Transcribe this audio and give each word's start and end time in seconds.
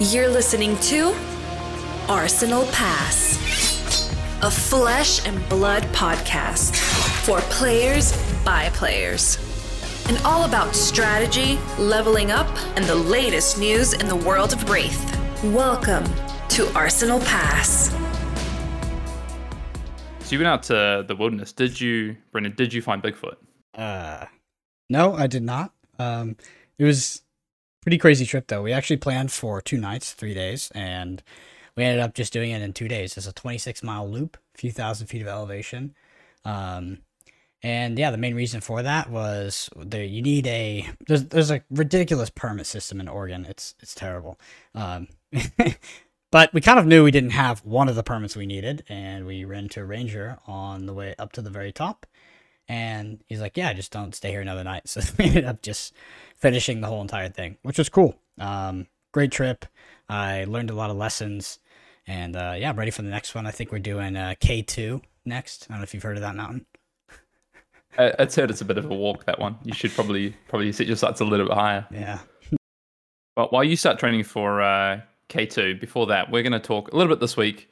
You're 0.00 0.28
listening 0.28 0.76
to 0.76 1.12
Arsenal 2.08 2.66
Pass, 2.66 3.36
a 4.42 4.48
flesh 4.48 5.26
and 5.26 5.46
blood 5.48 5.82
podcast 5.86 6.76
for 7.24 7.40
players 7.50 8.16
by 8.44 8.70
players. 8.74 9.38
And 10.08 10.16
all 10.18 10.44
about 10.44 10.76
strategy, 10.76 11.58
leveling 11.80 12.30
up, 12.30 12.46
and 12.76 12.84
the 12.84 12.94
latest 12.94 13.58
news 13.58 13.92
in 13.92 14.06
the 14.06 14.14
world 14.14 14.52
of 14.52 14.60
Rathe. 14.66 15.52
Welcome 15.52 16.04
to 16.50 16.72
Arsenal 16.76 17.18
Pass. 17.18 17.90
So 20.20 20.30
you 20.30 20.38
went 20.38 20.46
out 20.46 20.62
to 20.62 21.04
the 21.08 21.16
wilderness. 21.16 21.52
Did 21.52 21.80
you, 21.80 22.16
Brendan? 22.30 22.54
Did 22.54 22.72
you 22.72 22.82
find 22.82 23.02
Bigfoot? 23.02 23.34
Uh, 23.74 24.26
no, 24.88 25.14
I 25.14 25.26
did 25.26 25.42
not. 25.42 25.72
Um, 25.98 26.36
it 26.78 26.84
was 26.84 27.22
pretty 27.82 27.98
crazy 27.98 28.26
trip 28.26 28.48
though. 28.48 28.62
We 28.62 28.72
actually 28.72 28.98
planned 28.98 29.32
for 29.32 29.60
two 29.60 29.78
nights, 29.78 30.12
three 30.12 30.34
days, 30.34 30.70
and 30.74 31.22
we 31.76 31.84
ended 31.84 32.00
up 32.00 32.14
just 32.14 32.32
doing 32.32 32.50
it 32.50 32.62
in 32.62 32.72
two 32.72 32.88
days. 32.88 33.16
It's 33.16 33.26
a 33.26 33.32
26 33.32 33.82
mile 33.82 34.08
loop, 34.08 34.36
a 34.54 34.58
few 34.58 34.72
thousand 34.72 35.06
feet 35.06 35.22
of 35.22 35.28
elevation. 35.28 35.94
Um, 36.44 36.98
and 37.62 37.98
yeah, 37.98 38.10
the 38.10 38.18
main 38.18 38.34
reason 38.34 38.60
for 38.60 38.82
that 38.82 39.10
was 39.10 39.68
there 39.76 40.04
you 40.04 40.22
need 40.22 40.46
a 40.46 40.88
there's 41.08 41.24
there's 41.24 41.50
a 41.50 41.62
ridiculous 41.70 42.30
permit 42.30 42.66
system 42.66 43.00
in 43.00 43.08
Oregon. 43.08 43.44
It's 43.44 43.74
it's 43.80 43.94
terrible. 43.94 44.38
Um, 44.74 45.08
but 46.30 46.52
we 46.54 46.60
kind 46.60 46.78
of 46.78 46.86
knew 46.86 47.02
we 47.02 47.10
didn't 47.10 47.30
have 47.30 47.64
one 47.64 47.88
of 47.88 47.96
the 47.96 48.04
permits 48.04 48.36
we 48.36 48.46
needed, 48.46 48.84
and 48.88 49.26
we 49.26 49.44
ran 49.44 49.68
to 49.70 49.80
a 49.80 49.84
ranger 49.84 50.38
on 50.46 50.86
the 50.86 50.94
way 50.94 51.14
up 51.18 51.32
to 51.32 51.42
the 51.42 51.50
very 51.50 51.72
top. 51.72 52.06
And 52.68 53.22
he's 53.28 53.40
like, 53.40 53.56
"Yeah, 53.56 53.72
just 53.72 53.92
don't 53.92 54.14
stay 54.14 54.30
here 54.30 54.40
another 54.40 54.64
night." 54.64 54.82
So 54.88 55.00
we 55.18 55.26
ended 55.26 55.44
up 55.44 55.62
just 55.62 55.94
finishing 56.36 56.80
the 56.80 56.86
whole 56.86 57.00
entire 57.00 57.28
thing, 57.28 57.56
which 57.62 57.78
was 57.78 57.88
cool. 57.88 58.14
Um, 58.38 58.86
great 59.12 59.32
trip. 59.32 59.64
I 60.08 60.44
learned 60.44 60.70
a 60.70 60.74
lot 60.74 60.90
of 60.90 60.96
lessons, 60.96 61.58
and 62.06 62.36
uh, 62.36 62.54
yeah, 62.56 62.70
I'm 62.70 62.78
ready 62.78 62.90
for 62.90 63.02
the 63.02 63.10
next 63.10 63.34
one. 63.34 63.46
I 63.46 63.50
think 63.50 63.72
we're 63.72 63.78
doing 63.78 64.16
uh, 64.16 64.34
K2 64.40 65.02
next. 65.24 65.66
I 65.68 65.74
don't 65.74 65.80
know 65.80 65.84
if 65.84 65.94
you've 65.94 66.02
heard 66.02 66.16
of 66.16 66.22
that 66.22 66.36
mountain. 66.36 66.66
I, 67.98 68.12
I'd 68.18 68.34
heard 68.34 68.50
it's 68.50 68.60
a 68.60 68.64
bit 68.64 68.78
of 68.78 68.90
a 68.90 68.94
walk. 68.94 69.24
That 69.24 69.38
one. 69.38 69.58
You 69.64 69.72
should 69.72 69.92
probably 69.92 70.34
probably 70.48 70.72
set 70.72 70.86
your 70.86 70.96
sights 70.96 71.20
a 71.20 71.24
little 71.24 71.46
bit 71.46 71.54
higher. 71.54 71.86
Yeah. 71.90 72.18
But 73.34 73.52
while 73.52 73.64
you 73.64 73.76
start 73.76 73.98
training 73.98 74.24
for 74.24 74.60
uh, 74.60 75.00
K2, 75.28 75.80
before 75.80 76.06
that, 76.08 76.30
we're 76.30 76.42
going 76.42 76.52
to 76.52 76.58
talk 76.58 76.92
a 76.92 76.96
little 76.96 77.12
bit 77.12 77.20
this 77.20 77.36
week 77.36 77.70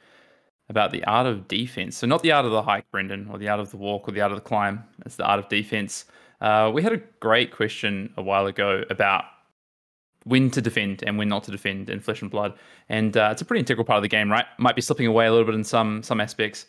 about 0.69 0.91
the 0.91 1.03
art 1.05 1.27
of 1.27 1.47
defense. 1.47 1.97
So 1.97 2.07
not 2.07 2.23
the 2.23 2.31
art 2.31 2.45
of 2.45 2.51
the 2.51 2.61
hike, 2.61 2.89
Brendan, 2.91 3.29
or 3.31 3.37
the 3.37 3.47
art 3.47 3.59
of 3.59 3.71
the 3.71 3.77
walk, 3.77 4.07
or 4.07 4.11
the 4.11 4.21
art 4.21 4.31
of 4.31 4.37
the 4.37 4.43
climb. 4.43 4.83
It's 5.05 5.15
the 5.15 5.25
art 5.25 5.39
of 5.39 5.49
defense. 5.49 6.05
Uh, 6.41 6.71
we 6.73 6.83
had 6.83 6.93
a 6.93 7.01
great 7.19 7.51
question 7.51 8.13
a 8.17 8.21
while 8.21 8.45
ago 8.45 8.83
about 8.89 9.23
when 10.25 10.51
to 10.51 10.61
defend 10.61 11.03
and 11.07 11.17
when 11.17 11.29
not 11.29 11.43
to 11.45 11.51
defend 11.51 11.89
in 11.89 11.99
Flesh 11.99 12.21
and 12.21 12.29
Blood, 12.29 12.53
and 12.89 13.15
uh, 13.15 13.29
it's 13.31 13.41
a 13.41 13.45
pretty 13.45 13.59
integral 13.59 13.85
part 13.85 13.97
of 13.97 14.03
the 14.03 14.09
game, 14.09 14.29
right? 14.29 14.45
Might 14.57 14.75
be 14.75 14.81
slipping 14.81 15.07
away 15.07 15.25
a 15.25 15.31
little 15.31 15.45
bit 15.45 15.55
in 15.55 15.63
some 15.63 16.03
some 16.03 16.19
aspects, 16.19 16.67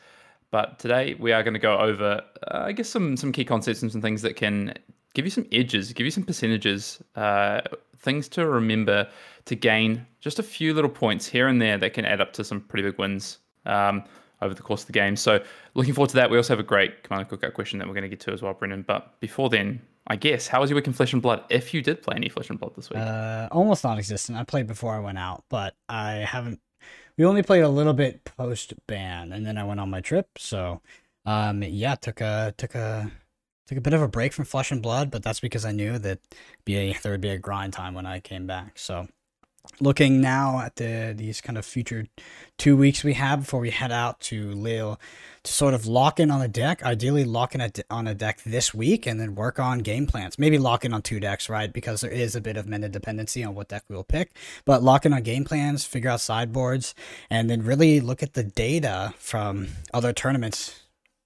but 0.50 0.78
today 0.78 1.14
we 1.19 1.32
are 1.32 1.42
going 1.42 1.54
to 1.54 1.60
go 1.60 1.76
over, 1.76 2.22
uh, 2.50 2.58
I 2.58 2.72
guess, 2.72 2.88
some 2.88 3.16
some 3.16 3.32
key 3.32 3.44
concepts 3.44 3.82
and 3.82 3.91
some 3.91 4.00
things 4.00 4.22
that 4.22 4.36
can 4.36 4.74
give 5.14 5.24
you 5.24 5.30
some 5.30 5.46
edges, 5.50 5.92
give 5.92 6.04
you 6.04 6.10
some 6.10 6.22
percentages, 6.22 7.02
uh, 7.16 7.60
things 7.98 8.28
to 8.28 8.46
remember 8.46 9.08
to 9.46 9.56
gain 9.56 10.06
just 10.20 10.38
a 10.38 10.42
few 10.42 10.72
little 10.72 10.91
points 10.91 11.26
here 11.26 11.48
and 11.48 11.60
there 11.60 11.76
that 11.78 11.92
can 11.92 12.04
add 12.04 12.20
up 12.20 12.32
to 12.34 12.44
some 12.44 12.60
pretty 12.60 12.88
big 12.88 12.98
wins. 12.98 13.38
Um, 13.69 14.05
over 14.41 14.55
the 14.55 14.62
course 14.62 14.83
of 14.83 14.86
the 14.86 14.92
game. 14.92 15.16
So 15.16 15.42
looking 15.74 15.94
forward 15.94 16.11
to 16.11 16.16
that. 16.16 16.30
We 16.30 16.36
also 16.36 16.52
have 16.52 16.61
a 16.61 16.66
great 16.66 17.02
Commander 17.02 17.36
Cookout 17.36 17.55
question 17.55 17.78
that 17.78 17.88
we're 17.88 17.94
going 17.94 18.02
to 18.02 18.08
get 18.08 18.20
to 18.20 18.33
as 18.33 18.42
well, 18.42 18.55
Brendan. 18.55 18.83
But 18.83 19.19
before 19.20 19.48
then, 19.48 19.83
I 20.06 20.16
guess, 20.16 20.47
how 20.47 20.60
was 20.60 20.70
your 20.70 20.77
week 20.77 20.86
in 20.86 20.92
Flesh 20.92 21.12
and 21.12 21.20
Blood? 21.20 21.42
If 21.50 21.75
you 21.75 21.83
did 21.83 22.02
play 22.02 22.14
any 22.16 22.28
Flesh 22.28 22.48
and 22.48 22.58
Blood 22.58 22.75
this 22.77 22.88
week, 22.88 22.98
Uh, 22.98 23.48
almost 23.50 23.84
non-existent. 23.84 24.38
I 24.38 24.44
played 24.44 24.66
before 24.66 24.94
I 24.94 25.00
went 25.00 25.19
out, 25.19 25.44
but 25.48 25.75
I 25.88 26.12
haven't. 26.12 26.60
We 27.16 27.25
only 27.25 27.42
played 27.42 27.62
a 27.62 27.69
little 27.69 27.94
bit 27.94 28.25
post 28.25 28.75
ban, 28.86 29.33
and 29.33 29.44
then 29.44 29.58
I 29.58 29.64
went 29.64 29.80
on 29.80 29.91
my 29.91 30.00
trip. 30.00 30.28
So, 30.38 30.82
um, 31.26 31.65
yeah, 31.65 31.97
took 31.97 32.21
a 32.21 32.54
took 32.56 32.76
a 32.76 33.10
took 33.66 33.78
a 33.78 33.81
bit 33.81 33.92
of 33.92 34.03
a 34.03 34.09
break 34.09 34.32
from 34.32 34.44
Flesh 34.44 34.71
and 34.71 34.81
Blood, 34.81 35.10
but 35.10 35.25
that's 35.25 35.41
because 35.41 35.65
I 35.65 35.72
knew 35.72 35.98
that 35.98 36.21
be 36.65 36.76
a, 36.76 36.92
there 37.03 37.10
would 37.10 37.21
be 37.21 37.28
a 37.31 37.38
grind 37.38 37.72
time 37.72 37.92
when 37.94 38.06
I 38.06 38.21
came 38.21 38.47
back. 38.47 38.78
So, 38.78 39.09
looking 39.80 40.20
now 40.20 40.60
at 40.60 40.76
the 40.76 41.14
these 41.16 41.40
kind 41.40 41.56
of 41.56 41.64
future 41.64 42.06
two 42.56 42.76
weeks 42.76 43.04
we 43.04 43.14
have 43.14 43.40
before 43.40 43.60
we 43.60 43.70
head 43.70 43.92
out 43.92 44.20
to 44.20 44.50
Lille 44.52 44.98
to 45.44 45.52
sort 45.52 45.74
of 45.74 45.86
lock 45.86 46.18
in 46.18 46.30
on 46.30 46.42
a 46.42 46.48
deck, 46.48 46.82
ideally 46.82 47.24
lock 47.24 47.54
in 47.54 47.60
a 47.60 47.68
de- 47.68 47.84
on 47.90 48.06
a 48.06 48.14
deck 48.14 48.42
this 48.42 48.74
week 48.74 49.06
and 49.06 49.20
then 49.20 49.34
work 49.34 49.58
on 49.58 49.78
game 49.78 50.06
plans. 50.06 50.38
Maybe 50.38 50.58
lock 50.58 50.84
in 50.84 50.92
on 50.92 51.02
two 51.02 51.20
decks, 51.20 51.48
right? 51.48 51.72
Because 51.72 52.00
there 52.00 52.10
is 52.10 52.34
a 52.34 52.40
bit 52.40 52.56
of 52.56 52.66
meta 52.66 52.88
dependency 52.88 53.44
on 53.44 53.54
what 53.54 53.68
deck 53.68 53.84
we 53.88 53.96
will 53.96 54.04
pick. 54.04 54.32
But 54.64 54.82
lock 54.82 55.06
in 55.06 55.12
on 55.12 55.22
game 55.22 55.44
plans, 55.44 55.84
figure 55.84 56.10
out 56.10 56.20
sideboards, 56.20 56.94
and 57.30 57.48
then 57.48 57.62
really 57.62 58.00
look 58.00 58.22
at 58.22 58.34
the 58.34 58.44
data 58.44 59.14
from 59.18 59.68
other 59.94 60.12
tournaments 60.12 60.82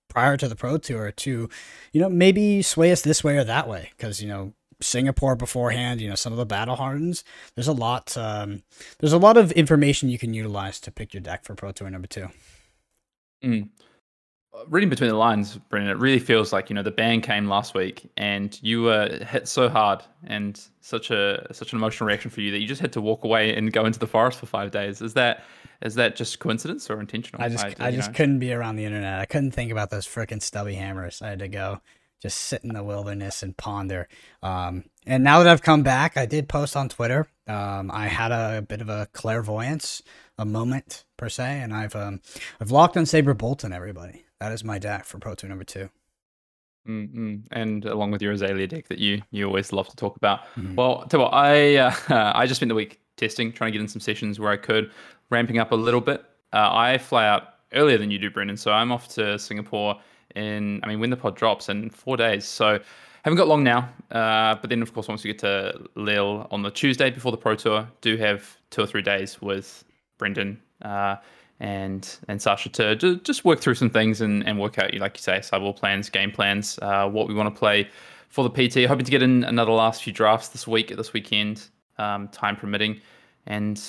prior 0.09 0.37
to 0.37 0.47
the 0.47 0.57
Pro 0.57 0.77
Tour 0.77 1.11
to, 1.11 1.49
you 1.93 2.01
know, 2.01 2.11
maybe 2.11 2.61
sway 2.61 2.93
us 2.93 3.01
this 3.01 3.25
way 3.25 3.39
or 3.39 3.45
that 3.45 3.67
way. 3.67 3.91
Because, 3.97 4.21
you 4.21 4.29
know, 4.29 4.53
Singapore 4.83 5.37
beforehand, 5.37 6.01
you 6.01 6.09
know, 6.09 6.15
some 6.15 6.33
of 6.33 6.39
the 6.39 6.47
battle 6.47 6.77
hardens. 6.77 7.25
There's 7.55 7.69
a 7.69 7.73
lot. 7.73 8.17
Um, 8.17 8.63
there's 8.99 9.13
a 9.13 9.19
lot 9.19 9.37
of 9.37 9.53
information 9.53 10.09
you 10.09 10.19
can 10.19 10.35
utilize 10.35 10.81
to 10.81 10.91
pick 10.91 11.15
your 11.15 11.21
deck 11.21 11.45
for 11.45 11.55
Pro 11.55 11.73
Tour 11.73 11.91
number 11.91 12.09
two. 12.09 12.29
mm. 13.43 13.69
reading 14.69 14.91
between 14.91 15.11
the 15.11 15.17
lines, 15.17 15.57
Brendan, 15.69 15.91
it 15.91 15.99
really 15.99 16.19
feels 16.19 16.53
like 16.53 16.71
you 16.71 16.75
know 16.75 16.83
the 16.83 16.91
ban 16.91 17.21
came 17.21 17.49
last 17.49 17.75
week, 17.75 18.11
and 18.17 18.59
you 18.63 18.83
were 18.83 19.09
hit 19.25 19.49
so 19.49 19.69
hard 19.69 20.03
and 20.25 20.61
such 20.81 21.11
a 21.11 21.47
such 21.53 21.73
an 21.73 21.79
emotional 21.79 22.07
reaction 22.07 22.31
for 22.31 22.41
you 22.41 22.51
that 22.51 22.61
you 22.61 22.67
just 22.67 22.81
had 22.81 22.93
to 22.93 23.01
walk 23.01 23.25
away 23.25 23.55
and 23.55 23.73
go 23.73 23.85
into 23.85 23.99
the 23.99 24.07
forest 24.07 24.39
for 24.39 24.47
five 24.47 24.71
days. 24.71 25.01
Is 25.03 25.15
that 25.15 25.45
is 25.83 25.95
that 25.97 26.17
just 26.17 26.39
coincidence 26.39 26.89
or 26.89 27.01
intentional? 27.01 27.43
I 27.43 27.49
just 27.49 27.65
I, 27.81 27.91
just 27.91 28.11
know? 28.11 28.15
couldn't 28.15 28.39
be 28.39 28.53
around 28.53 28.77
the 28.77 28.85
internet. 28.85 29.19
I 29.19 29.27
couldn't 29.27 29.51
think 29.51 29.73
about 29.73 29.91
those 29.91 30.07
freaking 30.07 30.41
stubby 30.41 30.75
hammers. 30.75 31.21
I 31.21 31.31
had 31.31 31.41
to 31.41 31.49
go 31.49 31.81
just 32.23 32.39
sit 32.39 32.63
in 32.63 32.73
the 32.73 32.85
wilderness 32.85 33.43
and 33.43 33.57
ponder. 33.57 34.09
Um, 34.43 34.85
and 35.05 35.25
now 35.25 35.43
that 35.43 35.49
I've 35.49 35.61
come 35.61 35.83
back, 35.83 36.17
I 36.17 36.25
did 36.25 36.49
post 36.49 36.77
on 36.77 36.89
Twitter. 36.89 37.27
Um, 37.49 37.91
I 37.93 38.07
had 38.07 38.31
a, 38.31 38.59
a, 38.59 38.63
bit 38.63 38.81
of 38.81 38.89
a 38.89 39.09
clairvoyance, 39.13 40.03
a 40.39 40.45
moment 40.45 41.05
per 41.17 41.29
se, 41.29 41.61
and 41.61 41.75
I've 41.75 41.97
um, 41.97 42.21
I've 42.61 42.71
locked 42.71 42.97
on 42.97 43.05
Saber 43.05 43.35
Bolton. 43.35 43.73
Everybody, 43.73 44.25
that 44.39 44.53
is 44.53 44.63
my 44.63 44.79
deck 44.79 45.05
for 45.05 45.19
Pro 45.19 45.35
Tour 45.35 45.49
number 45.49 45.65
2 45.65 45.91
mm-hmm. 46.89 47.37
And 47.51 47.85
along 47.85 48.13
with 48.13 48.23
your 48.23 48.33
Azalea 48.33 48.69
deck 48.69 48.87
that 48.87 49.01
you 49.01 49.23
you 49.33 49.45
always 49.45 49.73
love 49.73 49.89
to 49.89 49.97
talk 49.97 50.17
about. 50.17 50.45
Mm-hmm. 50.55 50.77
Well, 50.77 51.05
tell 51.09 51.21
what 51.21 51.35
I 51.35 51.77
uh, 51.77 51.93
I 52.35 52.47
just 52.47 52.61
spent 52.61 52.69
the 52.69 52.77
week 52.77 53.01
testing, 53.17 53.53
trying 53.53 53.73
to 53.73 53.79
get 53.79 53.83
in 53.83 53.89
some 53.89 54.01
sessions 54.01 54.39
where 54.39 54.53
I 54.53 54.57
could, 54.57 54.93
ramping 55.29 55.59
up 55.59 55.73
a 55.73 55.77
little 55.77 56.01
bit. 56.01 56.25
Uh, 56.53 56.71
I 56.71 56.99
fly 56.99 57.27
out 57.27 57.55
earlier 57.73 57.99
than 57.99 58.13
you 58.13 58.19
do, 58.21 58.31
Brendan, 58.31 58.57
so 58.57 58.71
I'm 58.71 58.93
off 58.93 59.09
to 59.15 59.37
Singapore 59.39 60.01
in, 60.37 60.81
I 60.83 60.89
mean, 60.89 61.01
when 61.01 61.11
the 61.11 61.17
pod 61.17 61.37
drops 61.37 61.69
in 61.69 61.91
four 61.91 62.17
days. 62.17 62.45
So 62.45 62.79
haven't 63.25 63.37
got 63.37 63.49
long 63.49 63.63
now. 63.63 63.89
Uh, 64.11 64.57
but 64.57 64.69
then, 64.71 64.83
of 64.83 64.93
course, 64.93 65.09
once 65.09 65.25
we 65.25 65.29
get 65.29 65.39
to 65.41 65.89
Lille 65.95 66.47
on 66.51 66.63
the 66.63 66.71
Tuesday 66.71 67.11
before 67.11 67.33
the 67.33 67.39
Pro 67.39 67.55
Tour, 67.55 67.89
do 68.01 68.17
have 68.17 68.57
two 68.71 68.83
or 68.83 68.87
three 68.87 69.03
days 69.03 69.41
with 69.41 69.85
Brendan 70.19 70.61
uh, 70.83 71.17
and 71.61 72.19
and 72.29 72.43
Sasha 72.43 72.69
to 72.71 72.97
just 72.97 73.45
work 73.45 73.61
through 73.61 73.77
some 73.77 73.91
things 73.91 74.21
and, 74.21 74.47
and 74.47 74.59
work 74.59 74.79
out, 74.79 74.93
like 74.95 75.17
you 75.17 75.23
say, 75.23 75.41
sideboard 75.41 75.77
plans, 75.77 76.11
game 76.11 76.33
plans, 76.33 76.79
uh, 76.83 77.09
what 77.09 77.29
we 77.29 77.35
want 77.35 77.55
to 77.55 77.59
play 77.59 77.89
for 78.29 78.49
the 78.49 78.51
PT. 78.51 78.87
Hoping 78.87 79.05
to 79.05 79.11
get 79.11 79.23
in 79.23 79.45
another 79.45 79.73
last 79.73 80.03
few 80.03 80.13
drafts 80.13 80.49
this 80.49 80.67
week, 80.67 80.95
this 80.97 81.13
weekend, 81.13 81.69
um, 81.99 82.29
time 82.29 82.57
permitting. 82.57 83.01
And 83.47 83.81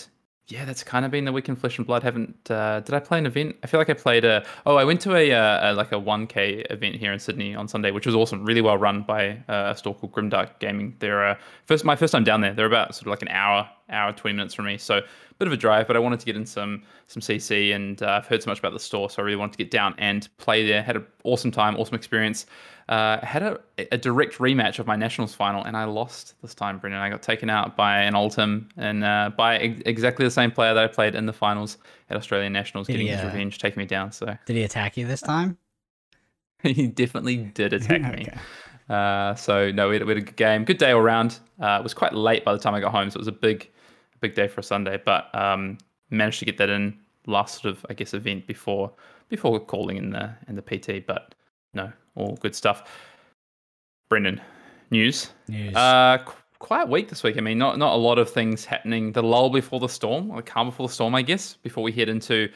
yeah, 0.48 0.66
that's 0.66 0.84
kind 0.84 1.06
of 1.06 1.12
been 1.12 1.24
the 1.24 1.32
week 1.32 1.48
in 1.48 1.56
Flesh 1.56 1.78
and 1.78 1.88
Blood. 1.88 2.04
Haven't 2.04 2.52
uh, 2.52 2.82
did 2.82 2.94
I 2.94 3.00
play 3.00 3.18
an 3.18 3.26
event? 3.26 3.56
I 3.64 3.68
feel 3.68 3.80
like 3.80 3.90
I 3.90 3.94
played 3.94 4.26
a. 4.26 4.46
Oh, 4.66 4.76
I 4.76 4.84
went 4.84 5.00
to 5.02 5.16
a, 5.16 5.32
uh, 5.32 5.72
a 5.72 5.74
like 5.74 5.94
a 5.94 5.96
1K 5.96 6.70
event 6.70 6.96
here 6.96 7.14
in 7.14 7.20
Sydney 7.20 7.56
on 7.56 7.68
Sunday, 7.70 7.92
which 7.92 8.06
was 8.06 8.14
awesome. 8.14 8.44
Really 8.44 8.62
well 8.62 8.78
run 8.78 9.04
by 9.04 9.42
uh, 9.48 9.72
a 9.74 9.78
store 9.78 9.96
called 9.96 10.12
Grimdark 10.12 10.60
Gaming. 10.60 10.96
They're 11.00 11.26
uh, 11.26 11.38
first 11.66 11.86
my 11.86 11.96
first 11.96 12.12
time 12.12 12.26
down 12.26 12.42
there. 12.42 12.54
They're 12.54 12.66
about 12.66 12.94
sort 12.94 13.04
of 13.04 13.12
like 13.12 13.22
an 13.22 13.30
hour, 13.30 13.70
hour 13.90 14.12
20 14.12 14.36
minutes 14.36 14.54
from 14.54 14.66
me. 14.66 14.78
So 14.78 14.98
a 14.98 15.04
bit 15.40 15.48
of 15.48 15.54
a 15.54 15.58
drive, 15.58 15.88
but 15.88 15.96
I 15.96 16.00
wanted 16.00 16.20
to 16.20 16.26
get 16.26 16.36
in 16.36 16.46
some 16.46 16.84
some 17.08 17.22
CC, 17.22 17.76
and 17.76 18.02
uh, 18.02 18.22
I've 18.22 18.28
heard 18.28 18.44
so 18.44 18.50
much 18.50 18.60
about 18.60 18.74
the 18.74 18.80
store, 18.80 19.10
so 19.10 19.22
I 19.22 19.26
really 19.26 19.38
wanted 19.38 19.54
to 19.54 19.58
get 19.58 19.72
down 19.72 19.96
and 19.98 20.28
play 20.38 20.66
there. 20.68 20.82
Had 20.82 20.96
an 20.96 21.06
awesome 21.24 21.52
time, 21.52 21.76
awesome 21.78 21.96
experience. 21.96 22.46
Uh, 22.90 23.24
had 23.26 23.44
a, 23.44 23.60
a 23.94 23.98
direct 23.98 24.40
rematch 24.40 24.78
of 24.78 24.88
my 24.88 24.96
nationals 24.96 25.34
final, 25.34 25.64
and 25.64 25.78
I 25.78 25.86
lost 25.86 26.36
this 26.42 26.54
time, 26.54 26.80
Brendan. 26.80 27.02
I 27.02 27.10
got 27.10 27.22
taken 27.22 27.50
out 27.50 27.78
by 27.78 28.00
an 28.00 28.14
Oldhim 28.14 28.70
and 28.76 29.04
uh, 29.04 29.32
by 29.38 29.58
ex- 29.58 29.82
exactly 29.86 30.26
the 30.26 30.32
same 30.32 30.52
player 30.52 30.74
that 30.74 30.84
I 30.84 30.88
played 30.88 31.16
in 31.16 31.26
the 31.26 31.34
finals 31.34 31.78
at 32.10 32.18
Australian 32.18 32.52
Nationals, 32.52 32.88
did 32.88 32.94
getting 32.94 33.08
he, 33.08 33.14
his 33.14 33.22
uh, 33.22 33.28
revenge, 33.28 33.58
taking 33.58 33.80
me 33.80 33.86
down. 33.86 34.12
So 34.12 34.38
did 34.46 34.56
he 34.56 34.64
attack 34.64 34.98
you 34.98 35.08
this 35.08 35.22
time? 35.22 35.58
he 36.64 36.88
definitely 36.88 37.38
did 37.38 37.74
attack 37.74 38.02
okay. 38.06 38.16
me. 38.16 38.28
Uh, 38.90 39.34
so 39.36 39.72
no, 39.72 39.90
we 39.90 39.96
had, 39.96 40.04
we 40.04 40.14
had, 40.14 40.24
a 40.24 40.26
good 40.26 40.36
game, 40.36 40.66
good 40.66 40.78
day 40.78 40.92
all 40.92 41.02
round. 41.02 41.40
Uh, 41.62 41.78
it 41.80 41.84
was 41.84 41.94
quite 41.94 42.14
late 42.14 42.44
by 42.44 42.54
the 42.54 42.60
time 42.60 42.74
I 42.74 42.80
got 42.80 42.92
home, 42.92 43.10
so 43.10 43.18
it 43.18 43.20
was 43.20 43.28
a 43.28 43.32
big, 43.32 43.70
big 44.24 44.34
day 44.34 44.48
for 44.48 44.62
a 44.62 44.64
Sunday. 44.64 45.00
But 45.04 45.34
um, 45.36 45.78
managed 46.10 46.40
to 46.40 46.46
get 46.46 46.58
that 46.58 46.70
in 46.70 46.98
last 47.28 47.62
sort 47.62 47.74
of 47.74 47.86
I 47.90 47.94
guess 47.94 48.14
event 48.14 48.48
before 48.48 48.92
before 49.30 49.60
calling 49.60 49.98
in 49.98 50.10
the 50.10 50.34
in 50.48 50.56
the 50.56 50.62
PT. 50.62 51.06
But 51.06 51.36
no, 51.74 51.92
all 52.16 52.38
good 52.42 52.56
stuff. 52.56 52.90
Brendan, 54.10 54.42
news. 54.90 55.30
News. 55.48 55.76
Uh, 55.76 56.18
quiet 56.60 56.88
week 56.88 57.10
this 57.10 57.24
week. 57.24 57.38
I 57.38 57.42
mean, 57.42 57.58
not 57.58 57.78
not 57.78 57.94
a 57.94 57.98
lot 57.98 58.18
of 58.18 58.30
things 58.30 58.66
happening. 58.66 59.12
The 59.12 59.24
lull 59.24 59.50
before 59.50 59.80
the 59.80 59.90
storm, 59.90 60.32
or 60.32 60.38
the 60.38 60.44
calm 60.44 60.70
before 60.70 60.88
the 60.88 60.94
storm, 60.94 61.14
I 61.14 61.22
guess, 61.22 61.56
before 61.56 61.84
we 61.84 61.92
head 61.92 62.10
into 62.10 62.50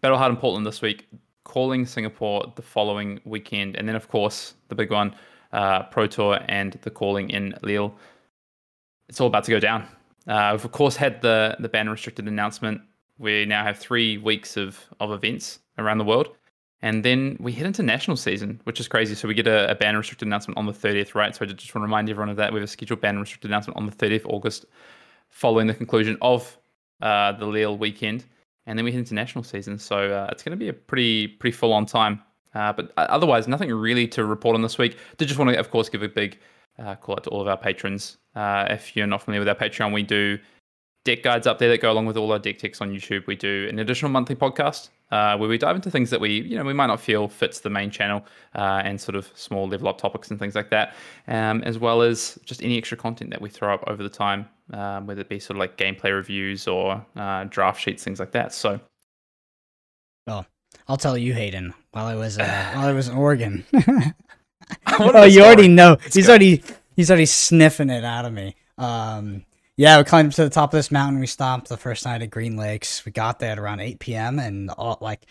Battle 0.00 0.18
Hardened 0.18 0.36
in 0.36 0.40
Portland 0.40 0.66
this 0.66 0.82
week, 0.82 1.08
calling 1.44 1.86
Singapore 1.86 2.52
the 2.56 2.62
following 2.62 3.20
weekend, 3.24 3.76
and 3.76 3.88
then 3.88 3.96
of 3.96 4.08
course 4.08 4.54
the 4.68 4.74
big 4.74 4.90
one, 4.90 5.14
uh, 5.52 5.84
Pro 5.84 6.06
Tour 6.06 6.40
and 6.48 6.72
the 6.82 6.90
calling 6.90 7.30
in 7.30 7.54
Lille. 7.62 7.94
It's 9.08 9.20
all 9.20 9.28
about 9.28 9.44
to 9.44 9.50
go 9.50 9.60
down. 9.60 9.86
Uh, 10.26 10.50
we've 10.52 10.64
of 10.64 10.72
course 10.72 10.96
had 10.96 11.20
the 11.22 11.56
the 11.60 11.68
ban 11.68 11.88
restricted 11.88 12.26
announcement. 12.28 12.80
We 13.18 13.44
now 13.44 13.64
have 13.64 13.78
three 13.78 14.18
weeks 14.18 14.56
of 14.56 14.80
of 15.00 15.12
events 15.12 15.60
around 15.78 15.98
the 15.98 16.04
world. 16.04 16.28
And 16.84 17.02
then 17.02 17.38
we 17.40 17.50
head 17.52 17.66
into 17.66 17.82
national 17.82 18.18
season, 18.18 18.60
which 18.64 18.78
is 18.78 18.88
crazy. 18.88 19.14
So 19.14 19.26
we 19.26 19.32
get 19.32 19.46
a, 19.46 19.70
a 19.70 19.74
ban 19.74 19.96
restricted 19.96 20.28
announcement 20.28 20.58
on 20.58 20.66
the 20.66 20.72
30th, 20.72 21.14
right? 21.14 21.34
So 21.34 21.42
I 21.42 21.48
just 21.48 21.74
want 21.74 21.80
to 21.80 21.86
remind 21.86 22.10
everyone 22.10 22.28
of 22.28 22.36
that. 22.36 22.52
We 22.52 22.60
have 22.60 22.64
a 22.64 22.70
scheduled 22.70 23.00
ban 23.00 23.18
restricted 23.18 23.50
announcement 23.50 23.78
on 23.78 23.86
the 23.86 23.92
30th 23.92 24.26
August, 24.26 24.66
following 25.30 25.66
the 25.66 25.72
conclusion 25.72 26.18
of 26.20 26.58
uh, 27.00 27.32
the 27.32 27.46
Lille 27.46 27.78
weekend, 27.78 28.26
and 28.66 28.78
then 28.78 28.84
we 28.84 28.92
head 28.92 28.98
into 28.98 29.14
national 29.14 29.44
season. 29.44 29.78
So 29.78 30.12
uh, 30.12 30.28
it's 30.30 30.42
going 30.42 30.50
to 30.50 30.62
be 30.62 30.68
a 30.68 30.74
pretty 30.74 31.26
pretty 31.26 31.56
full 31.56 31.72
on 31.72 31.86
time. 31.86 32.22
Uh, 32.54 32.74
but 32.74 32.92
otherwise, 32.98 33.48
nothing 33.48 33.72
really 33.72 34.06
to 34.08 34.24
report 34.26 34.54
on 34.54 34.60
this 34.60 34.76
week. 34.76 34.98
Did 35.16 35.26
just 35.26 35.38
want 35.38 35.50
to, 35.52 35.58
of 35.58 35.70
course, 35.70 35.88
give 35.88 36.02
a 36.02 36.08
big 36.08 36.38
uh, 36.78 36.96
call 36.96 37.16
out 37.16 37.24
to 37.24 37.30
all 37.30 37.40
of 37.40 37.48
our 37.48 37.56
patrons. 37.56 38.18
Uh, 38.34 38.66
if 38.70 38.96
you're 38.96 39.06
not 39.06 39.22
familiar 39.22 39.40
with 39.40 39.48
our 39.48 39.54
Patreon, 39.54 39.92
we 39.92 40.02
do 40.02 40.38
deck 41.04 41.22
guides 41.22 41.46
up 41.46 41.58
there 41.58 41.68
that 41.68 41.80
go 41.80 41.92
along 41.92 42.06
with 42.06 42.16
all 42.16 42.32
our 42.32 42.38
deck 42.38 42.58
techs 42.58 42.80
on 42.80 42.90
YouTube. 42.90 43.26
We 43.26 43.36
do 43.36 43.66
an 43.68 43.78
additional 43.78 44.10
monthly 44.10 44.34
podcast 44.34 44.88
uh, 45.10 45.36
where 45.36 45.48
we 45.48 45.58
dive 45.58 45.76
into 45.76 45.90
things 45.90 46.10
that 46.10 46.20
we, 46.20 46.40
you 46.42 46.56
know, 46.56 46.64
we 46.64 46.72
might 46.72 46.86
not 46.86 47.00
feel 47.00 47.28
fits 47.28 47.60
the 47.60 47.70
main 47.70 47.90
channel 47.90 48.24
uh, 48.54 48.82
and 48.84 49.00
sort 49.00 49.14
of 49.14 49.30
small 49.34 49.68
level 49.68 49.88
up 49.88 49.98
topics 49.98 50.30
and 50.30 50.40
things 50.40 50.54
like 50.54 50.70
that, 50.70 50.94
um, 51.28 51.62
as 51.62 51.78
well 51.78 52.02
as 52.02 52.38
just 52.44 52.62
any 52.62 52.78
extra 52.78 52.96
content 52.96 53.30
that 53.30 53.40
we 53.40 53.50
throw 53.50 53.74
up 53.74 53.84
over 53.86 54.02
the 54.02 54.08
time, 54.08 54.48
um, 54.72 55.06
whether 55.06 55.20
it 55.20 55.28
be 55.28 55.38
sort 55.38 55.56
of 55.56 55.60
like 55.60 55.76
gameplay 55.76 56.12
reviews 56.12 56.66
or 56.66 57.04
uh, 57.16 57.44
draft 57.44 57.80
sheets, 57.80 58.02
things 58.02 58.18
like 58.18 58.32
that. 58.32 58.52
So, 58.52 58.80
well, 60.26 60.46
I'll 60.88 60.96
tell 60.96 61.18
you, 61.18 61.34
Hayden. 61.34 61.74
While 61.92 62.06
I 62.06 62.14
was 62.14 62.38
uh, 62.38 62.70
while 62.74 62.88
I 62.88 62.92
was 62.92 63.08
in 63.08 63.16
Oregon. 63.16 63.64
oh, 64.98 65.24
you 65.24 65.42
already 65.44 65.68
know. 65.68 65.98
Let's 66.00 66.14
he's 66.14 66.26
go. 66.26 66.32
already 66.32 66.62
he's 66.94 67.10
already 67.10 67.26
sniffing 67.26 67.90
it 67.90 68.04
out 68.04 68.24
of 68.24 68.32
me. 68.32 68.56
Um, 68.78 69.44
yeah, 69.76 69.98
we 69.98 70.04
climbed 70.04 70.32
to 70.34 70.44
the 70.44 70.50
top 70.50 70.72
of 70.72 70.78
this 70.78 70.90
mountain. 70.90 71.20
We 71.20 71.26
stopped 71.26 71.68
the 71.68 71.76
first 71.76 72.04
night 72.04 72.22
at 72.22 72.30
Green 72.30 72.56
Lakes. 72.56 73.04
We 73.04 73.12
got 73.12 73.40
there 73.40 73.52
at 73.52 73.58
around 73.58 73.80
8 73.80 73.98
p.m. 73.98 74.38
and 74.38 74.70
all, 74.70 74.98
like, 75.00 75.26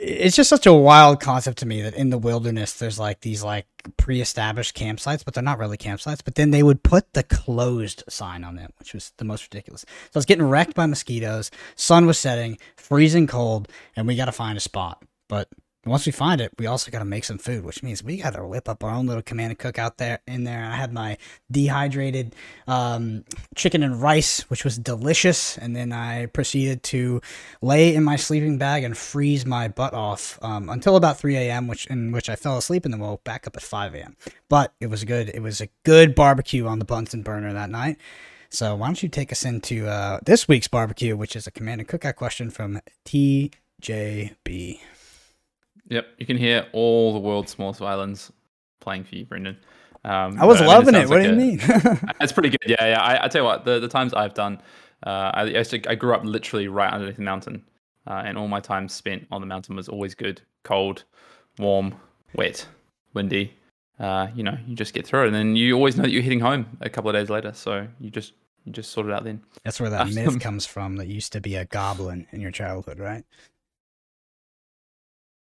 it's 0.00 0.36
just 0.36 0.50
such 0.50 0.66
a 0.66 0.72
wild 0.72 1.20
concept 1.20 1.58
to 1.58 1.66
me 1.66 1.82
that 1.82 1.94
in 1.94 2.10
the 2.10 2.18
wilderness 2.18 2.74
there's 2.74 3.00
like 3.00 3.20
these 3.20 3.42
like 3.42 3.66
pre-established 3.96 4.76
campsites, 4.76 5.24
but 5.24 5.34
they're 5.34 5.42
not 5.42 5.58
really 5.58 5.76
campsites. 5.76 6.22
But 6.24 6.36
then 6.36 6.50
they 6.50 6.62
would 6.62 6.82
put 6.82 7.12
the 7.14 7.24
closed 7.24 8.04
sign 8.08 8.44
on 8.44 8.54
them, 8.54 8.70
which 8.78 8.94
was 8.94 9.12
the 9.16 9.24
most 9.24 9.42
ridiculous. 9.44 9.82
So 9.88 10.10
I 10.14 10.18
was 10.18 10.26
getting 10.26 10.46
wrecked 10.46 10.74
by 10.74 10.86
mosquitoes. 10.86 11.50
Sun 11.74 12.06
was 12.06 12.18
setting, 12.18 12.58
freezing 12.76 13.26
cold, 13.26 13.68
and 13.96 14.06
we 14.06 14.14
got 14.16 14.26
to 14.26 14.32
find 14.32 14.56
a 14.56 14.60
spot. 14.60 15.02
But 15.28 15.48
once 15.86 16.06
we 16.06 16.12
find 16.12 16.40
it, 16.40 16.52
we 16.58 16.66
also 16.66 16.90
got 16.90 16.98
to 16.98 17.04
make 17.04 17.24
some 17.24 17.38
food, 17.38 17.64
which 17.64 17.82
means 17.82 18.02
we 18.02 18.18
got 18.18 18.34
to 18.34 18.44
whip 18.44 18.68
up 18.68 18.82
our 18.82 18.90
own 18.90 19.06
little 19.06 19.22
command 19.22 19.50
and 19.50 19.58
cook 19.58 19.78
out 19.78 19.98
there 19.98 20.18
in 20.26 20.44
there. 20.44 20.64
I 20.64 20.74
had 20.74 20.92
my 20.92 21.16
dehydrated 21.50 22.34
um, 22.66 23.24
chicken 23.54 23.82
and 23.82 24.00
rice, 24.00 24.40
which 24.50 24.64
was 24.64 24.76
delicious, 24.76 25.56
and 25.56 25.76
then 25.76 25.92
I 25.92 26.26
proceeded 26.26 26.82
to 26.84 27.20
lay 27.62 27.94
in 27.94 28.02
my 28.04 28.16
sleeping 28.16 28.58
bag 28.58 28.84
and 28.84 28.96
freeze 28.96 29.46
my 29.46 29.68
butt 29.68 29.94
off 29.94 30.38
um, 30.42 30.68
until 30.68 30.96
about 30.96 31.18
3 31.18 31.36
a.m., 31.36 31.68
which 31.68 31.86
in 31.86 32.12
which 32.12 32.28
I 32.28 32.36
fell 32.36 32.58
asleep 32.58 32.84
and 32.84 32.92
then 32.92 33.00
woke 33.00 33.24
back 33.24 33.46
up 33.46 33.56
at 33.56 33.62
5 33.62 33.94
a.m. 33.94 34.16
But 34.48 34.74
it 34.80 34.88
was 34.88 35.04
good. 35.04 35.30
It 35.30 35.40
was 35.40 35.60
a 35.60 35.68
good 35.84 36.14
barbecue 36.14 36.66
on 36.66 36.80
the 36.80 36.84
Bunsen 36.84 37.22
burner 37.22 37.52
that 37.52 37.70
night. 37.70 37.98
So 38.50 38.74
why 38.76 38.86
don't 38.86 39.02
you 39.02 39.08
take 39.08 39.30
us 39.30 39.44
into 39.44 39.86
uh, 39.86 40.20
this 40.24 40.48
week's 40.48 40.68
barbecue, 40.68 41.16
which 41.16 41.36
is 41.36 41.46
a 41.46 41.50
command 41.50 41.80
and 41.80 41.88
cookout 41.88 42.16
question 42.16 42.50
from 42.50 42.80
TJB. 43.04 44.80
Yep, 45.88 46.06
you 46.18 46.26
can 46.26 46.36
hear 46.36 46.66
all 46.72 47.12
the 47.12 47.18
world's 47.18 47.52
smallest 47.52 47.80
violins 47.80 48.30
playing 48.80 49.04
for 49.04 49.14
you, 49.16 49.24
Brendan. 49.24 49.56
Um, 50.04 50.38
I 50.40 50.44
was 50.44 50.60
loving 50.60 50.94
it. 50.94 51.02
it. 51.02 51.08
What 51.08 51.20
like 51.20 51.24
do 51.24 51.28
you 51.28 51.34
a, 51.34 51.36
mean? 51.36 51.60
it's 52.20 52.32
pretty 52.32 52.50
good. 52.50 52.60
Yeah, 52.66 52.86
yeah. 52.86 53.00
I, 53.00 53.24
I, 53.24 53.28
tell 53.28 53.42
you 53.42 53.46
what, 53.46 53.64
the, 53.64 53.80
the 53.80 53.88
times 53.88 54.14
I've 54.14 54.34
done, 54.34 54.60
uh, 55.04 55.30
I, 55.34 55.42
I, 55.42 55.62
to, 55.62 55.90
I, 55.90 55.94
grew 55.94 56.14
up 56.14 56.24
literally 56.24 56.68
right 56.68 56.92
underneath 56.92 57.16
the 57.16 57.22
mountain, 57.22 57.64
uh, 58.06 58.22
and 58.24 58.38
all 58.38 58.48
my 58.48 58.60
time 58.60 58.88
spent 58.88 59.26
on 59.30 59.40
the 59.40 59.46
mountain 59.46 59.76
was 59.76 59.88
always 59.88 60.14
good, 60.14 60.40
cold, 60.62 61.04
warm, 61.58 61.94
wet, 62.34 62.66
windy. 63.14 63.54
Uh, 63.98 64.28
you 64.34 64.44
know, 64.44 64.56
you 64.66 64.76
just 64.76 64.94
get 64.94 65.06
through 65.06 65.24
it, 65.24 65.26
and 65.26 65.34
then 65.34 65.56
you 65.56 65.74
always 65.74 65.96
know 65.96 66.04
that 66.04 66.10
you're 66.10 66.22
heading 66.22 66.40
home 66.40 66.66
a 66.80 66.88
couple 66.88 67.10
of 67.10 67.16
days 67.16 67.28
later. 67.28 67.52
So 67.52 67.88
you 67.98 68.10
just 68.10 68.32
you 68.64 68.72
just 68.72 68.92
sort 68.92 69.06
it 69.06 69.12
out 69.12 69.24
then. 69.24 69.42
That's 69.64 69.80
where 69.80 69.90
that 69.90 70.08
myth 70.14 70.38
comes 70.38 70.66
from. 70.66 70.96
That 70.96 71.08
used 71.08 71.32
to 71.32 71.40
be 71.40 71.56
a 71.56 71.64
goblin 71.64 72.26
in 72.30 72.40
your 72.40 72.52
childhood, 72.52 73.00
right? 73.00 73.24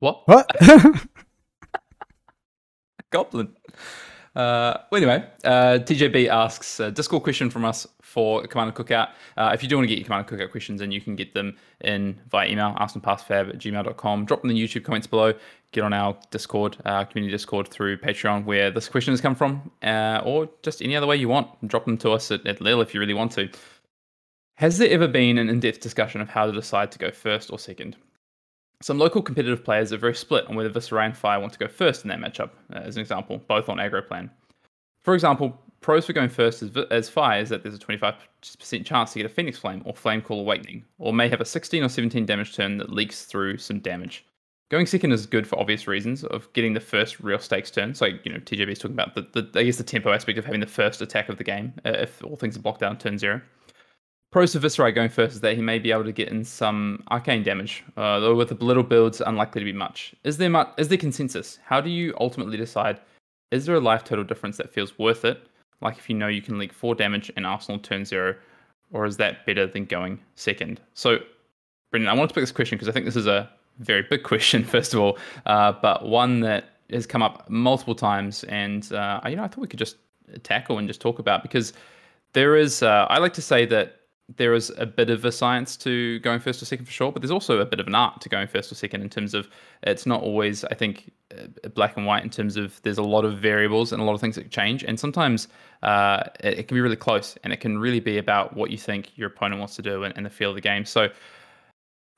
What? 0.00 0.22
What? 0.26 0.50
Goblin. 3.10 3.54
Uh, 4.34 4.76
well, 4.90 5.02
anyway, 5.02 5.26
uh, 5.44 5.78
TJB 5.81 6.28
asks 6.28 6.78
a 6.78 6.90
Discord 6.90 7.22
question 7.22 7.48
from 7.48 7.64
us 7.64 7.87
for 8.02 8.46
Command 8.46 8.69
and 8.69 8.76
Cookout. 8.76 9.08
Uh, 9.38 9.52
if 9.54 9.62
you 9.62 9.69
do 9.69 9.76
want 9.76 9.84
to 9.84 9.88
get 9.88 9.96
your 9.96 10.04
Command 10.04 10.28
and 10.28 10.38
Cookout 10.38 10.50
questions 10.50 10.82
in, 10.82 10.93
you 10.93 11.00
can 11.00 11.16
get 11.16 11.32
them 11.32 11.56
in 11.81 12.20
via 12.28 12.46
email, 12.46 12.75
arsenalpassfab 12.78 13.48
at 13.48 13.58
gmail.com. 13.58 14.26
Drop 14.26 14.43
them 14.43 14.50
in 14.50 14.56
the 14.56 14.62
YouTube 14.62 14.84
comments 14.84 15.06
below. 15.06 15.32
Get 15.72 15.84
on 15.84 15.94
our 15.94 16.19
Discord, 16.31 16.76
uh, 16.84 17.04
community 17.04 17.32
Discord 17.32 17.69
through 17.69 17.96
Patreon, 17.96 18.44
where 18.44 18.70
this 18.70 18.90
question 18.90 19.12
has 19.12 19.22
come 19.22 19.34
from, 19.34 19.70
uh, 19.82 20.20
or 20.22 20.50
just 20.62 20.82
any 20.82 20.94
other 20.94 21.06
way 21.06 21.16
you 21.16 21.28
want. 21.28 21.48
Drop 21.66 21.87
them 21.87 21.96
to 21.98 22.10
us 22.10 22.31
at, 22.31 22.46
at 22.46 22.60
Lille 22.60 22.82
if 22.82 22.93
you 22.93 23.00
really 23.00 23.14
want 23.14 23.32
to. 23.32 23.48
Has 24.56 24.76
there 24.76 24.90
ever 24.90 25.08
been 25.08 25.38
an 25.38 25.48
in 25.48 25.60
depth 25.60 25.81
discussion 25.81 26.20
of 26.20 26.28
how 26.28 26.44
to 26.44 26.52
decide 26.52 26.93
to 26.93 26.98
go 26.98 27.10
first 27.10 27.50
or 27.50 27.58
second? 27.58 27.96
Some 28.82 28.99
local 28.99 29.23
competitive 29.23 29.64
players 29.64 29.93
are 29.93 29.96
very 29.99 30.14
split 30.14 30.46
on 30.49 30.55
whether 30.55 30.70
Viserai 30.70 31.06
and 31.06 31.17
Fire 31.17 31.40
want 31.40 31.52
to 31.55 31.58
go 31.58 31.69
first 31.69 32.05
in 32.05 32.08
that 32.08 32.19
matchup, 32.19 32.50
uh, 32.73 32.78
as 32.78 32.96
an 32.96 33.00
example, 33.00 33.40
both 33.49 33.69
on 33.69 33.78
aggro 33.78 34.06
plan. 34.06 34.31
For 35.02 35.14
example, 35.14 35.58
pros 35.81 36.05
for 36.05 36.12
going 36.12 36.28
first 36.28 36.62
as, 36.62 36.76
as 36.90 37.08
Fire 37.08 37.40
is 37.40 37.49
that 37.49 37.62
there's 37.62 37.75
a 37.75 37.78
25% 37.78 38.84
chance 38.84 39.12
to 39.12 39.19
get 39.19 39.26
a 39.26 39.31
Phoenix 39.31 39.58
Flame 39.58 39.82
or 39.87 39.94
Flame 39.94 40.20
Call 40.20 40.40
Awakening, 40.40 40.84
or 40.99 41.12
may 41.12 41.28
have 41.28 41.40
a 41.40 41.44
16 41.44 41.82
or 41.82 41.88
17 41.88 42.26
damage 42.26 42.55
turn 42.55 42.76
that 42.78 42.93
leaks 42.93 43.25
through 43.25 43.56
some 43.58 43.81
damage. 43.81 44.26
Going 44.69 44.87
second 44.87 45.12
is 45.12 45.26
good 45.26 45.46
for 45.46 45.58
obvious 45.61 45.87
reasons 45.87 46.25
of 46.25 46.52
getting 46.52 46.75
the 46.75 46.81
first 46.81 47.20
real 47.20 47.38
stakes 47.38 47.70
turn. 47.70 47.94
So, 47.94 48.06
you 48.06 48.32
know, 48.32 48.40
TJB 48.40 48.72
is 48.72 48.81
talking 48.81 48.96
about 48.99 49.14
the, 49.14 49.22
the, 49.40 49.61
I 49.61 49.62
guess 49.62 49.76
the 49.76 49.84
tempo 49.84 50.12
aspect 50.12 50.38
of 50.38 50.44
having 50.44 50.61
the 50.61 50.67
first 50.67 51.00
attack 51.00 51.29
of 51.29 51.38
the 51.38 51.44
game 51.44 51.72
uh, 51.84 51.90
if 51.90 52.22
all 52.25 52.34
things 52.34 52.56
are 52.56 52.61
blocked 52.61 52.81
down 52.81 52.99
turn 52.99 53.17
zero. 53.17 53.40
Pros 54.37 54.55
of 54.55 54.65
Viserai 54.65 54.94
going 54.94 55.08
first 55.08 55.37
is 55.37 55.41
that 55.41 55.56
he 55.56 55.63
may 55.63 55.79
be 55.79 55.91
able 55.91 56.05
to 56.05 56.13
get 56.13 56.29
in 56.29 56.44
some 56.44 57.03
arcane 57.10 57.43
damage, 57.43 57.82
uh, 57.96 58.20
though 58.20 58.34
with 58.34 58.51
the 58.51 58.63
little 58.63 58.82
builds, 58.82 59.22
unlikely 59.22 59.63
to 59.63 59.65
be 59.65 59.72
much. 59.72 60.15
Is 60.25 60.37
there 60.37 60.51
much, 60.51 60.69
is 60.77 60.89
there 60.89 60.99
consensus? 60.99 61.58
How 61.65 61.81
do 61.81 61.89
you 61.89 62.13
ultimately 62.20 62.58
decide? 62.58 63.01
Is 63.51 63.65
there 63.65 63.77
a 63.77 63.81
life 63.81 64.05
total 64.05 64.25
difference 64.25 64.58
that 64.58 64.70
feels 64.70 64.99
worth 64.99 65.25
it? 65.25 65.46
Like 65.81 65.96
if 65.96 66.10
you 66.10 66.17
know 66.17 66.29
you 66.29 66.43
can 66.43 66.58
leak 66.58 66.75
four 66.75 66.94
damage 66.94 67.32
and 67.34 67.46
Arsenal 67.46 67.79
turn 67.79 68.05
zero, 68.05 68.34
or 68.93 69.06
is 69.06 69.17
that 69.17 69.46
better 69.46 69.67
than 69.67 69.87
going 69.87 70.20
second? 70.34 70.82
So, 70.93 71.17
Brendan, 71.91 72.10
I 72.10 72.13
want 72.13 72.29
to 72.29 72.34
pick 72.34 72.43
this 72.43 72.53
question 72.53 72.77
because 72.77 72.91
I 72.91 72.93
think 72.93 73.06
this 73.06 73.17
is 73.17 73.27
a 73.27 73.51
very 73.79 74.03
big 74.03 74.22
question, 74.22 74.65
first 74.65 74.93
of 74.93 75.01
all, 75.01 75.17
uh, 75.46 75.72
but 75.81 76.06
one 76.06 76.41
that 76.41 76.75
has 76.91 77.06
come 77.06 77.22
up 77.22 77.49
multiple 77.49 77.94
times, 77.94 78.44
and 78.44 78.93
uh, 78.93 79.19
you 79.27 79.37
know 79.37 79.44
I 79.44 79.49
thought 79.49 79.63
we 79.63 79.67
could 79.67 79.79
just 79.79 79.96
tackle 80.43 80.77
and 80.77 80.87
just 80.87 81.01
talk 81.01 81.20
about 81.20 81.41
because 81.41 81.72
there 82.34 82.55
is. 82.55 82.82
Uh, 82.82 83.06
I 83.08 83.17
like 83.17 83.32
to 83.32 83.43
say 83.43 83.65
that 83.65 84.03
there 84.35 84.55
is 84.55 84.73
a 84.77 84.87
bit 84.87 85.09
of 85.09 85.25
a 85.25 85.31
science 85.31 85.77
to 85.77 86.19
going 86.21 86.41
first 86.41 86.61
or 86.61 86.65
second 86.65 86.85
for 86.85 86.93
sure, 86.93 87.13
but 87.13 87.23
there's 87.23 87.31
also 87.31 87.61
a 87.61 87.65
bit 87.65 87.79
of 87.79 87.87
an 87.87 87.95
art 87.95 88.21
to 88.21 88.29
going 88.29 88.49
first 88.49 88.73
or 88.73 88.75
second 88.75 89.03
in 89.03 89.09
terms 89.09 89.35
of 89.35 89.49
it's 89.85 90.05
not 90.05 90.21
always, 90.21 90.65
I 90.65 90.75
think, 90.75 91.13
uh, 91.33 91.69
black 91.69 91.97
and 91.97 92.06
white 92.06 92.25
in 92.25 92.31
terms 92.31 92.56
of 92.56 92.81
there's 92.83 92.99
a 92.99 93.05
lot 93.05 93.25
of 93.25 93.39
variables 93.39 93.93
and 93.93 94.03
a 94.03 94.05
lot 94.05 94.15
of 94.15 94.21
things 94.21 94.35
that 94.35 94.51
change. 94.51 94.83
And 94.83 94.99
sometimes 94.99 95.47
uh, 95.85 96.25
it, 96.41 96.59
it, 96.59 96.69
can 96.69 96.77
be 96.77 96.81
really 96.81 96.97
close 96.97 97.39
and 97.45 97.53
it 97.53 97.61
can 97.61 97.79
really 97.79 98.01
be 98.01 98.19
about 98.19 98.56
what 98.56 98.73
you 98.73 98.79
think 98.79 99.17
your 99.17 99.29
opponent 99.29 99.61
wants 99.61 99.77
to 99.77 99.83
do 99.83 100.03
and, 100.03 100.17
and 100.17 100.27
the 100.27 100.31
feel 100.31 100.51
of 100.51 100.56
the 100.56 100.61
game. 100.61 100.85
So 100.85 101.09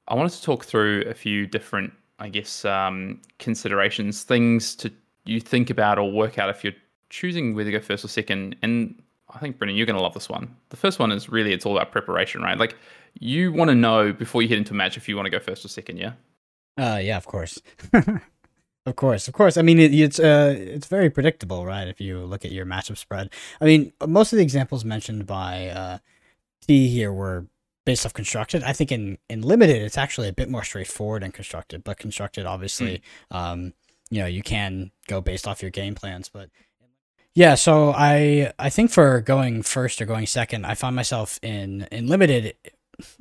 I 0.09 0.15
wanted 0.15 0.33
to 0.33 0.43
talk 0.43 0.65
through 0.65 1.05
a 1.09 1.15
few 1.15 1.47
different, 1.47 1.93
I 2.19 2.31
guess, 2.31 2.65
um, 2.65 3.21
considerations, 3.39 4.23
things 4.23 4.75
to 4.77 4.91
you 5.27 5.41
think 5.41 5.69
about 5.69 5.99
or 5.99 6.11
work 6.11 6.39
out 6.39 6.49
if 6.49 6.65
you're 6.65 6.73
choosing 7.11 7.55
whether 7.55 7.71
to 7.71 7.79
go 7.79 7.85
first 7.85 8.03
or 8.03 8.09
second. 8.09 8.57
And 8.63 9.03
I 9.31 9.39
think 9.39 9.59
Brendan, 9.59 9.77
you're 9.77 9.87
going 9.87 9.97
to 9.97 10.03
love 10.03 10.15
this 10.15 10.29
one. 10.29 10.57
The 10.71 10.77
first 10.77 10.99
one 10.99 11.13
is 11.13 11.29
really 11.29 11.53
it's 11.53 11.67
all 11.67 11.77
about 11.77 11.93
preparation, 11.93 12.43
right? 12.43 12.59
Like 12.59 12.77
you 13.19 13.53
want 13.53 13.69
to 13.71 13.75
know 13.75 14.13
before 14.13 14.43
you 14.43 14.49
head 14.49 14.59
into 14.59 14.73
a 14.73 14.77
match 14.77 14.97
if 14.97 15.09
you 15.09 15.17
want 15.17 15.27
to 15.27 15.31
go 15.31 15.39
first 15.39 15.65
or 15.65 15.69
second, 15.69 15.99
yeah. 15.99 16.13
Uh, 16.79 16.99
yeah, 17.03 17.17
of 17.17 17.27
course, 17.27 17.61
of 17.93 18.97
course, 18.97 19.27
of 19.27 19.35
course. 19.35 19.57
I 19.57 19.63
mean, 19.63 19.81
it, 19.81 19.93
it's 19.93 20.21
uh, 20.21 20.55
it's 20.57 20.87
very 20.87 21.11
predictable, 21.11 21.67
right? 21.67 21.89
If 21.89 22.01
you 22.01 22.21
look 22.21 22.45
at 22.45 22.53
your 22.53 22.65
matchup 22.65 22.97
spread, 22.97 23.31
I 23.61 23.65
mean, 23.65 23.93
most 24.07 24.33
of 24.33 24.37
the 24.37 24.45
examples 24.45 24.85
mentioned 24.85 25.27
by 25.27 25.69
uh, 25.69 25.99
T 26.67 26.89
here 26.89 27.13
were 27.13 27.47
based 27.85 28.07
off 28.07 28.15
constructed. 28.15 28.63
I 28.63 28.73
think 28.73 28.93
in 28.93 29.19
in 29.29 29.43
limited, 29.43 29.83
it's 29.83 29.99
actually 29.99 30.29
a 30.29 30.33
bit 30.33 30.49
more 30.49 30.63
straightforward 30.63 31.25
and 31.25 31.35
constructed, 31.35 31.83
but 31.83 31.99
constructed, 31.99 32.47
obviously, 32.47 33.03
mm. 33.33 33.37
um, 33.37 33.73
you 34.09 34.21
know, 34.21 34.27
you 34.27 34.43
can 34.43 34.93
go 35.09 35.21
based 35.21 35.49
off 35.49 35.63
your 35.63 35.73
game 35.73 35.97
plans, 35.97 36.29
but 36.29 36.49
Yeah, 37.39 37.55
so 37.55 37.93
I 37.97 38.53
I 38.59 38.69
think 38.69 38.91
for 38.91 39.21
going 39.21 39.63
first 39.63 40.03
or 40.03 40.07
going 40.07 40.27
second, 40.27 40.67
I 40.67 40.75
find 40.75 40.97
myself 40.97 41.39
in 41.41 41.87
in 41.93 42.09
limited 42.09 42.55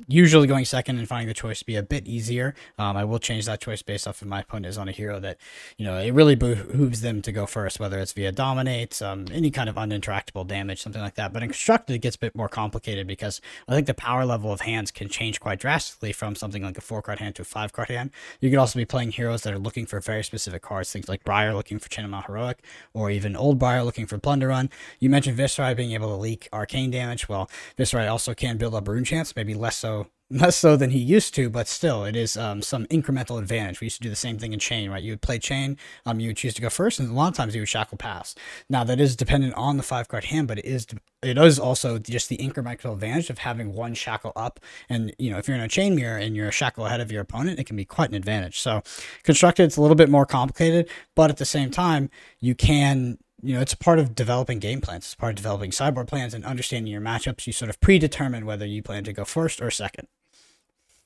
usually 0.06 0.46
going 0.46 0.64
second 0.64 0.98
and 0.98 1.08
finding 1.08 1.28
the 1.28 1.34
choice 1.34 1.60
to 1.60 1.66
be 1.66 1.76
a 1.76 1.82
bit 1.82 2.06
easier. 2.06 2.54
Um, 2.78 2.96
I 2.96 3.04
will 3.04 3.18
change 3.18 3.46
that 3.46 3.60
choice 3.60 3.82
based 3.82 4.08
off 4.08 4.22
of 4.22 4.28
my 4.28 4.40
opponent 4.40 4.66
is 4.66 4.78
on 4.78 4.88
a 4.88 4.92
hero 4.92 5.20
that, 5.20 5.38
you 5.76 5.84
know, 5.84 5.98
it 5.98 6.12
really 6.12 6.34
behooves 6.34 7.00
them 7.00 7.22
to 7.22 7.32
go 7.32 7.46
first, 7.46 7.78
whether 7.78 7.98
it's 7.98 8.12
via 8.12 8.32
dominate, 8.32 9.00
um, 9.02 9.26
any 9.32 9.50
kind 9.50 9.68
of 9.68 9.76
uninteractable 9.76 10.46
damage, 10.46 10.82
something 10.82 11.02
like 11.02 11.14
that. 11.14 11.32
But 11.32 11.42
in 11.42 11.50
constructed, 11.50 11.94
it 11.94 11.98
gets 12.00 12.16
a 12.16 12.20
bit 12.20 12.34
more 12.34 12.48
complicated 12.48 13.06
because 13.06 13.40
I 13.68 13.74
think 13.74 13.86
the 13.86 13.94
power 13.94 14.24
level 14.24 14.52
of 14.52 14.62
hands 14.62 14.90
can 14.90 15.08
change 15.08 15.40
quite 15.40 15.60
drastically 15.60 16.12
from 16.12 16.34
something 16.34 16.62
like 16.62 16.78
a 16.78 16.80
four 16.80 17.02
card 17.02 17.20
hand 17.20 17.36
to 17.36 17.42
a 17.42 17.44
five 17.44 17.72
card 17.72 17.88
hand. 17.88 18.10
You 18.40 18.50
could 18.50 18.58
also 18.58 18.78
be 18.78 18.84
playing 18.84 19.12
heroes 19.12 19.42
that 19.42 19.52
are 19.52 19.58
looking 19.58 19.86
for 19.86 20.00
very 20.00 20.24
specific 20.24 20.62
cards, 20.62 20.92
things 20.92 21.08
like 21.08 21.24
Briar 21.24 21.54
looking 21.54 21.78
for 21.78 21.88
of 21.98 22.24
Heroic, 22.26 22.62
or 22.94 23.10
even 23.10 23.36
Old 23.36 23.58
Briar 23.58 23.82
looking 23.84 24.06
for 24.06 24.18
Plunder 24.18 24.48
Run. 24.48 24.70
You 24.98 25.10
mentioned 25.10 25.36
Viserai 25.36 25.76
being 25.76 25.92
able 25.92 26.08
to 26.08 26.16
leak 26.16 26.48
arcane 26.52 26.90
damage. 26.90 27.28
Well, 27.28 27.50
Viserai 27.76 28.10
also 28.10 28.34
can 28.34 28.56
build 28.56 28.74
up 28.74 28.84
runechants, 28.84 29.34
maybe 29.36 29.54
less 29.54 29.67
so 29.76 30.08
less 30.30 30.56
so 30.56 30.76
than 30.76 30.90
he 30.90 30.98
used 30.98 31.34
to, 31.34 31.48
but 31.48 31.66
still, 31.66 32.04
it 32.04 32.14
is 32.14 32.36
um, 32.36 32.60
some 32.60 32.84
incremental 32.86 33.38
advantage. 33.38 33.80
We 33.80 33.86
used 33.86 33.96
to 33.96 34.02
do 34.02 34.10
the 34.10 34.16
same 34.16 34.38
thing 34.38 34.52
in 34.52 34.58
chain, 34.58 34.90
right? 34.90 35.02
You 35.02 35.12
would 35.12 35.22
play 35.22 35.38
chain, 35.38 35.78
um, 36.04 36.20
you 36.20 36.28
would 36.28 36.36
choose 36.36 36.54
to 36.54 36.62
go 36.62 36.68
first, 36.68 37.00
and 37.00 37.08
a 37.08 37.14
lot 37.14 37.28
of 37.28 37.34
times 37.34 37.54
you 37.54 37.62
would 37.62 37.68
shackle 37.68 37.96
pass. 37.96 38.34
Now 38.68 38.84
that 38.84 39.00
is 39.00 39.16
dependent 39.16 39.54
on 39.54 39.78
the 39.78 39.82
five 39.82 40.08
card 40.08 40.24
hand, 40.24 40.48
but 40.48 40.58
it 40.58 40.66
is 40.66 40.86
it 41.22 41.38
is 41.38 41.58
also 41.58 41.98
just 41.98 42.28
the 42.28 42.36
incremental 42.36 42.92
advantage 42.92 43.30
of 43.30 43.38
having 43.38 43.72
one 43.72 43.94
shackle 43.94 44.32
up. 44.36 44.60
And 44.88 45.14
you 45.18 45.30
know, 45.30 45.38
if 45.38 45.48
you're 45.48 45.56
in 45.56 45.62
a 45.62 45.68
chain 45.68 45.94
mirror 45.94 46.18
and 46.18 46.36
you're 46.36 46.48
a 46.48 46.52
shackle 46.52 46.86
ahead 46.86 47.00
of 47.00 47.10
your 47.10 47.22
opponent, 47.22 47.58
it 47.58 47.64
can 47.64 47.76
be 47.76 47.84
quite 47.84 48.10
an 48.10 48.14
advantage. 48.14 48.60
So 48.60 48.82
constructed, 49.22 49.64
it's 49.64 49.76
a 49.76 49.80
little 49.80 49.96
bit 49.96 50.10
more 50.10 50.26
complicated, 50.26 50.90
but 51.14 51.30
at 51.30 51.38
the 51.38 51.46
same 51.46 51.70
time, 51.70 52.10
you 52.38 52.54
can 52.54 53.18
you 53.42 53.54
know, 53.54 53.60
it's 53.60 53.74
part 53.74 53.98
of 53.98 54.14
developing 54.14 54.58
game 54.58 54.80
plans. 54.80 55.04
It's 55.04 55.14
part 55.14 55.30
of 55.30 55.36
developing 55.36 55.72
sideboard 55.72 56.08
plans 56.08 56.34
and 56.34 56.44
understanding 56.44 56.92
your 56.92 57.00
matchups. 57.00 57.46
You 57.46 57.52
sort 57.52 57.68
of 57.68 57.80
predetermine 57.80 58.46
whether 58.46 58.66
you 58.66 58.82
plan 58.82 59.04
to 59.04 59.12
go 59.12 59.24
first 59.24 59.60
or 59.60 59.70
second. 59.70 60.08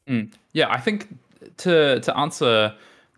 Mm. 0.09 0.33
Yeah, 0.53 0.71
I 0.71 0.81
think 0.81 1.17
to 1.59 2.01
to 2.01 2.17
answer, 2.17 2.75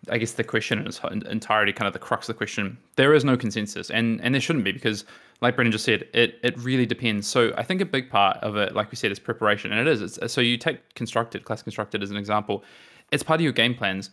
I 0.09 0.17
guess 0.17 0.33
the 0.33 0.43
question 0.43 0.79
in 0.79 0.87
its 0.87 0.99
entirety, 1.03 1.71
kind 1.71 1.87
of 1.87 1.93
the 1.93 1.99
crux 1.99 2.27
of 2.27 2.35
the 2.35 2.37
question, 2.37 2.77
there 2.95 3.13
is 3.13 3.23
no 3.23 3.37
consensus, 3.37 3.89
and 3.89 4.19
and 4.21 4.33
there 4.33 4.41
shouldn't 4.41 4.65
be 4.65 4.71
because, 4.71 5.05
like 5.41 5.55
Brendan 5.55 5.71
just 5.71 5.85
said, 5.85 6.07
it 6.13 6.39
it 6.43 6.57
really 6.59 6.85
depends. 6.85 7.27
So 7.27 7.53
I 7.57 7.63
think 7.63 7.81
a 7.81 7.85
big 7.85 8.09
part 8.09 8.37
of 8.37 8.57
it, 8.57 8.75
like 8.75 8.91
we 8.91 8.97
said, 8.97 9.11
is 9.11 9.19
preparation, 9.19 9.71
and 9.71 9.87
it 9.87 9.87
is. 9.87 10.19
So 10.27 10.41
you 10.41 10.57
take 10.57 10.93
constructed, 10.95 11.45
class 11.45 11.63
constructed 11.63 12.03
as 12.03 12.11
an 12.11 12.17
example, 12.17 12.63
it's 13.11 13.23
part 13.23 13.39
of 13.39 13.43
your 13.43 13.53
game 13.53 13.75
plans, 13.75 14.09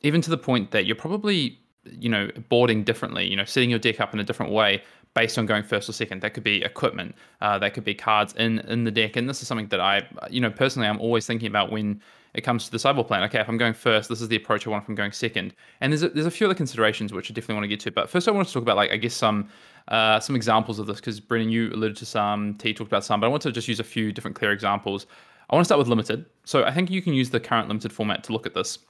even 0.00 0.20
to 0.22 0.30
the 0.30 0.38
point 0.38 0.70
that 0.70 0.86
you're 0.86 0.96
probably 0.96 1.58
you 1.92 2.08
know 2.08 2.28
boarding 2.48 2.82
differently 2.84 3.26
you 3.26 3.36
know 3.36 3.44
setting 3.44 3.70
your 3.70 3.78
deck 3.78 4.00
up 4.00 4.14
in 4.14 4.20
a 4.20 4.24
different 4.24 4.52
way 4.52 4.82
based 5.16 5.38
on 5.38 5.46
going 5.46 5.62
first 5.62 5.88
or 5.88 5.92
second. 5.92 6.20
That 6.20 6.34
could 6.34 6.44
be 6.44 6.62
equipment, 6.62 7.14
uh, 7.40 7.58
that 7.58 7.72
could 7.72 7.84
be 7.84 7.94
cards 7.94 8.34
in 8.34 8.60
in 8.60 8.84
the 8.84 8.90
deck, 8.90 9.16
and 9.16 9.28
this 9.28 9.40
is 9.42 9.48
something 9.48 9.66
that 9.68 9.80
I, 9.80 10.06
you 10.30 10.40
know, 10.40 10.50
personally, 10.50 10.86
I'm 10.86 11.00
always 11.00 11.26
thinking 11.26 11.48
about 11.48 11.72
when 11.72 12.00
it 12.34 12.42
comes 12.42 12.66
to 12.66 12.70
the 12.70 12.78
sideboard 12.78 13.08
plan. 13.08 13.22
Okay, 13.24 13.40
if 13.40 13.48
I'm 13.48 13.56
going 13.56 13.72
first, 13.72 14.10
this 14.10 14.20
is 14.20 14.28
the 14.28 14.36
approach 14.36 14.66
I 14.66 14.70
want 14.70 14.84
if 14.84 14.88
I'm 14.90 14.94
going 14.94 15.12
second. 15.12 15.54
And 15.80 15.90
there's 15.90 16.02
a, 16.02 16.10
there's 16.10 16.26
a 16.26 16.30
few 16.30 16.46
other 16.46 16.54
considerations 16.54 17.14
which 17.14 17.30
I 17.30 17.34
definitely 17.34 17.54
want 17.54 17.64
to 17.64 17.68
get 17.68 17.80
to. 17.80 17.90
But 17.90 18.10
first, 18.10 18.28
I 18.28 18.30
want 18.30 18.46
to 18.46 18.52
talk 18.52 18.62
about 18.62 18.76
like 18.76 18.90
I 18.90 18.98
guess 18.98 19.14
some 19.14 19.48
uh, 19.88 20.20
some 20.20 20.36
examples 20.36 20.78
of 20.78 20.86
this 20.86 20.96
because 20.96 21.18
Brendan, 21.18 21.48
you 21.48 21.70
alluded 21.70 21.96
to 21.96 22.06
some, 22.06 22.54
T 22.54 22.74
talked 22.74 22.90
about 22.90 23.04
some, 23.04 23.18
but 23.18 23.26
I 23.26 23.30
want 23.30 23.42
to 23.44 23.52
just 23.52 23.68
use 23.68 23.80
a 23.80 23.84
few 23.84 24.12
different 24.12 24.36
clear 24.36 24.52
examples. 24.52 25.06
I 25.48 25.54
want 25.54 25.64
to 25.64 25.66
start 25.66 25.78
with 25.78 25.88
limited. 25.88 26.26
So 26.44 26.64
I 26.64 26.74
think 26.74 26.90
you 26.90 27.00
can 27.00 27.14
use 27.14 27.30
the 27.30 27.40
current 27.40 27.68
limited 27.68 27.92
format 27.92 28.22
to 28.24 28.32
look 28.32 28.44
at 28.46 28.52
this 28.52 28.80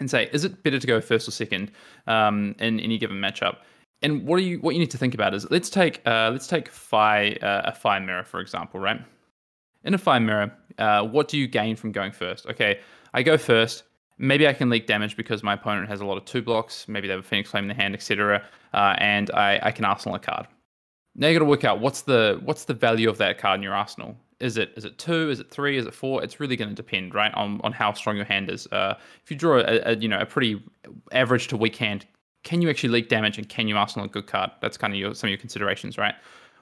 and 0.00 0.10
say, 0.10 0.28
is 0.32 0.44
it 0.44 0.62
better 0.64 0.78
to 0.78 0.86
go 0.86 1.00
first 1.00 1.28
or 1.28 1.30
second 1.30 1.70
um, 2.08 2.56
in 2.58 2.80
any 2.80 2.98
given 2.98 3.18
matchup? 3.18 3.58
and 4.02 4.26
what 4.26 4.38
do 4.38 4.42
you 4.42 4.58
what 4.60 4.74
you 4.74 4.80
need 4.80 4.90
to 4.90 4.98
think 4.98 5.14
about 5.14 5.34
is 5.34 5.50
let's 5.50 5.70
take 5.70 6.00
uh, 6.06 6.30
let's 6.32 6.46
take 6.46 6.68
Fai 6.68 7.32
uh, 7.42 7.62
a 7.66 7.74
Fai 7.74 7.98
mirror 7.98 8.24
for 8.24 8.40
example, 8.40 8.80
right? 8.80 9.00
In 9.84 9.94
a 9.94 9.98
Fai 9.98 10.18
mirror, 10.18 10.52
uh, 10.78 11.02
what 11.02 11.28
do 11.28 11.38
you 11.38 11.46
gain 11.46 11.76
from 11.76 11.92
going 11.92 12.12
first? 12.12 12.46
Okay, 12.46 12.80
I 13.14 13.22
go 13.22 13.38
first. 13.38 13.84
Maybe 14.18 14.46
I 14.46 14.52
can 14.52 14.68
leak 14.68 14.86
damage 14.86 15.16
because 15.16 15.42
my 15.42 15.54
opponent 15.54 15.88
has 15.88 16.02
a 16.02 16.04
lot 16.04 16.18
of 16.18 16.26
two 16.26 16.42
blocks. 16.42 16.86
Maybe 16.86 17.08
they 17.08 17.14
have 17.14 17.24
a 17.24 17.26
Phoenix 17.26 17.50
Flame 17.50 17.64
in 17.64 17.68
the 17.68 17.82
hand, 17.82 17.94
etc. 17.94 18.44
Uh, 18.74 18.94
and 18.98 19.30
I, 19.30 19.58
I 19.62 19.70
can 19.70 19.86
arsenal 19.86 20.16
a 20.16 20.18
card. 20.18 20.46
Now 21.14 21.28
you 21.28 21.34
got 21.34 21.38
to 21.38 21.46
work 21.46 21.64
out 21.64 21.80
what's 21.80 22.02
the 22.02 22.38
what's 22.44 22.64
the 22.64 22.74
value 22.74 23.08
of 23.08 23.18
that 23.18 23.38
card 23.38 23.60
in 23.60 23.62
your 23.62 23.74
arsenal. 23.74 24.16
Is 24.40 24.56
it 24.56 24.72
is 24.76 24.84
it 24.84 24.98
two? 24.98 25.30
Is 25.30 25.40
it 25.40 25.50
three? 25.50 25.76
Is 25.76 25.86
it 25.86 25.94
four? 25.94 26.22
It's 26.22 26.40
really 26.40 26.56
going 26.56 26.70
to 26.70 26.74
depend, 26.74 27.14
right, 27.14 27.32
on 27.34 27.60
on 27.62 27.72
how 27.72 27.92
strong 27.92 28.16
your 28.16 28.24
hand 28.24 28.50
is. 28.50 28.66
Uh, 28.68 28.94
if 29.22 29.30
you 29.30 29.36
draw 29.36 29.58
a, 29.58 29.92
a 29.92 29.96
you 29.96 30.08
know 30.08 30.18
a 30.18 30.26
pretty 30.26 30.62
average 31.12 31.48
to 31.48 31.56
weak 31.56 31.76
hand, 31.76 32.06
can 32.42 32.62
you 32.62 32.70
actually 32.70 32.88
leak 32.88 33.08
damage 33.08 33.38
and 33.38 33.48
can 33.48 33.68
you 33.68 33.76
arsenal 33.76 34.06
a 34.06 34.08
good 34.08 34.26
card? 34.26 34.50
That's 34.60 34.76
kind 34.76 34.92
of 34.92 34.98
your, 34.98 35.14
some 35.14 35.28
of 35.28 35.30
your 35.30 35.38
considerations, 35.38 35.98
right? 35.98 36.14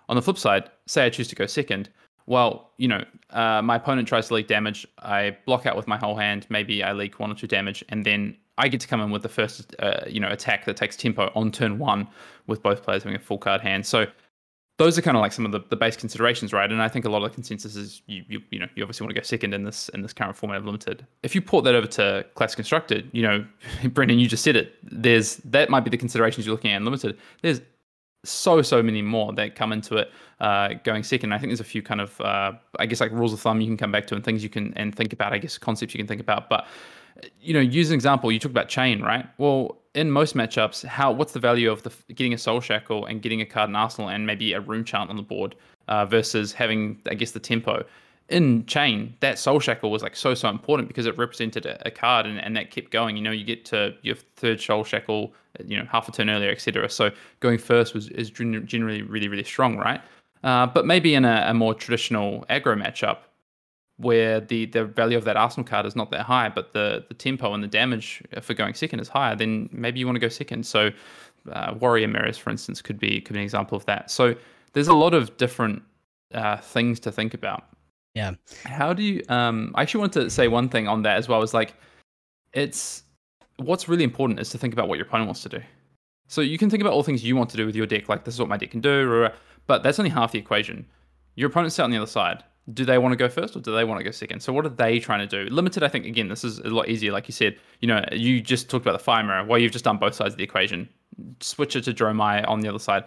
On 0.08 0.16
the 0.16 0.22
flip 0.22 0.38
side, 0.38 0.70
say 0.86 1.06
I 1.06 1.10
choose 1.10 1.28
to 1.28 1.36
go 1.36 1.46
second. 1.46 1.88
Well, 2.26 2.72
you 2.76 2.88
know, 2.88 3.04
uh, 3.30 3.62
my 3.62 3.76
opponent 3.76 4.08
tries 4.08 4.28
to 4.28 4.34
leak 4.34 4.48
damage. 4.48 4.86
I 4.98 5.36
block 5.46 5.64
out 5.64 5.76
with 5.76 5.86
my 5.86 5.96
whole 5.96 6.16
hand. 6.16 6.46
Maybe 6.50 6.82
I 6.82 6.92
leak 6.92 7.20
one 7.20 7.30
or 7.30 7.34
two 7.34 7.46
damage, 7.46 7.84
and 7.88 8.04
then 8.04 8.36
I 8.58 8.68
get 8.68 8.80
to 8.80 8.88
come 8.88 9.00
in 9.00 9.10
with 9.10 9.22
the 9.22 9.28
first, 9.28 9.74
uh, 9.78 10.00
you 10.06 10.20
know, 10.20 10.28
attack 10.28 10.64
that 10.64 10.76
takes 10.76 10.96
tempo 10.96 11.30
on 11.34 11.52
turn 11.52 11.78
one, 11.78 12.08
with 12.46 12.62
both 12.62 12.82
players 12.82 13.04
having 13.04 13.16
a 13.16 13.20
full 13.20 13.38
card 13.38 13.60
hand. 13.60 13.86
So 13.86 14.06
those 14.78 14.96
are 14.96 15.02
kind 15.02 15.16
of 15.16 15.20
like 15.20 15.32
some 15.32 15.44
of 15.44 15.50
the, 15.50 15.60
the 15.68 15.76
base 15.76 15.96
considerations, 15.96 16.52
right? 16.52 16.70
And 16.70 16.80
I 16.80 16.88
think 16.88 17.04
a 17.04 17.10
lot 17.10 17.22
of 17.24 17.30
the 17.30 17.34
consensus 17.34 17.74
is 17.74 18.00
you, 18.06 18.24
you 18.28 18.40
you 18.50 18.58
know 18.60 18.68
you 18.76 18.82
obviously 18.84 19.04
want 19.04 19.14
to 19.14 19.20
go 19.20 19.24
second 19.24 19.52
in 19.52 19.64
this 19.64 19.88
in 19.90 20.02
this 20.02 20.12
current 20.12 20.36
format 20.36 20.58
of 20.58 20.64
limited. 20.64 21.04
If 21.22 21.34
you 21.34 21.42
port 21.42 21.64
that 21.64 21.74
over 21.74 21.88
to 21.88 22.24
class 22.34 22.54
constructed, 22.54 23.10
you 23.12 23.22
know, 23.22 23.44
Brendan, 23.90 24.20
you 24.20 24.28
just 24.28 24.44
said 24.44 24.56
it. 24.56 24.74
There's 24.82 25.36
that 25.38 25.68
might 25.68 25.80
be 25.80 25.90
the 25.90 25.96
considerations 25.96 26.46
you're 26.46 26.54
looking 26.54 26.70
at 26.72 26.76
in 26.76 26.84
limited. 26.84 27.18
There's 27.42 27.60
so 28.24 28.62
so 28.62 28.82
many 28.82 29.02
more 29.02 29.32
that 29.32 29.56
come 29.56 29.72
into 29.72 29.96
it 29.96 30.12
uh, 30.40 30.74
going 30.84 31.02
second. 31.02 31.32
I 31.32 31.38
think 31.38 31.50
there's 31.50 31.60
a 31.60 31.64
few 31.64 31.82
kind 31.82 32.00
of 32.00 32.20
uh, 32.20 32.52
I 32.78 32.86
guess 32.86 33.00
like 33.00 33.10
rules 33.10 33.32
of 33.32 33.40
thumb 33.40 33.60
you 33.60 33.66
can 33.66 33.76
come 33.76 33.90
back 33.90 34.06
to 34.08 34.14
and 34.14 34.24
things 34.24 34.44
you 34.44 34.48
can 34.48 34.72
and 34.74 34.94
think 34.94 35.12
about. 35.12 35.32
I 35.32 35.38
guess 35.38 35.58
concepts 35.58 35.92
you 35.92 35.98
can 35.98 36.06
think 36.06 36.20
about, 36.20 36.48
but 36.48 36.66
you 37.40 37.52
know, 37.52 37.60
use 37.60 37.90
an 37.90 37.94
example. 37.94 38.30
You 38.30 38.38
talk 38.38 38.52
about 38.52 38.68
chain, 38.68 39.02
right? 39.02 39.26
Well, 39.38 39.78
in 39.98 40.12
most 40.12 40.36
matchups, 40.36 40.84
how 40.84 41.10
what's 41.10 41.32
the 41.32 41.40
value 41.40 41.70
of 41.70 41.82
the 41.82 41.92
getting 42.14 42.32
a 42.32 42.38
soul 42.38 42.60
shackle 42.60 43.04
and 43.06 43.20
getting 43.20 43.40
a 43.40 43.46
card 43.46 43.68
in 43.68 43.74
arsenal 43.74 44.08
and 44.08 44.26
maybe 44.26 44.52
a 44.52 44.60
rune 44.60 44.84
chant 44.84 45.10
on 45.10 45.16
the 45.16 45.22
board 45.22 45.56
uh, 45.88 46.06
versus 46.06 46.52
having, 46.52 47.00
I 47.10 47.14
guess, 47.14 47.32
the 47.32 47.40
tempo. 47.40 47.84
In 48.28 48.64
chain, 48.66 49.14
that 49.20 49.38
soul 49.38 49.58
shackle 49.58 49.90
was 49.90 50.02
like 50.02 50.14
so 50.14 50.34
so 50.34 50.48
important 50.50 50.86
because 50.86 51.06
it 51.06 51.18
represented 51.18 51.66
a, 51.66 51.88
a 51.88 51.90
card 51.90 52.26
and, 52.26 52.38
and 52.38 52.56
that 52.56 52.70
kept 52.70 52.90
going. 52.90 53.16
You 53.16 53.22
know, 53.22 53.32
you 53.32 53.44
get 53.44 53.64
to 53.66 53.94
your 54.02 54.14
third 54.36 54.60
soul 54.60 54.84
shackle, 54.84 55.32
you 55.66 55.76
know, 55.76 55.86
half 55.90 56.08
a 56.08 56.12
turn 56.12 56.30
earlier, 56.30 56.50
etc. 56.50 56.88
So 56.90 57.10
going 57.40 57.58
first 57.58 57.92
was 57.92 58.08
is 58.10 58.30
generally 58.30 59.02
really 59.02 59.28
really 59.28 59.44
strong, 59.44 59.78
right? 59.78 60.00
Uh, 60.44 60.66
but 60.66 60.86
maybe 60.86 61.14
in 61.14 61.24
a, 61.24 61.46
a 61.48 61.54
more 61.54 61.74
traditional 61.74 62.46
aggro 62.48 62.80
matchup, 62.80 63.18
where 63.98 64.40
the 64.40 64.66
the 64.66 64.84
value 64.84 65.18
of 65.18 65.24
that 65.24 65.36
Arsenal 65.36 65.66
card 65.66 65.84
is 65.84 65.94
not 65.94 66.10
that 66.10 66.22
high, 66.22 66.48
but 66.48 66.72
the 66.72 67.04
the 67.08 67.14
tempo 67.14 67.52
and 67.52 67.62
the 67.62 67.68
damage 67.68 68.22
for 68.40 68.54
going 68.54 68.74
second 68.74 69.00
is 69.00 69.08
higher, 69.08 69.36
then 69.36 69.68
maybe 69.72 70.00
you 70.00 70.06
want 70.06 70.16
to 70.16 70.20
go 70.20 70.28
second. 70.28 70.64
So 70.64 70.90
uh, 71.52 71.74
warrior 71.78 72.08
mirrors, 72.08 72.38
for 72.38 72.50
instance, 72.50 72.80
could 72.80 72.98
be 72.98 73.20
could 73.20 73.34
be 73.34 73.40
an 73.40 73.44
example 73.44 73.76
of 73.76 73.84
that. 73.86 74.10
So 74.10 74.34
there's 74.72 74.88
a 74.88 74.94
lot 74.94 75.14
of 75.14 75.36
different 75.36 75.82
uh, 76.32 76.58
things 76.58 77.00
to 77.00 77.12
think 77.12 77.34
about. 77.34 77.64
Yeah. 78.14 78.32
How 78.64 78.92
do 78.92 79.02
you? 79.02 79.22
Um, 79.28 79.72
I 79.74 79.82
actually 79.82 80.00
want 80.00 80.12
to 80.14 80.30
say 80.30 80.48
one 80.48 80.68
thing 80.68 80.88
on 80.88 81.02
that 81.02 81.16
as 81.16 81.28
well. 81.28 81.42
Is 81.42 81.54
like, 81.54 81.74
it's 82.52 83.02
what's 83.56 83.88
really 83.88 84.04
important 84.04 84.38
is 84.40 84.50
to 84.50 84.58
think 84.58 84.72
about 84.72 84.88
what 84.88 84.96
your 84.96 85.06
opponent 85.06 85.26
wants 85.26 85.42
to 85.42 85.48
do. 85.48 85.60
So 86.28 86.42
you 86.42 86.58
can 86.58 86.70
think 86.70 86.82
about 86.82 86.92
all 86.92 87.02
things 87.02 87.24
you 87.24 87.36
want 87.36 87.50
to 87.50 87.56
do 87.56 87.66
with 87.66 87.74
your 87.74 87.86
deck, 87.86 88.08
like 88.08 88.24
this 88.24 88.34
is 88.34 88.40
what 88.40 88.48
my 88.48 88.56
deck 88.56 88.70
can 88.70 88.80
do, 88.80 89.28
but 89.66 89.82
that's 89.82 89.98
only 89.98 90.10
half 90.10 90.32
the 90.32 90.38
equation. 90.38 90.86
Your 91.36 91.48
opponent's 91.48 91.74
sat 91.74 91.84
on 91.84 91.90
the 91.90 91.96
other 91.96 92.06
side 92.06 92.44
do 92.74 92.84
they 92.84 92.98
want 92.98 93.12
to 93.12 93.16
go 93.16 93.28
first 93.28 93.56
or 93.56 93.60
do 93.60 93.74
they 93.74 93.84
want 93.84 93.98
to 93.98 94.04
go 94.04 94.10
second? 94.10 94.40
So 94.40 94.52
what 94.52 94.66
are 94.66 94.70
they 94.70 94.98
trying 94.98 95.26
to 95.26 95.44
do? 95.44 95.50
Limited, 95.52 95.82
I 95.82 95.88
think 95.88 96.06
again, 96.06 96.28
this 96.28 96.44
is 96.44 96.58
a 96.58 96.68
lot 96.68 96.88
easier. 96.88 97.12
Like 97.12 97.28
you 97.28 97.32
said, 97.32 97.56
you 97.80 97.88
know, 97.88 98.04
you 98.12 98.40
just 98.40 98.68
talked 98.68 98.84
about 98.84 98.92
the 98.92 99.04
fire 99.04 99.24
mirror. 99.24 99.44
Well, 99.44 99.58
you've 99.58 99.72
just 99.72 99.84
done 99.84 99.96
both 99.96 100.14
sides 100.14 100.34
of 100.34 100.38
the 100.38 100.44
equation. 100.44 100.88
Switch 101.40 101.76
it 101.76 101.82
to 101.84 101.92
Dromai 101.92 102.46
on 102.46 102.60
the 102.60 102.68
other 102.68 102.78
side. 102.78 103.04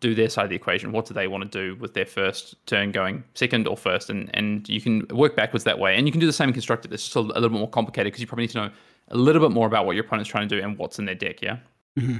Do 0.00 0.14
their 0.14 0.28
side 0.28 0.44
of 0.44 0.50
the 0.50 0.56
equation. 0.56 0.92
What 0.92 1.06
do 1.06 1.14
they 1.14 1.26
want 1.26 1.50
to 1.50 1.50
do 1.50 1.78
with 1.80 1.92
their 1.94 2.06
first 2.06 2.54
turn 2.66 2.92
going 2.92 3.24
second 3.34 3.66
or 3.66 3.76
first? 3.76 4.10
And 4.10 4.30
and 4.34 4.68
you 4.68 4.80
can 4.80 5.06
work 5.08 5.36
backwards 5.36 5.64
that 5.64 5.78
way. 5.78 5.96
And 5.96 6.06
you 6.06 6.12
can 6.12 6.20
do 6.20 6.26
the 6.26 6.32
same 6.32 6.48
in 6.48 6.54
constructed. 6.54 6.92
It's 6.92 7.02
just 7.02 7.16
a, 7.16 7.20
a 7.20 7.20
little 7.20 7.50
bit 7.50 7.58
more 7.58 7.68
complicated 7.68 8.12
because 8.12 8.20
you 8.20 8.26
probably 8.26 8.44
need 8.44 8.52
to 8.52 8.58
know 8.58 8.70
a 9.08 9.16
little 9.16 9.42
bit 9.42 9.50
more 9.50 9.66
about 9.66 9.84
what 9.84 9.96
your 9.96 10.04
opponent's 10.04 10.30
trying 10.30 10.48
to 10.48 10.56
do 10.56 10.62
and 10.62 10.78
what's 10.78 10.98
in 10.98 11.04
their 11.04 11.16
deck. 11.16 11.42
Yeah. 11.42 11.58
Mm-hmm. 11.98 12.18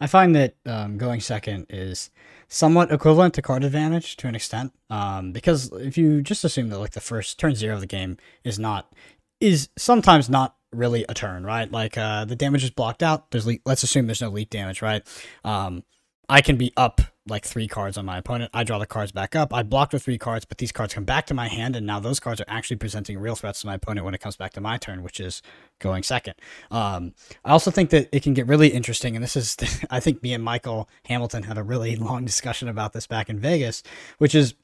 I 0.00 0.06
find 0.06 0.34
that 0.36 0.54
um, 0.66 0.96
going 0.98 1.20
second 1.20 1.66
is 1.70 2.10
somewhat 2.48 2.90
equivalent 2.90 3.34
to 3.34 3.42
card 3.42 3.62
advantage 3.62 4.16
to 4.16 4.26
an 4.26 4.34
extent, 4.34 4.72
um, 4.90 5.32
because 5.32 5.70
if 5.72 5.96
you 5.98 6.22
just 6.22 6.44
assume 6.44 6.70
that 6.70 6.78
like 6.78 6.92
the 6.92 7.00
first 7.00 7.38
turn 7.38 7.54
zero 7.54 7.74
of 7.74 7.80
the 7.80 7.86
game 7.86 8.16
is 8.44 8.58
not 8.58 8.92
is 9.40 9.68
sometimes 9.76 10.28
not 10.28 10.56
really 10.72 11.04
a 11.08 11.14
turn, 11.14 11.44
right? 11.44 11.70
Like 11.70 11.96
uh, 11.96 12.24
the 12.24 12.36
damage 12.36 12.64
is 12.64 12.70
blocked 12.70 13.02
out. 13.02 13.30
There's 13.30 13.46
le- 13.46 13.58
let's 13.64 13.82
assume 13.82 14.06
there's 14.06 14.20
no 14.20 14.30
leak 14.30 14.50
damage, 14.50 14.82
right? 14.82 15.02
Um, 15.44 15.84
I 16.28 16.42
can 16.42 16.56
be 16.56 16.72
up 16.76 17.00
like 17.26 17.44
three 17.44 17.68
cards 17.68 17.96
on 17.96 18.04
my 18.04 18.18
opponent. 18.18 18.50
I 18.54 18.64
draw 18.64 18.78
the 18.78 18.86
cards 18.86 19.12
back 19.12 19.36
up. 19.36 19.52
I 19.52 19.62
block 19.62 19.90
the 19.90 19.98
three 19.98 20.18
cards, 20.18 20.44
but 20.44 20.58
these 20.58 20.72
cards 20.72 20.94
come 20.94 21.04
back 21.04 21.26
to 21.26 21.34
my 21.34 21.48
hand, 21.48 21.76
and 21.76 21.86
now 21.86 22.00
those 22.00 22.20
cards 22.20 22.40
are 22.40 22.46
actually 22.48 22.76
presenting 22.76 23.18
real 23.18 23.34
threats 23.34 23.60
to 23.60 23.66
my 23.66 23.74
opponent 23.74 24.04
when 24.04 24.14
it 24.14 24.20
comes 24.20 24.36
back 24.36 24.52
to 24.54 24.60
my 24.60 24.76
turn, 24.76 25.02
which 25.02 25.20
is 25.20 25.42
going 25.78 26.02
second. 26.02 26.34
Um, 26.70 27.14
I 27.44 27.50
also 27.50 27.70
think 27.70 27.90
that 27.90 28.08
it 28.12 28.22
can 28.22 28.34
get 28.34 28.46
really 28.46 28.68
interesting, 28.68 29.14
and 29.14 29.22
this 29.22 29.36
is, 29.36 29.56
I 29.90 30.00
think 30.00 30.22
me 30.22 30.32
and 30.32 30.42
Michael 30.42 30.88
Hamilton 31.04 31.44
had 31.44 31.58
a 31.58 31.62
really 31.62 31.96
long 31.96 32.24
discussion 32.24 32.68
about 32.68 32.92
this 32.92 33.06
back 33.06 33.28
in 33.28 33.38
Vegas, 33.38 33.82
which 34.18 34.34
is 34.34 34.54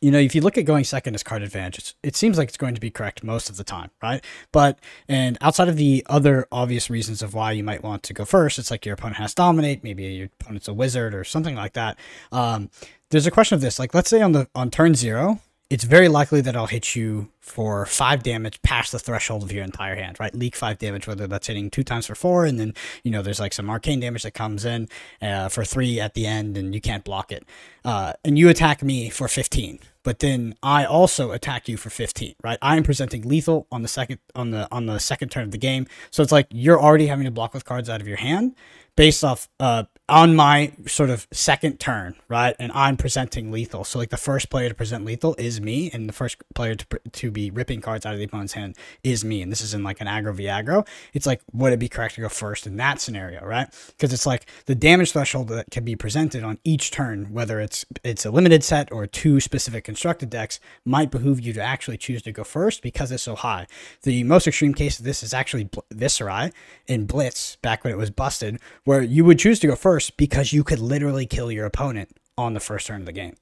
you 0.00 0.10
know, 0.10 0.18
if 0.18 0.34
you 0.34 0.40
look 0.40 0.56
at 0.56 0.64
going 0.64 0.84
second 0.84 1.14
as 1.14 1.22
card 1.22 1.42
advantage, 1.42 1.94
it 2.02 2.16
seems 2.16 2.38
like 2.38 2.48
it's 2.48 2.56
going 2.56 2.74
to 2.74 2.80
be 2.80 2.90
correct 2.90 3.22
most 3.22 3.50
of 3.50 3.56
the 3.56 3.64
time, 3.64 3.90
right? 4.02 4.24
But 4.50 4.78
and 5.08 5.36
outside 5.40 5.68
of 5.68 5.76
the 5.76 6.04
other 6.08 6.46
obvious 6.50 6.88
reasons 6.88 7.22
of 7.22 7.34
why 7.34 7.52
you 7.52 7.62
might 7.62 7.82
want 7.82 8.02
to 8.04 8.14
go 8.14 8.24
first, 8.24 8.58
it's 8.58 8.70
like 8.70 8.86
your 8.86 8.94
opponent 8.94 9.16
has 9.16 9.34
dominate, 9.34 9.84
maybe 9.84 10.04
your 10.04 10.28
opponent's 10.40 10.68
a 10.68 10.74
wizard 10.74 11.14
or 11.14 11.24
something 11.24 11.54
like 11.54 11.74
that. 11.74 11.98
Um, 12.32 12.70
there's 13.10 13.26
a 13.26 13.30
question 13.30 13.56
of 13.56 13.60
this, 13.60 13.78
like 13.78 13.92
let's 13.92 14.08
say 14.08 14.22
on 14.22 14.32
the 14.32 14.48
on 14.54 14.70
turn 14.70 14.94
zero, 14.94 15.40
it's 15.70 15.84
very 15.84 16.08
likely 16.08 16.40
that 16.40 16.56
I'll 16.56 16.66
hit 16.66 16.96
you 16.96 17.30
for 17.38 17.86
five 17.86 18.24
damage 18.24 18.60
past 18.62 18.90
the 18.90 18.98
threshold 18.98 19.44
of 19.44 19.52
your 19.52 19.62
entire 19.62 19.94
hand, 19.94 20.18
right? 20.18 20.34
Leak 20.34 20.56
five 20.56 20.78
damage, 20.78 21.06
whether 21.06 21.28
that's 21.28 21.46
hitting 21.46 21.70
two 21.70 21.84
times 21.84 22.06
for 22.06 22.16
four, 22.16 22.44
and 22.44 22.58
then 22.58 22.74
you 23.04 23.10
know 23.12 23.22
there's 23.22 23.38
like 23.38 23.52
some 23.52 23.70
arcane 23.70 24.00
damage 24.00 24.24
that 24.24 24.32
comes 24.32 24.64
in 24.64 24.88
uh, 25.22 25.48
for 25.48 25.64
three 25.64 26.00
at 26.00 26.14
the 26.14 26.26
end, 26.26 26.56
and 26.56 26.74
you 26.74 26.80
can't 26.80 27.04
block 27.04 27.30
it. 27.30 27.44
Uh, 27.84 28.12
and 28.24 28.36
you 28.36 28.48
attack 28.48 28.82
me 28.82 29.10
for 29.10 29.28
15, 29.28 29.78
but 30.02 30.18
then 30.18 30.56
I 30.60 30.84
also 30.84 31.30
attack 31.30 31.68
you 31.68 31.76
for 31.76 31.88
15, 31.88 32.34
right? 32.42 32.58
I 32.60 32.76
am 32.76 32.82
presenting 32.82 33.22
lethal 33.22 33.68
on 33.70 33.82
the 33.82 33.88
second 33.88 34.18
on 34.34 34.50
the 34.50 34.66
on 34.72 34.86
the 34.86 34.98
second 34.98 35.28
turn 35.30 35.44
of 35.44 35.50
the 35.52 35.58
game, 35.58 35.86
so 36.10 36.24
it's 36.24 36.32
like 36.32 36.48
you're 36.50 36.80
already 36.80 37.06
having 37.06 37.26
to 37.26 37.30
block 37.30 37.54
with 37.54 37.64
cards 37.64 37.88
out 37.88 38.00
of 38.00 38.08
your 38.08 38.18
hand, 38.18 38.56
based 38.96 39.22
off 39.22 39.48
uh, 39.60 39.84
on 40.10 40.34
my 40.34 40.72
sort 40.86 41.08
of 41.08 41.26
second 41.30 41.78
turn, 41.78 42.16
right? 42.28 42.56
And 42.58 42.72
I'm 42.72 42.96
presenting 42.96 43.52
lethal. 43.52 43.84
So 43.84 43.98
like 43.98 44.10
the 44.10 44.16
first 44.16 44.50
player 44.50 44.68
to 44.68 44.74
present 44.74 45.04
lethal 45.04 45.34
is 45.38 45.60
me, 45.60 45.90
and 45.92 46.08
the 46.08 46.12
first 46.12 46.36
player 46.54 46.74
to, 46.74 46.86
to 47.12 47.30
be 47.30 47.50
ripping 47.50 47.80
cards 47.80 48.04
out 48.04 48.12
of 48.12 48.18
the 48.18 48.24
opponent's 48.24 48.54
hand 48.54 48.76
is 49.04 49.24
me. 49.24 49.40
And 49.40 49.52
this 49.52 49.60
is 49.60 49.72
in 49.72 49.84
like 49.84 50.00
an 50.00 50.08
aggro 50.08 50.34
v 50.34 50.44
aggro. 50.44 50.86
It's 51.14 51.26
like 51.26 51.40
would 51.52 51.72
it 51.72 51.78
be 51.78 51.88
correct 51.88 52.16
to 52.16 52.20
go 52.20 52.28
first 52.28 52.66
in 52.66 52.76
that 52.76 53.00
scenario, 53.00 53.44
right? 53.44 53.68
Because 53.88 54.12
it's 54.12 54.26
like 54.26 54.46
the 54.66 54.74
damage 54.74 55.12
threshold 55.12 55.48
that 55.48 55.70
can 55.70 55.84
be 55.84 55.94
presented 55.94 56.42
on 56.42 56.58
each 56.64 56.90
turn, 56.90 57.32
whether 57.32 57.60
it's 57.60 57.84
it's 58.02 58.26
a 58.26 58.30
limited 58.30 58.64
set 58.64 58.90
or 58.90 59.06
two 59.06 59.38
specific 59.38 59.84
constructed 59.84 60.28
decks, 60.28 60.58
might 60.84 61.10
behoove 61.10 61.40
you 61.40 61.52
to 61.52 61.62
actually 61.62 61.96
choose 61.96 62.22
to 62.22 62.32
go 62.32 62.42
first 62.42 62.82
because 62.82 63.12
it's 63.12 63.22
so 63.22 63.36
high. 63.36 63.66
The 64.02 64.24
most 64.24 64.48
extreme 64.48 64.74
case 64.74 64.98
of 64.98 65.04
this 65.04 65.22
is 65.22 65.32
actually 65.32 65.68
Viserai 65.94 66.52
in 66.88 67.06
Blitz 67.06 67.56
back 67.56 67.84
when 67.84 67.92
it 67.92 67.96
was 67.96 68.10
busted, 68.10 68.58
where 68.84 69.02
you 69.02 69.24
would 69.24 69.38
choose 69.38 69.60
to 69.60 69.68
go 69.68 69.76
first 69.76 69.99
first 70.00 70.16
because 70.16 70.52
you 70.52 70.64
could 70.64 70.78
literally 70.78 71.26
kill 71.26 71.52
your 71.52 71.66
opponent 71.66 72.16
on 72.38 72.54
the 72.54 72.60
first 72.60 72.86
turn 72.86 73.02
of 73.02 73.06
the 73.06 73.12
game. 73.12 73.36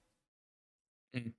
Mm. 1.17 1.33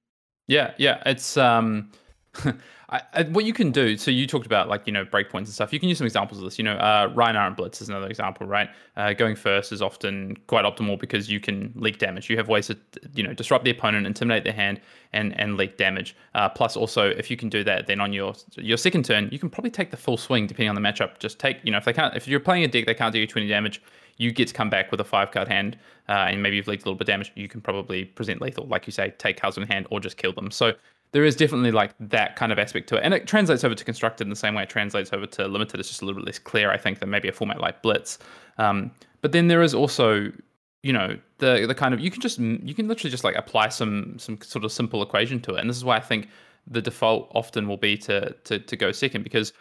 Yeah, 0.48 0.74
yeah, 0.78 1.04
it's 1.06 1.36
um, 1.36 1.92
I, 2.92 3.02
I, 3.14 3.24
what 3.24 3.46
you 3.46 3.54
can 3.54 3.72
do. 3.72 3.98
So 3.98 4.12
you 4.12 4.26
talked 4.26 4.46
about 4.46 4.68
like 4.68 4.86
you 4.86 4.94
know 4.94 5.06
breakpoints 5.06 5.46
and 5.46 5.50
stuff. 5.50 5.74
You 5.74 5.80
can 5.80 5.90
use 5.90 5.98
some 5.98 6.06
examples 6.06 6.40
of 6.40 6.46
this. 6.46 6.58
You 6.58 6.64
know, 6.64 6.74
uh, 6.74 7.10
Rhinar 7.10 7.48
and 7.48 7.56
Blitz 7.56 7.82
is 7.82 7.90
another 7.90 8.08
example, 8.08 8.48
right? 8.48 8.70
Uh, 8.96 9.14
going 9.14 9.36
first 9.36 9.72
is 9.72 9.82
often 9.82 10.38
quite 10.48 10.66
optimal 10.66 11.00
because 11.00 11.30
you 11.30 11.40
can 11.40 11.72
leak 11.76 11.98
damage. 11.98 12.30
You 12.30 12.38
have 12.38 12.48
ways 12.48 12.68
to 12.68 12.78
you 13.14 13.24
know 13.24 13.34
disrupt 13.34 13.66
the 13.66 13.72
opponent, 13.72 14.08
intimidate 14.08 14.44
their 14.44 14.54
hand, 14.54 14.80
and 15.14 15.40
and 15.40 15.58
leak 15.58 15.78
damage. 15.78 16.16
Uh, 16.36 16.50
plus, 16.50 16.76
also 16.76 17.10
if 17.10 17.30
you 17.30 17.38
can 17.38 17.50
do 17.50 17.64
that, 17.64 17.88
then 17.88 18.00
on 18.00 18.14
your 18.14 18.34
your 18.56 18.78
second 18.78 19.06
turn, 19.06 19.30
you 19.32 19.40
can 19.40 19.50
probably 19.50 19.72
take 19.72 19.92
the 19.92 19.98
full 19.98 20.18
swing 20.18 20.48
depending 20.48 20.70
on 20.70 20.76
the 20.76 20.82
matchup. 20.82 21.20
Just 21.20 21.40
take 21.40 21.58
you 21.64 21.72
know 21.72 21.78
if 21.78 21.86
they 21.86 21.94
can't 21.94 22.16
if 22.16 22.28
you're 22.28 22.40
playing 22.40 22.64
a 22.64 22.68
deck 22.68 22.86
they 22.86 22.94
can't 22.94 23.14
do 23.14 23.20
you 23.20 23.28
20 23.28 23.48
damage 23.48 23.82
you 24.20 24.32
get 24.32 24.50
to 24.50 24.54
come 24.54 24.70
back 24.70 24.92
with 24.92 25.00
a 25.00 25.04
five 25.04 25.32
card 25.32 25.48
hand, 25.48 25.78
uh, 26.10 26.28
and 26.28 26.44
maybe 26.44 26.58
you've 26.58 26.68
leaked 26.68 26.84
a 26.84 26.86
little 26.86 26.98
bit 26.98 27.04
of 27.04 27.14
damage. 27.14 27.32
You 27.36 27.48
can 27.48 27.62
probably 27.62 28.06
present 28.06 28.42
lethal, 28.42 28.68
like 28.68 28.86
you 28.86 28.92
say, 28.92 29.14
take 29.18 29.40
cards 29.40 29.58
in 29.58 29.64
hand 29.64 29.88
or 29.90 30.00
just 30.00 30.18
kill 30.18 30.34
them. 30.34 30.52
So 30.52 30.74
there 31.12 31.24
is 31.24 31.36
definitely 31.36 31.72
like 31.72 31.94
that 32.00 32.36
kind 32.36 32.52
of 32.52 32.60
aspect 32.60 32.88
to 32.90 32.98
it, 32.98 33.02
and 33.04 33.14
it 33.14 33.28
translates 33.28 33.64
over 33.64 33.76
to 33.76 33.84
constructed 33.84 34.26
in 34.26 34.30
the 34.30 34.36
same 34.36 34.54
way 34.54 34.64
it 34.64 34.70
translates 34.70 35.12
over 35.14 35.26
to 35.26 35.48
limited. 35.48 35.80
It's 35.80 35.90
just 35.90 36.02
a 36.02 36.06
little 36.06 36.22
bit 36.22 36.28
less 36.28 36.40
clear, 36.40 36.72
I 36.72 36.78
think, 36.78 37.00
than 37.00 37.10
maybe 37.10 37.28
a 37.28 37.32
format 37.32 37.60
like 37.60 37.82
Blitz. 37.82 38.20
Um, 38.58 38.92
but 39.22 39.32
then 39.32 39.48
there 39.48 39.62
is 39.62 39.74
also 39.74 40.32
you 40.84 40.94
know 40.94 41.18
the 41.40 41.66
the 41.68 41.76
kind 41.76 41.94
of 41.94 42.00
you 42.00 42.10
can 42.10 42.22
just 42.22 42.40
you 42.40 42.74
can 42.74 42.88
literally 42.88 43.12
just 43.12 43.24
like 43.24 43.36
apply 43.36 43.70
some 43.70 44.18
some 44.18 44.40
sort 44.42 44.64
of 44.64 44.72
simple 44.72 45.02
equation 45.04 45.42
to 45.42 45.56
it 45.56 45.60
and 45.60 45.70
this 45.70 45.76
is 45.76 45.84
why 45.84 45.98
i 45.98 46.00
think 46.00 46.30
the 46.68 46.82
default 46.82 47.30
often 47.36 47.68
will 47.68 47.76
be 47.76 47.98
to 47.98 48.34
to, 48.46 48.60
to 48.60 48.78
go 48.78 48.90
second 48.94 49.24
because 49.24 49.52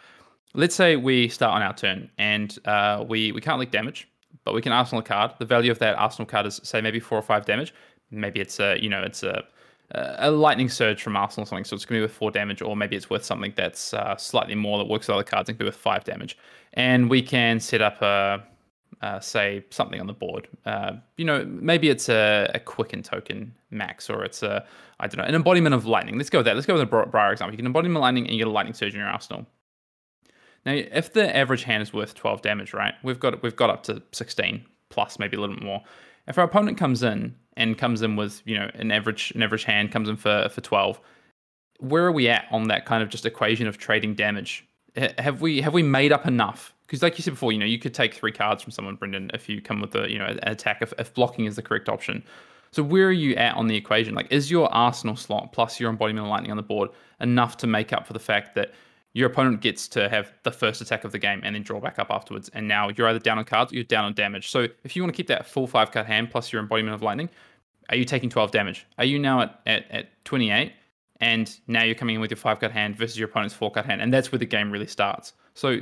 let's 0.53 0.73
say 0.73 0.95
we 0.95 1.27
start 1.27 1.53
on 1.53 1.61
our 1.61 1.73
turn 1.73 2.09
and 2.17 2.57
uh, 2.63 3.03
we 3.05 3.33
we 3.33 3.41
can't 3.41 3.59
leak 3.59 3.69
damage 3.69 4.07
but 4.43 4.53
we 4.53 4.61
can 4.61 4.71
arsenal 4.71 5.01
a 5.01 5.03
card. 5.03 5.31
The 5.37 5.45
value 5.45 5.71
of 5.71 5.79
that 5.79 5.95
arsenal 5.95 6.25
card 6.25 6.45
is 6.45 6.59
say 6.63 6.81
maybe 6.81 6.99
four 6.99 7.17
or 7.17 7.21
five 7.21 7.45
damage. 7.45 7.73
Maybe 8.11 8.39
it's 8.39 8.59
a 8.59 8.77
you 8.81 8.89
know 8.89 9.03
it's 9.03 9.23
a 9.23 9.43
a 9.91 10.29
lightning 10.29 10.69
surge 10.69 11.01
from 11.01 11.15
Arsenal 11.15 11.43
or 11.43 11.47
something, 11.47 11.63
so 11.63 11.75
it's 11.75 11.85
going 11.85 11.99
to 11.99 12.01
be 12.01 12.07
with 12.07 12.15
four 12.15 12.31
damage, 12.31 12.61
or 12.61 12.75
maybe 12.75 12.95
it's 12.95 13.09
worth 13.09 13.23
something 13.23 13.53
that's 13.55 13.93
uh, 13.93 14.15
slightly 14.17 14.55
more 14.55 14.77
that 14.77 14.87
works 14.87 15.07
with 15.07 15.15
other 15.15 15.23
cards 15.23 15.49
and 15.49 15.57
can 15.57 15.65
be 15.65 15.69
with 15.69 15.75
five 15.75 16.03
damage. 16.03 16.37
And 16.73 17.09
we 17.09 17.21
can 17.21 17.59
set 17.59 17.81
up 17.81 18.01
a, 18.01 18.43
uh, 19.01 19.19
say 19.19 19.65
something 19.71 19.99
on 19.99 20.07
the 20.07 20.13
board. 20.13 20.47
Uh, 20.65 20.93
you 21.17 21.25
know, 21.25 21.43
maybe 21.45 21.89
it's 21.89 22.09
a, 22.09 22.51
a 22.53 22.59
quicken 22.59 23.01
token 23.01 23.53
max, 23.71 24.09
or 24.09 24.23
it's 24.23 24.43
a 24.43 24.65
I 24.99 25.07
don't 25.07 25.17
know 25.17 25.23
an 25.23 25.35
embodiment 25.35 25.73
of 25.73 25.85
lightning. 25.85 26.17
Let's 26.17 26.29
go 26.29 26.39
with 26.39 26.45
that. 26.45 26.55
Let's 26.55 26.67
go 26.67 26.73
with 26.73 26.83
a 26.83 27.05
Briar 27.07 27.31
example. 27.31 27.53
You 27.53 27.57
can 27.57 27.65
embodiment 27.65 28.01
lightning 28.01 28.25
and 28.25 28.33
you 28.33 28.39
get 28.39 28.47
a 28.47 28.51
lightning 28.51 28.73
surge 28.73 28.93
in 28.93 28.99
your 28.99 29.09
arsenal. 29.09 29.47
Now, 30.65 30.73
if 30.73 31.13
the 31.13 31.35
average 31.35 31.63
hand 31.63 31.81
is 31.81 31.93
worth 31.93 32.15
12 32.15 32.41
damage, 32.41 32.73
right, 32.73 32.93
we've 33.03 33.19
got 33.19 33.41
we've 33.41 33.55
got 33.55 33.69
up 33.69 33.83
to 33.83 34.03
16 34.11 34.65
plus, 34.89 35.17
maybe 35.19 35.37
a 35.37 35.39
little 35.39 35.55
bit 35.55 35.63
more. 35.63 35.81
If 36.27 36.37
our 36.37 36.43
opponent 36.43 36.77
comes 36.77 37.01
in 37.01 37.35
and 37.59 37.77
comes 37.77 38.01
in 38.01 38.15
with 38.15 38.41
you 38.45 38.57
know 38.57 38.71
an 38.73 38.91
average 38.91 39.31
an 39.35 39.43
average 39.43 39.65
hand 39.65 39.91
comes 39.91 40.09
in 40.09 40.15
for 40.15 40.49
for 40.49 40.61
12, 40.61 40.99
where 41.79 42.05
are 42.05 42.11
we 42.11 42.27
at 42.27 42.45
on 42.49 42.63
that 42.69 42.85
kind 42.85 43.03
of 43.03 43.09
just 43.09 43.25
equation 43.25 43.67
of 43.67 43.77
trading 43.77 44.15
damage? 44.15 44.65
Have 45.19 45.41
we 45.41 45.61
have 45.61 45.73
we 45.73 45.83
made 45.83 46.11
up 46.11 46.25
enough? 46.25 46.73
Because 46.87 47.03
like 47.03 47.19
you 47.19 47.23
said 47.23 47.33
before, 47.35 47.51
you 47.51 47.59
know 47.59 47.65
you 47.65 47.77
could 47.77 47.93
take 47.93 48.15
three 48.15 48.31
cards 48.31 48.63
from 48.63 48.71
someone, 48.71 48.95
Brendan, 48.95 49.29
if 49.33 49.47
you 49.47 49.61
come 49.61 49.81
with 49.81 49.93
a 49.93 50.09
you 50.09 50.17
know 50.17 50.25
an 50.25 50.39
attack 50.43 50.81
if, 50.81 50.93
if 50.97 51.13
blocking 51.13 51.45
is 51.45 51.55
the 51.55 51.61
correct 51.61 51.89
option. 51.89 52.23
So 52.71 52.83
where 52.83 53.07
are 53.07 53.11
you 53.11 53.35
at 53.35 53.55
on 53.55 53.67
the 53.67 53.75
equation? 53.75 54.13
Like, 54.13 54.31
is 54.31 54.51
your 54.51 54.71
Arsenal 54.71 55.15
slot 55.15 55.51
plus 55.51 55.79
your 55.79 55.89
embodiment 55.89 56.25
of 56.25 56.29
lightning 56.29 56.51
on 56.51 56.57
the 56.57 56.63
board 56.63 56.89
enough 57.19 57.57
to 57.57 57.67
make 57.67 57.93
up 57.93 58.05
for 58.05 58.13
the 58.13 58.19
fact 58.19 58.53
that 58.55 58.73
your 59.13 59.27
opponent 59.27 59.61
gets 59.61 59.87
to 59.87 60.07
have 60.07 60.31
the 60.43 60.51
first 60.51 60.81
attack 60.81 61.03
of 61.03 61.11
the 61.11 61.17
game 61.17 61.41
and 61.43 61.55
then 61.55 61.63
draw 61.63 61.79
back 61.79 61.97
up 61.97 62.07
afterwards. 62.11 62.49
And 62.53 62.67
now 62.67 62.89
you're 62.95 63.07
either 63.07 63.19
down 63.19 63.39
on 63.39 63.45
cards 63.45 63.71
or 63.71 63.75
you're 63.75 63.83
down 63.83 64.05
on 64.05 64.13
damage. 64.13 64.49
So 64.49 64.67
if 64.83 64.95
you 64.95 65.01
want 65.01 65.13
to 65.13 65.17
keep 65.17 65.27
that 65.27 65.47
full 65.47 65.65
five 65.65 65.91
card 65.91 66.05
hand 66.05 66.29
plus 66.29 66.53
your 66.53 66.61
embodiment 66.61 66.93
of 66.93 67.01
lightning, 67.01 67.29
are 67.89 67.95
you 67.95 68.05
taking 68.05 68.29
12 68.29 68.51
damage? 68.51 68.85
Are 68.97 69.05
you 69.05 69.19
now 69.19 69.41
at, 69.41 69.61
at, 69.65 69.91
at 69.91 70.25
28? 70.25 70.73
And 71.21 71.53
now 71.67 71.83
you're 71.83 71.95
coming 71.95 72.15
in 72.15 72.21
with 72.21 72.31
your 72.31 72.37
five 72.37 72.59
card 72.59 72.71
hand 72.71 72.95
versus 72.95 73.19
your 73.19 73.27
opponent's 73.27 73.53
four 73.53 73.71
card 73.71 73.85
hand. 73.85 74.01
And 74.01 74.13
that's 74.13 74.31
where 74.31 74.39
the 74.39 74.45
game 74.45 74.71
really 74.71 74.87
starts. 74.87 75.33
So 75.53 75.79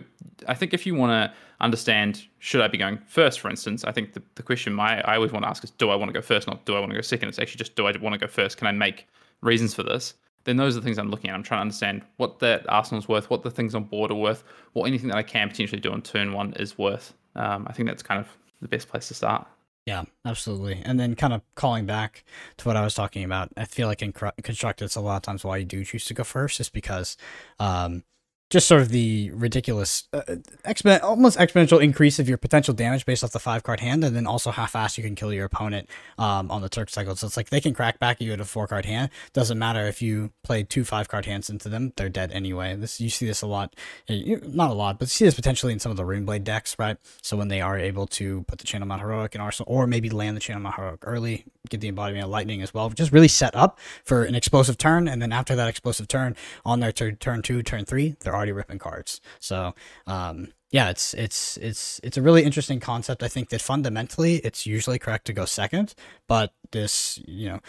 I 0.47 0.55
think 0.55 0.73
if 0.73 0.87
you 0.87 0.95
want 0.95 1.11
to 1.11 1.37
understand, 1.61 2.25
should 2.39 2.61
I 2.61 2.67
be 2.67 2.77
going 2.77 2.97
first, 3.05 3.39
for 3.39 3.49
instance, 3.49 3.83
I 3.85 3.91
think 3.91 4.13
the, 4.13 4.23
the 4.33 4.41
question 4.41 4.73
my, 4.73 5.01
I 5.01 5.15
always 5.15 5.31
want 5.31 5.43
to 5.43 5.49
ask 5.49 5.63
is, 5.63 5.69
do 5.71 5.91
I 5.91 5.95
want 5.95 6.09
to 6.09 6.13
go 6.13 6.21
first? 6.21 6.47
Not 6.47 6.65
do 6.65 6.75
I 6.75 6.79
want 6.79 6.91
to 6.91 6.95
go 6.95 7.01
second? 7.01 7.29
It's 7.29 7.37
actually 7.37 7.59
just, 7.59 7.75
do 7.75 7.85
I 7.85 7.95
want 7.97 8.13
to 8.13 8.19
go 8.19 8.27
first? 8.27 8.57
Can 8.57 8.65
I 8.65 8.71
make 8.71 9.07
reasons 9.41 9.75
for 9.75 9.83
this? 9.83 10.15
then 10.47 10.55
those 10.55 10.77
are 10.77 10.79
the 10.79 10.85
things 10.85 10.97
I'm 10.97 11.11
looking 11.11 11.29
at. 11.29 11.35
I'm 11.35 11.43
trying 11.43 11.57
to 11.57 11.63
understand 11.63 12.03
what 12.15 12.39
that 12.39 12.65
Arsenal's 12.69 13.09
worth, 13.09 13.29
what 13.29 13.43
the 13.43 13.51
things 13.51 13.75
on 13.75 13.83
board 13.83 14.11
are 14.11 14.15
worth, 14.15 14.45
what 14.71 14.85
anything 14.85 15.09
that 15.09 15.17
I 15.17 15.23
can 15.23 15.49
potentially 15.49 15.81
do 15.81 15.91
on 15.91 16.01
turn 16.01 16.31
one 16.31 16.53
is 16.53 16.77
worth. 16.77 17.13
Um, 17.35 17.67
I 17.67 17.73
think 17.73 17.89
that's 17.89 18.01
kind 18.01 18.17
of 18.17 18.29
the 18.61 18.69
best 18.69 18.87
place 18.87 19.09
to 19.09 19.13
start. 19.13 19.45
Yeah, 19.87 20.03
absolutely. 20.25 20.81
And 20.83 20.99
then 20.99 21.15
kind 21.15 21.31
of 21.31 21.43
calling 21.55 21.85
back 21.85 22.25
to 22.57 22.67
what 22.67 22.75
I 22.75 22.81
was 22.81 22.93
talking 22.93 23.23
about, 23.23 23.53
I 23.55 23.63
feel 23.63 23.87
like 23.87 24.01
in 24.01 24.11
constructed, 24.11 24.83
it's 24.83 24.97
a 24.97 25.01
lot 25.01 25.15
of 25.15 25.21
times 25.21 25.45
why 25.45 25.57
you 25.57 25.65
do 25.65 25.85
choose 25.85 26.03
to 26.05 26.13
go 26.13 26.25
first 26.25 26.59
is 26.59 26.67
because 26.69 27.15
um, 27.57 28.03
just 28.49 28.67
sort 28.67 28.81
of 28.81 28.89
the 28.89 29.29
ridiculous, 29.31 30.07
uh, 30.13 30.21
expo- 30.65 31.03
almost 31.03 31.37
exponential 31.37 31.83
increase 31.83 32.17
of 32.17 32.29
your 32.29 32.37
potential 32.37 32.73
damage 32.73 33.05
based 33.05 33.23
off 33.23 33.31
the 33.31 33.39
five 33.39 33.63
card 33.63 33.81
hand, 33.81 34.03
and 34.03 34.15
then 34.15 34.25
also 34.25 34.51
how 34.51 34.65
fast 34.65 34.97
you 34.97 35.03
can 35.03 35.15
kill 35.15 35.33
your 35.33 35.45
opponent 35.45 35.89
um, 36.17 36.49
on 36.49 36.61
the 36.61 36.69
Turk 36.69 36.89
cycle. 36.89 37.15
So 37.15 37.27
it's 37.27 37.35
like 37.35 37.49
they 37.49 37.59
can 37.59 37.73
crack 37.73 37.99
back 37.99 38.17
at 38.17 38.21
you 38.21 38.31
at 38.31 38.39
a 38.39 38.45
four 38.45 38.67
card 38.67 38.85
hand. 38.85 39.09
Doesn't 39.33 39.59
matter 39.59 39.85
if 39.85 40.01
you 40.01 40.31
play 40.43 40.63
two 40.63 40.85
five 40.85 41.09
card 41.09 41.25
hands 41.25 41.49
into 41.49 41.67
them; 41.67 41.91
they're 41.97 42.07
dead 42.07 42.31
anyway. 42.31 42.75
This 42.75 43.01
you 43.01 43.09
see 43.09 43.25
this 43.25 43.41
a 43.41 43.47
lot, 43.47 43.75
not 44.09 44.69
a 44.69 44.73
lot, 44.73 44.97
but 44.97 45.07
you 45.07 45.09
see 45.09 45.25
this 45.25 45.35
potentially 45.35 45.73
in 45.73 45.79
some 45.79 45.91
of 45.91 45.97
the 45.97 46.03
Runeblade 46.03 46.45
decks, 46.45 46.77
right? 46.79 46.97
So 47.21 47.35
when 47.35 47.49
they 47.49 47.59
are 47.59 47.77
able 47.77 48.07
to 48.07 48.43
put 48.43 48.59
the 48.59 48.65
Channel 48.65 48.87
Mount 48.87 49.01
Heroic 49.01 49.35
in 49.35 49.41
Arsenal, 49.41 49.71
or 49.71 49.87
maybe 49.87 50.09
land 50.09 50.37
the 50.37 50.41
Channel 50.41 50.61
Mount 50.61 50.75
Heroic 50.75 50.99
early, 51.03 51.43
get 51.69 51.81
the 51.81 51.89
embodiment 51.89 52.23
of 52.23 52.29
lightning 52.29 52.61
as 52.61 52.73
well, 52.73 52.89
just 52.91 53.11
really 53.11 53.27
set 53.27 53.55
up 53.57 53.77
for 54.05 54.23
an 54.23 54.35
explosive 54.35 54.77
turn, 54.77 55.09
and 55.09 55.21
then 55.21 55.33
after 55.33 55.53
that 55.55 55.67
explosive 55.67 56.07
turn, 56.07 56.35
on 56.65 56.79
their 56.79 56.93
turn 56.93 57.17
turn 57.17 57.41
two, 57.41 57.61
turn 57.61 57.83
three, 57.83 58.15
they're 58.21 58.36
already 58.37 58.53
ripping 58.53 58.79
cards. 58.79 59.19
So 59.39 59.73
um, 60.05 60.53
yeah, 60.71 60.89
it's 60.89 61.13
it's 61.13 61.57
it's 61.57 61.99
it's 62.03 62.17
a 62.17 62.21
really 62.21 62.43
interesting 62.43 62.79
concept. 62.79 63.23
I 63.23 63.27
think 63.27 63.49
that 63.49 63.61
fundamentally 63.61 64.35
it's 64.37 64.65
usually 64.65 64.99
correct 64.99 65.25
to 65.25 65.33
go 65.33 65.45
second, 65.45 65.93
but 66.27 66.53
this 66.71 67.19
you 67.25 67.49
know 67.49 67.59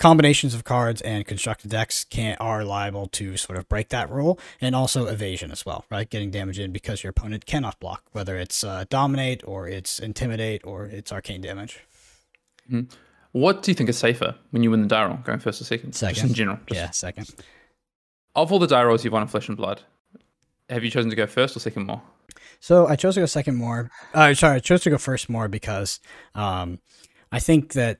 combinations 0.00 0.54
of 0.54 0.64
cards 0.64 1.00
and 1.02 1.24
constructed 1.24 1.70
decks 1.70 2.02
can 2.02 2.36
are 2.40 2.64
liable 2.64 3.06
to 3.06 3.36
sort 3.36 3.56
of 3.56 3.68
break 3.68 3.90
that 3.90 4.10
rule 4.10 4.40
and 4.60 4.74
also 4.74 5.06
evasion 5.06 5.52
as 5.52 5.64
well 5.64 5.84
right 5.88 6.10
getting 6.10 6.32
damage 6.32 6.58
in 6.58 6.72
because 6.72 7.04
your 7.04 7.10
opponent 7.10 7.46
cannot 7.46 7.78
block 7.78 8.02
whether 8.10 8.36
it's 8.36 8.64
uh, 8.64 8.84
dominate 8.90 9.40
or 9.46 9.68
it's 9.68 10.00
intimidate 10.00 10.60
or 10.64 10.86
it's 10.86 11.12
arcane 11.12 11.40
damage 11.40 11.84
Mm-hmm. 12.70 12.94
What 13.32 13.62
do 13.62 13.70
you 13.70 13.74
think 13.74 13.88
is 13.88 13.98
safer 13.98 14.34
when 14.50 14.62
you 14.62 14.70
win 14.70 14.82
the 14.82 14.88
die 14.88 15.04
roll, 15.04 15.18
going 15.18 15.40
first 15.40 15.60
or 15.60 15.64
second? 15.64 15.94
Second. 15.94 16.14
Just 16.14 16.26
in 16.26 16.34
general. 16.34 16.58
Just 16.66 16.80
yeah, 16.80 16.90
second. 16.90 17.34
Of 18.34 18.52
all 18.52 18.58
the 18.58 18.66
die 18.66 18.84
rolls 18.84 19.04
you've 19.04 19.12
won 19.12 19.22
in 19.22 19.28
Flesh 19.28 19.48
and 19.48 19.56
Blood, 19.56 19.82
have 20.68 20.84
you 20.84 20.90
chosen 20.90 21.10
to 21.10 21.16
go 21.16 21.26
first 21.26 21.56
or 21.56 21.60
second 21.60 21.86
more? 21.86 22.02
So 22.60 22.86
I 22.86 22.96
chose 22.96 23.14
to 23.14 23.20
go 23.20 23.26
second 23.26 23.56
more. 23.56 23.90
Uh, 24.14 24.32
sorry, 24.34 24.56
I 24.56 24.58
chose 24.60 24.82
to 24.84 24.90
go 24.90 24.98
first 24.98 25.28
more 25.28 25.48
because 25.48 26.00
um, 26.34 26.80
I 27.30 27.38
think 27.38 27.74
that 27.74 27.98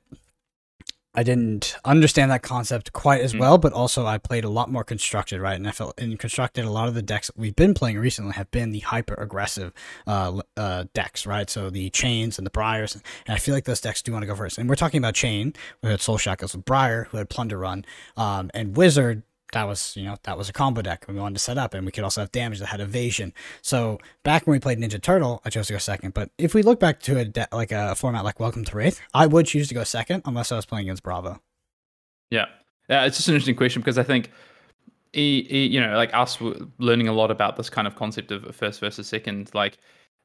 I 1.17 1.23
didn't 1.23 1.77
understand 1.85 2.29
that 2.31 2.41
concept 2.41 2.91
quite 2.91 3.21
as 3.21 3.33
Mm. 3.33 3.39
well, 3.39 3.57
but 3.57 3.71
also 3.71 4.05
I 4.05 4.17
played 4.17 4.43
a 4.43 4.49
lot 4.49 4.69
more 4.69 4.83
constructed, 4.83 5.39
right? 5.39 5.55
And 5.55 5.65
I 5.65 5.71
felt 5.71 5.97
in 5.97 6.17
constructed 6.17 6.65
a 6.65 6.69
lot 6.69 6.89
of 6.89 6.93
the 6.93 7.01
decks 7.01 7.27
that 7.27 7.37
we've 7.37 7.55
been 7.55 7.73
playing 7.73 7.99
recently 7.99 8.33
have 8.33 8.51
been 8.51 8.71
the 8.71 8.79
hyper 8.79 9.13
aggressive 9.13 9.71
uh, 10.07 10.41
uh, 10.57 10.85
decks, 10.93 11.25
right? 11.25 11.49
So 11.49 11.69
the 11.69 11.89
chains 11.91 12.37
and 12.37 12.45
the 12.45 12.51
briars, 12.51 12.95
and 12.95 13.03
I 13.33 13.37
feel 13.37 13.53
like 13.55 13.63
those 13.63 13.79
decks 13.79 14.01
do 14.01 14.11
want 14.11 14.23
to 14.23 14.27
go 14.27 14.35
first. 14.35 14.57
And 14.57 14.67
we're 14.67 14.75
talking 14.75 14.97
about 14.97 15.13
chain. 15.13 15.53
We 15.81 15.89
had 15.91 16.01
Soul 16.01 16.17
Shackles 16.17 16.53
with 16.53 16.65
Briar, 16.65 17.07
who 17.11 17.17
had 17.17 17.29
Plunder 17.29 17.59
Run, 17.59 17.85
um, 18.17 18.51
and 18.53 18.75
Wizard. 18.75 19.23
That 19.53 19.67
was, 19.67 19.95
you 19.95 20.03
know, 20.03 20.17
that 20.23 20.37
was 20.37 20.49
a 20.49 20.53
combo 20.53 20.81
deck 20.81 21.05
we 21.07 21.15
wanted 21.15 21.35
to 21.35 21.39
set 21.39 21.57
up, 21.57 21.73
and 21.73 21.85
we 21.85 21.91
could 21.91 22.03
also 22.03 22.21
have 22.21 22.31
damage 22.31 22.59
that 22.59 22.65
had 22.65 22.81
evasion. 22.81 23.33
So 23.61 23.99
back 24.23 24.45
when 24.45 24.53
we 24.53 24.59
played 24.59 24.79
Ninja 24.79 25.01
Turtle, 25.01 25.41
I 25.45 25.49
chose 25.49 25.67
to 25.67 25.73
go 25.73 25.79
second. 25.79 26.13
But 26.13 26.31
if 26.37 26.53
we 26.53 26.61
look 26.61 26.79
back 26.79 26.99
to 27.01 27.19
a 27.19 27.25
de- 27.25 27.47
like 27.51 27.71
a 27.71 27.95
format 27.95 28.23
like 28.23 28.39
Welcome 28.39 28.65
to 28.65 28.71
Rathe, 28.71 28.99
I 29.13 29.27
would 29.27 29.45
choose 29.45 29.67
to 29.69 29.73
go 29.73 29.83
second 29.83 30.23
unless 30.25 30.51
I 30.51 30.55
was 30.55 30.65
playing 30.65 30.87
against 30.87 31.03
Bravo. 31.03 31.41
Yeah, 32.31 32.47
yeah. 32.89 33.05
It's 33.05 33.17
just 33.17 33.29
an 33.29 33.35
interesting 33.35 33.55
question 33.55 33.81
because 33.81 33.97
I 33.97 34.03
think, 34.03 34.31
e, 35.13 35.47
e, 35.49 35.67
you 35.67 35.79
know, 35.79 35.95
like 35.95 36.13
us 36.13 36.39
learning 36.79 37.07
a 37.07 37.13
lot 37.13 37.31
about 37.31 37.55
this 37.55 37.69
kind 37.69 37.87
of 37.87 37.95
concept 37.95 38.31
of 38.31 38.53
first 38.55 38.79
versus 38.79 39.07
second. 39.07 39.51
Like, 39.53 39.77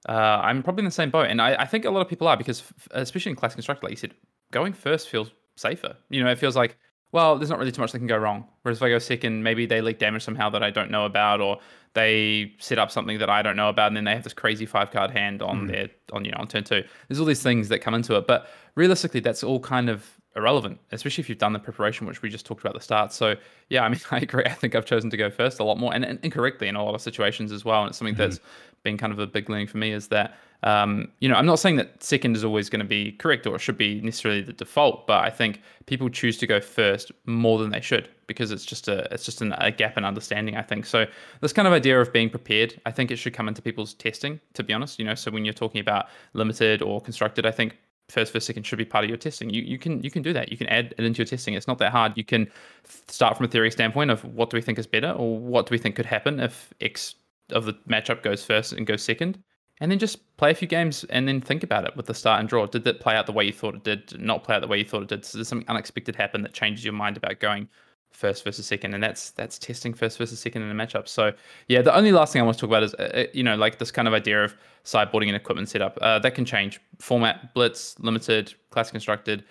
uh, 0.09 0.41
I'm 0.43 0.63
probably 0.63 0.81
in 0.81 0.87
the 0.87 0.91
same 0.91 1.11
boat, 1.11 1.27
and 1.27 1.41
I, 1.41 1.55
I 1.55 1.67
think 1.67 1.85
a 1.85 1.91
lot 1.91 2.01
of 2.01 2.09
people 2.09 2.27
are 2.27 2.37
because, 2.37 2.61
f- 2.63 2.89
especially 2.93 3.31
in 3.31 3.37
class 3.37 3.55
constructed, 3.55 3.85
like 3.85 3.91
you 3.93 3.97
said, 3.97 4.15
going 4.51 4.73
first 4.73 5.11
feels 5.11 5.31
safer. 5.57 5.95
You 6.09 6.25
know, 6.25 6.31
it 6.31 6.39
feels 6.39 6.57
like 6.57 6.79
well, 7.13 7.37
there's 7.37 7.51
not 7.51 7.59
really 7.59 7.73
too 7.73 7.81
much 7.81 7.93
that 7.93 7.99
can 7.99 8.07
go 8.07 8.17
wrong. 8.17 8.47
Whereas 8.63 8.79
if 8.79 8.83
I 8.83 8.89
go 8.89 8.99
second, 8.99 9.43
maybe 9.43 9.67
they 9.67 9.81
leak 9.81 9.99
damage 9.99 10.23
somehow 10.23 10.49
that 10.51 10.63
I 10.63 10.71
don't 10.71 10.91
know 10.91 11.07
about, 11.07 11.41
or 11.41 11.59
they 11.95 12.53
set 12.59 12.79
up 12.79 12.91
something 12.91 13.19
that 13.19 13.29
I 13.29 13.43
don't 13.43 13.57
know 13.57 13.69
about, 13.69 13.89
and 13.89 13.97
then 13.97 14.05
they 14.05 14.15
have 14.15 14.23
this 14.23 14.33
crazy 14.33 14.67
five 14.67 14.91
card 14.91 15.11
hand 15.11 15.43
on 15.43 15.61
hmm. 15.61 15.67
their 15.67 15.89
on 16.13 16.25
you 16.25 16.31
know 16.31 16.39
on 16.39 16.47
turn 16.47 16.65
two. 16.65 16.85
There's 17.09 17.19
all 17.19 17.27
these 17.27 17.43
things 17.43 17.69
that 17.69 17.81
come 17.81 17.95
into 17.95 18.17
it, 18.17 18.27
but 18.27 18.49
realistically, 18.77 19.21
that's 19.21 19.43
all 19.43 19.59
kind 19.59 19.91
of 19.91 20.09
irrelevant, 20.37 20.79
especially 20.93 21.23
if 21.23 21.29
you've 21.29 21.39
done 21.39 21.53
the 21.53 21.59
preparation, 21.59 22.07
which 22.07 22.23
we 22.23 22.29
just 22.29 22.47
talked 22.47 22.61
about 22.61 22.77
at 22.77 22.81
the 22.81 22.85
start. 22.85 23.13
So 23.13 23.35
yeah, 23.69 23.85
I 23.85 23.89
mean, 23.89 24.01
I 24.13 24.19
agree. 24.19 24.45
I 24.45 24.53
think 24.53 24.77
I've 24.77 24.87
chosen 24.87 25.11
to 25.11 25.17
go 25.17 25.31
first 25.31 25.59
a 25.59 25.65
lot 25.65 25.79
more, 25.79 25.93
and, 25.93 26.05
and 26.05 26.21
incorrectly 26.23 26.69
in 26.69 26.77
a 26.77 26.85
lot 26.85 26.95
of 26.95 27.01
situations 27.01 27.51
as 27.51 27.65
well. 27.65 27.83
And 27.83 27.91
it's 27.91 27.99
something 27.99 28.15
hmm. 28.15 28.21
that's 28.21 28.41
been 28.85 28.97
kind 28.97 29.13
of 29.13 29.19
a 29.19 29.27
big 29.27 29.51
learning 29.51 29.67
for 29.67 29.79
me 29.79 29.93
is 29.93 30.09
that 30.09 30.37
um, 30.63 31.09
you 31.21 31.29
know, 31.29 31.37
I'm 31.37 31.47
not 31.47 31.59
saying 31.59 31.77
that 31.77 32.03
second 32.03 32.37
is 32.37 32.45
always 32.45 32.69
going 32.69 32.81
to 32.81 32.87
be 32.87 33.13
correct 33.13 33.47
or 33.47 33.59
should 33.59 33.79
be 33.79 34.01
necessarily 34.03 34.43
the 34.43 34.53
default, 34.53 35.07
but 35.07 35.25
I 35.25 35.31
think 35.31 35.63
people 35.87 36.11
choose 36.11 36.37
to 36.39 36.47
go 36.47 36.61
first 36.61 37.11
more 37.25 37.59
than 37.59 37.71
they 37.71 37.81
should 37.81 38.09
because 38.27 38.51
it's 38.51 38.65
just 38.65 38.87
a 38.87 39.13
it's 39.13 39.25
just 39.25 39.41
an, 39.41 39.55
a 39.59 39.71
gap 39.71 39.97
in 39.97 40.05
understanding. 40.05 40.57
I 40.57 40.63
think 40.63 40.85
so. 40.85 41.07
This 41.41 41.53
kind 41.53 41.67
of 41.67 41.73
idea 41.73 42.01
of 42.01 42.13
being 42.13 42.29
prepared, 42.29 42.81
I 42.85 42.91
think 42.91 43.11
it 43.11 43.17
should 43.17 43.33
come 43.33 43.49
into 43.49 43.63
people's 43.63 43.95
testing. 43.95 44.39
To 44.55 44.63
be 44.63 44.75
honest, 44.75 44.99
you 44.99 45.05
know, 45.05 45.15
so 45.15 45.31
when 45.31 45.45
you're 45.45 45.55
talking 45.55 45.81
about 45.81 46.07
limited 46.35 46.83
or 46.83 47.01
constructed, 47.01 47.47
I 47.47 47.53
think 47.53 47.79
first 48.11 48.33
first 48.33 48.47
second 48.47 48.65
should 48.65 48.79
be 48.79 48.85
part 48.85 49.05
of 49.05 49.09
your 49.09 49.19
testing. 49.19 49.49
You 49.49 49.63
you 49.63 49.79
can 49.79 50.03
you 50.03 50.11
can 50.11 50.23
do 50.23 50.35
that. 50.35 50.51
You 50.51 50.59
can 50.59 50.67
add 50.67 50.95
it 50.99 51.05
into 51.05 51.19
your 51.19 51.27
testing. 51.27 51.55
It's 51.55 51.69
not 51.69 51.79
that 51.79 51.93
hard. 51.93 52.13
You 52.17 52.25
can 52.25 52.47
start 52.85 53.39
from 53.39 53.47
a 53.47 53.49
theory 53.49 53.71
standpoint 53.71 54.11
of 54.11 54.25
what 54.27 54.51
do 54.51 54.59
we 54.59 54.63
think 54.63 54.79
is 54.79 54.87
better 54.87 55.13
or 55.13 55.39
what 55.39 55.67
do 55.67 55.73
we 55.73 55.79
think 55.79 55.97
could 55.97 56.07
happen 56.07 56.39
if 56.39 56.75
X 56.83 57.15
of 57.51 57.65
the 57.65 57.73
matchup 57.89 58.23
goes 58.23 58.45
first 58.45 58.73
and 58.73 58.87
goes 58.87 59.03
second 59.03 59.43
and 59.81 59.91
then 59.91 59.99
just 59.99 60.37
play 60.37 60.51
a 60.51 60.55
few 60.55 60.69
games 60.69 61.05
and 61.05 61.27
then 61.27 61.41
think 61.41 61.63
about 61.63 61.85
it 61.87 61.97
with 61.97 62.07
the 62.07 62.15
start 62.15 62.41
and 62.41 62.49
draw. 62.49 62.67
Did 62.67 62.85
that 62.85 63.01
play 63.01 63.17
out 63.17 63.27
the 63.27 63.33
way 63.33 63.45
you 63.45 63.53
thought 63.53 63.75
it 63.75 63.85
did? 63.85 64.07
Did 64.07 64.21
not 64.21 64.45
play 64.45 64.55
out 64.55 64.61
the 64.61 64.69
way 64.69 64.79
you 64.79 64.85
thought 64.85 65.03
it 65.03 65.09
did? 65.09 65.25
So 65.25 65.43
something 65.43 65.69
unexpected 65.69 66.15
happen 66.15 66.43
that 66.43 66.53
changes 66.53 66.85
your 66.85 66.93
mind 66.93 67.17
about 67.17 67.41
going 67.41 67.67
first 68.13 68.45
versus 68.45 68.67
second? 68.67 68.93
And 68.93 69.03
that's 69.03 69.31
that's 69.31 69.59
testing 69.59 69.95
first 69.95 70.19
versus 70.19 70.39
second 70.39 70.63
in 70.63 70.71
a 70.71 70.75
matchup. 70.75 71.09
So 71.09 71.33
yeah, 71.69 71.81
the 71.81 71.95
only 71.95 72.13
last 72.13 72.33
thing 72.33 72.43
I 72.43 72.45
want 72.45 72.59
to 72.59 72.61
talk 72.61 72.71
about 72.71 72.83
is 72.83 72.95
uh, 72.95 73.25
you 73.33 73.43
know 73.43 73.57
like 73.57 73.79
this 73.79 73.91
kind 73.91 74.07
of 74.07 74.13
idea 74.13 74.45
of 74.45 74.55
sideboarding 74.85 75.29
and 75.29 75.37
equipment 75.37 75.71
setup. 75.71 75.99
Uh, 76.03 76.19
that 76.19 76.35
can 76.35 76.45
change 76.45 76.79
format, 76.99 77.55
blitz, 77.55 77.99
limited, 77.99 78.55
classic 78.71 78.93
constructed. 78.93 79.45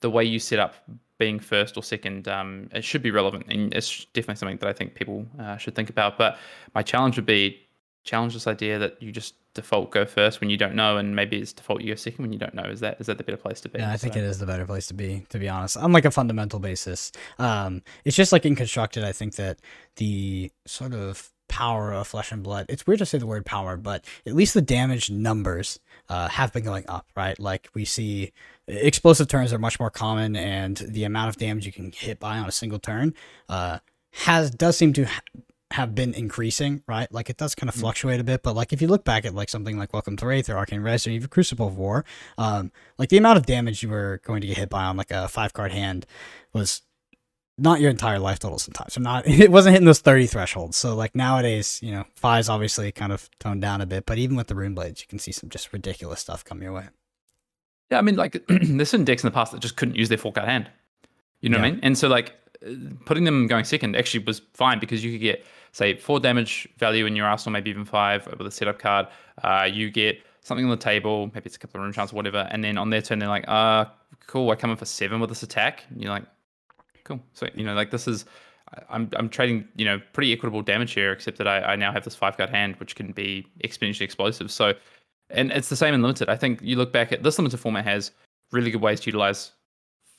The 0.00 0.10
way 0.10 0.24
you 0.24 0.38
set 0.38 0.58
up 0.58 0.74
being 1.18 1.38
first 1.38 1.76
or 1.76 1.82
second, 1.82 2.28
um, 2.28 2.70
it 2.72 2.82
should 2.82 3.02
be 3.02 3.10
relevant, 3.10 3.44
and 3.48 3.74
it's 3.74 4.06
definitely 4.06 4.36
something 4.36 4.56
that 4.58 4.68
I 4.68 4.72
think 4.72 4.94
people 4.94 5.26
uh, 5.38 5.58
should 5.58 5.74
think 5.74 5.90
about. 5.90 6.16
But 6.16 6.38
my 6.74 6.82
challenge 6.82 7.16
would 7.16 7.26
be 7.26 7.60
challenge 8.10 8.34
this 8.34 8.46
idea 8.48 8.76
that 8.78 9.00
you 9.00 9.12
just 9.12 9.34
default 9.54 9.90
go 9.92 10.04
first 10.04 10.40
when 10.40 10.50
you 10.50 10.56
don't 10.56 10.74
know, 10.74 10.96
and 10.96 11.14
maybe 11.14 11.38
it's 11.38 11.52
default 11.52 11.80
you 11.80 11.92
go 11.92 11.94
second 11.94 12.22
when 12.24 12.32
you 12.32 12.38
don't 12.40 12.54
know. 12.54 12.64
Is 12.64 12.80
that 12.80 13.00
is 13.00 13.06
that 13.06 13.18
the 13.18 13.24
better 13.24 13.36
place 13.36 13.60
to 13.62 13.68
be? 13.68 13.78
Yeah, 13.78 13.92
I 13.92 13.96
think 13.96 14.14
So- 14.14 14.18
it 14.20 14.24
is 14.24 14.38
the 14.40 14.46
better 14.46 14.66
place 14.66 14.88
to 14.88 14.94
be, 14.94 15.24
to 15.28 15.38
be 15.38 15.48
honest. 15.48 15.76
On 15.76 15.92
like 15.92 16.04
a 16.04 16.10
fundamental 16.10 16.58
basis. 16.58 17.12
Um, 17.38 17.82
it's 18.04 18.16
just 18.16 18.32
like 18.32 18.44
in 18.44 18.56
constructed, 18.56 19.04
I 19.04 19.12
think 19.12 19.36
that 19.36 19.58
the 19.96 20.50
sort 20.66 20.92
of 20.92 21.30
power 21.48 21.92
of 21.92 22.06
flesh 22.08 22.30
and 22.32 22.42
blood, 22.42 22.66
it's 22.68 22.86
weird 22.86 22.98
to 23.00 23.06
say 23.06 23.18
the 23.18 23.26
word 23.26 23.44
power, 23.46 23.76
but 23.76 24.04
at 24.26 24.34
least 24.34 24.54
the 24.54 24.62
damage 24.62 25.10
numbers 25.10 25.78
uh, 26.08 26.28
have 26.28 26.52
been 26.52 26.64
going 26.64 26.84
up, 26.88 27.06
right? 27.16 27.38
Like 27.38 27.68
we 27.74 27.84
see 27.84 28.32
explosive 28.66 29.28
turns 29.28 29.52
are 29.52 29.58
much 29.58 29.78
more 29.80 29.90
common 29.90 30.34
and 30.36 30.76
the 30.78 31.04
amount 31.04 31.28
of 31.28 31.36
damage 31.36 31.66
you 31.66 31.72
can 31.72 31.92
hit 31.92 32.18
by 32.20 32.38
on 32.38 32.48
a 32.48 32.52
single 32.52 32.78
turn 32.78 33.14
uh, 33.48 33.78
has 34.12 34.50
does 34.50 34.76
seem 34.76 34.92
to 34.94 35.04
ha- 35.04 35.20
have 35.72 35.94
been 35.94 36.14
increasing, 36.14 36.82
right? 36.88 37.10
Like 37.12 37.30
it 37.30 37.36
does 37.36 37.54
kind 37.54 37.68
of 37.68 37.74
fluctuate 37.74 38.20
a 38.20 38.24
bit, 38.24 38.42
but 38.42 38.56
like 38.56 38.72
if 38.72 38.82
you 38.82 38.88
look 38.88 39.04
back 39.04 39.24
at 39.24 39.34
like 39.34 39.48
something 39.48 39.78
like 39.78 39.92
Welcome 39.92 40.16
to 40.16 40.24
Rathe 40.24 40.48
or 40.48 40.56
Arcane 40.56 40.80
Res 40.80 41.06
or 41.06 41.10
even 41.10 41.28
Crucible 41.28 41.68
of 41.68 41.76
War, 41.76 42.04
um, 42.38 42.72
like 42.98 43.08
the 43.08 43.18
amount 43.18 43.38
of 43.38 43.46
damage 43.46 43.82
you 43.82 43.88
were 43.88 44.20
going 44.24 44.40
to 44.40 44.48
get 44.48 44.56
hit 44.56 44.68
by 44.68 44.84
on 44.84 44.96
like 44.96 45.12
a 45.12 45.28
five 45.28 45.52
card 45.52 45.70
hand 45.70 46.06
was 46.52 46.82
not 47.56 47.80
your 47.80 47.90
entire 47.90 48.18
life 48.18 48.40
total 48.40 48.58
sometimes. 48.58 48.94
So 48.94 49.00
not 49.00 49.26
it 49.28 49.52
wasn't 49.52 49.74
hitting 49.74 49.86
those 49.86 50.00
30 50.00 50.26
thresholds. 50.26 50.76
So 50.76 50.96
like 50.96 51.14
nowadays, 51.14 51.78
you 51.82 51.92
know, 51.92 52.04
five's 52.16 52.48
obviously 52.48 52.90
kind 52.90 53.12
of 53.12 53.30
toned 53.38 53.62
down 53.62 53.80
a 53.80 53.86
bit, 53.86 54.06
but 54.06 54.18
even 54.18 54.36
with 54.36 54.48
the 54.48 54.56
rune 54.56 54.74
blades, 54.74 55.00
you 55.00 55.06
can 55.06 55.20
see 55.20 55.32
some 55.32 55.50
just 55.50 55.72
ridiculous 55.72 56.20
stuff 56.20 56.44
come 56.44 56.62
your 56.62 56.72
way. 56.72 56.88
Yeah, 57.90 57.98
I 57.98 58.02
mean, 58.02 58.16
like 58.16 58.44
there's 58.48 58.90
some 58.90 59.04
decks 59.04 59.22
in 59.22 59.28
the 59.28 59.34
past 59.34 59.52
that 59.52 59.60
just 59.60 59.76
couldn't 59.76 59.96
use 59.96 60.08
their 60.08 60.18
four 60.18 60.32
card 60.32 60.48
hand. 60.48 60.68
You 61.40 61.48
know 61.48 61.58
what 61.58 61.64
I 61.64 61.70
mean? 61.70 61.80
And 61.82 61.96
so 61.96 62.08
like 62.08 62.34
uh, 62.66 62.72
putting 63.06 63.24
them 63.24 63.46
going 63.46 63.64
second 63.64 63.96
actually 63.96 64.24
was 64.24 64.42
fine 64.54 64.78
because 64.78 65.04
you 65.04 65.12
could 65.12 65.20
get 65.20 65.44
say 65.72 65.96
four 65.96 66.20
damage 66.20 66.68
value 66.78 67.06
in 67.06 67.16
your 67.16 67.26
arsenal, 67.26 67.52
maybe 67.52 67.70
even 67.70 67.84
five 67.84 68.26
with 68.26 68.46
a 68.46 68.50
setup 68.50 68.78
card. 68.78 69.06
Uh, 69.42 69.68
you 69.70 69.90
get 69.90 70.22
something 70.42 70.64
on 70.64 70.70
the 70.70 70.76
table, 70.76 71.30
maybe 71.34 71.46
it's 71.46 71.56
a 71.56 71.58
couple 71.58 71.80
of 71.82 71.94
runechants 71.94 72.12
or 72.12 72.16
whatever, 72.16 72.48
and 72.50 72.64
then 72.64 72.78
on 72.78 72.90
their 72.90 73.02
turn 73.02 73.18
they're 73.18 73.28
like, 73.28 73.44
uh, 73.48 73.84
cool, 74.26 74.50
I 74.50 74.56
come 74.56 74.70
in 74.70 74.76
for 74.76 74.84
seven 74.84 75.20
with 75.20 75.30
this 75.30 75.42
attack. 75.42 75.84
And 75.90 76.02
you're 76.02 76.12
like, 76.12 76.24
cool. 77.04 77.20
So 77.32 77.48
you 77.54 77.64
know, 77.64 77.74
like 77.74 77.90
this 77.90 78.08
is. 78.08 78.24
I'm, 78.88 79.10
I'm 79.16 79.28
trading, 79.28 79.66
you 79.74 79.84
know, 79.84 80.00
pretty 80.12 80.32
equitable 80.32 80.62
damage 80.62 80.92
here, 80.92 81.10
except 81.10 81.38
that 81.38 81.48
I, 81.48 81.60
I 81.60 81.74
now 81.74 81.90
have 81.90 82.04
this 82.04 82.14
five 82.14 82.36
card 82.36 82.50
hand, 82.50 82.76
which 82.76 82.94
can 82.94 83.10
be 83.10 83.44
exponentially 83.64 84.02
explosive. 84.02 84.48
So, 84.48 84.74
and 85.30 85.50
it's 85.50 85.68
the 85.68 85.74
same 85.74 85.92
in 85.92 86.02
limited. 86.02 86.28
I 86.28 86.36
think 86.36 86.60
you 86.62 86.76
look 86.76 86.92
back 86.92 87.10
at 87.10 87.24
this 87.24 87.36
limited 87.36 87.58
format 87.58 87.84
has 87.84 88.12
really 88.52 88.70
good 88.70 88.80
ways 88.80 89.00
to 89.00 89.06
utilize 89.06 89.50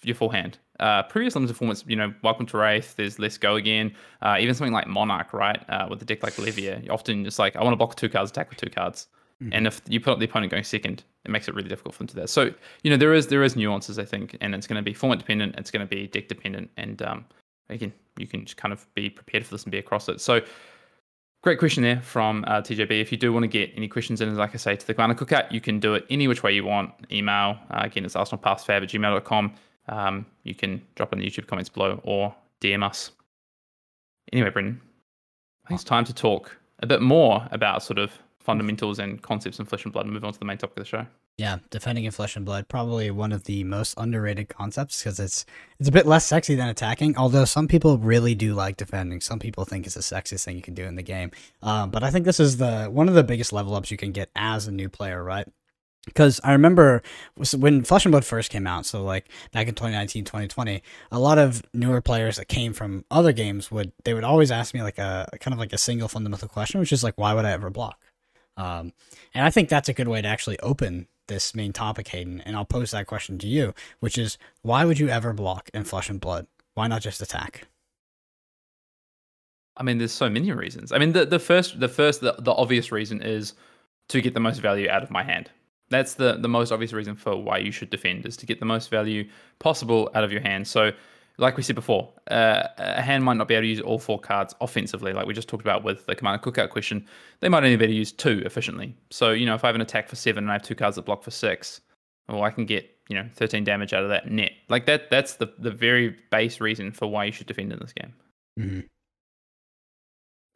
your 0.03 0.15
full 0.15 0.27
hand. 0.27 0.57
Uh, 0.81 1.03
previous 1.03 1.35
limited 1.35 1.55
formats, 1.55 1.87
you 1.87 1.95
know, 1.95 2.13
Welcome 2.23 2.45
to 2.47 2.57
Rathe, 2.57 2.95
there's 2.95 3.19
Let's 3.19 3.37
Go 3.37 3.55
Again, 3.55 3.93
uh, 4.21 4.37
even 4.39 4.53
something 4.55 4.73
like 4.73 4.87
Monarch, 4.87 5.31
right? 5.31 5.63
Uh, 5.69 5.87
with 5.89 6.01
a 6.01 6.05
deck 6.05 6.23
like 6.23 6.33
Levia, 6.33 6.89
often 6.89 7.25
it's 7.25 7.39
like, 7.39 7.55
I 7.55 7.63
want 7.63 7.73
to 7.73 7.77
block 7.77 7.89
with 7.89 7.97
two 7.97 8.09
cards, 8.09 8.31
attack 8.31 8.49
with 8.49 8.59
two 8.59 8.69
cards. 8.69 9.07
And 9.51 9.65
if 9.65 9.81
you 9.87 9.99
put 9.99 10.11
up 10.11 10.19
the 10.19 10.25
opponent 10.25 10.51
going 10.51 10.63
second, 10.63 11.03
it 11.25 11.31
makes 11.31 11.47
it 11.47 11.55
really 11.55 11.67
difficult 11.67 11.95
for 11.95 11.99
them 11.99 12.07
to 12.09 12.13
do 12.13 12.21
that. 12.21 12.29
So, 12.29 12.53
you 12.83 12.91
know, 12.91 12.97
there 12.97 13.13
is 13.13 13.25
there 13.25 13.43
is 13.43 13.55
nuances, 13.55 13.97
I 13.97 14.05
think, 14.05 14.37
and 14.39 14.53
it's 14.53 14.67
going 14.67 14.75
to 14.75 14.83
be 14.83 14.93
format 14.93 15.17
dependent, 15.17 15.55
it's 15.57 15.71
going 15.71 15.85
to 15.85 15.89
be 15.89 16.05
deck 16.07 16.27
dependent, 16.27 16.69
and 16.77 17.01
um, 17.01 17.25
again, 17.69 17.91
you 18.17 18.27
can 18.27 18.45
just 18.45 18.57
kind 18.57 18.71
of 18.71 18.85
be 18.93 19.09
prepared 19.09 19.43
for 19.43 19.55
this 19.55 19.63
and 19.63 19.71
be 19.71 19.79
across 19.79 20.07
it. 20.09 20.21
So, 20.21 20.41
Great 21.43 21.57
question 21.57 21.81
there 21.81 21.99
from 22.03 22.45
uh, 22.45 22.61
TJB. 22.61 23.01
If 23.01 23.11
you 23.11 23.17
do 23.17 23.33
want 23.33 23.45
to 23.45 23.47
get 23.47 23.71
any 23.75 23.87
questions 23.87 24.21
in, 24.21 24.35
like 24.35 24.53
I 24.53 24.57
say, 24.57 24.75
to 24.75 24.85
the 24.85 24.93
Commander 24.93 25.15
Cookout, 25.15 25.51
you 25.51 25.59
can 25.59 25.79
do 25.79 25.95
it 25.95 26.05
any 26.11 26.27
which 26.27 26.43
way 26.43 26.53
you 26.53 26.63
want. 26.63 26.91
Email, 27.11 27.57
uh, 27.71 27.79
again, 27.81 28.05
it's 28.05 28.13
arsenalpassfab 28.13 28.83
at 28.83 28.89
gmail.com. 28.89 29.55
Um, 29.91 30.25
you 30.43 30.55
can 30.55 30.81
drop 30.95 31.13
in 31.13 31.19
the 31.19 31.29
YouTube 31.29 31.47
comments 31.47 31.69
below 31.69 31.99
or 32.03 32.33
DM 32.61 32.83
us. 32.83 33.11
Anyway, 34.33 34.49
Brendan, 34.49 34.81
I 35.65 35.67
think 35.67 35.79
it's 35.79 35.87
time 35.87 36.05
to 36.05 36.13
talk 36.13 36.57
a 36.79 36.87
bit 36.87 37.01
more 37.01 37.47
about 37.51 37.83
sort 37.83 37.99
of 37.99 38.11
fundamentals 38.39 38.99
and 38.99 39.21
concepts 39.21 39.59
in 39.59 39.65
Flesh 39.65 39.83
and 39.83 39.93
Blood 39.93 40.05
and 40.05 40.13
move 40.13 40.23
on 40.23 40.33
to 40.33 40.39
the 40.39 40.45
main 40.45 40.57
topic 40.57 40.77
of 40.77 40.83
the 40.83 40.89
show. 40.89 41.05
Yeah, 41.37 41.57
defending 41.71 42.05
in 42.05 42.11
flesh 42.11 42.35
and 42.35 42.45
blood 42.45 42.67
probably 42.67 43.09
one 43.09 43.31
of 43.31 43.45
the 43.45 43.63
most 43.63 43.95
underrated 43.97 44.49
concepts 44.49 45.01
because 45.01 45.19
it's 45.19 45.45
it's 45.79 45.89
a 45.89 45.91
bit 45.91 46.05
less 46.05 46.25
sexy 46.25 46.53
than 46.55 46.67
attacking. 46.67 47.17
Although 47.17 47.45
some 47.45 47.67
people 47.67 47.97
really 47.97 48.35
do 48.35 48.53
like 48.53 48.77
defending, 48.77 49.21
some 49.21 49.39
people 49.39 49.65
think 49.65 49.85
it's 49.85 49.95
the 49.95 50.01
sexiest 50.01 50.43
thing 50.43 50.55
you 50.55 50.61
can 50.61 50.75
do 50.75 50.83
in 50.83 50.95
the 50.95 51.01
game. 51.03 51.31
Um, 51.63 51.89
but 51.89 52.03
I 52.03 52.11
think 52.11 52.25
this 52.25 52.39
is 52.39 52.57
the 52.57 52.85
one 52.85 53.07
of 53.07 53.15
the 53.15 53.23
biggest 53.23 53.53
level 53.53 53.73
ups 53.75 53.89
you 53.89 53.97
can 53.97 54.11
get 54.11 54.29
as 54.35 54.67
a 54.67 54.71
new 54.71 54.87
player, 54.87 55.23
right? 55.23 55.47
Because 56.05 56.41
I 56.43 56.53
remember 56.53 57.03
when 57.55 57.83
Flesh 57.83 58.05
and 58.05 58.11
Blood 58.11 58.25
first 58.25 58.49
came 58.49 58.65
out, 58.65 58.87
so 58.87 59.03
like 59.03 59.29
back 59.51 59.67
in 59.67 59.75
2019, 59.75 60.25
2020, 60.25 60.81
a 61.11 61.19
lot 61.19 61.37
of 61.37 61.61
newer 61.73 62.01
players 62.01 62.37
that 62.37 62.47
came 62.47 62.73
from 62.73 63.05
other 63.11 63.31
games 63.31 63.69
would 63.69 63.91
they 64.03 64.15
would 64.15 64.23
always 64.23 64.49
ask 64.49 64.73
me 64.73 64.81
like 64.81 64.97
a 64.97 65.29
kind 65.39 65.53
of 65.53 65.59
like 65.59 65.73
a 65.73 65.77
single 65.77 66.07
fundamental 66.07 66.47
question, 66.47 66.79
which 66.79 66.91
is 66.91 67.03
like, 67.03 67.17
why 67.17 67.33
would 67.33 67.45
I 67.45 67.51
ever 67.51 67.69
block? 67.69 67.99
Um, 68.57 68.93
and 69.33 69.45
I 69.45 69.51
think 69.51 69.69
that's 69.69 69.89
a 69.89 69.93
good 69.93 70.07
way 70.07 70.21
to 70.21 70.27
actually 70.27 70.59
open 70.59 71.07
this 71.27 71.55
main 71.55 71.71
topic, 71.71 72.07
Hayden, 72.09 72.41
and 72.41 72.55
I'll 72.55 72.65
pose 72.65 72.91
that 72.91 73.07
question 73.07 73.37
to 73.39 73.47
you, 73.47 73.73
which 73.99 74.17
is 74.17 74.37
why 74.63 74.85
would 74.85 74.99
you 74.99 75.07
ever 75.07 75.33
block 75.33 75.69
in 75.73 75.83
Flesh 75.83 76.09
and 76.09 76.19
Blood? 76.19 76.47
Why 76.73 76.87
not 76.87 77.01
just 77.01 77.21
attack? 77.21 77.67
I 79.77 79.83
mean, 79.83 79.97
there's 79.97 80.11
so 80.11 80.29
many 80.29 80.51
reasons. 80.51 80.91
I 80.91 80.97
mean, 80.97 81.13
the, 81.13 81.25
the 81.25 81.39
first, 81.39 81.79
the 81.79 81.87
first, 81.87 82.21
the, 82.21 82.35
the 82.39 82.51
obvious 82.51 82.91
reason 82.91 83.21
is 83.21 83.53
to 84.09 84.21
get 84.21 84.33
the 84.33 84.39
most 84.39 84.59
value 84.59 84.89
out 84.89 85.03
of 85.03 85.09
my 85.09 85.23
hand. 85.23 85.49
That's 85.91 86.15
the 86.15 86.37
the 86.37 86.47
most 86.47 86.71
obvious 86.71 86.93
reason 86.93 87.15
for 87.15 87.35
why 87.35 87.59
you 87.59 87.71
should 87.71 87.89
defend 87.89 88.25
is 88.25 88.35
to 88.37 88.45
get 88.45 88.59
the 88.59 88.65
most 88.65 88.89
value 88.89 89.27
possible 89.59 90.09
out 90.15 90.23
of 90.23 90.31
your 90.31 90.41
hand. 90.41 90.67
So, 90.67 90.91
like 91.37 91.57
we 91.57 91.63
said 91.63 91.75
before, 91.75 92.11
uh, 92.31 92.63
a 92.77 93.01
hand 93.01 93.23
might 93.23 93.37
not 93.37 93.47
be 93.47 93.53
able 93.53 93.63
to 93.63 93.67
use 93.67 93.81
all 93.81 93.99
four 93.99 94.19
cards 94.19 94.55
offensively, 94.61 95.13
like 95.13 95.27
we 95.27 95.33
just 95.33 95.47
talked 95.47 95.61
about 95.63 95.83
with 95.83 96.05
the 96.07 96.15
commander 96.15 96.41
cookout 96.41 96.69
question. 96.69 97.05
They 97.41 97.49
might 97.49 97.63
only 97.63 97.75
be 97.75 97.83
able 97.83 97.93
to 97.93 97.97
use 97.97 98.11
two 98.11 98.41
efficiently. 98.45 98.95
So, 99.11 99.31
you 99.31 99.45
know, 99.45 99.53
if 99.53 99.63
I 99.63 99.67
have 99.67 99.75
an 99.75 99.81
attack 99.81 100.07
for 100.07 100.15
seven 100.15 100.45
and 100.45 100.51
I 100.51 100.53
have 100.53 100.63
two 100.63 100.75
cards 100.75 100.95
that 100.95 101.05
block 101.05 101.23
for 101.23 101.31
six, 101.31 101.81
well, 102.27 102.43
I 102.43 102.49
can 102.49 102.65
get 102.65 102.89
you 103.09 103.15
know 103.15 103.27
13 103.35 103.63
damage 103.63 103.93
out 103.93 104.03
of 104.03 104.09
that 104.09 104.31
net. 104.31 104.53
Like 104.69 104.85
that. 104.85 105.11
That's 105.11 105.35
the 105.35 105.53
the 105.59 105.71
very 105.71 106.15
base 106.31 106.61
reason 106.61 106.91
for 106.91 107.07
why 107.07 107.25
you 107.25 107.31
should 107.31 107.47
defend 107.47 107.73
in 107.73 107.79
this 107.79 107.93
game. 107.93 108.13
Mm-hmm. 108.59 108.79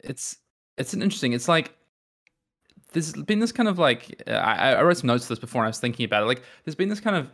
It's 0.03 0.37
it's 0.77 0.93
an 0.93 1.01
interesting. 1.01 1.33
It's 1.33 1.47
like 1.47 1.73
there's 2.95 3.11
been 3.11 3.39
this 3.39 3.51
kind 3.51 3.67
of 3.67 3.77
like 3.77 4.23
uh, 4.25 4.31
I, 4.31 4.71
I 4.71 4.83
wrote 4.83 4.97
some 4.97 5.07
notes 5.07 5.23
to 5.25 5.29
this 5.29 5.39
before 5.39 5.61
and 5.61 5.67
I 5.67 5.69
was 5.69 5.79
thinking 5.79 6.05
about 6.05 6.23
it. 6.23 6.27
Like 6.27 6.41
there's 6.63 6.75
been 6.75 6.87
this 6.87 7.01
kind 7.01 7.17
of 7.17 7.29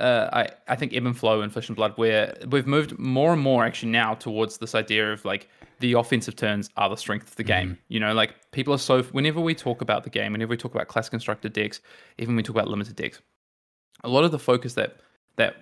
uh, 0.00 0.28
I 0.32 0.48
I 0.66 0.74
think 0.74 0.92
ebb 0.92 1.06
and 1.06 1.16
flow 1.16 1.40
in 1.40 1.50
Flesh 1.50 1.68
and 1.68 1.76
Blood 1.76 1.92
where 1.94 2.36
we've 2.48 2.66
moved 2.66 2.98
more 2.98 3.32
and 3.32 3.40
more 3.40 3.64
actually 3.64 3.92
now 3.92 4.14
towards 4.14 4.58
this 4.58 4.74
idea 4.74 5.12
of 5.12 5.24
like 5.24 5.48
the 5.78 5.92
offensive 5.92 6.34
turns 6.34 6.68
are 6.76 6.90
the 6.90 6.96
strength 6.96 7.28
of 7.28 7.36
the 7.36 7.44
game. 7.44 7.68
Mm-hmm. 7.68 7.80
You 7.88 8.00
know, 8.00 8.12
like 8.12 8.34
people 8.50 8.74
are 8.74 8.78
so 8.78 9.04
whenever 9.04 9.40
we 9.40 9.54
talk 9.54 9.80
about 9.80 10.02
the 10.02 10.10
game, 10.10 10.32
whenever 10.32 10.50
we 10.50 10.56
talk 10.56 10.74
about 10.74 10.88
class 10.88 11.08
constructed 11.08 11.52
decks, 11.52 11.80
even 12.18 12.32
when 12.32 12.38
we 12.38 12.42
talk 12.42 12.56
about 12.56 12.68
limited 12.68 12.96
decks, 12.96 13.22
a 14.02 14.08
lot 14.08 14.24
of 14.24 14.32
the 14.32 14.38
focus 14.38 14.74
that 14.74 14.96
that 15.36 15.56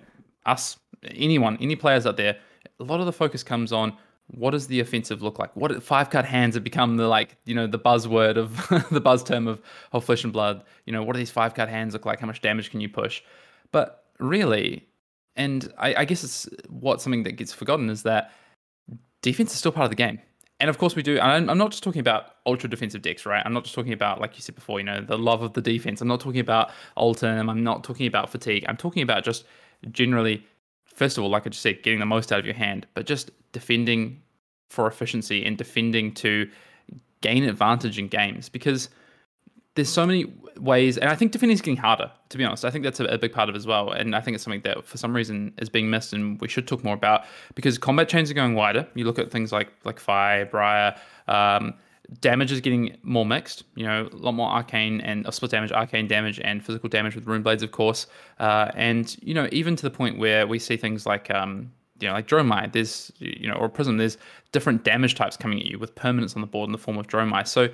us 0.47 0.77
anyone 1.05 1.57
any 1.61 1.75
players 1.75 2.07
out 2.07 2.17
there, 2.17 2.37
a 2.79 2.83
lot 2.83 2.99
of 2.99 3.05
the 3.05 3.13
focus 3.13 3.43
comes 3.43 3.71
on 3.71 3.95
what 4.27 4.51
does 4.51 4.67
the 4.67 4.79
offensive 4.79 5.21
look 5.21 5.39
like? 5.39 5.55
What 5.55 5.83
five 5.83 6.09
cut 6.09 6.25
hands 6.25 6.55
have 6.55 6.63
become 6.63 6.97
the 6.97 7.07
like 7.07 7.37
you 7.45 7.55
know 7.55 7.67
the 7.67 7.79
buzzword 7.79 8.37
of 8.37 8.89
the 8.91 9.01
buzz 9.01 9.23
term 9.23 9.47
of 9.47 9.61
of 9.91 10.03
flesh 10.05 10.23
and 10.23 10.33
blood. 10.33 10.63
You 10.85 10.93
know 10.93 11.03
what 11.03 11.13
do 11.13 11.19
these 11.19 11.31
five 11.31 11.53
cut 11.53 11.69
hands 11.69 11.93
look 11.93 12.05
like? 12.05 12.19
How 12.19 12.27
much 12.27 12.41
damage 12.41 12.71
can 12.71 12.81
you 12.81 12.89
push? 12.89 13.21
But 13.71 14.05
really, 14.19 14.87
and 15.35 15.71
I, 15.77 15.95
I 15.95 16.05
guess 16.05 16.23
it's 16.23 16.47
what 16.69 17.01
something 17.01 17.23
that 17.23 17.33
gets 17.33 17.53
forgotten 17.53 17.89
is 17.89 18.03
that 18.03 18.31
defense 19.21 19.51
is 19.51 19.59
still 19.59 19.71
part 19.71 19.85
of 19.85 19.91
the 19.91 19.95
game. 19.95 20.19
And 20.59 20.69
of 20.69 20.77
course 20.77 20.95
we 20.95 21.03
do. 21.03 21.19
I'm, 21.19 21.49
I'm 21.49 21.57
not 21.57 21.71
just 21.71 21.83
talking 21.83 21.99
about 21.99 22.35
ultra 22.45 22.69
defensive 22.69 23.01
decks, 23.01 23.25
right? 23.25 23.43
I'm 23.45 23.53
not 23.53 23.63
just 23.63 23.75
talking 23.75 23.93
about 23.93 24.21
like 24.21 24.35
you 24.35 24.41
said 24.41 24.55
before, 24.55 24.79
you 24.79 24.85
know, 24.85 25.01
the 25.01 25.17
love 25.17 25.41
of 25.41 25.53
the 25.53 25.61
defense. 25.61 25.99
I'm 25.99 26.07
not 26.07 26.21
talking 26.21 26.39
about 26.39 26.71
Oldhim. 26.97 27.49
I'm 27.49 27.63
not 27.63 27.83
talking 27.83 28.07
about 28.07 28.29
fatigue. 28.29 28.63
I'm 28.67 28.77
talking 28.77 29.03
about 29.03 29.23
just 29.23 29.45
generally 29.91 30.45
first 30.93 31.17
of 31.17 31.23
all, 31.23 31.29
like 31.29 31.45
I 31.45 31.49
just 31.49 31.61
said, 31.61 31.83
getting 31.83 31.99
the 31.99 32.05
most 32.05 32.31
out 32.31 32.39
of 32.39 32.45
your 32.45 32.55
hand, 32.55 32.87
but 32.93 33.05
just 33.05 33.31
defending 33.51 34.21
for 34.69 34.87
efficiency 34.87 35.45
and 35.45 35.57
defending 35.57 36.13
to 36.15 36.49
gain 37.21 37.43
advantage 37.43 37.99
in 37.99 38.07
games 38.07 38.49
because 38.49 38.89
there's 39.75 39.89
so 39.89 40.05
many 40.05 40.25
ways, 40.59 40.97
and 40.97 41.09
I 41.09 41.15
think 41.15 41.31
defending 41.31 41.53
is 41.53 41.61
getting 41.61 41.77
harder. 41.77 42.11
To 42.29 42.37
be 42.37 42.43
honest, 42.43 42.63
I 42.63 42.69
think 42.69 42.83
that's 42.83 42.99
a, 42.99 43.05
a, 43.05 43.17
big 43.17 43.33
part 43.33 43.49
of 43.49 43.55
it 43.55 43.57
as 43.57 43.65
well, 43.65 43.91
and 43.91 44.15
I 44.15 44.21
think 44.21 44.35
it's 44.35 44.43
something 44.43 44.61
that 44.61 44.85
for 44.85 44.97
some 44.97 45.15
reason 45.15 45.53
is 45.57 45.69
being 45.69 45.89
missed, 45.89 46.13
and 46.13 46.39
we 46.41 46.47
should 46.47 46.67
talk 46.67 46.83
more 46.83 46.93
about 46.93 47.25
because 47.55 47.77
combat 47.77 48.07
chains 48.07 48.29
are 48.29 48.35
going 48.35 48.53
wider. 48.53 48.87
You 48.93 49.05
look 49.05 49.17
at 49.17 49.31
things 49.31 49.51
like 49.51 49.71
like 49.83 49.99
Fire, 49.99 50.45
Briar, 50.45 50.95
um, 51.27 51.73
damage 52.19 52.51
is 52.51 52.61
getting 52.61 52.97
more 53.03 53.25
mixed. 53.25 53.63
You 53.75 53.85
know, 53.85 54.09
a 54.11 54.15
lot 54.15 54.33
more 54.33 54.49
arcane 54.49 55.01
and 55.01 55.25
uh, 55.25 55.31
split 55.31 55.51
damage, 55.51 55.71
arcane 55.71 56.07
damage, 56.07 56.39
and 56.43 56.63
physical 56.63 56.89
damage 56.89 57.15
with 57.15 57.25
rune 57.25 57.43
blades, 57.43 57.63
of 57.63 57.71
course. 57.71 58.07
Uh, 58.39 58.71
and 58.75 59.15
you 59.21 59.33
know, 59.33 59.47
even 59.51 59.75
to 59.75 59.83
the 59.83 59.91
point 59.91 60.17
where 60.17 60.47
we 60.47 60.59
see 60.59 60.77
things 60.77 61.05
like 61.05 61.31
um, 61.31 61.71
you 61.99 62.07
know, 62.07 62.13
like 62.13 62.27
Dromai, 62.27 62.71
there's 62.71 63.11
you 63.19 63.47
know, 63.47 63.55
or 63.55 63.69
Prism, 63.69 63.97
there's 63.97 64.17
different 64.51 64.83
damage 64.83 65.15
types 65.15 65.37
coming 65.37 65.59
at 65.59 65.65
you 65.65 65.79
with 65.79 65.95
permanents 65.95 66.35
on 66.35 66.41
the 66.41 66.47
board 66.47 66.67
in 66.67 66.71
the 66.71 66.77
form 66.77 66.97
of 66.97 67.07
Dromai. 67.07 67.47
So 67.47 67.69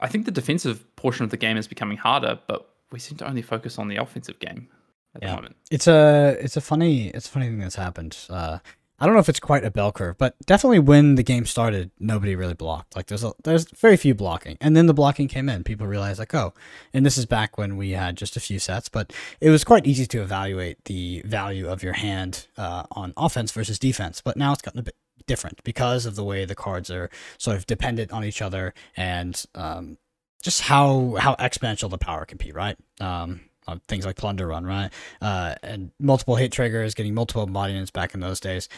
I 0.00 0.08
think 0.08 0.24
the 0.24 0.30
defensive 0.30 0.84
portion 0.96 1.24
of 1.24 1.30
the 1.30 1.36
game 1.36 1.56
is 1.56 1.68
becoming 1.68 1.96
harder, 1.96 2.38
but 2.46 2.70
we 2.90 2.98
seem 2.98 3.18
to 3.18 3.26
only 3.26 3.42
focus 3.42 3.78
on 3.78 3.88
the 3.88 3.96
offensive 3.96 4.38
game 4.38 4.68
at 5.14 5.22
yeah. 5.22 5.30
the 5.30 5.36
moment. 5.36 5.56
It's 5.70 5.86
a 5.86 6.36
it's 6.40 6.56
a 6.56 6.60
funny 6.60 7.08
it's 7.08 7.26
a 7.26 7.30
funny 7.30 7.46
thing 7.46 7.58
that's 7.58 7.76
happened. 7.76 8.16
Uh, 8.30 8.58
I 9.00 9.06
don't 9.06 9.14
know 9.14 9.20
if 9.20 9.28
it's 9.28 9.40
quite 9.40 9.64
a 9.64 9.70
bell 9.70 9.92
curve, 9.92 10.18
but 10.18 10.34
definitely 10.44 10.80
when 10.80 11.14
the 11.14 11.22
game 11.22 11.46
started, 11.46 11.90
nobody 12.00 12.34
really 12.34 12.54
blocked. 12.54 12.96
Like 12.96 13.06
there's 13.06 13.22
a, 13.22 13.32
there's 13.44 13.70
very 13.70 13.96
few 13.96 14.14
blocking, 14.14 14.58
and 14.60 14.76
then 14.76 14.86
the 14.86 14.94
blocking 14.94 15.28
came 15.28 15.48
in. 15.48 15.62
People 15.62 15.86
realized 15.86 16.18
like, 16.18 16.34
oh, 16.34 16.52
and 16.92 17.06
this 17.06 17.16
is 17.16 17.24
back 17.24 17.56
when 17.56 17.76
we 17.76 17.90
had 17.92 18.16
just 18.16 18.36
a 18.36 18.40
few 18.40 18.58
sets, 18.58 18.88
but 18.88 19.12
it 19.40 19.50
was 19.50 19.62
quite 19.62 19.86
easy 19.86 20.06
to 20.06 20.20
evaluate 20.22 20.84
the 20.86 21.22
value 21.24 21.68
of 21.68 21.82
your 21.82 21.92
hand 21.92 22.48
uh, 22.56 22.84
on 22.90 23.12
offense 23.16 23.52
versus 23.52 23.78
defense. 23.78 24.20
But 24.20 24.36
now 24.36 24.52
it's 24.52 24.62
gotten 24.62 24.80
a 24.80 24.84
bit 24.84 24.96
different 25.26 25.62
because 25.62 26.04
of 26.04 26.16
the 26.16 26.24
way 26.24 26.44
the 26.44 26.56
cards 26.56 26.90
are 26.90 27.08
sort 27.36 27.56
of 27.56 27.66
dependent 27.66 28.10
on 28.12 28.24
each 28.24 28.42
other 28.42 28.74
and 28.96 29.44
um, 29.54 29.98
just 30.42 30.62
how 30.62 31.16
how 31.20 31.34
exponential 31.36 31.90
the 31.90 31.98
power 31.98 32.24
can 32.24 32.38
be, 32.38 32.50
right? 32.50 32.76
Um, 33.00 33.42
things 33.88 34.06
like 34.06 34.16
Plunder 34.16 34.46
Run, 34.46 34.64
right? 34.64 34.90
Uh, 35.20 35.54
and 35.62 35.90
multiple 35.98 36.36
hit 36.36 36.52
triggers, 36.52 36.94
getting 36.94 37.14
multiple 37.14 37.44
embodiments 37.44 37.90
back 37.90 38.14
in 38.14 38.20
those 38.20 38.40
days. 38.40 38.68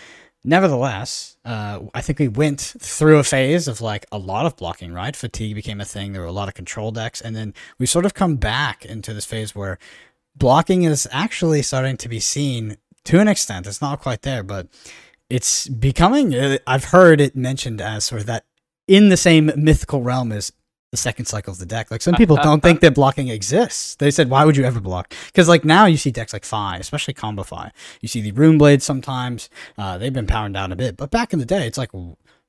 Nevertheless, 0.42 1.37
uh, 1.44 1.81
I 1.92 2.00
think 2.00 2.18
we 2.18 2.29
went 2.29 2.61
through 2.61 3.18
a 3.18 3.24
phase 3.24 3.68
of 3.68 3.83
like 3.83 4.07
a 4.11 4.18
lot 4.18 4.46
of 4.46 4.57
blocking, 4.57 4.92
right? 4.92 5.14
Fatigue 5.14 5.55
became 5.55 5.81
a 5.81 5.85
thing. 5.85 6.12
There 6.12 6.22
were 6.22 6.29
a 6.29 6.33
lot 6.33 6.48
of 6.48 6.55
control 6.55 6.92
decks. 6.92 7.20
And 7.20 7.37
then 7.37 7.53
we 7.79 7.85
sort 7.85 8.07
of 8.07 8.14
come 8.14 8.37
back 8.37 8.85
into 8.87 9.12
this 9.12 9.26
phase 9.26 9.55
where 9.55 9.79
blocking 10.35 10.85
is 10.85 11.07
actually 11.12 11.61
starting 11.61 11.98
to 11.98 12.09
be 12.09 12.20
seen 12.20 12.79
to 13.05 13.20
an 13.20 13.29
extent. 13.29 13.66
It's 13.66 13.83
not 13.83 14.00
quite 14.00 14.22
there, 14.22 14.42
but 14.42 14.68
it's 15.29 15.68
becoming, 15.68 16.35
uh, 16.35 16.59
I've 16.66 16.85
heard 16.85 17.20
it 17.20 17.37
mentioned 17.37 17.83
as 17.83 18.07
sort 18.07 18.22
of 18.22 18.26
that 18.26 18.46
in 18.88 19.11
the 19.11 19.16
same 19.16 19.53
mythical 19.57 20.03
realm 20.03 20.33
as 20.33 20.53
the 20.90 20.96
second 20.96 21.26
cycle 21.26 21.53
of 21.53 21.59
the 21.59 21.66
deck. 21.66 21.90
Like 21.90 22.03
some 22.03 22.14
people 22.14 22.37
don't 22.42 22.62
think 22.62 22.81
that 22.81 22.94
blocking 22.94 23.29
exists. 23.29 23.94
They 23.96 24.11
said, 24.11 24.29
why 24.29 24.44
would 24.44 24.57
you 24.57 24.64
ever 24.64 24.81
block? 24.81 25.14
Because 25.26 25.48
like 25.48 25.64
now 25.64 25.87
you 25.87 25.96
see 25.96 26.11
decks 26.11 26.33
like 26.33 26.44
Fai, 26.44 26.76
especially 26.79 27.14
Combo 27.14 27.42
Fai. 27.42 27.72
You 28.00 28.09
see 28.09 28.20
the 28.20 28.33
Rune 28.33 28.59
Blades 28.59 28.85
sometimes. 28.85 29.48
Uh, 29.79 29.98
they've 29.98 30.12
been 30.12 30.26
powered 30.26 30.53
down 30.53 30.72
a 30.72 30.76
bit, 30.76 30.96
but 30.96 31.11
back 31.11 31.33
in 31.33 31.38
the 31.38 31.46
day, 31.46 31.66
it's 31.66 31.79
like, 31.79 31.90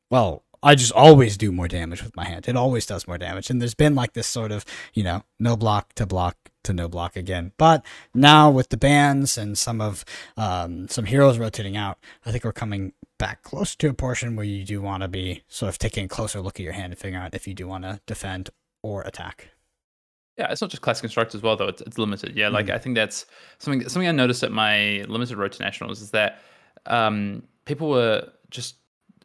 well, 0.10 0.44
I 0.64 0.76
just 0.76 0.92
always 0.92 1.38
do 1.38 1.52
more 1.52 1.68
damage 1.68 2.04
with 2.04 2.16
my 2.16 2.26
hand. 2.26 2.48
It 2.48 2.56
always 2.56 2.86
does 2.86 3.08
more 3.08 3.18
damage. 3.18 3.50
And 3.50 3.60
there's 3.60 3.74
been 3.74 3.96
like 3.96 4.14
this 4.14 4.28
sort 4.28 4.52
of, 4.52 4.64
you 4.94 5.04
know, 5.04 5.24
no 5.40 5.56
block 5.56 5.94
to 5.94 6.06
block 6.06 6.38
to 6.64 6.74
no 6.74 6.88
block 6.88 7.16
again. 7.16 7.52
But 7.58 7.86
now 8.14 8.50
with 8.50 8.70
the 8.70 8.78
bans 8.78 9.38
and 9.38 9.58
some 9.58 9.82
of 9.82 10.06
um, 10.38 10.88
some 10.88 11.06
heroes 11.06 11.38
rotating 11.38 11.78
out, 11.78 11.98
I 12.26 12.32
think 12.32 12.44
we're 12.44 12.52
coming 12.52 12.94
back 13.18 13.44
close 13.44 13.76
to 13.76 13.90
a 13.90 13.94
portion 13.94 14.36
where 14.36 14.46
you 14.46 14.64
do 14.64 14.82
want 14.82 15.04
to 15.04 15.08
be 15.08 15.44
sort 15.48 15.70
of 15.70 15.78
taking 15.78 16.06
a 16.06 16.08
closer 16.08 16.42
look 16.42 16.60
at 16.60 16.64
your 16.64 16.74
hand 16.74 16.94
and 16.94 17.00
figuring 17.00 17.24
out 17.24 17.36
if 17.36 17.48
you 17.48 17.54
do 17.54 17.68
want 17.68 17.84
to 17.84 18.00
defend 18.06 18.50
or 18.84 19.02
attack. 19.04 19.50
Yeah, 20.38 20.52
it's 20.52 20.62
not 20.62 20.72
just 20.72 20.82
classic 20.82 21.04
construct 21.04 21.36
as 21.36 21.42
well, 21.42 21.56
though. 21.56 21.68
It's, 21.68 21.82
it's 21.82 21.98
limited. 21.98 22.36
Yeah, 22.36 22.50
like 22.50 22.68
mm. 22.68 22.74
I 22.74 22.78
think 22.78 22.96
that's 22.96 23.26
something 23.60 23.88
something 23.88 24.08
I 24.08 24.12
noticed 24.12 24.44
at 24.44 24.52
my 24.52 25.04
limited 25.08 25.38
road 25.38 25.52
to 25.52 25.64
nationals 25.64 26.02
is 26.02 26.12
that 26.12 26.40
um, 26.86 27.44
people 27.66 27.90
were 27.90 28.28
just 28.50 28.76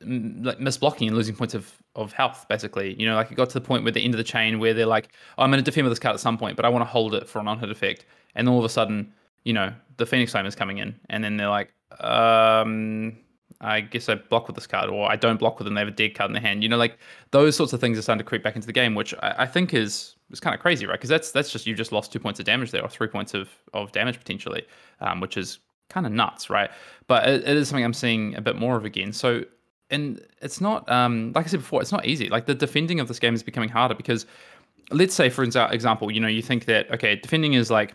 like 0.02 0.58
misblocking 0.58 1.06
and 1.06 1.16
losing 1.16 1.34
points 1.34 1.54
of 1.54 1.72
of 1.94 2.12
health 2.12 2.44
basically 2.48 2.94
you 3.00 3.06
know 3.06 3.14
like 3.14 3.30
it 3.30 3.34
got 3.34 3.48
to 3.48 3.54
the 3.54 3.60
point 3.60 3.82
where 3.82 3.92
the 3.92 4.04
end 4.04 4.12
of 4.12 4.18
the 4.18 4.24
chain 4.24 4.58
where 4.58 4.74
they're 4.74 4.84
like 4.84 5.08
oh, 5.38 5.42
i'm 5.42 5.50
going 5.50 5.62
to 5.62 5.64
defend 5.64 5.84
with 5.86 5.90
this 5.90 5.98
card 5.98 6.12
at 6.12 6.20
some 6.20 6.36
point 6.36 6.54
but 6.54 6.66
i 6.66 6.68
want 6.68 6.82
to 6.82 6.86
hold 6.86 7.14
it 7.14 7.26
for 7.26 7.38
an 7.38 7.48
on-hit 7.48 7.70
effect 7.70 8.04
and 8.34 8.48
all 8.48 8.58
of 8.58 8.64
a 8.64 8.68
sudden 8.68 9.10
you 9.44 9.52
know 9.54 9.72
the 9.96 10.04
phoenix 10.04 10.32
flame 10.32 10.44
is 10.44 10.54
coming 10.54 10.78
in 10.78 10.94
and 11.08 11.24
then 11.24 11.38
they're 11.38 11.48
like 11.48 11.72
um 12.00 13.16
I 13.60 13.80
guess 13.80 14.08
I 14.08 14.16
block 14.16 14.46
with 14.46 14.56
this 14.56 14.66
card, 14.66 14.90
or 14.90 15.10
I 15.10 15.16
don't 15.16 15.38
block 15.38 15.58
with 15.58 15.64
them. 15.64 15.74
They 15.74 15.80
have 15.80 15.88
a 15.88 15.92
dead 15.92 16.14
card 16.14 16.28
in 16.28 16.34
their 16.34 16.42
hand. 16.42 16.62
You 16.62 16.68
know, 16.68 16.76
like 16.76 16.98
those 17.30 17.56
sorts 17.56 17.72
of 17.72 17.80
things 17.80 17.98
are 17.98 18.02
starting 18.02 18.18
to 18.18 18.24
creep 18.24 18.42
back 18.42 18.54
into 18.54 18.66
the 18.66 18.72
game, 18.72 18.94
which 18.94 19.14
I, 19.22 19.34
I 19.38 19.46
think 19.46 19.72
is 19.72 20.14
is 20.30 20.40
kind 20.40 20.54
of 20.54 20.60
crazy, 20.60 20.86
right? 20.86 20.94
Because 20.94 21.08
that's 21.08 21.30
that's 21.30 21.50
just 21.50 21.66
you 21.66 21.74
just 21.74 21.92
lost 21.92 22.12
two 22.12 22.18
points 22.18 22.38
of 22.38 22.46
damage 22.46 22.70
there, 22.70 22.82
or 22.82 22.88
three 22.88 23.08
points 23.08 23.34
of 23.34 23.48
of 23.72 23.92
damage 23.92 24.18
potentially, 24.18 24.66
um, 25.00 25.20
which 25.20 25.36
is 25.36 25.58
kind 25.88 26.06
of 26.06 26.12
nuts, 26.12 26.50
right? 26.50 26.70
But 27.06 27.28
it, 27.28 27.48
it 27.48 27.56
is 27.56 27.68
something 27.68 27.84
I'm 27.84 27.94
seeing 27.94 28.34
a 28.34 28.40
bit 28.40 28.56
more 28.56 28.76
of 28.76 28.84
again. 28.84 29.12
So 29.12 29.44
and 29.90 30.20
it's 30.42 30.60
not 30.60 30.90
um, 30.90 31.32
like 31.34 31.46
I 31.46 31.48
said 31.48 31.60
before, 31.60 31.80
it's 31.80 31.92
not 31.92 32.06
easy. 32.06 32.28
Like 32.28 32.46
the 32.46 32.54
defending 32.54 33.00
of 33.00 33.08
this 33.08 33.18
game 33.18 33.34
is 33.34 33.42
becoming 33.42 33.68
harder 33.68 33.94
because 33.94 34.26
let's 34.90 35.14
say, 35.14 35.28
for 35.28 35.42
example, 35.42 36.10
you 36.10 36.20
know, 36.20 36.28
you 36.28 36.42
think 36.42 36.66
that 36.66 36.90
okay, 36.92 37.16
defending 37.16 37.54
is 37.54 37.70
like 37.70 37.94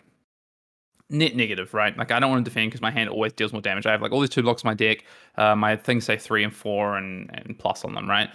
net 1.10 1.36
negative, 1.36 1.74
right? 1.74 1.96
Like 1.96 2.10
I 2.10 2.18
don't 2.18 2.30
want 2.30 2.44
to 2.44 2.50
defend 2.50 2.70
because 2.70 2.80
my 2.80 2.90
hand 2.90 3.10
always 3.10 3.32
deals 3.32 3.52
more 3.52 3.62
damage. 3.62 3.86
I 3.86 3.92
have 3.92 4.02
like 4.02 4.12
all 4.12 4.20
these 4.20 4.30
two 4.30 4.42
blocks 4.42 4.62
in 4.62 4.68
my 4.68 4.74
deck. 4.74 5.04
Uh, 5.36 5.54
my 5.54 5.76
things 5.76 6.04
say 6.04 6.16
three 6.16 6.42
and 6.42 6.54
four 6.54 6.96
and, 6.96 7.30
and 7.32 7.58
plus 7.58 7.84
on 7.84 7.94
them, 7.94 8.08
right? 8.08 8.30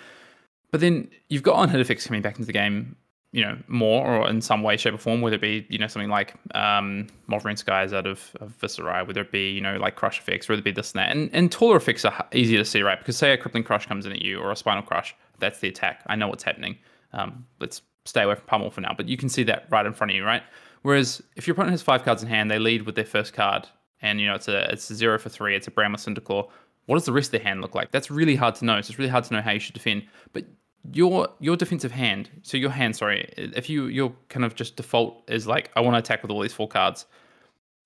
But 0.72 0.82
then 0.82 1.10
you've 1.30 1.44
got 1.44 1.56
on 1.56 1.70
hit 1.70 1.80
effects 1.80 2.06
coming 2.06 2.22
back 2.22 2.36
into 2.36 2.46
the 2.46 2.54
game 2.54 2.96
you 3.32 3.44
know 3.44 3.58
more 3.68 4.06
or 4.06 4.30
in 4.30 4.42
some 4.42 4.64
way 4.64 4.78
shape 4.78 4.94
or 4.94 4.98
form 4.98 5.22
whether 5.22 5.36
it 5.36 5.42
be 5.42 5.66
you 5.70 5.78
know 5.78 5.88
something 5.88 6.10
like 6.10 6.34
um 6.56 7.08
Skies 7.56 7.94
out 7.94 8.08
of, 8.08 8.32
of 8.40 8.58
Viserai 8.60 9.06
whether 9.06 9.22
it 9.22 9.32
be 9.32 9.52
you 9.52 9.62
know 9.62 9.78
like 9.78 9.96
crush 9.96 10.20
effects 10.20 10.48
whether 10.48 10.60
it 10.60 10.66
be 10.66 10.72
this 10.72 10.94
and 10.94 11.00
that 11.00 11.12
and, 11.12 11.30
and 11.34 11.52
taller 11.52 11.76
effects 11.76 12.06
are 12.06 12.28
easier 12.34 12.60
to 12.60 12.66
see 12.66 12.82
right 12.82 13.00
because 13.00 13.18
say 13.18 13.34
a 13.34 13.38
crippling 13.38 13.64
crush 13.64 13.86
comes 13.86 14.06
in 14.06 14.12
at 14.12 14.22
you 14.22 14.40
or 14.40 14.52
a 14.52 14.56
spinal 14.56 14.84
crush 14.84 15.16
that's 15.40 15.60
the 15.60 15.68
attack 15.68 16.02
I 16.08 16.16
know 16.16 16.28
what's 16.28 16.44
happening 16.44 16.78
um 17.14 17.46
let's 17.60 17.82
stay 18.06 18.24
away 18.24 18.36
from 18.36 18.46
pummel 18.46 18.72
for 18.72 18.82
now 18.82 18.94
but 18.96 19.10
you 19.10 19.18
can 19.18 19.28
see 19.28 19.44
that 19.44 19.68
right 19.70 19.86
in 19.86 19.94
front 19.94 20.12
of 20.12 20.16
you 20.16 20.24
right 20.24 20.44
Whereas 20.88 21.22
if 21.36 21.48
your 21.48 21.54
opponent 21.54 21.72
has 21.72 21.82
five 21.82 22.04
cards 22.04 22.24
in 22.24 22.30
hand, 22.30 22.50
they 22.50 22.60
lead 22.60 22.84
with 22.84 22.96
their 22.96 23.04
first 23.04 23.34
card, 23.34 23.68
and 24.02 24.22
you 24.22 24.28
know 24.28 24.36
it's 24.36 24.48
a 24.48 24.72
it's 24.72 24.90
a 24.90 24.96
zero 24.96 25.18
for 25.20 25.30
three. 25.30 25.56
It's 25.56 25.68
a 25.68 25.72
Brand 25.72 25.92
with 25.92 26.02
Cinderclaw. 26.02 26.48
What 26.86 26.96
does 26.96 27.06
the 27.06 27.12
rest 27.12 27.28
of 27.28 27.32
their 27.34 27.42
hand 27.42 27.62
look 27.62 27.76
like? 27.76 27.92
That's 27.92 28.10
really 28.10 28.36
hard 28.36 28.56
to 28.56 28.66
know. 28.66 28.80
So 28.80 28.92
it's 28.92 29.00
really 29.00 29.12
hard 29.12 29.26
to 29.26 29.34
know 29.34 29.42
how 29.42 29.52
you 29.52 29.60
should 29.60 29.74
defend. 29.74 30.04
But 30.32 30.46
your 30.94 31.28
your 31.40 31.56
defensive 31.56 31.92
hand, 31.92 32.30
so 32.44 32.58
your 32.58 32.70
hand, 32.70 32.96
sorry, 32.96 33.32
if 33.38 33.70
you 33.70 33.88
your 33.88 34.14
kind 34.30 34.46
of 34.46 34.56
just 34.56 34.76
default 34.76 35.24
is 35.28 35.48
like 35.48 35.72
I 35.76 35.82
want 35.82 35.96
to 35.96 36.00
attack 36.00 36.22
with 36.22 36.32
all 36.32 36.42
these 36.42 36.54
four 36.54 36.68
cards, 36.68 37.06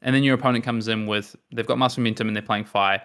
and 0.01 0.15
then 0.15 0.23
your 0.23 0.35
opponent 0.35 0.63
comes 0.63 0.87
in 0.87 1.07
with 1.07 1.35
they've 1.53 1.65
got 1.67 1.77
mass 1.77 1.97
momentum 1.97 2.27
and 2.27 2.35
they're 2.35 2.43
playing 2.43 2.65
fire. 2.65 3.01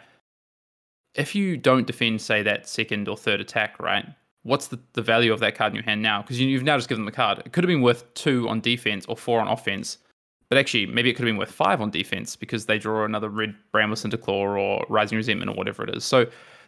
If 1.14 1.34
you 1.34 1.56
don't 1.56 1.86
defend, 1.86 2.20
say 2.20 2.42
that 2.42 2.68
second 2.68 3.08
or 3.08 3.16
third 3.16 3.40
attack, 3.40 3.78
right? 3.80 4.04
What's 4.42 4.68
the, 4.68 4.78
the 4.92 5.02
value 5.02 5.32
of 5.32 5.40
that 5.40 5.56
card 5.56 5.72
in 5.72 5.76
your 5.76 5.84
hand 5.84 6.02
now? 6.02 6.22
Because 6.22 6.38
you, 6.38 6.46
you've 6.46 6.62
now 6.62 6.76
just 6.76 6.88
given 6.88 7.04
them 7.04 7.10
the 7.10 7.16
card. 7.16 7.38
It 7.44 7.52
could 7.52 7.64
have 7.64 7.68
been 7.68 7.80
worth 7.80 8.12
two 8.14 8.48
on 8.48 8.60
defense 8.60 9.06
or 9.06 9.16
four 9.16 9.40
on 9.40 9.48
offense, 9.48 9.98
but 10.50 10.58
actually 10.58 10.86
maybe 10.86 11.10
it 11.10 11.14
could 11.14 11.26
have 11.26 11.32
been 11.32 11.38
worth 11.38 11.50
five 11.50 11.80
on 11.80 11.90
defense 11.90 12.36
because 12.36 12.66
they 12.66 12.78
draw 12.78 13.04
another 13.04 13.30
red 13.30 13.56
Brand 13.72 13.90
with 13.90 14.02
Cinderclaw 14.02 14.28
or 14.28 14.86
Rising 14.88 15.16
Resentment 15.16 15.50
or 15.50 15.54
whatever 15.54 15.84
it 15.84 15.96
is. 15.96 16.04
So 16.04 16.26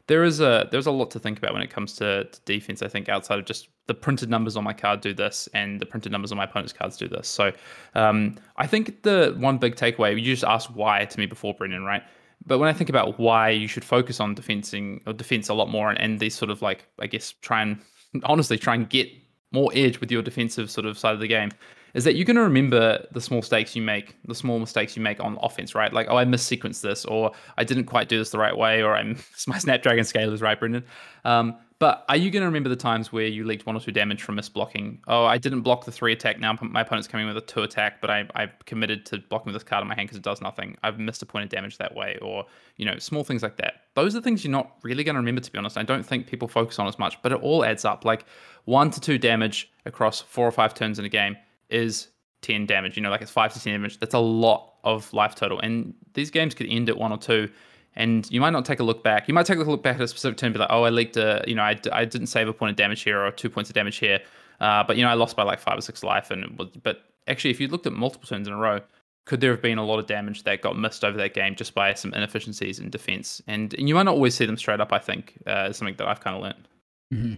there 0.08 0.24
is 0.24 0.40
a 0.40 0.66
there's 0.72 0.86
a 0.86 0.90
lot 0.90 1.10
to 1.12 1.20
think 1.20 1.38
about 1.38 1.52
when 1.52 1.62
it 1.62 1.70
comes 1.70 1.92
to, 1.94 2.24
to, 2.24 2.40
defense. 2.44 2.82
I 2.82 2.88
think 2.88 3.08
outside 3.08 3.38
of 3.38 3.44
just 3.44 3.68
the 3.86 3.94
printed 3.94 4.28
numbers 4.28 4.56
on 4.56 4.64
my 4.64 4.72
card 4.72 5.00
do 5.00 5.14
this, 5.14 5.48
and 5.54 5.80
the 5.80 5.86
printed 5.86 6.10
numbers 6.10 6.32
on 6.32 6.38
my 6.38 6.44
opponent's 6.44 6.72
cards 6.72 6.96
do 6.96 7.06
this. 7.06 7.28
So 7.28 7.52
um, 7.94 8.36
I 8.56 8.66
think 8.66 9.02
the 9.02 9.36
one 9.38 9.58
big 9.58 9.76
takeaway 9.76 10.18
you 10.18 10.24
just 10.24 10.44
asked 10.44 10.70
why 10.70 11.04
to 11.04 11.18
me 11.18 11.26
before, 11.26 11.54
Brendan, 11.54 11.84
right? 11.84 12.02
But 12.46 12.58
when 12.58 12.68
I 12.68 12.72
think 12.72 12.88
about 12.88 13.18
why 13.18 13.50
you 13.50 13.68
should 13.68 13.84
focus 13.84 14.18
on 14.18 14.34
defending 14.34 15.02
or 15.06 15.12
defense 15.12 15.50
a 15.50 15.54
lot 15.54 15.68
more, 15.68 15.90
and, 15.90 16.00
and 16.00 16.18
these 16.18 16.34
sort 16.34 16.50
of 16.50 16.62
like 16.62 16.86
I 16.98 17.06
guess 17.06 17.32
try 17.42 17.62
and 17.62 17.78
honestly 18.24 18.58
try 18.58 18.74
and 18.74 18.88
get 18.88 19.08
more 19.52 19.70
edge 19.74 20.00
with 20.00 20.10
your 20.10 20.22
defensive 20.22 20.70
sort 20.70 20.86
of 20.86 20.98
side 20.98 21.14
of 21.14 21.20
the 21.20 21.28
game 21.28 21.50
is 21.94 22.04
that 22.04 22.16
you're 22.16 22.24
going 22.24 22.36
to 22.36 22.42
remember 22.42 23.06
the 23.12 23.20
small 23.20 23.40
mistakes 23.40 23.74
you 23.74 23.82
make, 23.82 24.16
the 24.26 24.34
small 24.34 24.58
mistakes 24.58 24.96
you 24.96 25.02
make 25.02 25.20
on 25.20 25.38
offense, 25.42 25.74
right? 25.74 25.92
Like, 25.92 26.06
oh, 26.10 26.16
I 26.16 26.24
missequenced 26.24 26.80
this, 26.80 27.04
or 27.04 27.32
I 27.56 27.64
didn't 27.64 27.84
quite 27.84 28.08
do 28.08 28.18
this 28.18 28.30
the 28.30 28.38
right 28.38 28.56
way, 28.56 28.82
or 28.82 28.94
I'm 28.94 29.18
my 29.46 29.58
Snapdragon 29.58 30.04
scale 30.04 30.32
is 30.32 30.42
right, 30.42 30.58
Brendan. 30.58 30.84
Um, 31.24 31.56
but 31.80 32.04
are 32.08 32.16
you 32.16 32.32
going 32.32 32.40
to 32.40 32.46
remember 32.46 32.68
the 32.68 32.76
times 32.76 33.12
where 33.12 33.26
you 33.26 33.44
leaked 33.44 33.64
one 33.64 33.76
or 33.76 33.80
two 33.80 33.92
damage 33.92 34.22
from 34.22 34.36
misblocking? 34.36 34.98
Oh, 35.06 35.24
I 35.24 35.38
didn't 35.38 35.60
block 35.60 35.84
the 35.84 35.92
three 35.92 36.12
attack. 36.12 36.40
Now 36.40 36.58
my 36.60 36.80
opponent's 36.80 37.06
coming 37.06 37.28
with 37.28 37.36
a 37.36 37.40
two 37.40 37.62
attack, 37.62 38.00
but 38.00 38.10
I, 38.10 38.28
I 38.34 38.50
committed 38.66 39.06
to 39.06 39.18
blocking 39.18 39.52
with 39.52 39.54
this 39.54 39.62
card 39.62 39.82
in 39.82 39.88
my 39.88 39.94
hand 39.94 40.08
because 40.08 40.18
it 40.18 40.24
does 40.24 40.40
nothing. 40.40 40.76
I've 40.82 40.98
missed 40.98 41.22
a 41.22 41.26
point 41.26 41.44
of 41.44 41.50
damage 41.50 41.78
that 41.78 41.94
way, 41.94 42.18
or 42.20 42.46
you 42.78 42.84
know, 42.84 42.98
small 42.98 43.22
things 43.22 43.44
like 43.44 43.58
that. 43.58 43.82
Those 43.94 44.16
are 44.16 44.20
things 44.20 44.42
you're 44.42 44.50
not 44.50 44.72
really 44.82 45.04
going 45.04 45.14
to 45.14 45.20
remember, 45.20 45.40
to 45.40 45.52
be 45.52 45.58
honest. 45.58 45.78
I 45.78 45.84
don't 45.84 46.04
think 46.04 46.26
people 46.26 46.48
focus 46.48 46.80
on 46.80 46.88
as 46.88 46.98
much, 46.98 47.22
but 47.22 47.30
it 47.30 47.40
all 47.42 47.64
adds 47.64 47.84
up. 47.84 48.04
Like 48.04 48.24
one 48.64 48.90
to 48.90 49.00
two 49.00 49.16
damage 49.16 49.70
across 49.86 50.20
four 50.20 50.48
or 50.48 50.52
five 50.52 50.74
turns 50.74 50.98
in 50.98 51.04
a 51.04 51.08
game 51.08 51.36
is 51.70 52.08
10 52.42 52.66
damage. 52.66 52.96
You 52.96 53.02
know, 53.02 53.10
like 53.10 53.22
it's 53.22 53.30
five 53.30 53.52
to 53.52 53.60
10 53.60 53.72
damage. 53.72 53.98
That's 53.98 54.14
a 54.14 54.18
lot 54.18 54.74
of 54.84 55.12
life 55.12 55.34
total. 55.34 55.60
And 55.60 55.94
these 56.14 56.30
games 56.30 56.54
could 56.54 56.66
end 56.68 56.88
at 56.88 56.96
one 56.96 57.12
or 57.12 57.18
two. 57.18 57.48
And 57.96 58.30
you 58.30 58.40
might 58.40 58.50
not 58.50 58.64
take 58.64 58.80
a 58.80 58.84
look 58.84 59.02
back. 59.02 59.26
You 59.26 59.34
might 59.34 59.46
take 59.46 59.58
a 59.58 59.62
look 59.62 59.82
back 59.82 59.96
at 59.96 60.02
a 60.02 60.08
specific 60.08 60.38
turn 60.38 60.48
and 60.48 60.54
be 60.54 60.60
like, 60.60 60.70
oh, 60.70 60.84
I 60.84 60.90
leaked 60.90 61.16
a, 61.16 61.42
you 61.48 61.54
know, 61.54 61.62
I, 61.62 61.78
I 61.92 62.04
didn't 62.04 62.28
save 62.28 62.46
a 62.46 62.52
point 62.52 62.70
of 62.70 62.76
damage 62.76 63.02
here 63.02 63.20
or 63.20 63.30
two 63.32 63.50
points 63.50 63.70
of 63.70 63.74
damage 63.74 63.96
here. 63.96 64.20
Uh, 64.60 64.84
but, 64.84 64.96
you 64.96 65.02
know, 65.02 65.10
I 65.10 65.14
lost 65.14 65.36
by 65.36 65.42
like 65.42 65.58
five 65.58 65.78
or 65.78 65.80
six 65.80 66.04
life. 66.04 66.30
And 66.30 66.56
was, 66.58 66.68
But 66.82 67.02
actually, 67.26 67.50
if 67.50 67.60
you 67.60 67.66
looked 67.66 67.86
at 67.86 67.92
multiple 67.92 68.28
turns 68.28 68.46
in 68.46 68.54
a 68.54 68.56
row, 68.56 68.80
could 69.24 69.40
there 69.40 69.50
have 69.50 69.60
been 69.60 69.78
a 69.78 69.84
lot 69.84 69.98
of 69.98 70.06
damage 70.06 70.44
that 70.44 70.62
got 70.62 70.78
missed 70.78 71.04
over 71.04 71.18
that 71.18 71.34
game 71.34 71.54
just 71.54 71.74
by 71.74 71.92
some 71.94 72.14
inefficiencies 72.14 72.78
in 72.78 72.88
defense? 72.88 73.42
And, 73.46 73.74
and 73.74 73.88
you 73.88 73.94
might 73.94 74.04
not 74.04 74.14
always 74.14 74.34
see 74.34 74.46
them 74.46 74.56
straight 74.56 74.80
up, 74.80 74.92
I 74.92 74.98
think, 74.98 75.34
uh, 75.46 75.66
is 75.70 75.76
something 75.76 75.96
that 75.96 76.06
I've 76.06 76.20
kind 76.20 76.36
of 76.36 76.42
learned. 76.42 76.68
Mm-hmm. 77.12 77.34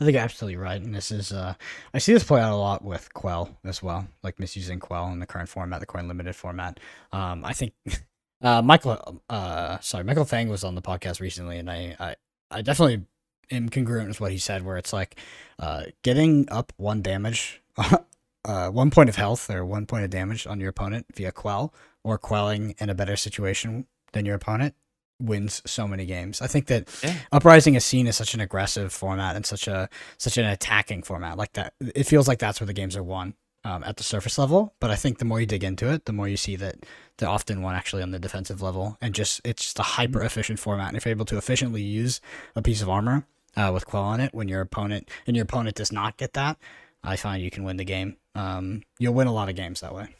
I 0.00 0.04
think 0.04 0.14
you're 0.14 0.22
absolutely 0.22 0.56
right, 0.56 0.80
and 0.80 0.94
this 0.94 1.10
is 1.10 1.32
uh, 1.32 1.54
I 1.92 1.98
see 1.98 2.12
this 2.12 2.24
play 2.24 2.40
out 2.40 2.52
a 2.52 2.56
lot 2.56 2.84
with 2.84 3.12
Quell 3.14 3.56
as 3.64 3.82
well, 3.82 4.08
like 4.22 4.38
misusing 4.38 4.80
Quell 4.80 5.08
in 5.08 5.18
the 5.20 5.26
current 5.26 5.48
format, 5.48 5.80
the 5.80 5.86
coin 5.86 6.08
limited 6.08 6.34
format. 6.36 6.80
Um, 7.12 7.44
I 7.44 7.52
think 7.52 7.74
uh, 8.42 8.62
Michael, 8.62 9.22
uh, 9.28 9.78
sorry, 9.80 10.04
Michael 10.04 10.24
Fang 10.24 10.48
was 10.48 10.64
on 10.64 10.74
the 10.74 10.82
podcast 10.82 11.20
recently, 11.20 11.58
and 11.58 11.70
I, 11.70 11.96
I, 11.98 12.14
I 12.50 12.62
definitely 12.62 13.04
am 13.50 13.68
congruent 13.68 14.08
with 14.08 14.20
what 14.20 14.32
he 14.32 14.38
said, 14.38 14.64
where 14.64 14.76
it's 14.76 14.92
like 14.92 15.16
uh, 15.58 15.84
getting 16.02 16.48
up 16.50 16.72
one 16.76 17.02
damage, 17.02 17.62
uh, 18.44 18.70
one 18.70 18.90
point 18.90 19.08
of 19.08 19.16
health 19.16 19.50
or 19.50 19.64
one 19.64 19.86
point 19.86 20.04
of 20.04 20.10
damage 20.10 20.46
on 20.46 20.60
your 20.60 20.70
opponent 20.70 21.06
via 21.14 21.32
Quell, 21.32 21.74
or 22.04 22.18
quelling 22.18 22.74
in 22.78 22.88
a 22.88 22.94
better 22.94 23.16
situation 23.16 23.86
than 24.12 24.26
your 24.26 24.34
opponent 24.34 24.74
wins 25.20 25.62
so 25.66 25.86
many 25.86 26.06
games. 26.06 26.40
I 26.40 26.46
think 26.46 26.66
that 26.66 26.88
yeah. 27.02 27.16
Uprising 27.32 27.74
is 27.74 27.84
seen 27.84 28.06
as 28.06 28.16
such 28.16 28.34
an 28.34 28.40
aggressive 28.40 28.92
format 28.92 29.36
and 29.36 29.44
such 29.44 29.68
a 29.68 29.88
such 30.18 30.38
an 30.38 30.46
attacking 30.46 31.02
format. 31.02 31.36
Like 31.36 31.52
that, 31.54 31.74
it 31.80 32.04
feels 32.04 32.28
like 32.28 32.38
that's 32.38 32.60
where 32.60 32.66
the 32.66 32.72
games 32.72 32.96
are 32.96 33.02
won 33.02 33.34
um, 33.64 33.84
at 33.84 33.96
the 33.96 34.02
surface 34.02 34.38
level. 34.38 34.74
But 34.80 34.90
I 34.90 34.96
think 34.96 35.18
the 35.18 35.24
more 35.24 35.40
you 35.40 35.46
dig 35.46 35.64
into 35.64 35.92
it, 35.92 36.04
the 36.04 36.12
more 36.12 36.28
you 36.28 36.36
see 36.36 36.56
that 36.56 36.76
they're 37.18 37.28
often 37.28 37.62
won 37.62 37.74
actually 37.74 38.02
on 38.02 38.10
the 38.10 38.18
defensive 38.18 38.62
level. 38.62 38.96
And 39.00 39.14
just 39.14 39.40
it's 39.44 39.62
just 39.64 39.78
a 39.78 39.82
hyper 39.84 40.22
efficient 40.22 40.58
format. 40.58 40.88
And 40.88 40.96
if 40.96 41.04
you're 41.04 41.10
able 41.10 41.26
to 41.26 41.38
efficiently 41.38 41.82
use 41.82 42.20
a 42.56 42.62
piece 42.62 42.82
of 42.82 42.88
armor 42.88 43.26
uh, 43.56 43.70
with 43.72 43.86
Quell 43.86 44.02
on 44.02 44.20
it, 44.20 44.34
when 44.34 44.48
your 44.48 44.60
opponent 44.60 45.10
and 45.26 45.36
your 45.36 45.44
opponent 45.44 45.76
does 45.76 45.92
not 45.92 46.16
get 46.16 46.32
that, 46.34 46.56
I 47.02 47.16
find 47.16 47.42
you 47.42 47.50
can 47.50 47.64
win 47.64 47.76
the 47.76 47.84
game. 47.84 48.16
Um, 48.34 48.82
you'll 48.98 49.14
win 49.14 49.26
a 49.26 49.32
lot 49.32 49.48
of 49.48 49.56
games 49.56 49.80
that 49.80 49.94
way. 49.94 50.14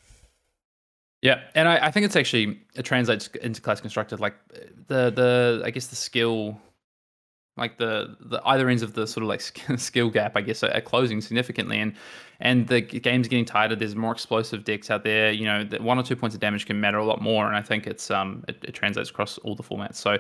Yeah, 1.22 1.42
and 1.54 1.68
I, 1.68 1.86
I 1.86 1.90
think 1.90 2.06
it's 2.06 2.16
actually 2.16 2.60
it 2.74 2.84
translates 2.84 3.28
into 3.42 3.60
class 3.60 3.80
constructed 3.80 4.20
like 4.20 4.34
the 4.86 5.10
the 5.10 5.62
I 5.64 5.70
guess 5.70 5.88
the 5.88 5.96
skill, 5.96 6.58
like 7.58 7.76
the 7.76 8.16
the 8.20 8.40
either 8.46 8.68
ends 8.70 8.82
of 8.82 8.94
the 8.94 9.06
sort 9.06 9.22
of 9.22 9.28
like 9.28 9.40
skill 9.76 10.08
gap 10.08 10.36
I 10.36 10.40
guess 10.40 10.62
are, 10.62 10.72
are 10.72 10.80
closing 10.80 11.20
significantly, 11.20 11.78
and 11.78 11.94
and 12.40 12.66
the 12.68 12.80
game's 12.80 13.28
getting 13.28 13.44
tighter. 13.44 13.76
There's 13.76 13.94
more 13.94 14.12
explosive 14.12 14.64
decks 14.64 14.90
out 14.90 15.04
there. 15.04 15.30
You 15.30 15.44
know, 15.44 15.68
one 15.80 15.98
or 15.98 16.02
two 16.02 16.16
points 16.16 16.34
of 16.34 16.40
damage 16.40 16.64
can 16.64 16.80
matter 16.80 16.96
a 16.96 17.04
lot 17.04 17.20
more, 17.20 17.46
and 17.46 17.54
I 17.54 17.62
think 17.62 17.86
it's 17.86 18.10
um 18.10 18.42
it, 18.48 18.56
it 18.62 18.72
translates 18.72 19.10
across 19.10 19.36
all 19.38 19.54
the 19.54 19.62
formats. 19.62 19.96
So 19.96 20.16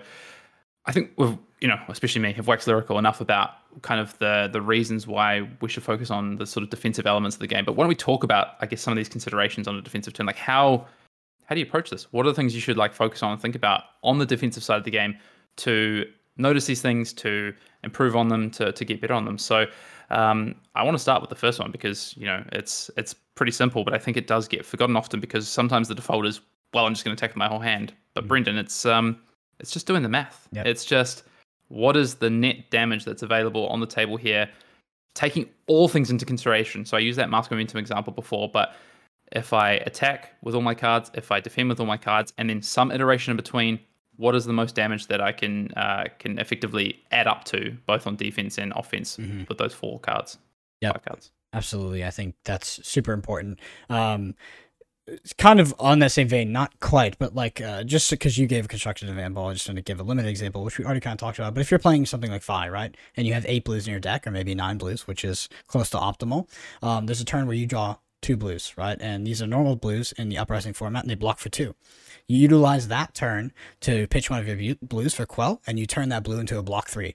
I 0.86 0.92
think 0.92 1.12
we've 1.16 1.36
you 1.60 1.68
know 1.68 1.78
especially 1.88 2.22
me 2.22 2.32
have 2.32 2.46
waxed 2.46 2.66
lyrical 2.66 2.98
enough 2.98 3.20
about 3.20 3.50
kind 3.82 4.00
of 4.00 4.18
the 4.18 4.48
the 4.52 4.60
reasons 4.60 5.06
why 5.06 5.48
we 5.60 5.68
should 5.68 5.82
focus 5.82 6.10
on 6.10 6.36
the 6.36 6.46
sort 6.46 6.64
of 6.64 6.70
defensive 6.70 7.06
elements 7.06 7.36
of 7.36 7.40
the 7.40 7.46
game. 7.46 7.64
But 7.64 7.76
why 7.76 7.82
don't 7.82 7.88
we 7.88 7.94
talk 7.94 8.24
about, 8.24 8.54
I 8.60 8.66
guess, 8.66 8.80
some 8.80 8.92
of 8.92 8.96
these 8.96 9.08
considerations 9.08 9.68
on 9.68 9.76
a 9.76 9.82
defensive 9.82 10.12
turn, 10.12 10.26
like 10.26 10.36
how 10.36 10.86
how 11.46 11.54
do 11.54 11.60
you 11.60 11.66
approach 11.66 11.90
this? 11.90 12.12
What 12.12 12.26
are 12.26 12.28
the 12.28 12.34
things 12.34 12.54
you 12.54 12.60
should 12.60 12.76
like 12.76 12.92
focus 12.92 13.22
on 13.22 13.32
and 13.32 13.40
think 13.40 13.54
about 13.54 13.82
on 14.02 14.18
the 14.18 14.26
defensive 14.26 14.62
side 14.62 14.78
of 14.78 14.84
the 14.84 14.90
game 14.90 15.16
to 15.56 16.04
notice 16.36 16.66
these 16.66 16.80
things, 16.80 17.12
to 17.14 17.52
improve 17.82 18.14
on 18.16 18.28
them, 18.28 18.50
to 18.52 18.72
to 18.72 18.84
get 18.84 19.00
better 19.00 19.14
on 19.14 19.24
them? 19.24 19.38
So 19.38 19.66
um, 20.10 20.54
I 20.74 20.82
want 20.82 20.94
to 20.96 20.98
start 21.00 21.20
with 21.20 21.30
the 21.30 21.36
first 21.36 21.60
one 21.60 21.70
because 21.70 22.14
you 22.16 22.26
know 22.26 22.44
it's 22.52 22.90
it's 22.96 23.14
pretty 23.34 23.52
simple, 23.52 23.84
but 23.84 23.94
I 23.94 23.98
think 23.98 24.16
it 24.16 24.26
does 24.26 24.48
get 24.48 24.64
forgotten 24.64 24.96
often 24.96 25.20
because 25.20 25.48
sometimes 25.48 25.88
the 25.88 25.94
default 25.94 26.26
is 26.26 26.40
well, 26.72 26.86
I'm 26.86 26.94
just 26.94 27.04
going 27.04 27.16
to 27.16 27.20
attack 27.20 27.30
with 27.30 27.38
my 27.38 27.48
whole 27.48 27.58
hand. 27.58 27.92
But 28.14 28.22
mm-hmm. 28.22 28.28
Brendan, 28.28 28.58
it's 28.58 28.86
um 28.86 29.20
it's 29.60 29.70
just 29.70 29.86
doing 29.86 30.02
the 30.02 30.08
math. 30.08 30.48
Yep. 30.52 30.66
It's 30.66 30.84
just 30.84 31.24
what 31.68 31.96
is 31.96 32.16
the 32.16 32.30
net 32.30 32.70
damage 32.70 33.04
that's 33.04 33.22
available 33.22 33.68
on 33.68 33.80
the 33.80 33.86
table 33.86 34.16
here, 34.16 34.50
taking 35.14 35.48
all 35.66 35.88
things 35.88 36.10
into 36.10 36.24
consideration. 36.24 36.84
So 36.84 36.96
I 36.96 37.00
used 37.00 37.18
that 37.18 37.30
mask 37.30 37.50
momentum 37.50 37.78
example 37.78 38.12
before, 38.12 38.50
but 38.52 38.74
if 39.32 39.52
I 39.52 39.72
attack 39.72 40.34
with 40.42 40.54
all 40.54 40.62
my 40.62 40.74
cards, 40.74 41.10
if 41.14 41.30
I 41.30 41.38
defend 41.40 41.68
with 41.68 41.78
all 41.78 41.86
my 41.86 41.96
cards, 41.96 42.32
and 42.38 42.50
then 42.50 42.62
some 42.62 42.90
iteration 42.90 43.30
in 43.30 43.36
between, 43.36 43.78
what 44.16 44.34
is 44.34 44.44
the 44.44 44.52
most 44.52 44.74
damage 44.74 45.06
that 45.06 45.20
I 45.20 45.32
can 45.32 45.70
uh, 45.72 46.04
can 46.18 46.38
effectively 46.38 47.02
add 47.10 47.26
up 47.26 47.44
to 47.44 47.76
both 47.86 48.06
on 48.06 48.16
defense 48.16 48.58
and 48.58 48.72
offense 48.76 49.16
mm-hmm. 49.16 49.44
with 49.48 49.58
those 49.58 49.72
four 49.72 50.00
cards? 50.00 50.38
Yeah, 50.80 50.92
cards. 50.92 51.30
Absolutely, 51.52 52.04
I 52.04 52.10
think 52.10 52.34
that's 52.44 52.86
super 52.86 53.12
important. 53.12 53.60
Um, 53.88 54.34
it's 55.10 55.32
kind 55.32 55.60
of 55.60 55.74
on 55.78 55.98
that 55.98 56.12
same 56.12 56.28
vein, 56.28 56.52
not 56.52 56.78
quite, 56.80 57.18
but 57.18 57.34
like 57.34 57.60
uh, 57.60 57.82
just 57.84 58.10
because 58.10 58.38
you 58.38 58.46
gave 58.46 58.64
a 58.64 58.68
constructed 58.68 59.08
example, 59.08 59.46
I 59.46 59.52
just 59.52 59.68
want 59.68 59.76
to 59.76 59.82
give 59.82 60.00
a 60.00 60.02
limited 60.02 60.28
example, 60.28 60.64
which 60.64 60.78
we 60.78 60.84
already 60.84 61.00
kind 61.00 61.14
of 61.14 61.18
talked 61.18 61.38
about. 61.38 61.54
But 61.54 61.60
if 61.60 61.70
you're 61.70 61.80
playing 61.80 62.06
something 62.06 62.30
like 62.30 62.42
Fai, 62.42 62.68
right, 62.68 62.96
and 63.16 63.26
you 63.26 63.34
have 63.34 63.44
eight 63.48 63.64
blues 63.64 63.86
in 63.86 63.90
your 63.90 64.00
deck, 64.00 64.26
or 64.26 64.30
maybe 64.30 64.54
nine 64.54 64.78
blues, 64.78 65.06
which 65.06 65.24
is 65.24 65.48
close 65.66 65.90
to 65.90 65.96
optimal, 65.96 66.48
um, 66.82 67.06
there's 67.06 67.20
a 67.20 67.24
turn 67.24 67.46
where 67.46 67.56
you 67.56 67.66
draw 67.66 67.96
two 68.22 68.36
blues, 68.36 68.74
right, 68.76 68.98
and 69.00 69.26
these 69.26 69.42
are 69.42 69.46
normal 69.46 69.76
blues 69.76 70.12
in 70.12 70.28
the 70.28 70.38
uprising 70.38 70.72
format, 70.72 71.02
and 71.02 71.10
they 71.10 71.14
block 71.14 71.38
for 71.38 71.48
two. 71.48 71.74
You 72.26 72.38
utilize 72.38 72.88
that 72.88 73.14
turn 73.14 73.52
to 73.80 74.06
pitch 74.06 74.30
one 74.30 74.38
of 74.38 74.46
your 74.46 74.76
blues 74.82 75.14
for 75.14 75.26
Quell, 75.26 75.60
and 75.66 75.78
you 75.78 75.86
turn 75.86 76.10
that 76.10 76.22
blue 76.22 76.38
into 76.38 76.58
a 76.58 76.62
block 76.62 76.88
three 76.88 77.14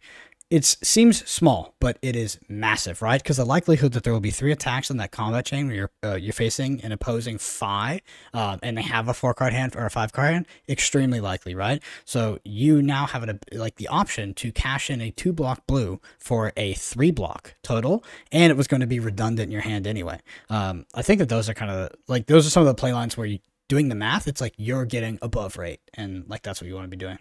it 0.52 0.64
seems 0.64 1.28
small, 1.28 1.76
but 1.80 1.98
it 2.04 2.16
is 2.16 2.40
massive, 2.48 3.02
right? 3.02 3.22
Because 3.22 3.38
the 3.38 3.46
likelihood 3.46 3.94
that 3.94 4.04
there 4.04 4.14
will 4.14 4.20
be 4.20 4.30
three 4.30 4.52
attacks 4.52 4.92
in 4.92 4.98
that 4.98 5.12
combat 5.12 5.46
chain 5.46 5.68
where 5.68 5.76
you're 5.76 5.92
uh, 6.04 6.16
you're 6.16 6.34
facing 6.34 6.82
an 6.82 6.92
opposing 6.92 7.40
Fai, 7.40 8.02
uh, 8.34 8.58
and 8.62 8.78
they 8.78 8.84
have 8.84 9.08
a 9.08 9.14
four 9.14 9.34
card 9.34 9.54
hand 9.54 9.76
or 9.76 9.86
a 9.88 9.90
five 9.90 10.14
card 10.14 10.34
hand, 10.34 10.48
extremely 10.70 11.20
likely, 11.20 11.56
right? 11.56 11.82
So 12.06 12.40
you 12.44 12.84
now 12.84 13.08
have 13.08 13.24
an, 13.24 13.40
like 13.54 13.78
the 13.78 13.88
option 13.88 14.36
to 14.36 14.52
cash 14.52 14.92
in 14.92 15.02
a 15.02 15.10
two 15.10 15.34
block 15.34 15.66
blue 15.66 16.00
for 16.20 16.54
a 16.56 16.74
three 16.74 17.12
block 17.12 17.56
total, 17.64 18.04
and 18.32 18.52
it 18.52 18.56
was 18.56 18.68
going 18.68 18.82
to 18.82 18.88
be 18.88 19.00
redundant 19.00 19.48
in 19.48 19.52
your 19.52 19.62
hand 19.62 19.88
anyway. 19.88 20.20
Um, 20.50 20.86
I 20.94 21.02
think 21.02 21.20
that 21.20 21.30
those 21.30 21.50
are 21.50 21.56
kind 21.56 21.72
of 21.72 21.92
like 22.08 22.28
those 22.28 22.46
are 22.46 22.52
some 22.52 22.62
of 22.62 22.68
the 22.68 22.76
play 22.76 22.94
lines 22.94 23.18
where 23.18 23.26
you 23.26 23.40
doing 23.68 23.90
the 23.90 23.96
math. 23.96 24.28
It's 24.28 24.42
like 24.42 24.54
you're 24.58 24.86
getting 24.86 25.18
above 25.24 25.58
rate, 25.58 25.82
and 25.96 26.24
like 26.28 26.44
that's 26.44 26.62
what 26.62 26.68
you 26.68 26.76
want 26.76 26.86
to 26.86 26.96
be 26.96 26.98
doing. 26.98 27.18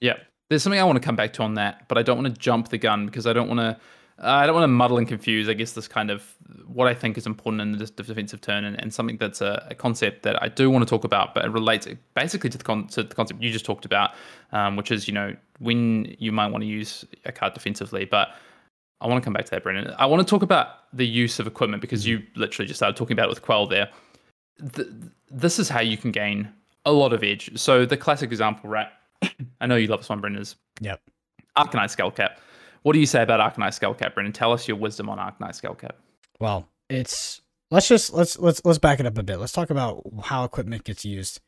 Yeah, 0.00 0.18
there's 0.48 0.62
something 0.62 0.80
I 0.80 0.84
want 0.84 0.96
to 0.96 1.04
come 1.04 1.16
back 1.16 1.32
to 1.34 1.42
on 1.42 1.54
that, 1.54 1.88
but 1.88 1.98
I 1.98 2.02
don't 2.02 2.22
want 2.22 2.34
to 2.34 2.40
jump 2.40 2.68
the 2.68 2.78
gun 2.78 3.06
because 3.06 3.26
I 3.26 3.32
don't 3.32 3.48
want 3.48 3.60
to 3.60 3.78
I 4.20 4.46
don't 4.46 4.54
want 4.54 4.64
to 4.64 4.68
muddle 4.68 4.98
and 4.98 5.06
confuse. 5.06 5.48
I 5.48 5.54
guess 5.54 5.72
this 5.72 5.86
kind 5.86 6.10
of 6.10 6.34
what 6.66 6.88
I 6.88 6.94
think 6.94 7.16
is 7.16 7.26
important 7.26 7.60
in 7.60 7.72
the 7.72 7.86
defensive 7.86 8.40
turn, 8.40 8.64
and, 8.64 8.80
and 8.80 8.92
something 8.92 9.16
that's 9.16 9.40
a, 9.40 9.66
a, 9.70 9.74
concept 9.74 10.24
that 10.24 10.42
I 10.42 10.48
do 10.48 10.70
want 10.70 10.84
to 10.84 10.90
talk 10.90 11.04
about, 11.04 11.34
but 11.34 11.44
it 11.44 11.50
relates 11.50 11.86
basically 12.14 12.50
to 12.50 12.58
the, 12.58 12.64
con- 12.64 12.88
to 12.88 13.04
the 13.04 13.14
concept 13.14 13.40
you 13.40 13.52
just 13.52 13.64
talked 13.64 13.84
about, 13.84 14.14
um, 14.52 14.76
which 14.76 14.90
is 14.90 15.06
you 15.06 15.14
know 15.14 15.36
when 15.60 16.16
you 16.18 16.32
might 16.32 16.48
want 16.48 16.62
to 16.62 16.68
use 16.68 17.04
a 17.26 17.32
card 17.32 17.54
defensively, 17.54 18.04
but 18.04 18.30
I 19.00 19.06
want 19.06 19.22
to 19.22 19.24
come 19.24 19.34
back 19.34 19.44
to 19.44 19.50
that, 19.52 19.62
Brendan. 19.62 19.94
I 19.98 20.06
want 20.06 20.26
to 20.26 20.28
talk 20.28 20.42
about 20.42 20.92
the 20.92 21.06
use 21.06 21.38
of 21.38 21.46
equipment 21.46 21.80
because 21.80 22.04
you 22.04 22.22
literally 22.34 22.66
just 22.66 22.78
started 22.78 22.96
talking 22.96 23.14
about 23.14 23.26
it 23.26 23.30
with 23.30 23.42
Quell 23.42 23.68
there. 23.68 23.88
The, 24.58 25.10
this 25.30 25.60
is 25.60 25.68
how 25.68 25.80
you 25.80 25.96
can 25.96 26.10
gain 26.10 26.48
a 26.84 26.92
lot 26.92 27.12
of 27.12 27.22
edge. 27.22 27.56
So 27.56 27.86
the 27.86 27.96
classic 27.96 28.32
example, 28.32 28.68
right? 28.68 28.88
I 29.60 29.66
know 29.66 29.76
you 29.76 29.86
love 29.88 30.00
this 30.00 30.08
one, 30.08 30.20
Brendan. 30.20 30.42
Is 30.42 30.56
yep. 30.80 31.00
Arcanite 31.56 31.96
Skullcap. 31.96 32.36
What 32.82 32.92
do 32.92 33.00
you 33.00 33.06
say 33.06 33.22
about 33.22 33.40
Arcanite 33.40 33.78
Skullcap, 33.78 34.14
Brendan? 34.14 34.32
Tell 34.32 34.52
us 34.52 34.68
your 34.68 34.76
wisdom 34.76 35.08
on 35.08 35.18
Arcanite 35.18 35.60
Skullcap. 35.60 35.92
Well, 36.40 36.68
it's 36.88 37.42
let's 37.70 37.88
just 37.88 38.12
let's 38.12 38.38
let's 38.38 38.64
let's 38.64 38.78
back 38.78 39.00
it 39.00 39.06
up 39.06 39.18
a 39.18 39.22
bit. 39.22 39.38
Let's 39.38 39.52
talk 39.52 39.70
about 39.70 40.02
how 40.24 40.44
equipment 40.44 40.84
gets 40.84 41.04
used 41.04 41.40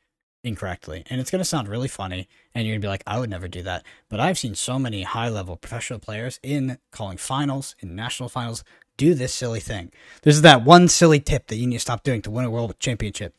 incorrectly. 0.43 1.05
And 1.11 1.21
it's 1.21 1.31
going 1.31 1.41
to 1.41 1.45
sound 1.45 1.69
really 1.69 1.89
funny, 1.89 2.29
and 2.55 2.67
you're 2.67 2.75
going 2.75 2.81
to 2.81 2.85
be 2.87 2.91
like, 2.91 3.03
I 3.07 3.19
would 3.19 3.31
never 3.31 3.49
do 3.49 3.63
that. 3.63 3.85
But 4.09 4.21
I've 4.21 4.39
seen 4.39 4.55
so 4.55 4.79
many 4.79 5.03
high 5.03 5.29
level 5.29 5.57
professional 5.57 5.99
players 5.99 6.41
in 6.43 6.79
calling 6.91 7.19
finals, 7.19 7.77
in 7.81 7.95
national 7.95 8.29
finals, 8.29 8.65
do 8.97 9.15
this 9.15 9.35
silly 9.35 9.61
thing. 9.61 9.93
This 10.23 10.37
is 10.37 10.43
that 10.43 10.65
one 10.65 10.89
silly 10.89 11.21
tip 11.21 11.47
that 11.47 11.57
you 11.57 11.67
need 11.67 11.77
to 11.77 11.81
stop 11.81 12.03
doing 12.03 12.23
to 12.23 12.31
win 12.31 12.45
a 12.45 12.51
world 12.51 12.75
championship. 12.79 13.35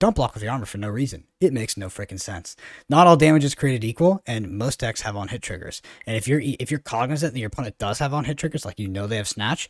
Don't 0.00 0.16
block 0.16 0.34
with 0.34 0.42
your 0.42 0.50
armor 0.50 0.66
for 0.66 0.78
no 0.78 0.88
reason. 0.88 1.24
It 1.40 1.52
makes 1.52 1.76
no 1.76 1.88
freaking 1.88 2.18
sense. 2.18 2.56
Not 2.88 3.06
all 3.06 3.16
damage 3.16 3.44
is 3.44 3.54
created 3.54 3.84
equal, 3.84 4.22
and 4.26 4.50
most 4.50 4.80
decks 4.80 5.02
have 5.02 5.14
on 5.14 5.28
hit 5.28 5.42
triggers. 5.42 5.82
And 6.06 6.16
if 6.16 6.26
you're 6.26 6.40
if 6.42 6.70
you're 6.70 6.80
cognizant 6.80 7.34
that 7.34 7.38
your 7.38 7.48
opponent 7.48 7.78
does 7.78 7.98
have 7.98 8.14
on 8.14 8.24
hit 8.24 8.38
triggers, 8.38 8.64
like 8.64 8.80
you 8.80 8.88
know 8.88 9.06
they 9.06 9.18
have 9.18 9.28
snatch, 9.28 9.68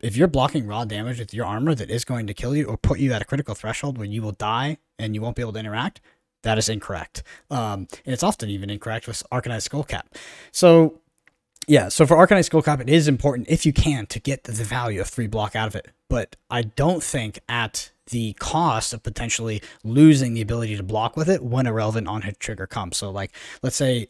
if 0.00 0.16
you're 0.16 0.28
blocking 0.28 0.66
raw 0.66 0.84
damage 0.84 1.20
with 1.20 1.32
your 1.32 1.46
armor 1.46 1.76
that 1.76 1.90
is 1.90 2.04
going 2.04 2.26
to 2.26 2.34
kill 2.34 2.56
you 2.56 2.66
or 2.66 2.76
put 2.76 2.98
you 2.98 3.12
at 3.12 3.22
a 3.22 3.24
critical 3.24 3.54
threshold 3.54 3.98
where 3.98 4.06
you 4.06 4.20
will 4.20 4.32
die 4.32 4.78
and 4.98 5.14
you 5.14 5.22
won't 5.22 5.36
be 5.36 5.42
able 5.42 5.52
to 5.52 5.60
interact, 5.60 6.00
that 6.42 6.58
is 6.58 6.68
incorrect. 6.68 7.22
Um, 7.48 7.86
and 8.04 8.12
it's 8.12 8.24
often 8.24 8.48
even 8.50 8.70
incorrect 8.70 9.06
with 9.06 9.22
Arcanite 9.30 9.68
Skullcap. 9.68 10.02
So, 10.50 11.00
yeah, 11.68 11.88
so 11.88 12.06
for 12.06 12.16
Arcanite 12.16 12.48
Skullcap, 12.48 12.80
it 12.80 12.88
is 12.88 13.06
important 13.06 13.48
if 13.48 13.64
you 13.64 13.72
can 13.72 14.06
to 14.06 14.18
get 14.18 14.44
the 14.44 14.52
value 14.52 15.00
of 15.00 15.08
three 15.08 15.26
block 15.28 15.54
out 15.54 15.68
of 15.68 15.76
it. 15.76 15.88
But 16.08 16.36
I 16.50 16.62
don't 16.62 17.02
think 17.02 17.40
at 17.48 17.92
the 18.10 18.32
cost 18.34 18.92
of 18.92 19.02
potentially 19.02 19.62
losing 19.84 20.34
the 20.34 20.40
ability 20.40 20.76
to 20.76 20.82
block 20.82 21.16
with 21.16 21.28
it 21.28 21.42
when 21.42 21.66
a 21.66 21.72
relevant 21.72 22.08
on 22.08 22.22
hit 22.22 22.40
trigger 22.40 22.66
comes. 22.66 22.96
So, 22.96 23.10
like, 23.10 23.32
let's 23.62 23.76
say 23.76 24.08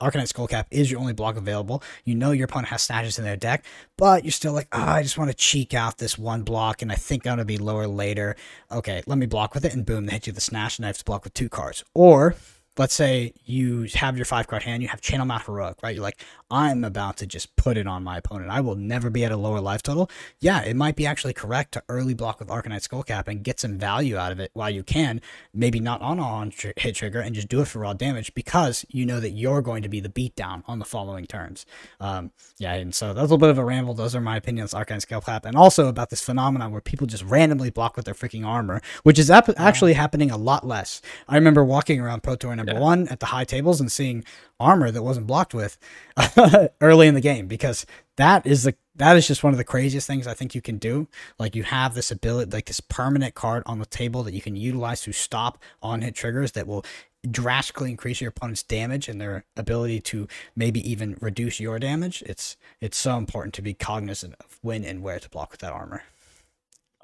Arcanite 0.00 0.32
Skullcap 0.32 0.64
is 0.70 0.90
your 0.90 0.98
only 0.98 1.12
block 1.12 1.36
available. 1.36 1.82
You 2.04 2.14
know 2.14 2.30
your 2.32 2.46
opponent 2.46 2.68
has 2.68 2.82
snatches 2.82 3.18
in 3.18 3.24
their 3.24 3.36
deck, 3.36 3.64
but 3.98 4.24
you're 4.24 4.32
still 4.32 4.52
like, 4.52 4.68
oh, 4.72 4.80
I 4.80 5.02
just 5.02 5.18
want 5.18 5.30
to 5.30 5.36
cheek 5.36 5.74
out 5.74 5.98
this 5.98 6.16
one 6.18 6.42
block, 6.42 6.80
and 6.82 6.90
I 6.90 6.94
think 6.94 7.26
I'm 7.26 7.30
going 7.30 7.38
to 7.38 7.44
be 7.44 7.58
lower 7.58 7.86
later. 7.86 8.36
Okay, 8.72 9.02
let 9.06 9.18
me 9.18 9.26
block 9.26 9.54
with 9.54 9.64
it, 9.64 9.74
and 9.74 9.84
boom, 9.84 10.06
they 10.06 10.12
hit 10.12 10.26
you 10.26 10.30
with 10.30 10.36
the 10.36 10.40
snatch, 10.40 10.78
and 10.78 10.86
I 10.86 10.88
have 10.88 10.98
to 10.98 11.04
block 11.04 11.24
with 11.24 11.34
two 11.34 11.48
cards. 11.48 11.84
Or 11.94 12.34
let's 12.78 12.94
say 12.94 13.34
you 13.44 13.86
have 13.94 14.16
your 14.16 14.24
five 14.24 14.46
card 14.46 14.62
hand, 14.62 14.82
you 14.82 14.88
have 14.88 15.00
Channel 15.00 15.26
Mount 15.26 15.44
Heroic, 15.44 15.82
right? 15.82 15.94
You're 15.94 16.02
like, 16.02 16.22
I'm 16.50 16.84
about 16.84 17.16
to 17.18 17.26
just 17.26 17.54
put 17.56 17.76
it 17.76 17.86
on 17.86 18.02
my 18.02 18.18
opponent. 18.18 18.50
I 18.50 18.60
will 18.60 18.74
never 18.74 19.10
be 19.10 19.24
at 19.24 19.32
a 19.32 19.36
lower 19.36 19.60
life 19.60 19.82
total. 19.82 20.10
Yeah, 20.40 20.62
it 20.62 20.74
might 20.74 20.96
be 20.96 21.06
actually 21.06 21.32
correct 21.32 21.72
to 21.72 21.82
early 21.88 22.14
block 22.14 22.38
with 22.38 22.48
Arcanite 22.48 22.86
Skullcap 22.88 23.28
and 23.28 23.42
get 23.42 23.60
some 23.60 23.78
value 23.78 24.16
out 24.16 24.32
of 24.32 24.40
it 24.40 24.50
while 24.54 24.70
you 24.70 24.82
can. 24.82 25.20
Maybe 25.52 25.80
not 25.80 26.00
on 26.00 26.18
on 26.18 26.52
hit 26.76 26.94
trigger 26.94 27.20
and 27.20 27.34
just 27.34 27.48
do 27.48 27.60
it 27.60 27.68
for 27.68 27.80
raw 27.80 27.92
damage 27.92 28.34
because 28.34 28.84
you 28.88 29.04
know 29.04 29.20
that 29.20 29.30
you're 29.30 29.62
going 29.62 29.82
to 29.82 29.88
be 29.88 30.00
the 30.00 30.08
beatdown 30.08 30.62
on 30.66 30.78
the 30.78 30.84
following 30.84 31.26
turns. 31.26 31.66
Um, 32.00 32.30
yeah, 32.58 32.74
and 32.74 32.94
so 32.94 33.08
that's 33.08 33.18
a 33.18 33.22
little 33.22 33.38
bit 33.38 33.50
of 33.50 33.58
a 33.58 33.64
ramble. 33.64 33.94
Those 33.94 34.14
are 34.14 34.20
my 34.20 34.36
opinions 34.36 34.74
on 34.74 34.84
Arcanite 34.84 35.06
Skullcap, 35.06 35.44
and 35.44 35.56
also 35.56 35.88
about 35.88 36.10
this 36.10 36.20
phenomenon 36.20 36.72
where 36.72 36.80
people 36.80 37.06
just 37.06 37.24
randomly 37.24 37.70
block 37.70 37.96
with 37.96 38.04
their 38.04 38.14
freaking 38.14 38.46
armor, 38.46 38.80
which 39.02 39.18
is 39.18 39.30
ap- 39.30 39.50
actually 39.56 39.92
happening 39.94 40.30
a 40.30 40.36
lot 40.36 40.66
less. 40.66 41.02
I 41.28 41.34
remember 41.34 41.64
walking 41.64 42.00
around 42.00 42.22
Pro 42.22 42.36
Tour 42.36 42.52
number 42.60 42.72
yeah. 42.74 42.80
one 42.80 43.08
at 43.08 43.20
the 43.20 43.26
high 43.26 43.44
tables 43.44 43.80
and 43.80 43.90
seeing 43.90 44.24
armor 44.58 44.90
that 44.90 45.02
wasn't 45.02 45.26
blocked 45.26 45.54
with 45.54 45.78
early 46.80 47.06
in 47.06 47.14
the 47.14 47.20
game 47.20 47.46
because 47.46 47.86
that 48.16 48.46
is 48.46 48.64
the 48.64 48.74
that 48.96 49.16
is 49.16 49.26
just 49.26 49.42
one 49.42 49.54
of 49.54 49.56
the 49.56 49.64
craziest 49.64 50.06
things 50.06 50.26
I 50.26 50.34
think 50.34 50.54
you 50.54 50.60
can 50.60 50.76
do. 50.76 51.08
Like 51.38 51.56
you 51.56 51.62
have 51.62 51.94
this 51.94 52.10
ability, 52.10 52.50
like 52.50 52.66
this 52.66 52.80
permanent 52.80 53.34
card 53.34 53.62
on 53.64 53.78
the 53.78 53.86
table 53.86 54.22
that 54.24 54.34
you 54.34 54.42
can 54.42 54.56
utilize 54.56 55.00
to 55.02 55.12
stop 55.12 55.56
on 55.82 56.02
hit 56.02 56.14
triggers 56.14 56.52
that 56.52 56.66
will 56.66 56.84
drastically 57.28 57.90
increase 57.90 58.20
your 58.20 58.28
opponent's 58.28 58.62
damage 58.62 59.08
and 59.08 59.20
their 59.20 59.44
ability 59.56 60.00
to 60.00 60.28
maybe 60.54 60.86
even 60.90 61.16
reduce 61.20 61.60
your 61.60 61.78
damage. 61.78 62.22
It's 62.26 62.56
it's 62.80 62.98
so 62.98 63.16
important 63.16 63.54
to 63.54 63.62
be 63.62 63.72
cognizant 63.72 64.34
of 64.40 64.58
when 64.60 64.84
and 64.84 65.02
where 65.02 65.18
to 65.18 65.28
block 65.30 65.50
with 65.50 65.60
that 65.60 65.72
armor. 65.72 66.02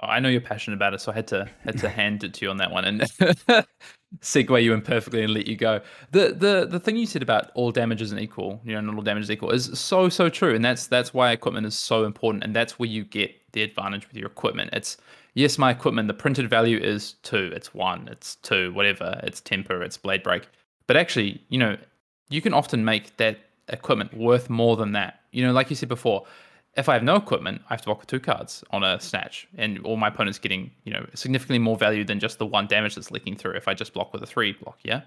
Oh, 0.02 0.08
I 0.08 0.20
know 0.20 0.28
you're 0.28 0.42
passionate 0.42 0.76
about 0.76 0.92
it, 0.92 1.00
so 1.00 1.10
I 1.10 1.14
had 1.14 1.26
to 1.28 1.48
had 1.64 1.78
to 1.78 1.88
hand 1.88 2.22
it 2.22 2.34
to 2.34 2.44
you 2.44 2.50
on 2.50 2.58
that 2.58 2.70
one 2.70 2.84
and 2.84 3.00
segue 4.20 4.62
you 4.62 4.74
in 4.74 4.82
perfectly 4.82 5.22
and 5.22 5.32
let 5.32 5.46
you 5.46 5.56
go. 5.56 5.80
The 6.10 6.34
the 6.34 6.66
the 6.70 6.78
thing 6.78 6.96
you 6.96 7.06
said 7.06 7.22
about 7.22 7.50
all 7.54 7.70
damage 7.70 8.02
isn't 8.02 8.18
equal, 8.18 8.60
you 8.62 8.74
know, 8.74 8.80
not 8.82 8.94
all 8.94 9.02
damage 9.02 9.24
is 9.24 9.30
equal, 9.30 9.50
is 9.50 9.78
so 9.78 10.10
so 10.10 10.28
true, 10.28 10.54
and 10.54 10.62
that's 10.62 10.86
that's 10.86 11.14
why 11.14 11.32
equipment 11.32 11.66
is 11.66 11.78
so 11.78 12.04
important, 12.04 12.44
and 12.44 12.54
that's 12.54 12.78
where 12.78 12.88
you 12.88 13.04
get 13.04 13.34
the 13.52 13.62
advantage 13.62 14.06
with 14.06 14.16
your 14.16 14.26
equipment. 14.26 14.70
It's 14.74 14.98
yes, 15.32 15.56
my 15.56 15.70
equipment, 15.70 16.08
the 16.08 16.14
printed 16.14 16.50
value 16.50 16.78
is 16.78 17.14
two, 17.22 17.50
it's 17.54 17.72
one, 17.72 18.06
it's 18.08 18.36
two, 18.36 18.74
whatever, 18.74 19.18
it's 19.22 19.40
temper, 19.40 19.82
it's 19.82 19.96
blade 19.96 20.22
break, 20.22 20.46
but 20.86 20.98
actually, 20.98 21.40
you 21.48 21.58
know, 21.58 21.78
you 22.28 22.42
can 22.42 22.52
often 22.52 22.84
make 22.84 23.16
that 23.16 23.38
equipment 23.68 24.14
worth 24.14 24.50
more 24.50 24.76
than 24.76 24.92
that. 24.92 25.20
You 25.32 25.46
know, 25.46 25.52
like 25.52 25.70
you 25.70 25.76
said 25.76 25.88
before 25.88 26.26
if 26.76 26.88
I 26.88 26.94
have 26.94 27.02
no 27.02 27.16
equipment, 27.16 27.62
I 27.70 27.74
have 27.74 27.80
to 27.82 27.86
block 27.86 28.00
with 28.00 28.08
two 28.08 28.20
cards 28.20 28.62
on 28.70 28.84
a 28.84 29.00
snatch, 29.00 29.48
and 29.56 29.78
all 29.84 29.96
my 29.96 30.08
opponent's 30.08 30.38
getting 30.38 30.70
you 30.84 30.92
know 30.92 31.06
significantly 31.14 31.58
more 31.58 31.76
value 31.76 32.04
than 32.04 32.20
just 32.20 32.38
the 32.38 32.46
one 32.46 32.66
damage 32.66 32.94
that's 32.94 33.10
leaking 33.10 33.36
through. 33.36 33.52
If 33.52 33.68
I 33.68 33.74
just 33.74 33.94
block 33.94 34.12
with 34.12 34.22
a 34.22 34.26
three 34.26 34.52
block, 34.52 34.78
yeah. 34.82 35.02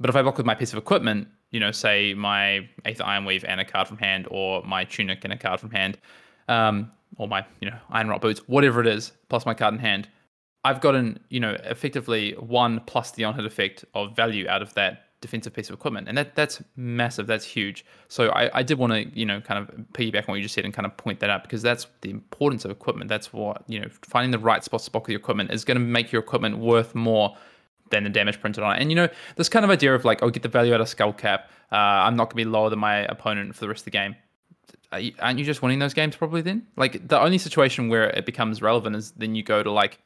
But 0.00 0.10
if 0.10 0.16
I 0.16 0.22
block 0.22 0.36
with 0.36 0.46
my 0.46 0.54
piece 0.54 0.72
of 0.72 0.78
equipment, 0.78 1.26
you 1.50 1.60
know, 1.60 1.72
say 1.72 2.14
my 2.14 2.68
Aether 2.84 3.04
Ironweave 3.04 3.44
and 3.46 3.60
a 3.60 3.64
card 3.64 3.88
from 3.88 3.98
hand, 3.98 4.28
or 4.30 4.62
my 4.62 4.84
Tunic 4.84 5.24
and 5.24 5.32
a 5.32 5.36
card 5.36 5.60
from 5.60 5.70
hand, 5.70 5.98
um, 6.48 6.92
or 7.16 7.26
my 7.26 7.44
you 7.60 7.70
know 7.70 7.76
Ironrot 7.92 8.20
boots, 8.20 8.40
whatever 8.46 8.80
it 8.80 8.86
is, 8.86 9.12
plus 9.28 9.46
my 9.46 9.54
card 9.54 9.74
in 9.74 9.80
hand, 9.80 10.08
I've 10.64 10.80
gotten 10.80 11.18
you 11.30 11.40
know 11.40 11.56
effectively 11.64 12.32
one 12.32 12.80
plus 12.86 13.12
the 13.12 13.24
on 13.24 13.34
hit 13.34 13.46
effect 13.46 13.84
of 13.94 14.14
value 14.14 14.46
out 14.48 14.60
of 14.60 14.74
that 14.74 15.07
defensive 15.20 15.52
piece 15.52 15.68
of 15.68 15.74
equipment, 15.74 16.08
and 16.08 16.16
that 16.16 16.34
that's 16.34 16.62
massive. 16.76 17.26
That's 17.26 17.44
huge. 17.44 17.84
So 18.08 18.28
I, 18.30 18.50
I 18.58 18.62
did 18.62 18.78
want 18.78 18.92
to 18.92 19.18
you 19.18 19.26
know 19.26 19.40
kind 19.40 19.58
of 19.58 19.74
piggyback 19.92 20.28
on 20.28 20.32
what 20.32 20.34
you 20.36 20.42
just 20.42 20.54
said 20.54 20.64
and 20.64 20.72
kind 20.72 20.86
of 20.86 20.96
point 20.96 21.20
that 21.20 21.30
out 21.30 21.42
because 21.42 21.62
that's 21.62 21.86
the 22.02 22.10
importance 22.10 22.64
of 22.64 22.70
equipment. 22.70 23.08
That's 23.08 23.32
what 23.32 23.62
you 23.68 23.80
know 23.80 23.88
finding 24.02 24.30
the 24.30 24.38
right 24.38 24.62
spot 24.62 24.82
to 24.82 24.90
block 24.90 25.08
your 25.08 25.18
equipment 25.18 25.50
is 25.50 25.64
going 25.64 25.76
to 25.76 25.84
make 25.84 26.12
your 26.12 26.22
equipment 26.22 26.58
worth 26.58 26.94
more 26.94 27.36
than 27.90 28.04
the 28.04 28.10
damage 28.10 28.40
printed 28.40 28.62
on 28.62 28.76
it. 28.76 28.80
And 28.80 28.90
you 28.90 28.96
know 28.96 29.08
this 29.36 29.48
kind 29.48 29.64
of 29.64 29.70
idea 29.70 29.94
of 29.94 30.04
like 30.04 30.22
oh 30.22 30.30
get 30.30 30.42
the 30.42 30.48
value 30.48 30.74
out 30.74 30.80
of 30.80 30.88
skull 30.88 31.12
cap. 31.12 31.50
Uh, 31.70 31.76
I'm 31.76 32.16
not 32.16 32.24
going 32.24 32.30
to 32.30 32.36
be 32.36 32.44
lower 32.44 32.70
than 32.70 32.78
my 32.78 32.98
opponent 32.98 33.54
for 33.54 33.60
the 33.60 33.68
rest 33.68 33.82
of 33.82 33.84
the 33.86 33.90
game. 33.90 34.16
Aren't 34.90 35.38
you 35.38 35.44
just 35.44 35.60
winning 35.60 35.80
those 35.80 35.92
games 35.92 36.16
probably 36.16 36.40
then? 36.40 36.66
Like 36.76 37.06
the 37.06 37.20
only 37.20 37.36
situation 37.36 37.90
where 37.90 38.08
it 38.10 38.24
becomes 38.24 38.62
relevant 38.62 38.96
is 38.96 39.10
then 39.12 39.34
you 39.34 39.42
go 39.42 39.62
to 39.62 39.70
like 39.70 39.98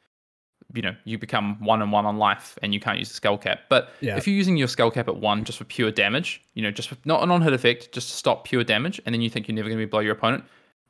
you 0.73 0.81
know 0.81 0.95
you 1.05 1.17
become 1.17 1.57
one 1.63 1.81
and 1.81 1.91
one 1.91 2.05
on 2.05 2.17
life 2.17 2.57
and 2.61 2.73
you 2.73 2.79
can't 2.79 2.99
use 2.99 3.09
the 3.09 3.15
skull 3.15 3.37
cap 3.37 3.61
but 3.69 3.91
yeah. 4.01 4.17
if 4.17 4.27
you're 4.27 4.35
using 4.35 4.57
your 4.57 4.67
skull 4.67 4.91
cap 4.91 5.07
at 5.07 5.17
one 5.17 5.43
just 5.43 5.57
for 5.57 5.65
pure 5.65 5.91
damage 5.91 6.43
you 6.55 6.61
know 6.61 6.71
just 6.71 6.89
for, 6.89 6.97
not 7.05 7.23
an 7.23 7.31
on-hit 7.31 7.53
effect 7.53 7.91
just 7.91 8.09
to 8.09 8.15
stop 8.15 8.43
pure 8.45 8.63
damage 8.63 8.99
and 9.05 9.13
then 9.13 9.21
you 9.21 9.29
think 9.29 9.47
you're 9.47 9.55
never 9.55 9.69
going 9.69 9.79
to 9.79 9.85
be 9.85 9.89
below 9.89 10.01
your 10.01 10.13
opponent 10.13 10.43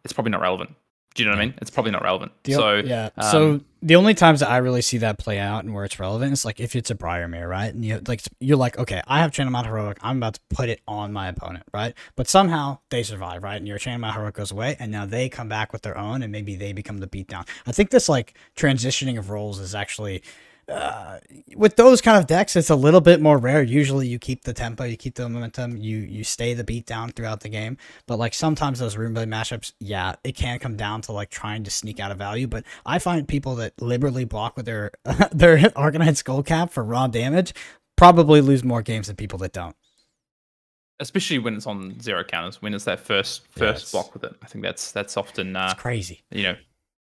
it's 0.03 0.13
probably 0.13 0.31
not 0.31 0.41
relevant 0.41 0.73
do 1.13 1.23
you 1.23 1.29
know 1.29 1.35
what 1.35 1.41
I 1.41 1.45
mean? 1.45 1.53
It's 1.61 1.69
probably 1.69 1.91
not 1.91 2.03
relevant. 2.03 2.31
The, 2.43 2.53
so 2.53 2.75
yeah. 2.75 3.09
Um, 3.17 3.31
so 3.31 3.61
the 3.81 3.95
only 3.95 4.13
times 4.13 4.39
that 4.39 4.49
I 4.49 4.57
really 4.57 4.81
see 4.81 4.97
that 4.99 5.17
play 5.17 5.37
out 5.37 5.63
and 5.63 5.73
where 5.73 5.85
it's 5.85 5.99
relevant 5.99 6.33
is 6.33 6.45
like 6.45 6.59
if 6.59 6.75
it's 6.75 6.89
a 6.89 6.95
Briar 6.95 7.27
mirror, 7.27 7.47
right? 7.47 7.73
And 7.73 7.85
you 7.85 8.01
like 8.07 8.21
you're 8.39 8.57
like, 8.57 8.77
okay, 8.79 9.01
I 9.07 9.19
have 9.19 9.31
Channel 9.31 9.51
Mount 9.51 9.67
Heroic. 9.67 9.97
I'm 10.01 10.17
about 10.17 10.35
to 10.35 10.41
put 10.49 10.69
it 10.69 10.81
on 10.87 11.13
my 11.13 11.27
opponent, 11.27 11.65
right? 11.73 11.93
But 12.15 12.27
somehow 12.27 12.79
they 12.89 13.03
survive, 13.03 13.43
right? 13.43 13.57
And 13.57 13.67
your 13.67 13.77
Channel 13.77 13.99
Mount 13.99 14.15
Heroic 14.15 14.35
goes 14.35 14.51
away, 14.51 14.75
and 14.79 14.91
now 14.91 15.05
they 15.05 15.29
come 15.29 15.49
back 15.49 15.71
with 15.71 15.83
their 15.83 15.97
own, 15.97 16.23
and 16.23 16.31
maybe 16.31 16.55
they 16.55 16.73
become 16.73 16.97
the 16.97 17.07
beatdown. 17.07 17.47
I 17.67 17.71
think 17.71 17.91
this 17.91 18.09
like 18.09 18.35
transitioning 18.55 19.19
of 19.19 19.29
roles 19.29 19.59
is 19.59 19.75
actually 19.75 20.23
uh, 20.69 21.19
with 21.55 21.75
those 21.75 22.01
kind 22.01 22.17
of 22.17 22.27
decks, 22.27 22.55
it's 22.55 22.69
a 22.69 22.75
little 22.75 23.01
bit 23.01 23.21
more 23.21 23.37
rare. 23.37 23.61
Usually, 23.61 24.07
you 24.07 24.19
keep 24.19 24.43
the 24.43 24.53
tempo, 24.53 24.85
you 24.85 24.95
keep 24.95 25.15
the 25.15 25.27
momentum, 25.27 25.77
you 25.77 25.97
you 25.97 26.23
stay 26.23 26.53
the 26.53 26.63
beat 26.63 26.85
down 26.85 27.11
throughout 27.11 27.41
the 27.41 27.49
game. 27.49 27.77
But 28.07 28.17
like 28.17 28.33
sometimes 28.33 28.79
those 28.79 28.95
Runeblade 28.95 29.27
matchups, 29.27 29.73
yeah, 29.79 30.15
it 30.23 30.33
can 30.33 30.59
come 30.59 30.77
down 30.77 31.01
to 31.01 31.11
like 31.11 31.29
trying 31.29 31.63
to 31.63 31.71
sneak 31.71 31.99
out 31.99 32.11
of 32.11 32.17
value. 32.17 32.47
But 32.47 32.63
I 32.85 32.99
find 32.99 33.27
people 33.27 33.55
that 33.55 33.73
liberally 33.81 34.25
block 34.25 34.55
with 34.55 34.65
their 34.65 34.91
their 35.31 35.57
Arcanite 35.57 36.17
Skull 36.17 36.43
Cap 36.43 36.71
for 36.71 36.83
raw 36.83 37.07
damage 37.07 37.53
probably 37.95 38.41
lose 38.41 38.63
more 38.63 38.81
games 38.81 39.07
than 39.07 39.15
people 39.15 39.39
that 39.39 39.53
don't. 39.53 39.75
Especially 40.99 41.39
when 41.39 41.55
it's 41.55 41.67
on 41.67 41.99
zero 41.99 42.23
counters, 42.23 42.61
when 42.61 42.73
it's 42.73 42.85
that 42.85 42.99
first 42.99 43.47
first 43.49 43.83
yes. 43.83 43.91
block 43.91 44.13
with 44.13 44.23
it. 44.23 44.33
I 44.41 44.45
think 44.45 44.63
that's 44.63 44.91
that's 44.91 45.17
often 45.17 45.55
uh, 45.55 45.69
it's 45.71 45.81
crazy. 45.81 46.23
You 46.31 46.43
know, 46.43 46.55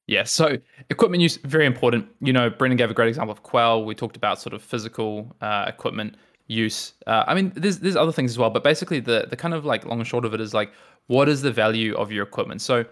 yeah, 0.07 0.23
so 0.23 0.57
equipment 0.89 1.21
use 1.21 1.37
very 1.37 1.65
important. 1.65 2.07
You 2.19 2.33
know, 2.33 2.49
Brendan 2.49 2.77
gave 2.77 2.91
a 2.91 2.93
great 2.93 3.07
example 3.07 3.31
of 3.31 3.43
Quell. 3.43 3.85
We 3.85 3.95
talked 3.95 4.17
about 4.17 4.41
sort 4.41 4.53
of 4.53 4.61
physical 4.61 5.33
uh, 5.41 5.65
equipment 5.67 6.17
use. 6.47 6.93
Uh, 7.07 7.23
I 7.25 7.33
mean, 7.33 7.53
there's 7.55 7.79
there's 7.79 7.95
other 7.95 8.11
things 8.11 8.31
as 8.31 8.37
well, 8.37 8.49
but 8.49 8.63
basically 8.63 8.99
the 8.99 9.27
the 9.29 9.37
kind 9.37 9.53
of 9.53 9.65
like 9.65 9.85
long 9.85 9.99
and 9.99 10.07
short 10.07 10.25
of 10.25 10.33
it 10.33 10.41
is 10.41 10.53
like, 10.53 10.71
what 11.07 11.29
is 11.29 11.41
the 11.41 11.51
value 11.51 11.95
of 11.95 12.11
your 12.11 12.23
equipment? 12.23 12.61
So 12.61 12.85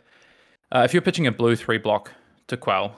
uh, 0.72 0.84
if 0.86 0.93
you're 0.93 1.01
pitching 1.01 1.28
a 1.28 1.32
blue 1.32 1.55
three 1.55 1.78
block 1.78 2.12
to 2.47 2.55
Quell, 2.55 2.95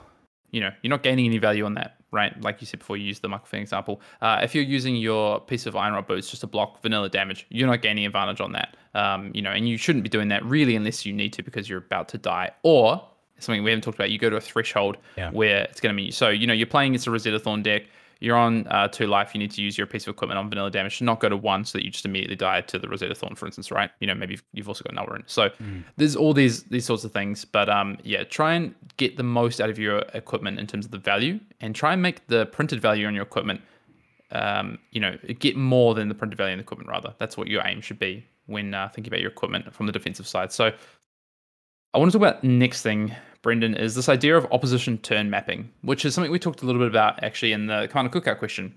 you 0.52 0.60
know, 0.60 0.70
you're 0.82 0.90
not 0.90 1.02
gaining 1.02 1.26
any 1.26 1.38
value 1.38 1.64
on 1.64 1.74
that, 1.74 1.96
right? 2.12 2.40
Like 2.40 2.60
you 2.60 2.68
said 2.68 2.78
before, 2.78 2.96
you 2.96 3.04
used 3.04 3.22
the 3.22 3.28
Michael 3.28 3.46
Finn 3.46 3.62
example. 3.62 4.00
Uh, 4.20 4.38
if 4.44 4.54
you're 4.54 4.62
using 4.62 4.94
your 4.94 5.40
piece 5.40 5.66
of 5.66 5.74
Ironrot 5.74 6.06
boots 6.06 6.30
just 6.30 6.42
to 6.42 6.46
block 6.46 6.80
vanilla 6.82 7.08
damage, 7.08 7.46
you're 7.48 7.66
not 7.66 7.82
gaining 7.82 8.06
advantage 8.06 8.40
on 8.40 8.52
that. 8.52 8.76
Um, 8.94 9.32
you 9.34 9.42
know, 9.42 9.50
and 9.50 9.68
you 9.68 9.76
shouldn't 9.76 10.04
be 10.04 10.08
doing 10.08 10.28
that 10.28 10.44
really 10.44 10.76
unless 10.76 11.04
you 11.04 11.12
need 11.12 11.32
to 11.32 11.42
because 11.42 11.68
you're 11.68 11.80
about 11.80 12.08
to 12.10 12.18
die. 12.18 12.52
Or 12.62 13.02
something 13.38 13.62
we 13.62 13.70
haven't 13.70 13.82
talked 13.84 13.96
about, 13.98 14.10
you 14.10 14.18
go 14.18 14.30
to 14.30 14.36
a 14.36 14.40
threshold 14.40 14.96
Yeah. 15.16 15.30
where 15.30 15.62
it's 15.64 15.80
going 15.80 15.94
to 15.94 16.00
be 16.02 16.10
so 16.10 16.28
you 16.28 16.46
know 16.46 16.54
you're 16.54 16.66
playing 16.66 16.92
against 16.92 17.06
a 17.06 17.10
Rosetta 17.10 17.38
Thorn 17.38 17.62
deck. 17.62 17.82
You're 18.20 18.36
on 18.36 18.66
uh, 18.68 18.88
two 18.88 19.06
life. 19.06 19.34
You 19.34 19.40
need 19.40 19.50
to 19.50 19.60
use 19.60 19.76
your 19.76 19.86
piece 19.86 20.06
of 20.06 20.14
equipment 20.14 20.38
on 20.38 20.48
vanilla 20.48 20.70
damage 20.70 20.96
to 20.98 21.04
not 21.04 21.20
go 21.20 21.28
to 21.28 21.36
one, 21.36 21.64
so 21.64 21.76
that 21.76 21.84
you 21.84 21.90
just 21.90 22.06
immediately 22.06 22.36
die 22.36 22.62
to 22.62 22.78
the 22.78 22.88
Rosetta 22.88 23.14
Thorn, 23.14 23.34
for 23.34 23.44
instance, 23.44 23.70
right? 23.70 23.90
You 24.00 24.06
know, 24.06 24.14
maybe 24.14 24.34
you've- 24.34 24.44
you've 24.54 24.68
also 24.68 24.82
got 24.84 24.94
Nullrune. 24.94 25.24
So 25.26 25.50
there's 25.98 26.16
all 26.16 26.32
these 26.32 26.62
these 26.64 26.86
sorts 26.86 27.04
of 27.04 27.12
things. 27.12 27.44
But 27.44 27.68
um, 27.68 27.98
yeah, 28.02 28.22
try 28.24 28.54
and 28.54 28.74
get 28.96 29.16
the 29.18 29.24
most 29.24 29.60
out 29.60 29.68
of 29.68 29.78
your 29.78 29.98
equipment 30.14 30.58
in 30.58 30.66
terms 30.66 30.86
of 30.86 30.90
the 30.92 30.98
value, 30.98 31.38
and 31.60 31.74
try 31.74 31.92
and 31.92 32.00
make 32.00 32.26
the 32.28 32.46
printed 32.46 32.80
value 32.80 33.06
on 33.06 33.14
your 33.14 33.24
equipment, 33.24 33.60
um, 34.30 34.78
you 34.92 35.00
know, 35.00 35.18
get 35.38 35.56
more 35.56 35.94
than 35.94 36.08
the 36.08 36.14
printed 36.14 36.38
value 36.38 36.52
on 36.52 36.58
the 36.58 36.62
equipment. 36.64 36.88
Rather, 36.88 37.14
that's 37.18 37.36
what 37.36 37.48
your 37.48 37.62
aim 37.66 37.80
should 37.80 37.98
be 37.98 38.24
when 38.46 38.72
uh, 38.74 38.88
thinking 38.88 39.10
about 39.12 39.20
your 39.20 39.30
equipment 39.30 39.74
from 39.74 39.86
the 39.86 39.92
defensive 39.92 40.26
side. 40.26 40.52
So 40.52 40.70
I 41.94 41.98
want 41.98 42.10
to 42.10 42.18
talk 42.18 42.28
about 42.28 42.42
next 42.42 42.82
thing, 42.82 43.14
Brendan, 43.42 43.76
is 43.76 43.94
this 43.94 44.08
idea 44.08 44.36
of 44.36 44.48
opposition 44.50 44.98
turn 44.98 45.30
mapping, 45.30 45.70
which 45.82 46.04
is 46.04 46.12
something 46.12 46.32
we 46.32 46.40
talked 46.40 46.62
a 46.62 46.66
little 46.66 46.80
bit 46.80 46.88
about 46.88 47.22
actually 47.22 47.52
in 47.52 47.66
the 47.66 47.84
of 47.84 47.90
cookout 47.90 48.40
question. 48.40 48.74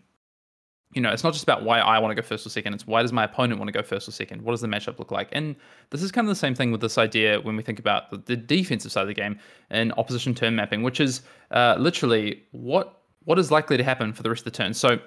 You 0.93 1.01
know, 1.01 1.09
it's 1.09 1.24
not 1.24 1.34
just 1.34 1.43
about 1.43 1.63
why 1.63 1.80
I 1.80 1.97
want 1.97 2.15
to 2.15 2.22
go 2.22 2.26
first 2.26 2.45
or 2.45 2.49
second, 2.49 2.76
it's 2.76 2.86
why 2.86 3.01
does 3.01 3.11
my 3.11 3.24
opponent 3.24 3.59
want 3.59 3.70
to 3.70 3.74
go 3.74 3.82
first 3.82 4.07
or 4.07 4.11
second? 4.11 4.43
What 4.43 4.51
does 4.51 4.61
the 4.61 4.68
matchup 4.68 4.99
look 4.99 5.11
like? 5.11 5.30
And 5.32 5.55
this 5.89 6.03
is 6.03 6.11
kind 6.11 6.28
of 6.28 6.30
the 6.30 6.39
same 6.39 6.53
thing 6.53 6.72
with 6.72 6.80
this 6.80 6.99
idea 6.99 7.41
when 7.41 7.57
we 7.57 7.63
think 7.63 7.80
about 7.80 8.11
the, 8.11 8.18
the 8.18 8.36
defensive 8.38 8.91
side 8.91 9.01
of 9.01 9.07
the 9.07 9.15
game 9.15 9.39
and 9.72 9.91
opposition 9.97 10.36
turn 10.36 10.55
mapping, 10.55 10.84
which 10.84 10.99
is 10.99 11.24
uh, 11.49 11.76
literally 11.80 12.43
what 12.51 13.01
what 13.26 13.39
is 13.39 13.51
likely 13.51 13.78
to 13.78 13.84
happen 13.84 14.13
for 14.13 14.24
the 14.24 14.30
rest 14.30 14.41
of 14.41 14.53
the 14.53 14.57
turn. 14.57 14.74
So 14.74 14.99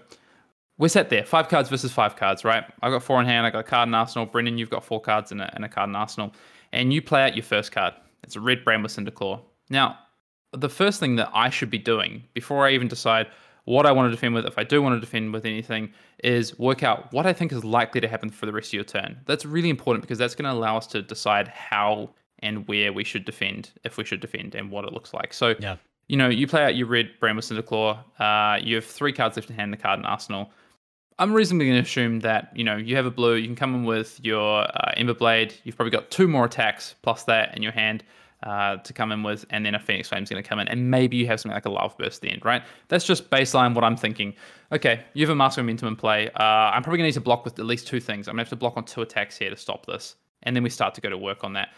we're 0.78 0.88
set 0.88 1.10
there, 1.10 1.24
five 1.24 1.48
cards 1.48 1.68
versus 1.68 1.92
five 1.92 2.16
cards, 2.16 2.44
right? 2.44 2.64
I've 2.82 2.90
got 2.90 3.02
four 3.02 3.20
in 3.20 3.26
hand, 3.26 3.46
I 3.46 3.50
got 3.50 3.60
a 3.60 3.62
card 3.62 3.88
in 3.88 3.94
arsenal. 3.94 4.26
Brendan, 4.26 4.58
you've 4.58 4.70
got 4.70 4.84
four 4.84 5.00
cards 5.00 5.30
and 5.30 5.40
a, 5.40 5.54
and 5.54 5.64
a 5.64 5.68
card 5.68 5.88
in 5.90 5.94
arsenal, 5.96 6.32
and 6.72 6.92
you 6.92 7.02
play 7.02 7.22
out 7.24 7.34
your 7.36 7.42
first 7.44 7.72
card. 7.72 7.94
It's 8.22 8.36
a 8.36 8.40
red 8.40 8.64
Brand 8.64 8.82
with 8.82 8.92
Cinderclaw. 8.94 9.40
Now, 9.70 9.98
the 10.52 10.68
first 10.68 11.00
thing 11.00 11.16
that 11.16 11.30
I 11.32 11.50
should 11.50 11.70
be 11.70 11.78
doing 11.78 12.24
before 12.34 12.66
I 12.66 12.72
even 12.72 12.88
decide 12.88 13.28
what 13.64 13.86
I 13.86 13.92
want 13.92 14.10
to 14.10 14.10
defend 14.16 14.34
with, 14.34 14.46
if 14.46 14.58
I 14.58 14.64
do 14.64 14.82
want 14.82 14.96
to 14.96 15.00
defend 15.00 15.32
with 15.32 15.44
anything, 15.44 15.92
is 16.24 16.58
work 16.58 16.82
out 16.82 17.12
what 17.12 17.26
I 17.26 17.32
think 17.32 17.52
is 17.52 17.64
likely 17.64 18.00
to 18.00 18.08
happen 18.08 18.30
for 18.30 18.46
the 18.46 18.52
rest 18.52 18.70
of 18.70 18.72
your 18.74 18.84
turn. 18.84 19.20
That's 19.26 19.44
really 19.44 19.68
important 19.70 20.02
because 20.02 20.18
that's 20.18 20.34
going 20.34 20.50
to 20.50 20.52
allow 20.58 20.76
us 20.76 20.86
to 20.88 21.02
decide 21.02 21.48
how 21.48 22.10
and 22.40 22.66
where 22.66 22.92
we 22.92 23.04
should 23.04 23.24
defend, 23.24 23.70
if 23.84 23.96
we 23.96 24.04
should 24.04 24.20
defend, 24.20 24.54
and 24.54 24.70
what 24.70 24.84
it 24.86 24.92
looks 24.92 25.12
like. 25.14 25.32
So, 25.34 25.54
Yeah. 25.60 25.76
you 26.08 26.16
know, 26.16 26.28
you 26.28 26.46
play 26.46 26.64
out 26.64 26.74
your 26.74 26.86
red 26.88 27.10
Brand 27.20 27.36
with 27.36 27.44
Cinderclaw. 27.44 27.98
Uh, 28.18 28.58
you 28.62 28.74
have 28.76 28.84
three 28.84 29.12
cards 29.12 29.36
left 29.36 29.50
in 29.50 29.56
hand, 29.56 29.72
the 29.72 29.76
card 29.76 29.98
in 30.00 30.06
arsenal. 30.06 30.50
I'm 31.18 31.32
reasonably 31.32 31.66
going 31.66 31.82
to 31.82 31.88
assume 31.88 32.20
that 32.20 32.50
you 32.54 32.64
know 32.64 32.76
you 32.76 32.96
have 32.96 33.06
a 33.06 33.10
blue. 33.10 33.34
You 33.34 33.46
can 33.46 33.56
come 33.56 33.74
in 33.74 33.84
with 33.84 34.20
your 34.22 34.62
uh, 34.62 34.92
Ember 34.96 35.14
Blade. 35.14 35.54
You've 35.64 35.76
probably 35.76 35.90
got 35.90 36.10
two 36.10 36.26
more 36.28 36.46
attacks 36.46 36.94
plus 37.02 37.24
that 37.24 37.56
in 37.56 37.62
your 37.62 37.72
hand 37.72 38.04
uh, 38.42 38.76
to 38.78 38.92
come 38.92 39.12
in 39.12 39.22
with, 39.22 39.44
and 39.50 39.64
then 39.64 39.74
a 39.74 39.78
Phoenix 39.78 40.08
Flame 40.08 40.22
is 40.22 40.30
going 40.30 40.42
to 40.42 40.48
come 40.48 40.58
in, 40.58 40.68
and 40.68 40.90
maybe 40.90 41.16
you 41.16 41.26
have 41.26 41.40
something 41.40 41.54
like 41.54 41.66
a 41.66 41.70
Lava 41.70 41.94
Burst 41.98 42.18
at 42.18 42.22
the 42.22 42.30
end, 42.30 42.44
right? 42.44 42.62
That's 42.88 43.04
just 43.04 43.30
baseline 43.30 43.74
what 43.74 43.84
I'm 43.84 43.96
thinking. 43.96 44.34
Okay, 44.72 45.04
you 45.14 45.24
have 45.26 45.30
a 45.30 45.34
Master 45.34 45.62
Momentum 45.62 45.88
in 45.88 45.96
play. 45.96 46.28
Uh, 46.30 46.42
I'm 46.42 46.82
probably 46.82 46.98
going 46.98 47.04
to 47.04 47.08
need 47.08 47.14
to 47.14 47.20
block 47.20 47.44
with 47.44 47.58
at 47.58 47.66
least 47.66 47.86
two 47.86 48.00
things. 48.00 48.28
I'm 48.28 48.32
going 48.32 48.44
to 48.44 48.48
have 48.48 48.50
to 48.50 48.56
block 48.56 48.76
on 48.76 48.84
two 48.84 49.02
attacks 49.02 49.36
here 49.36 49.50
to 49.50 49.56
stop 49.56 49.84
this, 49.86 50.16
and 50.44 50.56
then 50.56 50.62
we 50.62 50.70
start 50.70 50.94
to 50.94 51.00
go 51.00 51.10
to 51.10 51.18
work 51.18 51.44
on 51.44 51.52
that. 51.54 51.70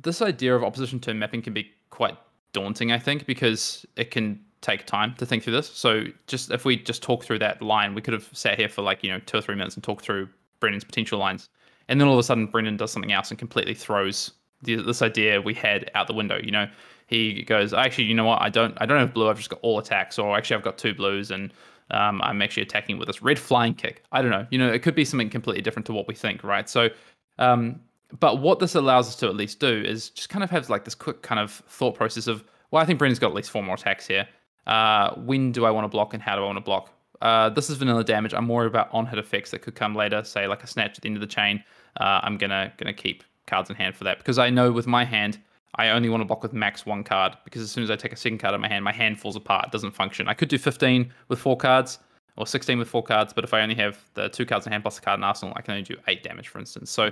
This 0.00 0.22
idea 0.22 0.54
of 0.54 0.62
opposition 0.62 1.00
turn 1.00 1.18
mapping 1.18 1.42
can 1.42 1.52
be 1.52 1.72
quite 1.90 2.16
daunting, 2.52 2.92
I 2.92 2.98
think, 2.98 3.26
because 3.26 3.84
it 3.96 4.10
can 4.10 4.44
take 4.60 4.84
time 4.86 5.14
to 5.18 5.26
think 5.26 5.42
through 5.42 5.54
this. 5.54 5.68
So 5.68 6.04
just 6.26 6.50
if 6.50 6.64
we 6.64 6.76
just 6.76 7.02
talk 7.02 7.24
through 7.24 7.38
that 7.40 7.62
line, 7.62 7.94
we 7.94 8.02
could 8.02 8.14
have 8.14 8.28
sat 8.32 8.58
here 8.58 8.68
for 8.68 8.82
like, 8.82 9.02
you 9.02 9.10
know, 9.10 9.20
two 9.20 9.38
or 9.38 9.40
three 9.40 9.54
minutes 9.54 9.74
and 9.74 9.82
talked 9.82 10.04
through 10.04 10.28
Brendan's 10.60 10.84
potential 10.84 11.18
lines. 11.18 11.48
And 11.88 12.00
then 12.00 12.08
all 12.08 12.14
of 12.14 12.20
a 12.20 12.22
sudden 12.22 12.46
Brendan 12.46 12.76
does 12.76 12.92
something 12.92 13.12
else 13.12 13.30
and 13.30 13.38
completely 13.38 13.74
throws 13.74 14.32
the, 14.62 14.76
this 14.76 15.02
idea 15.02 15.40
we 15.40 15.54
had 15.54 15.90
out 15.94 16.06
the 16.06 16.14
window. 16.14 16.38
You 16.42 16.50
know, 16.50 16.68
he 17.06 17.42
goes, 17.42 17.72
actually, 17.72 18.04
you 18.04 18.14
know 18.14 18.24
what? 18.24 18.40
I 18.40 18.48
don't, 18.48 18.76
I 18.80 18.86
don't 18.86 18.98
have 18.98 19.12
blue. 19.12 19.28
I've 19.28 19.38
just 19.38 19.50
got 19.50 19.58
all 19.62 19.78
attacks, 19.78 20.18
or 20.18 20.36
actually, 20.36 20.56
I've 20.56 20.62
got 20.62 20.78
two 20.78 20.94
blues, 20.94 21.30
and 21.32 21.52
um, 21.90 22.22
I'm 22.22 22.40
actually 22.42 22.62
attacking 22.62 22.98
with 22.98 23.08
this 23.08 23.22
red 23.22 23.38
flying 23.38 23.74
kick. 23.74 24.04
I 24.12 24.22
don't 24.22 24.30
know. 24.30 24.46
You 24.50 24.58
know, 24.58 24.70
it 24.70 24.82
could 24.82 24.94
be 24.94 25.04
something 25.04 25.28
completely 25.28 25.62
different 25.62 25.86
to 25.86 25.92
what 25.92 26.06
we 26.06 26.14
think, 26.14 26.44
right? 26.44 26.68
So, 26.68 26.90
um, 27.38 27.80
but 28.20 28.40
what 28.40 28.60
this 28.60 28.76
allows 28.76 29.08
us 29.08 29.16
to 29.16 29.26
at 29.26 29.34
least 29.34 29.58
do 29.58 29.82
is 29.84 30.10
just 30.10 30.28
kind 30.28 30.44
of 30.44 30.50
have 30.50 30.68
like 30.68 30.84
this 30.84 30.94
quick 30.94 31.22
kind 31.22 31.40
of 31.40 31.50
thought 31.50 31.96
process 31.96 32.28
of, 32.28 32.44
well, 32.70 32.82
I 32.82 32.86
think 32.86 32.98
Brendan's 32.98 33.18
got 33.18 33.28
at 33.28 33.34
least 33.34 33.50
four 33.50 33.62
more 33.62 33.74
attacks 33.74 34.06
here. 34.06 34.28
Uh, 34.66 35.14
when 35.14 35.52
do 35.52 35.64
I 35.64 35.70
want 35.70 35.84
to 35.84 35.88
block 35.88 36.14
and 36.14 36.22
how 36.22 36.36
do 36.36 36.42
I 36.42 36.46
want 36.46 36.56
to 36.56 36.64
block? 36.64 36.90
Uh, 37.20 37.50
this 37.50 37.68
is 37.68 37.76
vanilla 37.76 38.04
damage. 38.04 38.32
I'm 38.32 38.46
more 38.46 38.64
about 38.64 38.88
on 38.92 39.06
hit 39.06 39.18
effects 39.18 39.50
that 39.50 39.60
could 39.60 39.74
come 39.74 39.94
later, 39.94 40.24
say 40.24 40.46
like 40.46 40.62
a 40.62 40.66
snatch 40.66 40.96
at 40.96 41.02
the 41.02 41.08
end 41.08 41.16
of 41.16 41.20
the 41.20 41.26
chain. 41.26 41.62
Uh, 42.00 42.20
I'm 42.22 42.38
gonna 42.38 42.72
gonna 42.76 42.94
keep 42.94 43.24
cards 43.46 43.68
in 43.68 43.76
hand 43.76 43.94
for 43.96 44.04
that 44.04 44.18
because 44.18 44.38
I 44.38 44.48
know 44.48 44.70
with 44.70 44.86
my 44.86 45.04
hand 45.04 45.38
I 45.76 45.90
only 45.90 46.08
want 46.08 46.20
to 46.20 46.24
block 46.24 46.42
with 46.42 46.52
max 46.52 46.84
one 46.84 47.04
card 47.04 47.36
because 47.44 47.62
as 47.62 47.70
soon 47.70 47.84
as 47.84 47.90
I 47.90 47.96
take 47.96 48.12
a 48.12 48.16
second 48.16 48.38
card 48.38 48.54
in 48.54 48.60
my 48.60 48.68
hand, 48.68 48.84
my 48.84 48.92
hand 48.92 49.20
falls 49.20 49.36
apart. 49.36 49.66
It 49.66 49.72
doesn't 49.72 49.92
function. 49.92 50.28
I 50.28 50.34
could 50.34 50.48
do 50.48 50.58
15 50.58 51.12
with 51.28 51.38
four 51.38 51.56
cards 51.56 51.98
or 52.36 52.46
16 52.46 52.78
with 52.78 52.88
four 52.88 53.02
cards, 53.02 53.32
but 53.32 53.44
if 53.44 53.54
I 53.54 53.60
only 53.60 53.74
have 53.76 53.98
the 54.14 54.28
two 54.28 54.46
cards 54.46 54.66
in 54.66 54.72
hand 54.72 54.82
plus 54.82 54.98
a 54.98 55.00
card 55.00 55.20
in 55.20 55.24
arsenal, 55.24 55.54
I 55.56 55.62
can 55.62 55.72
only 55.72 55.84
do 55.84 55.96
eight 56.08 56.22
damage, 56.22 56.48
for 56.48 56.58
instance. 56.58 56.90
So 56.90 57.10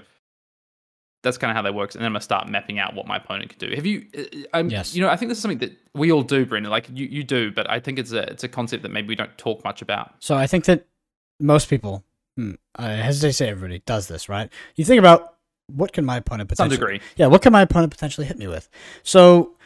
that's 1.22 1.36
kind 1.38 1.50
of 1.50 1.56
how 1.56 1.62
that 1.62 1.74
works. 1.74 1.94
And 1.94 2.02
then 2.02 2.06
I'm 2.06 2.12
gonna 2.12 2.20
start 2.22 2.48
mapping 2.48 2.78
out 2.78 2.94
what 2.94 3.06
my 3.06 3.16
opponent 3.16 3.50
can 3.50 3.58
do. 3.58 3.74
Have 3.74 3.86
you? 3.86 4.06
uh, 4.16 4.22
I'm, 4.54 4.70
Yes. 4.70 4.94
You 4.94 5.02
know, 5.02 5.08
I 5.08 5.16
think 5.16 5.28
this 5.30 5.38
is 5.38 5.42
something 5.42 5.58
that 5.58 5.72
we 5.94 6.12
all 6.12 6.22
do, 6.22 6.46
Brendan. 6.46 6.70
Like 6.70 6.88
you, 6.92 7.06
you 7.06 7.24
do, 7.24 7.50
but 7.50 7.68
I 7.70 7.80
think 7.80 7.98
it's 7.98 8.12
a 8.12 8.22
it's 8.30 8.44
a 8.44 8.48
concept 8.48 8.82
that 8.84 8.90
maybe 8.90 9.08
we 9.08 9.14
don't 9.16 9.36
talk 9.36 9.64
much 9.64 9.82
about. 9.82 10.14
So 10.20 10.36
I 10.36 10.46
think 10.46 10.64
that 10.66 10.86
most 11.40 11.68
people, 11.68 12.04
hmm, 12.36 12.52
I 12.76 12.90
hesitate 12.90 13.28
to 13.28 13.32
say 13.32 13.48
everybody, 13.48 13.82
does 13.86 14.06
this, 14.08 14.28
right? 14.28 14.50
You 14.76 14.84
think 14.84 14.98
about 14.98 15.34
what 15.66 15.92
can 15.92 16.04
my 16.04 16.16
opponent 16.16 16.48
To 16.50 16.56
some 16.56 16.68
potentially 16.68 16.94
degree. 16.98 17.08
yeah, 17.16 17.26
what 17.26 17.42
can 17.42 17.52
my 17.52 17.62
opponent 17.62 17.92
potentially 17.92 18.26
hit 18.26 18.38
me 18.38 18.46
with? 18.46 18.68
So 19.02 19.56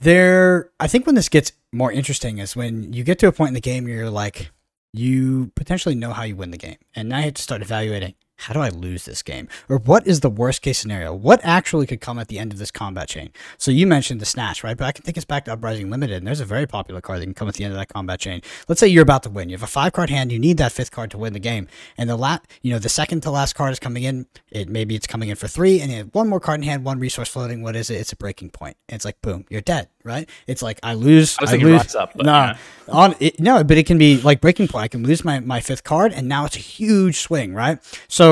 there, 0.00 0.70
I 0.80 0.86
think 0.86 1.06
when 1.06 1.14
this 1.14 1.28
gets 1.28 1.52
more 1.72 1.92
interesting 1.92 2.38
is 2.38 2.56
when 2.56 2.92
you 2.92 3.04
get 3.04 3.18
to 3.20 3.26
a 3.28 3.32
point 3.32 3.48
in 3.48 3.54
the 3.54 3.60
game 3.60 3.84
where 3.84 3.94
you're 3.94 4.10
like, 4.10 4.50
you 4.92 5.52
potentially 5.54 5.94
know 5.94 6.12
how 6.12 6.22
you 6.24 6.34
win 6.34 6.50
the 6.50 6.56
game, 6.56 6.78
and 6.96 7.08
now 7.08 7.18
you 7.18 7.24
have 7.26 7.34
to 7.34 7.42
start 7.42 7.62
evaluating 7.62 8.14
how 8.40 8.54
do 8.54 8.60
I 8.60 8.70
lose 8.70 9.04
this 9.04 9.22
game, 9.22 9.48
or 9.68 9.78
what 9.78 10.06
is 10.06 10.20
the 10.20 10.30
worst 10.30 10.62
case 10.62 10.78
scenario? 10.78 11.12
What 11.14 11.40
actually 11.44 11.86
could 11.86 12.00
come 12.00 12.18
at 12.18 12.28
the 12.28 12.38
end 12.38 12.52
of 12.52 12.58
this 12.58 12.70
combat 12.70 13.08
chain? 13.08 13.30
So 13.58 13.70
you 13.70 13.86
mentioned 13.86 14.20
the 14.20 14.26
snatch, 14.26 14.64
right? 14.64 14.76
But 14.76 14.86
I 14.86 14.92
can 14.92 15.02
think 15.02 15.16
it's 15.16 15.26
back 15.26 15.44
to 15.44 15.52
Uprising 15.52 15.90
Limited, 15.90 16.16
and 16.16 16.26
there's 16.26 16.40
a 16.40 16.46
very 16.46 16.66
popular 16.66 17.00
card 17.02 17.20
that 17.20 17.26
can 17.26 17.34
come 17.34 17.48
at 17.48 17.54
the 17.54 17.64
end 17.64 17.72
of 17.74 17.78
that 17.78 17.88
combat 17.88 18.18
chain. 18.18 18.40
Let's 18.66 18.80
say 18.80 18.88
you're 18.88 19.02
about 19.02 19.22
to 19.24 19.30
win. 19.30 19.50
You 19.50 19.56
have 19.56 19.62
a 19.62 19.66
five 19.66 19.92
card 19.92 20.08
hand. 20.08 20.32
You 20.32 20.38
need 20.38 20.56
that 20.56 20.72
fifth 20.72 20.90
card 20.90 21.10
to 21.10 21.18
win 21.18 21.34
the 21.34 21.38
game, 21.38 21.68
and 21.98 22.08
the 22.08 22.16
la- 22.16 22.38
you 22.62 22.72
know, 22.72 22.78
the 22.78 22.88
second 22.88 23.20
to 23.22 23.30
last 23.30 23.54
card 23.54 23.72
is 23.72 23.78
coming 23.78 24.04
in. 24.04 24.26
It 24.50 24.68
maybe 24.68 24.94
it's 24.94 25.06
coming 25.06 25.28
in 25.28 25.36
for 25.36 25.46
three, 25.46 25.80
and 25.80 25.90
you 25.90 25.98
have 25.98 26.14
one 26.14 26.28
more 26.28 26.40
card 26.40 26.60
in 26.60 26.64
hand, 26.64 26.84
one 26.84 26.98
resource 26.98 27.28
floating. 27.28 27.62
What 27.62 27.76
is 27.76 27.90
it? 27.90 27.96
It's 27.96 28.12
a 28.12 28.16
breaking 28.16 28.50
point. 28.50 28.76
And 28.88 28.96
it's 28.96 29.04
like 29.04 29.20
boom, 29.20 29.44
you're 29.50 29.60
dead, 29.60 29.88
right? 30.02 30.28
It's 30.46 30.62
like 30.62 30.80
I 30.82 30.94
lose. 30.94 31.36
I 31.38 31.42
was 31.42 31.52
I 31.52 31.56
lose. 31.56 31.94
Up, 31.94 32.12
but, 32.14 32.24
nah, 32.24 32.46
yeah. 32.46 32.56
on 32.88 33.14
it, 33.20 33.38
no, 33.38 33.62
but 33.62 33.76
it 33.76 33.86
can 33.86 33.98
be 33.98 34.20
like 34.22 34.40
breaking 34.40 34.68
point. 34.68 34.84
I 34.84 34.88
can 34.88 35.02
lose 35.02 35.24
my 35.24 35.40
my 35.40 35.60
fifth 35.60 35.84
card, 35.84 36.12
and 36.12 36.28
now 36.28 36.46
it's 36.46 36.56
a 36.56 36.60
huge 36.60 37.18
swing, 37.18 37.52
right? 37.52 37.78
So. 38.08 38.29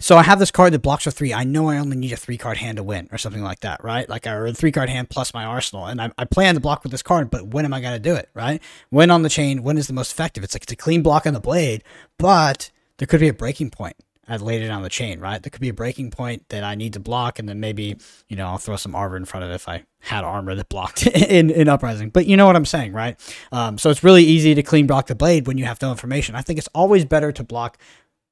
So 0.00 0.16
I 0.16 0.22
have 0.22 0.38
this 0.38 0.50
card 0.50 0.72
that 0.72 0.80
blocks 0.80 1.04
for 1.04 1.10
three. 1.10 1.32
I 1.32 1.44
know 1.44 1.68
I 1.68 1.78
only 1.78 1.96
need 1.96 2.12
a 2.12 2.16
three 2.16 2.38
card 2.38 2.58
hand 2.58 2.76
to 2.76 2.82
win, 2.82 3.08
or 3.12 3.18
something 3.18 3.42
like 3.42 3.60
that, 3.60 3.82
right? 3.82 4.08
Like 4.08 4.26
or 4.26 4.46
a 4.46 4.52
three 4.52 4.72
card 4.72 4.88
hand 4.88 5.10
plus 5.10 5.34
my 5.34 5.44
arsenal, 5.44 5.86
and 5.86 6.00
I, 6.00 6.10
I 6.18 6.24
plan 6.24 6.54
to 6.54 6.60
block 6.60 6.82
with 6.82 6.92
this 6.92 7.02
card. 7.02 7.30
But 7.30 7.48
when 7.48 7.64
am 7.64 7.74
I 7.74 7.80
going 7.80 7.94
to 7.94 7.98
do 7.98 8.14
it, 8.14 8.28
right? 8.34 8.62
When 8.90 9.10
on 9.10 9.22
the 9.22 9.28
chain? 9.28 9.62
When 9.62 9.78
is 9.78 9.86
the 9.86 9.92
most 9.92 10.12
effective? 10.12 10.44
It's 10.44 10.54
like 10.54 10.64
it's 10.64 10.72
a 10.72 10.76
clean 10.76 11.02
block 11.02 11.26
on 11.26 11.34
the 11.34 11.40
blade, 11.40 11.84
but 12.18 12.70
there 12.98 13.06
could 13.06 13.20
be 13.20 13.28
a 13.28 13.34
breaking 13.34 13.70
point 13.70 13.96
at 14.26 14.40
later 14.40 14.66
down 14.66 14.82
the 14.82 14.88
chain, 14.88 15.20
right? 15.20 15.42
There 15.42 15.50
could 15.50 15.60
be 15.60 15.68
a 15.68 15.74
breaking 15.74 16.10
point 16.10 16.48
that 16.48 16.64
I 16.64 16.74
need 16.74 16.94
to 16.94 17.00
block, 17.00 17.38
and 17.38 17.48
then 17.48 17.60
maybe 17.60 17.96
you 18.28 18.36
know 18.36 18.46
I'll 18.46 18.58
throw 18.58 18.76
some 18.76 18.94
armor 18.94 19.16
in 19.16 19.24
front 19.24 19.44
of 19.44 19.50
it 19.50 19.54
if 19.54 19.68
I 19.68 19.84
had 20.00 20.24
armor 20.24 20.54
that 20.54 20.68
blocked 20.68 21.06
in 21.06 21.50
in 21.50 21.68
uprising. 21.68 22.10
But 22.10 22.26
you 22.26 22.36
know 22.36 22.46
what 22.46 22.56
I'm 22.56 22.66
saying, 22.66 22.92
right? 22.92 23.18
Um, 23.52 23.78
so 23.78 23.90
it's 23.90 24.04
really 24.04 24.24
easy 24.24 24.54
to 24.54 24.62
clean 24.62 24.86
block 24.86 25.06
the 25.06 25.14
blade 25.14 25.46
when 25.46 25.58
you 25.58 25.64
have 25.64 25.80
no 25.82 25.90
information. 25.90 26.34
I 26.34 26.42
think 26.42 26.58
it's 26.58 26.68
always 26.74 27.04
better 27.04 27.32
to 27.32 27.44
block 27.44 27.78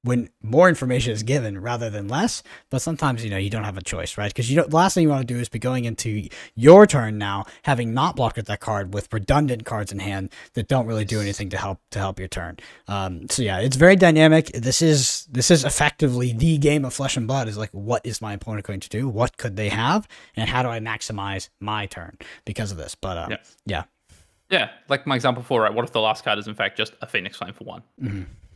when 0.04 0.28
more 0.42 0.68
information 0.68 1.12
is 1.12 1.22
given 1.22 1.60
rather 1.60 1.88
than 1.88 2.08
less. 2.08 2.42
But 2.70 2.82
sometimes, 2.82 3.22
you 3.24 3.30
know, 3.30 3.36
you 3.36 3.50
don't 3.50 3.64
have 3.64 3.76
a 3.76 3.82
choice, 3.82 4.18
right? 4.18 4.28
Because 4.32 4.50
you 4.50 4.56
don't, 4.56 4.70
the 4.70 4.76
last 4.76 4.94
thing 4.94 5.04
you 5.04 5.08
want 5.08 5.26
to 5.26 5.34
do 5.34 5.38
is 5.38 5.48
be 5.48 5.60
going 5.60 5.84
into 5.84 6.28
your 6.56 6.86
turn 6.86 7.18
now, 7.18 7.44
having 7.62 7.94
not 7.94 8.16
blocked 8.16 8.36
with 8.36 8.46
that 8.46 8.58
card 8.60 8.92
with 8.94 9.12
redundant 9.12 9.64
cards 9.64 9.92
in 9.92 10.00
hand 10.00 10.30
that 10.54 10.66
don't 10.66 10.86
really 10.86 11.04
do 11.04 11.20
anything 11.20 11.50
to 11.50 11.56
help 11.56 11.78
to 11.92 11.98
help 12.00 12.18
your 12.18 12.28
turn. 12.28 12.58
Um, 12.88 13.28
so 13.30 13.42
yeah, 13.42 13.60
it's 13.60 13.76
very 13.76 13.94
dynamic. 13.94 14.46
This 14.52 14.82
is 14.82 15.26
this 15.30 15.50
is 15.50 15.64
effectively 15.64 16.32
the 16.32 16.58
game 16.58 16.84
of 16.84 16.92
flesh 16.92 17.16
and 17.16 17.26
blood. 17.28 17.46
Is 17.46 17.56
like, 17.56 17.70
what 17.70 18.04
is 18.04 18.20
my 18.20 18.32
opponent 18.32 18.66
going 18.66 18.80
to 18.80 18.88
do? 18.88 19.08
What 19.08 19.36
could 19.36 19.56
they 19.56 19.68
have? 19.68 20.08
And 20.34 20.48
how 20.48 20.62
do 20.62 20.68
I 20.68 20.80
maximize 20.80 21.48
my 21.60 21.86
turn 21.86 22.18
because 22.44 22.72
of 22.72 22.76
this? 22.76 22.96
But 22.96 23.18
um, 23.18 23.30
Yeah. 23.30 23.38
yeah, 23.66 23.82
Yeah, 24.50 24.70
like 24.88 25.06
my 25.06 25.14
example 25.14 25.42
before, 25.42 25.62
right? 25.62 25.72
What 25.72 25.84
if 25.84 25.92
the 25.92 26.00
last 26.00 26.24
card 26.24 26.40
is 26.40 26.48
in 26.48 26.54
fact 26.54 26.76
just 26.76 26.94
a 27.00 27.06
Phoenix 27.06 27.36
Flame 27.36 27.52
for 27.52 27.64
one? 27.64 27.82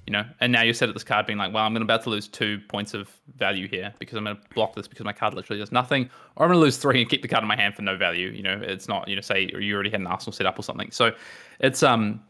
You 0.06 0.12
know, 0.12 0.24
and 0.40 0.52
now 0.52 0.62
you're 0.62 0.74
set 0.74 0.88
at 0.88 0.94
this 0.94 1.02
card 1.02 1.26
being 1.26 1.38
like, 1.38 1.52
well, 1.52 1.64
I'm 1.64 1.76
about 1.76 2.04
to 2.04 2.10
lose 2.10 2.28
two 2.28 2.60
points 2.68 2.94
of 2.94 3.10
value 3.36 3.66
here 3.66 3.92
because 3.98 4.16
I'm 4.16 4.24
going 4.24 4.36
to 4.36 4.42
block 4.54 4.76
this 4.76 4.86
because 4.86 5.04
my 5.04 5.12
card 5.12 5.34
literally 5.34 5.58
does 5.58 5.72
nothing, 5.72 6.08
or 6.36 6.44
I'm 6.44 6.50
going 6.50 6.60
to 6.60 6.64
lose 6.64 6.76
three 6.76 7.00
and 7.00 7.10
keep 7.10 7.22
the 7.22 7.28
card 7.28 7.42
in 7.42 7.48
my 7.48 7.56
hand 7.56 7.74
for 7.74 7.82
no 7.82 7.96
value. 7.96 8.28
You 8.28 8.42
know, 8.42 8.60
it's 8.62 8.86
not, 8.86 9.08
you 9.08 9.16
know, 9.16 9.20
say 9.20 9.50
you 9.58 9.74
already 9.74 9.90
had 9.90 10.00
an 10.00 10.06
Arsenal 10.06 10.32
set 10.32 10.46
up 10.46 10.58
or 10.58 10.62
something. 10.62 10.92
So 10.92 11.12
it's 11.58 11.82
um, 11.82 12.22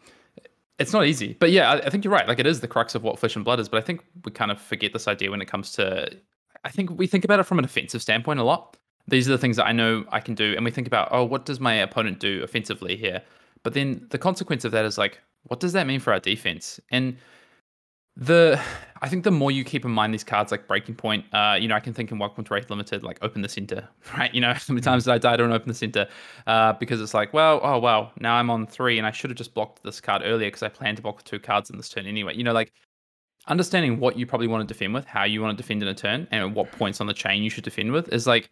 it's 0.78 0.94
not 0.94 1.06
easy. 1.06 1.36
But 1.38 1.50
yeah, 1.50 1.70
I, 1.70 1.76
I 1.80 1.90
think 1.90 2.02
you're 2.02 2.12
right. 2.12 2.26
Like 2.26 2.38
it 2.38 2.46
is 2.46 2.60
the 2.60 2.68
crux 2.68 2.94
of 2.94 3.02
what 3.02 3.18
Flesh 3.18 3.36
and 3.36 3.44
Blood 3.44 3.60
is. 3.60 3.68
But 3.68 3.78
I 3.78 3.82
think 3.82 4.02
we 4.24 4.32
kind 4.32 4.50
of 4.50 4.58
forget 4.58 4.94
this 4.94 5.06
idea 5.06 5.30
when 5.30 5.42
it 5.42 5.46
comes 5.46 5.72
to. 5.72 6.08
I 6.64 6.70
think 6.70 6.90
we 6.90 7.06
think 7.06 7.24
about 7.24 7.40
it 7.40 7.44
from 7.44 7.58
an 7.58 7.64
offensive 7.66 8.00
standpoint 8.00 8.40
a 8.40 8.42
lot. 8.42 8.78
These 9.06 9.28
are 9.28 9.32
the 9.32 9.38
things 9.38 9.56
that 9.56 9.66
I 9.66 9.72
know 9.72 10.04
I 10.10 10.20
can 10.20 10.34
do, 10.34 10.54
and 10.56 10.64
we 10.64 10.70
think 10.70 10.86
about, 10.86 11.08
oh, 11.12 11.24
what 11.24 11.44
does 11.44 11.60
my 11.60 11.74
opponent 11.74 12.18
do 12.18 12.42
offensively 12.42 12.96
here? 12.96 13.22
But 13.62 13.74
then 13.74 14.06
the 14.10 14.18
consequence 14.18 14.64
of 14.64 14.72
that 14.72 14.84
is 14.84 14.98
like, 14.98 15.20
what 15.44 15.60
does 15.60 15.72
that 15.74 15.86
mean 15.86 16.00
for 16.00 16.12
our 16.12 16.18
defense? 16.18 16.80
And 16.90 17.16
the 18.16 18.60
I 19.02 19.08
think 19.08 19.24
the 19.24 19.30
more 19.30 19.50
you 19.50 19.62
keep 19.62 19.84
in 19.84 19.90
mind 19.90 20.14
these 20.14 20.24
cards 20.24 20.50
like 20.50 20.66
Breaking 20.66 20.94
Point, 20.94 21.26
uh, 21.34 21.58
you 21.60 21.68
know, 21.68 21.74
I 21.74 21.80
can 21.80 21.92
think 21.92 22.10
in 22.10 22.18
Welcome 22.18 22.44
to 22.44 22.50
Rathe 22.50 22.70
Limited, 22.70 23.02
like 23.02 23.18
open 23.20 23.42
the 23.42 23.48
center, 23.48 23.86
right? 24.16 24.34
You 24.34 24.40
know, 24.40 24.54
how 24.54 24.60
many 24.68 24.80
times 24.80 25.04
did 25.04 25.12
I 25.12 25.18
die 25.18 25.34
I 25.34 25.36
don't 25.36 25.52
open 25.52 25.68
the 25.68 25.74
center? 25.74 26.08
Uh, 26.46 26.72
because 26.72 27.00
it's 27.00 27.12
like, 27.12 27.34
well, 27.34 27.60
oh 27.62 27.78
well, 27.78 28.12
now 28.18 28.34
I'm 28.34 28.48
on 28.48 28.66
three 28.66 28.98
and 28.98 29.06
I 29.06 29.10
should 29.10 29.30
have 29.30 29.36
just 29.36 29.54
blocked 29.54 29.82
this 29.82 30.00
card 30.00 30.22
earlier 30.24 30.48
because 30.48 30.62
I 30.62 30.68
planned 30.68 30.96
to 30.96 31.02
block 31.02 31.24
two 31.24 31.38
cards 31.38 31.68
in 31.68 31.76
this 31.76 31.88
turn 31.88 32.06
anyway. 32.06 32.34
You 32.34 32.44
know, 32.44 32.52
like 32.52 32.72
understanding 33.48 34.00
what 34.00 34.18
you 34.18 34.26
probably 34.26 34.48
want 34.48 34.66
to 34.66 34.72
defend 34.72 34.94
with, 34.94 35.04
how 35.04 35.24
you 35.24 35.42
want 35.42 35.56
to 35.56 35.62
defend 35.62 35.82
in 35.82 35.88
a 35.88 35.94
turn, 35.94 36.26
and 36.30 36.42
at 36.42 36.50
what 36.52 36.72
points 36.72 37.00
on 37.00 37.06
the 37.06 37.14
chain 37.14 37.42
you 37.42 37.50
should 37.50 37.64
defend 37.64 37.92
with 37.92 38.12
is 38.12 38.26
like 38.26 38.48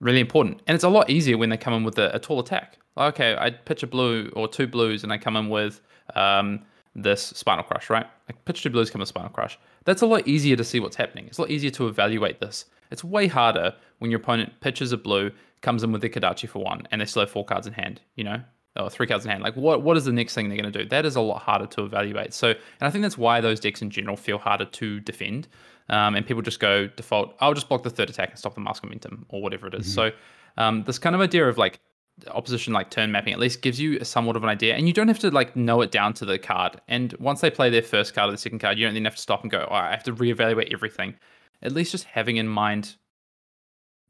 really 0.00 0.20
important. 0.20 0.62
And 0.66 0.74
it's 0.74 0.84
a 0.84 0.88
lot 0.88 1.10
easier 1.10 1.36
when 1.36 1.50
they 1.50 1.56
come 1.58 1.74
in 1.74 1.84
with 1.84 1.98
a, 1.98 2.14
a 2.14 2.18
tall 2.18 2.40
attack. 2.40 2.78
okay, 2.96 3.36
I 3.38 3.50
pitch 3.50 3.82
a 3.82 3.86
blue 3.86 4.30
or 4.34 4.48
two 4.48 4.66
blues 4.66 5.04
and 5.04 5.12
I 5.12 5.18
come 5.18 5.36
in 5.36 5.50
with 5.50 5.82
um, 6.14 6.64
this 6.94 7.22
Spinal 7.22 7.64
Crush, 7.64 7.90
right? 7.90 8.06
Like 8.28 8.44
pitch 8.44 8.62
two 8.62 8.70
blues, 8.70 8.90
come 8.90 9.00
with 9.00 9.08
Spinal 9.08 9.30
Crush. 9.30 9.58
That's 9.84 10.02
a 10.02 10.06
lot 10.06 10.26
easier 10.26 10.56
to 10.56 10.64
see 10.64 10.80
what's 10.80 10.96
happening. 10.96 11.26
It's 11.26 11.38
a 11.38 11.42
lot 11.42 11.50
easier 11.50 11.70
to 11.72 11.88
evaluate 11.88 12.40
this. 12.40 12.66
It's 12.90 13.02
way 13.02 13.26
harder 13.26 13.74
when 13.98 14.10
your 14.10 14.20
opponent 14.20 14.52
pitches 14.60 14.92
a 14.92 14.96
blue, 14.96 15.30
comes 15.62 15.82
in 15.82 15.92
with 15.92 16.02
their 16.02 16.10
Kodachi 16.10 16.48
for 16.48 16.62
one, 16.62 16.86
and 16.90 17.00
they 17.00 17.06
still 17.06 17.20
have 17.20 17.30
four 17.30 17.44
cards 17.44 17.66
in 17.66 17.72
hand, 17.72 18.00
you 18.16 18.24
know? 18.24 18.40
Or 18.76 18.90
three 18.90 19.06
cards 19.06 19.24
in 19.24 19.30
hand. 19.30 19.42
Like 19.42 19.54
what 19.54 19.82
what 19.82 19.96
is 19.96 20.04
the 20.04 20.12
next 20.12 20.34
thing 20.34 20.48
they're 20.48 20.58
gonna 20.58 20.72
do? 20.72 20.84
That 20.84 21.06
is 21.06 21.14
a 21.14 21.20
lot 21.20 21.42
harder 21.42 21.66
to 21.66 21.84
evaluate. 21.84 22.34
So 22.34 22.48
and 22.48 22.58
I 22.80 22.90
think 22.90 23.02
that's 23.02 23.16
why 23.16 23.40
those 23.40 23.60
decks 23.60 23.82
in 23.82 23.88
general 23.88 24.16
feel 24.16 24.36
harder 24.36 24.64
to 24.64 25.00
defend. 25.00 25.46
Um, 25.88 26.16
and 26.16 26.26
people 26.26 26.42
just 26.42 26.58
go 26.58 26.88
default, 26.88 27.36
I'll 27.40 27.54
just 27.54 27.68
block 27.68 27.84
the 27.84 27.90
third 27.90 28.10
attack 28.10 28.30
and 28.30 28.38
stop 28.38 28.54
the 28.54 28.60
mask 28.60 28.82
momentum 28.82 29.26
or 29.28 29.42
whatever 29.42 29.68
it 29.68 29.74
is. 29.74 29.86
Mm-hmm. 29.86 29.94
So 29.94 30.10
um, 30.56 30.82
this 30.84 30.98
kind 30.98 31.14
of 31.14 31.20
idea 31.20 31.48
of 31.48 31.56
like 31.56 31.78
opposition 32.28 32.72
like 32.72 32.90
turn 32.90 33.10
mapping 33.10 33.32
at 33.32 33.38
least 33.38 33.60
gives 33.60 33.80
you 33.80 34.02
somewhat 34.04 34.36
of 34.36 34.44
an 34.44 34.48
idea 34.48 34.74
and 34.74 34.86
you 34.86 34.92
don't 34.92 35.08
have 35.08 35.18
to 35.18 35.30
like 35.30 35.56
know 35.56 35.80
it 35.80 35.90
down 35.90 36.14
to 36.14 36.24
the 36.24 36.38
card. 36.38 36.80
And 36.88 37.12
once 37.14 37.40
they 37.40 37.50
play 37.50 37.70
their 37.70 37.82
first 37.82 38.14
card 38.14 38.28
or 38.28 38.32
the 38.32 38.38
second 38.38 38.60
card 38.60 38.78
you 38.78 38.86
don't 38.86 38.94
then 38.94 39.04
have 39.04 39.16
to 39.16 39.22
stop 39.22 39.42
and 39.42 39.50
go 39.50 39.66
i 39.70 39.90
have 39.90 40.04
to 40.04 40.14
reevaluate 40.14 40.72
everything. 40.72 41.16
At 41.62 41.72
least 41.72 41.92
just 41.92 42.04
having 42.04 42.36
in 42.36 42.48
mind 42.48 42.96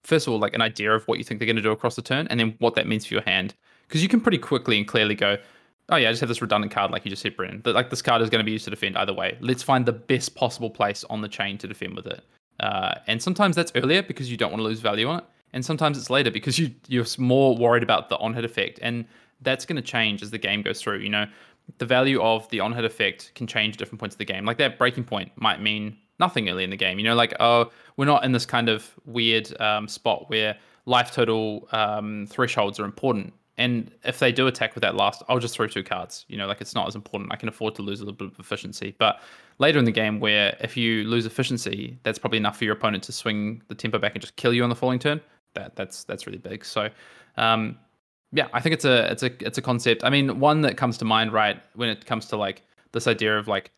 first 0.03 0.27
of 0.27 0.33
all 0.33 0.39
like 0.39 0.55
an 0.55 0.61
idea 0.61 0.93
of 0.93 1.07
what 1.09 1.19
you 1.19 1.25
think 1.25 1.41
they're 1.41 1.47
going 1.47 1.57
to 1.57 1.63
do 1.63 1.73
across 1.73 1.97
the 1.97 2.03
turn 2.03 2.27
and 2.29 2.39
then 2.39 2.55
what 2.59 2.75
that 2.75 2.87
means 2.87 3.07
for 3.07 3.15
your 3.15 3.23
hand. 3.23 3.55
Because 3.89 4.03
you 4.03 4.09
can 4.09 4.21
pretty 4.21 4.39
quickly 4.39 4.77
and 4.79 4.87
clearly 4.87 5.15
go 5.15 5.39
oh 5.91 5.97
yeah 5.97 6.09
i 6.09 6.13
just 6.13 6.21
have 6.21 6.29
this 6.29 6.41
redundant 6.41 6.73
card 6.73 6.91
like 6.91 7.05
you 7.05 7.11
just 7.11 7.21
said 7.21 7.37
Brendan 7.37 7.61
but 7.61 7.75
like 7.75 7.91
this 7.91 8.01
card 8.01 8.23
is 8.23 8.31
going 8.31 8.41
to 8.41 8.45
be 8.45 8.53
used 8.53 8.65
to 8.65 8.71
defend 8.71 8.99
either 8.99 9.15
way. 9.15 9.39
Let's 9.41 9.63
find 9.63 9.87
the 9.87 9.93
best 9.93 10.35
possible 10.35 10.71
place 10.71 11.05
on 11.09 11.23
the 11.23 11.29
chain 11.29 11.57
to 11.59 11.67
defend 11.67 11.97
with 11.97 12.07
it. 12.07 12.23
Uh, 12.61 12.95
and 13.07 13.23
sometimes 13.23 13.57
that's 13.57 13.73
earlier 13.75 14.03
because 14.03 14.31
you 14.31 14.37
don't 14.37 14.51
want 14.51 14.61
to 14.61 14.65
lose 14.65 14.81
value 14.81 15.09
on 15.09 15.21
it 15.21 15.25
and 15.55 15.65
sometimes 15.65 15.97
it's 15.97 16.11
later 16.11 16.31
because 16.31 16.59
you 16.59 16.71
you're 16.89 17.07
more 17.17 17.57
worried 17.57 17.83
about 17.83 18.11
the 18.11 18.19
on 18.19 18.35
hit 18.35 18.45
effect, 18.45 18.79
and 18.83 19.07
that's 19.41 19.65
going 19.65 19.77
to 19.77 19.83
change 19.83 20.21
as 20.21 20.31
the 20.31 20.39
game 20.39 20.61
goes 20.61 20.83
through. 20.83 20.99
You 20.99 21.09
know, 21.09 21.27
the 21.79 21.87
value 21.87 22.21
of 22.21 22.47
the 22.51 22.61
on 22.61 22.73
hit 22.73 22.85
effect 22.85 23.33
can 23.35 23.47
change 23.47 23.77
at 23.77 23.79
different 23.79 24.01
points 24.01 24.15
of 24.15 24.19
the 24.19 24.25
game. 24.25 24.45
Like 24.45 24.59
that 24.59 24.77
breaking 24.77 25.05
point 25.05 25.33
might 25.37 25.63
mean 25.63 25.97
nothing 26.19 26.49
early 26.51 26.65
in 26.65 26.71
the 26.71 26.77
game. 26.77 26.99
You 26.99 27.05
know, 27.05 27.15
like 27.15 27.33
oh, 27.41 27.71
we're 27.97 28.05
not 28.05 28.25
in 28.25 28.33
this 28.33 28.45
kind 28.45 28.69
of 28.69 28.91
weird 29.07 29.59
um, 29.61 29.89
spot 29.89 30.29
where 30.29 30.57
life 30.87 31.13
total 31.13 31.69
um, 31.73 32.27
thresholds 32.29 32.79
are 32.79 32.85
important. 32.85 33.33
And 33.57 33.93
if 34.03 34.19
they 34.19 34.33
do 34.33 34.49
attack 34.49 34.75
with 34.75 34.83
that 34.83 34.97
last, 34.97 35.23
I'll 35.29 35.39
just 35.39 35.55
throw 35.55 35.69
two 35.69 35.85
cards. 35.85 36.25
You 36.27 36.37
know, 36.37 36.49
like 36.49 36.61
it's 36.61 36.75
not 36.75 36.89
as 36.89 36.97
important. 36.97 37.33
I 37.33 37.37
can 37.37 37.49
afford 37.49 37.77
to 37.77 37.83
lose 37.83 38.01
a 38.01 38.05
little 38.05 38.17
bit 38.17 38.33
of 38.33 38.41
efficiency. 38.41 38.97
But 38.99 39.21
later 39.59 39.79
in 39.79 39.85
the 39.85 39.93
game, 39.93 40.19
where 40.19 40.57
if 40.61 40.77
you 40.77 41.05
lose 41.05 41.27
efficiency, 41.27 41.97
that's 42.03 42.19
probably 42.19 42.39
enough 42.39 42.59
for 42.59 42.65
your 42.65 42.75
opponent 42.75 43.05
to 43.05 43.13
swing 43.13 43.63
the 43.69 43.77
tempo 43.77 44.01
back 44.01 44.17
and 44.17 44.21
just 44.21 44.35
kill 44.35 44.53
you 44.53 44.65
on 44.65 44.71
the 44.71 44.75
falling 44.75 44.99
turn 44.99 45.21
that 45.55 45.77
that's 45.77 46.05
that's 46.05 46.27
really 46.27 46.39
big. 46.39 46.65
So 46.65 46.89
um, 47.37 47.79
yeah, 48.33 48.49
I 48.53 48.61
think 48.61 48.75
it's 48.75 48.85
a 48.85 49.11
it's 49.11 49.23
a 49.23 49.31
it's 49.45 49.59
a 49.59 49.63
concept. 49.63 50.05
I 50.05 50.11
mean, 50.11 50.41
one 50.41 50.63
that 50.63 50.77
comes 50.77 50.99
to 50.99 51.05
mind 51.05 51.33
right 51.33 51.61
when 51.75 51.89
it 51.89 52.05
comes 52.07 52.27
to 52.27 52.37
like 52.37 52.63
this 52.93 53.07
idea 53.07 53.39
of 53.39 53.49
like 53.49 53.71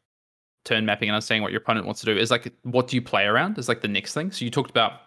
turn 0.65 0.85
mapping 0.85 1.09
and 1.09 1.15
understanding 1.15 1.43
what 1.43 1.53
your 1.53 1.61
opponent 1.61 1.87
wants 1.87 2.01
to 2.01 2.07
do 2.07 2.19
is 2.19 2.31
like 2.31 2.53
what 2.63 2.89
do 2.89 2.97
you 2.97 3.03
play 3.03 3.25
around 3.25 3.57
is 3.57 3.69
like 3.69 3.83
the 3.83 3.89
next 3.89 4.15
thing. 4.15 4.31
So 4.31 4.45
you 4.45 4.51
talked 4.51 4.71
about 4.71 5.01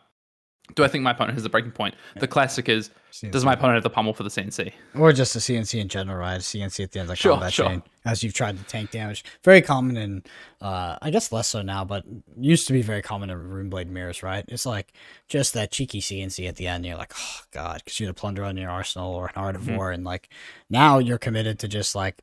do 0.76 0.84
I 0.84 0.88
think 0.88 1.04
my 1.04 1.12
opponent 1.12 1.36
has 1.36 1.44
the 1.44 1.50
breaking 1.50 1.72
point? 1.72 1.96
The 2.16 2.28
classic 2.28 2.70
is 2.70 2.92
CNC. 3.12 3.32
does 3.32 3.46
my 3.46 3.54
opponent 3.54 3.76
have 3.76 3.84
the 3.84 3.90
pummel 3.90 4.14
for 4.14 4.24
the 4.24 4.30
CNC? 4.30 4.72
Or 4.96 5.12
just 5.12 5.36
a 5.36 5.40
CNC 5.40 5.80
in 5.80 5.88
general, 5.88 6.18
right? 6.18 6.40
CNC 6.40 6.84
at 6.84 6.92
the 6.92 7.00
end 7.00 7.06
of 7.06 7.10
the 7.10 7.16
sure, 7.16 7.34
combat 7.34 7.54
sure. 7.54 7.68
chain 7.68 7.84
as 8.06 8.24
you've 8.24 8.34
tried 8.34 8.58
to 8.58 8.64
tank 8.66 8.92
damage. 8.92 9.24
Very 9.44 9.62
common 9.62 9.98
in, 9.98 10.24
uh, 10.62 10.98
I 11.02 11.10
guess 11.10 11.32
less 11.32 11.48
so 11.48 11.62
now, 11.62 11.84
but 11.84 12.04
used 12.38 12.68
to 12.68 12.74
be 12.74 12.82
very 12.82 13.02
common 13.02 13.30
in 13.30 13.38
Runeblade 13.38 13.90
mirrors, 13.90 14.24
right? 14.24 14.46
It's 14.48 14.66
like 14.66 14.94
just 15.28 15.54
that 15.54 15.72
cheeky 15.72 16.02
CNC 16.02 16.48
at 16.48 16.56
the 16.56 16.68
end. 16.68 16.86
You're 16.86 16.98
like, 16.98 17.14
oh 17.18 17.42
god, 17.52 17.82
because 17.84 18.00
you 18.00 18.06
had 18.06 18.12
a 18.12 18.20
plunder 18.20 18.44
on 18.44 18.58
your 18.58 18.70
arsenal 18.70 19.14
or 19.14 19.28
an 19.28 19.34
art 19.36 19.56
of 19.56 19.64
mm-hmm. 19.64 19.76
war, 19.76 19.92
and 19.92 20.04
like 20.04 20.30
now 20.70 21.00
you're 21.00 21.18
committed 21.18 21.60
to 21.60 21.68
just 21.68 21.96
like 21.96 22.22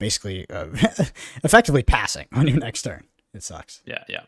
basically 0.00 0.48
uh, 0.50 0.66
effectively 1.44 1.82
passing 1.82 2.26
on 2.32 2.48
your 2.48 2.58
next 2.58 2.82
turn. 2.82 3.04
It 3.34 3.42
sucks. 3.42 3.82
Yeah, 3.86 4.04
yeah. 4.08 4.22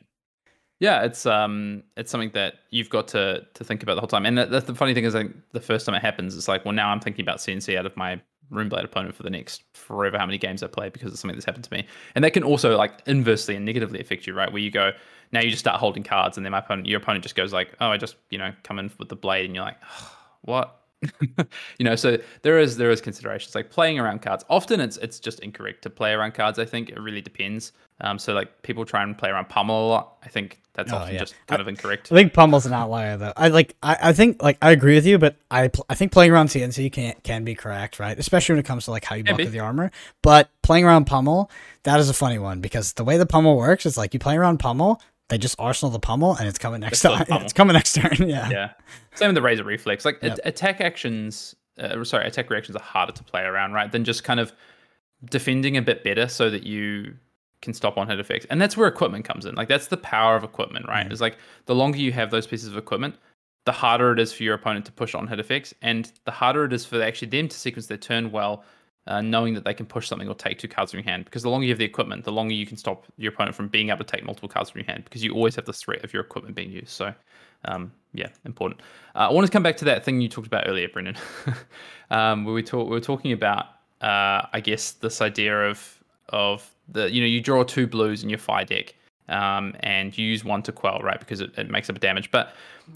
Yeah, 0.80 1.02
it's 1.04 1.24
um, 1.24 1.82
it's 1.96 2.10
something 2.10 2.30
that 2.34 2.54
you've 2.70 2.90
got 2.90 3.08
to 3.08 3.46
to 3.54 3.64
think 3.64 3.82
about 3.82 3.94
the 3.94 4.00
whole 4.00 4.08
time. 4.08 4.26
And 4.26 4.36
that's 4.36 4.66
the 4.66 4.74
funny 4.74 4.92
thing 4.94 5.04
is, 5.04 5.14
like, 5.14 5.30
the 5.52 5.60
first 5.60 5.86
time 5.86 5.94
it 5.94 6.02
happens, 6.02 6.36
it's 6.36 6.48
like, 6.48 6.64
well, 6.64 6.74
now 6.74 6.88
I'm 6.90 7.00
thinking 7.00 7.24
about 7.24 7.38
CNC 7.38 7.76
out 7.78 7.86
of 7.86 7.96
my 7.96 8.20
Runeblade 8.52 8.84
opponent 8.84 9.14
for 9.14 9.22
the 9.22 9.30
next 9.30 9.62
forever 9.74 10.18
how 10.18 10.26
many 10.26 10.36
games 10.36 10.62
I 10.62 10.66
play 10.66 10.88
because 10.90 11.12
of 11.12 11.18
something 11.18 11.34
that's 11.36 11.46
happened 11.46 11.64
to 11.64 11.72
me. 11.72 11.86
And 12.14 12.24
that 12.24 12.32
can 12.32 12.42
also 12.42 12.76
like 12.76 13.00
inversely 13.06 13.56
and 13.56 13.64
negatively 13.64 14.00
affect 14.00 14.26
you, 14.26 14.34
right? 14.34 14.52
Where 14.52 14.60
you 14.60 14.70
go, 14.70 14.92
now 15.32 15.40
you 15.40 15.48
just 15.50 15.60
start 15.60 15.80
holding 15.80 16.02
cards, 16.02 16.36
and 16.36 16.44
then 16.44 16.50
my 16.52 16.58
opponent, 16.58 16.88
your 16.88 17.00
opponent 17.00 17.22
just 17.22 17.36
goes 17.36 17.52
like, 17.52 17.74
oh, 17.80 17.88
I 17.88 17.96
just 17.96 18.16
you 18.30 18.38
know 18.38 18.52
come 18.64 18.78
in 18.78 18.90
with 18.98 19.08
the 19.08 19.16
blade, 19.16 19.46
and 19.46 19.54
you're 19.54 19.64
like, 19.64 19.78
oh, 19.88 20.16
what? 20.42 20.80
you 21.78 21.84
know, 21.84 21.94
so 21.96 22.16
there 22.42 22.58
is 22.58 22.76
there 22.76 22.90
is 22.90 23.00
considerations 23.00 23.54
like 23.54 23.70
playing 23.70 23.98
around 23.98 24.22
cards. 24.22 24.44
Often 24.50 24.80
it's 24.80 24.96
it's 24.98 25.20
just 25.20 25.40
incorrect 25.40 25.82
to 25.82 25.90
play 25.90 26.12
around 26.12 26.34
cards. 26.34 26.58
I 26.58 26.64
think 26.64 26.90
it 26.90 26.98
really 27.00 27.20
depends. 27.20 27.72
Um, 28.00 28.18
so 28.18 28.32
like 28.32 28.62
people 28.62 28.84
try 28.84 29.02
and 29.02 29.16
play 29.16 29.30
around 29.30 29.48
pummel 29.48 29.86
a 29.86 29.88
lot. 29.88 30.16
I 30.22 30.28
think 30.28 30.60
that's 30.74 30.92
oh, 30.92 30.96
often 30.96 31.14
yeah. 31.14 31.20
just 31.20 31.34
kind 31.46 31.60
I, 31.60 31.62
of 31.62 31.68
incorrect. 31.68 32.10
I 32.10 32.16
think 32.16 32.32
pummel's 32.32 32.66
an 32.66 32.72
outlier 32.72 33.16
though. 33.16 33.32
I 33.36 33.48
like 33.48 33.76
I, 33.82 33.96
I 34.02 34.12
think 34.12 34.42
like 34.42 34.58
I 34.60 34.72
agree 34.72 34.96
with 34.96 35.06
you, 35.06 35.18
but 35.18 35.36
I 35.50 35.68
pl- 35.68 35.86
I 35.88 35.94
think 35.94 36.10
playing 36.10 36.32
around 36.32 36.48
CNC 36.48 36.92
can 36.92 37.14
can 37.22 37.44
be 37.44 37.54
correct, 37.54 38.00
right? 38.00 38.18
Especially 38.18 38.54
when 38.54 38.60
it 38.60 38.66
comes 38.66 38.86
to 38.86 38.90
like 38.90 39.04
how 39.04 39.14
you 39.14 39.22
buckle 39.22 39.46
the 39.46 39.60
armor. 39.60 39.92
But 40.22 40.50
playing 40.62 40.84
around 40.84 41.04
pummel, 41.06 41.50
that 41.84 42.00
is 42.00 42.10
a 42.10 42.14
funny 42.14 42.38
one 42.38 42.60
because 42.60 42.94
the 42.94 43.04
way 43.04 43.16
the 43.16 43.26
pummel 43.26 43.56
works 43.56 43.86
is 43.86 43.96
like 43.96 44.12
you 44.12 44.18
play 44.18 44.36
around 44.36 44.58
pummel, 44.58 45.00
they 45.28 45.38
just 45.38 45.54
arsenal 45.60 45.92
the 45.92 46.00
pummel 46.00 46.34
and 46.34 46.48
it's 46.48 46.58
coming 46.58 46.80
next 46.80 47.00
time. 47.00 47.26
It's 47.30 47.52
coming 47.52 47.74
next 47.74 47.94
turn. 47.94 48.16
Yeah. 48.28 48.50
Yeah. 48.50 48.70
Same 49.14 49.28
with 49.28 49.36
the 49.36 49.42
razor 49.42 49.64
reflex. 49.64 50.04
Like 50.04 50.18
yep. 50.22 50.38
attack 50.44 50.80
actions, 50.80 51.54
uh, 51.78 52.02
sorry, 52.02 52.26
attack 52.26 52.50
reactions 52.50 52.74
are 52.74 52.82
harder 52.82 53.12
to 53.12 53.22
play 53.22 53.42
around, 53.42 53.72
right? 53.72 53.90
Than 53.90 54.04
just 54.04 54.24
kind 54.24 54.40
of 54.40 54.52
defending 55.24 55.76
a 55.76 55.82
bit 55.82 56.02
better 56.02 56.28
so 56.28 56.50
that 56.50 56.64
you 56.64 57.14
can 57.64 57.74
stop 57.74 57.98
on 57.98 58.08
hit 58.08 58.20
effects. 58.20 58.46
And 58.50 58.60
that's 58.60 58.76
where 58.76 58.86
equipment 58.86 59.24
comes 59.24 59.46
in. 59.46 59.54
Like 59.54 59.68
that's 59.68 59.88
the 59.88 59.96
power 59.96 60.36
of 60.36 60.44
equipment, 60.44 60.86
right? 60.86 61.04
Mm-hmm. 61.04 61.12
It's 61.12 61.20
like 61.20 61.38
the 61.66 61.74
longer 61.74 61.98
you 61.98 62.12
have 62.12 62.30
those 62.30 62.46
pieces 62.46 62.68
of 62.68 62.76
equipment, 62.76 63.16
the 63.64 63.72
harder 63.72 64.12
it 64.12 64.20
is 64.20 64.32
for 64.32 64.42
your 64.42 64.54
opponent 64.54 64.84
to 64.86 64.92
push 64.92 65.14
on 65.14 65.26
hit 65.26 65.40
effects, 65.40 65.74
and 65.82 66.12
the 66.24 66.30
harder 66.30 66.64
it 66.64 66.72
is 66.72 66.84
for 66.84 67.02
actually 67.02 67.28
them 67.28 67.48
to 67.48 67.56
sequence 67.56 67.86
their 67.86 67.96
turn 67.96 68.30
well 68.30 68.64
uh, 69.06 69.20
knowing 69.20 69.54
that 69.54 69.64
they 69.64 69.74
can 69.74 69.86
push 69.86 70.08
something 70.08 70.28
or 70.28 70.34
take 70.34 70.58
two 70.58 70.68
cards 70.68 70.92
from 70.92 70.98
your 71.00 71.04
hand. 71.04 71.24
Because 71.24 71.42
the 71.42 71.50
longer 71.50 71.66
you 71.66 71.72
have 71.72 71.78
the 71.78 71.84
equipment, 71.84 72.24
the 72.24 72.32
longer 72.32 72.54
you 72.54 72.66
can 72.66 72.76
stop 72.76 73.04
your 73.16 73.32
opponent 73.32 73.54
from 73.54 73.68
being 73.68 73.90
able 73.90 73.98
to 73.98 74.04
take 74.04 74.24
multiple 74.24 74.48
cards 74.48 74.70
from 74.70 74.80
your 74.80 74.86
hand. 74.86 75.04
Because 75.04 75.22
you 75.22 75.32
always 75.34 75.54
have 75.56 75.66
the 75.66 75.72
threat 75.72 76.04
of 76.04 76.12
your 76.12 76.22
equipment 76.22 76.54
being 76.54 76.70
used. 76.70 76.88
So, 76.88 77.12
um, 77.66 77.92
yeah, 78.12 78.28
important. 78.44 78.80
Uh, 79.14 79.28
I 79.28 79.32
want 79.32 79.46
to 79.46 79.52
come 79.52 79.62
back 79.62 79.76
to 79.78 79.84
that 79.86 80.04
thing 80.04 80.20
you 80.20 80.28
talked 80.28 80.46
about 80.46 80.64
earlier, 80.66 80.88
Brendan, 80.88 81.16
um, 82.10 82.44
where 82.44 82.54
we 82.54 82.62
talk 82.62 82.86
we 82.86 82.92
were 82.92 83.00
talking 83.00 83.32
about, 83.32 83.66
uh, 84.00 84.46
I 84.52 84.60
guess, 84.62 84.92
this 84.92 85.20
idea 85.20 85.68
of 85.68 86.02
of 86.30 86.74
the 86.88 87.10
you 87.10 87.20
know 87.20 87.26
you 87.26 87.40
draw 87.40 87.62
two 87.64 87.86
blues 87.86 88.22
in 88.22 88.28
your 88.28 88.38
Fai 88.38 88.64
deck. 88.64 88.94
Um, 89.26 89.74
and 89.80 90.16
you 90.18 90.26
use 90.26 90.44
one 90.44 90.62
to 90.64 90.72
quell, 90.72 90.98
right? 90.98 91.18
Because 91.18 91.40
it, 91.40 91.50
it 91.56 91.70
makes 91.70 91.88
up 91.88 91.98
damage. 91.98 92.30
But 92.30 92.52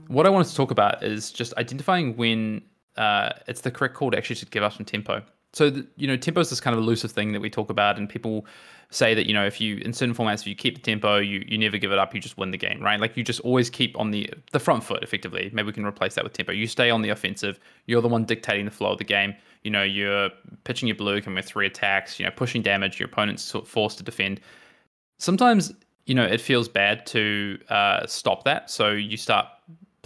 what 0.08 0.26
I 0.26 0.28
wanted 0.28 0.48
to 0.48 0.54
talk 0.54 0.70
about 0.70 1.02
is 1.02 1.32
just 1.32 1.54
identifying 1.56 2.18
when 2.18 2.60
uh, 2.98 3.30
it's 3.46 3.62
the 3.62 3.70
correct 3.70 3.94
call 3.94 4.10
to 4.10 4.18
actually 4.18 4.36
just 4.36 4.50
give 4.50 4.62
up 4.62 4.74
some 4.74 4.84
tempo 4.84 5.22
so 5.52 5.70
the, 5.70 5.86
you 5.96 6.06
know 6.06 6.16
tempo 6.16 6.40
is 6.40 6.50
this 6.50 6.60
kind 6.60 6.76
of 6.76 6.82
elusive 6.82 7.10
thing 7.10 7.32
that 7.32 7.40
we 7.40 7.48
talk 7.48 7.70
about 7.70 7.96
and 7.96 8.08
people 8.08 8.46
say 8.90 9.14
that 9.14 9.26
you 9.26 9.34
know 9.34 9.46
if 9.46 9.60
you 9.60 9.76
in 9.78 9.92
certain 9.92 10.14
formats 10.14 10.40
if 10.40 10.46
you 10.46 10.54
keep 10.54 10.74
the 10.74 10.80
tempo 10.80 11.18
you 11.18 11.44
you 11.46 11.58
never 11.58 11.76
give 11.78 11.92
it 11.92 11.98
up 11.98 12.14
you 12.14 12.20
just 12.20 12.38
win 12.38 12.50
the 12.50 12.58
game 12.58 12.82
right? 12.82 13.00
Like 13.00 13.16
you 13.16 13.24
just 13.24 13.40
always 13.40 13.70
keep 13.70 13.98
on 13.98 14.10
the 14.10 14.30
the 14.52 14.60
front 14.60 14.84
foot 14.84 15.02
effectively. 15.02 15.50
Maybe 15.52 15.66
we 15.66 15.72
can 15.72 15.86
replace 15.86 16.14
that 16.14 16.24
with 16.24 16.32
tempo. 16.32 16.52
You 16.52 16.66
stay 16.66 16.90
on 16.90 17.02
the 17.02 17.10
offensive. 17.10 17.58
You're 17.86 18.02
the 18.02 18.08
one 18.08 18.24
dictating 18.24 18.64
the 18.64 18.70
flow 18.70 18.92
of 18.92 18.98
the 18.98 19.04
game. 19.04 19.34
You 19.62 19.70
know 19.70 19.82
you're 19.82 20.30
pitching 20.64 20.88
your 20.88 20.96
blue 20.96 21.20
coming 21.20 21.36
with 21.36 21.46
three 21.46 21.66
attacks 21.66 22.18
you 22.18 22.24
know 22.24 22.30
pushing 22.30 22.62
damage. 22.62 22.98
Your 22.98 23.08
opponent's 23.08 23.54
forced 23.64 23.98
to 23.98 24.04
defend. 24.04 24.40
Sometimes 25.18 25.72
you 26.06 26.14
know 26.14 26.24
it 26.24 26.40
feels 26.40 26.68
bad 26.68 27.06
to 27.06 27.58
uh, 27.68 28.06
stop 28.06 28.44
that, 28.44 28.70
so 28.70 28.90
you 28.90 29.16
start 29.16 29.46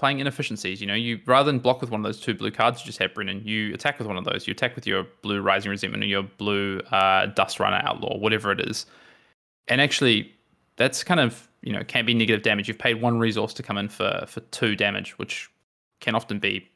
playing 0.03 0.19
inefficiencies. 0.19 0.81
You 0.81 0.89
know, 0.89 0.95
you 0.95 1.21
rather 1.27 1.47
than 1.47 1.61
block 1.61 1.81
with 1.81 1.93
one 1.93 2.01
of 2.01 2.05
those 2.05 2.19
two 2.19 2.35
blue 2.35 2.51
cards 2.51 2.81
you 2.81 2.87
just 2.87 2.99
had, 2.99 3.15
Brendan, 3.15 3.47
you 3.47 3.73
attack 3.73 4.01
with 4.01 4.09
one 4.09 4.17
of 4.17 4.25
those. 4.25 4.49
You 4.49 4.51
attack 4.51 4.75
with 4.75 4.85
your 4.85 5.07
blue 5.23 5.41
Rising 5.41 5.71
Resentment 5.71 6.03
or 6.03 6.07
your 6.07 6.25
blue 6.25 6.81
uh, 6.91 7.27
Dust 7.27 7.61
Runner 7.61 7.81
Outlaw, 7.85 8.19
whatever 8.19 8.51
it 8.51 8.69
is. 8.69 8.85
And 9.69 9.81
actually, 9.81 10.33
that's 10.75 11.05
kind 11.05 11.21
of 11.21 11.49
you 11.63 11.73
know 11.73 11.85
can 11.85 12.05
be 12.05 12.15
negative 12.15 12.43
damage. 12.43 12.67
You've 12.67 12.81
paid 12.81 13.01
one 13.01 13.21
resource 13.21 13.55
to 13.55 13.63
come 13.63 13.79
in 13.79 13.89
for 13.89 14.25
for 14.27 14.41
two 14.51 14.75
damage, 14.75 15.17
which 15.21 15.49
can 16.01 16.17
often 16.17 16.41
be 16.41 16.69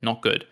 not 0.00 0.22
good. 0.22 0.46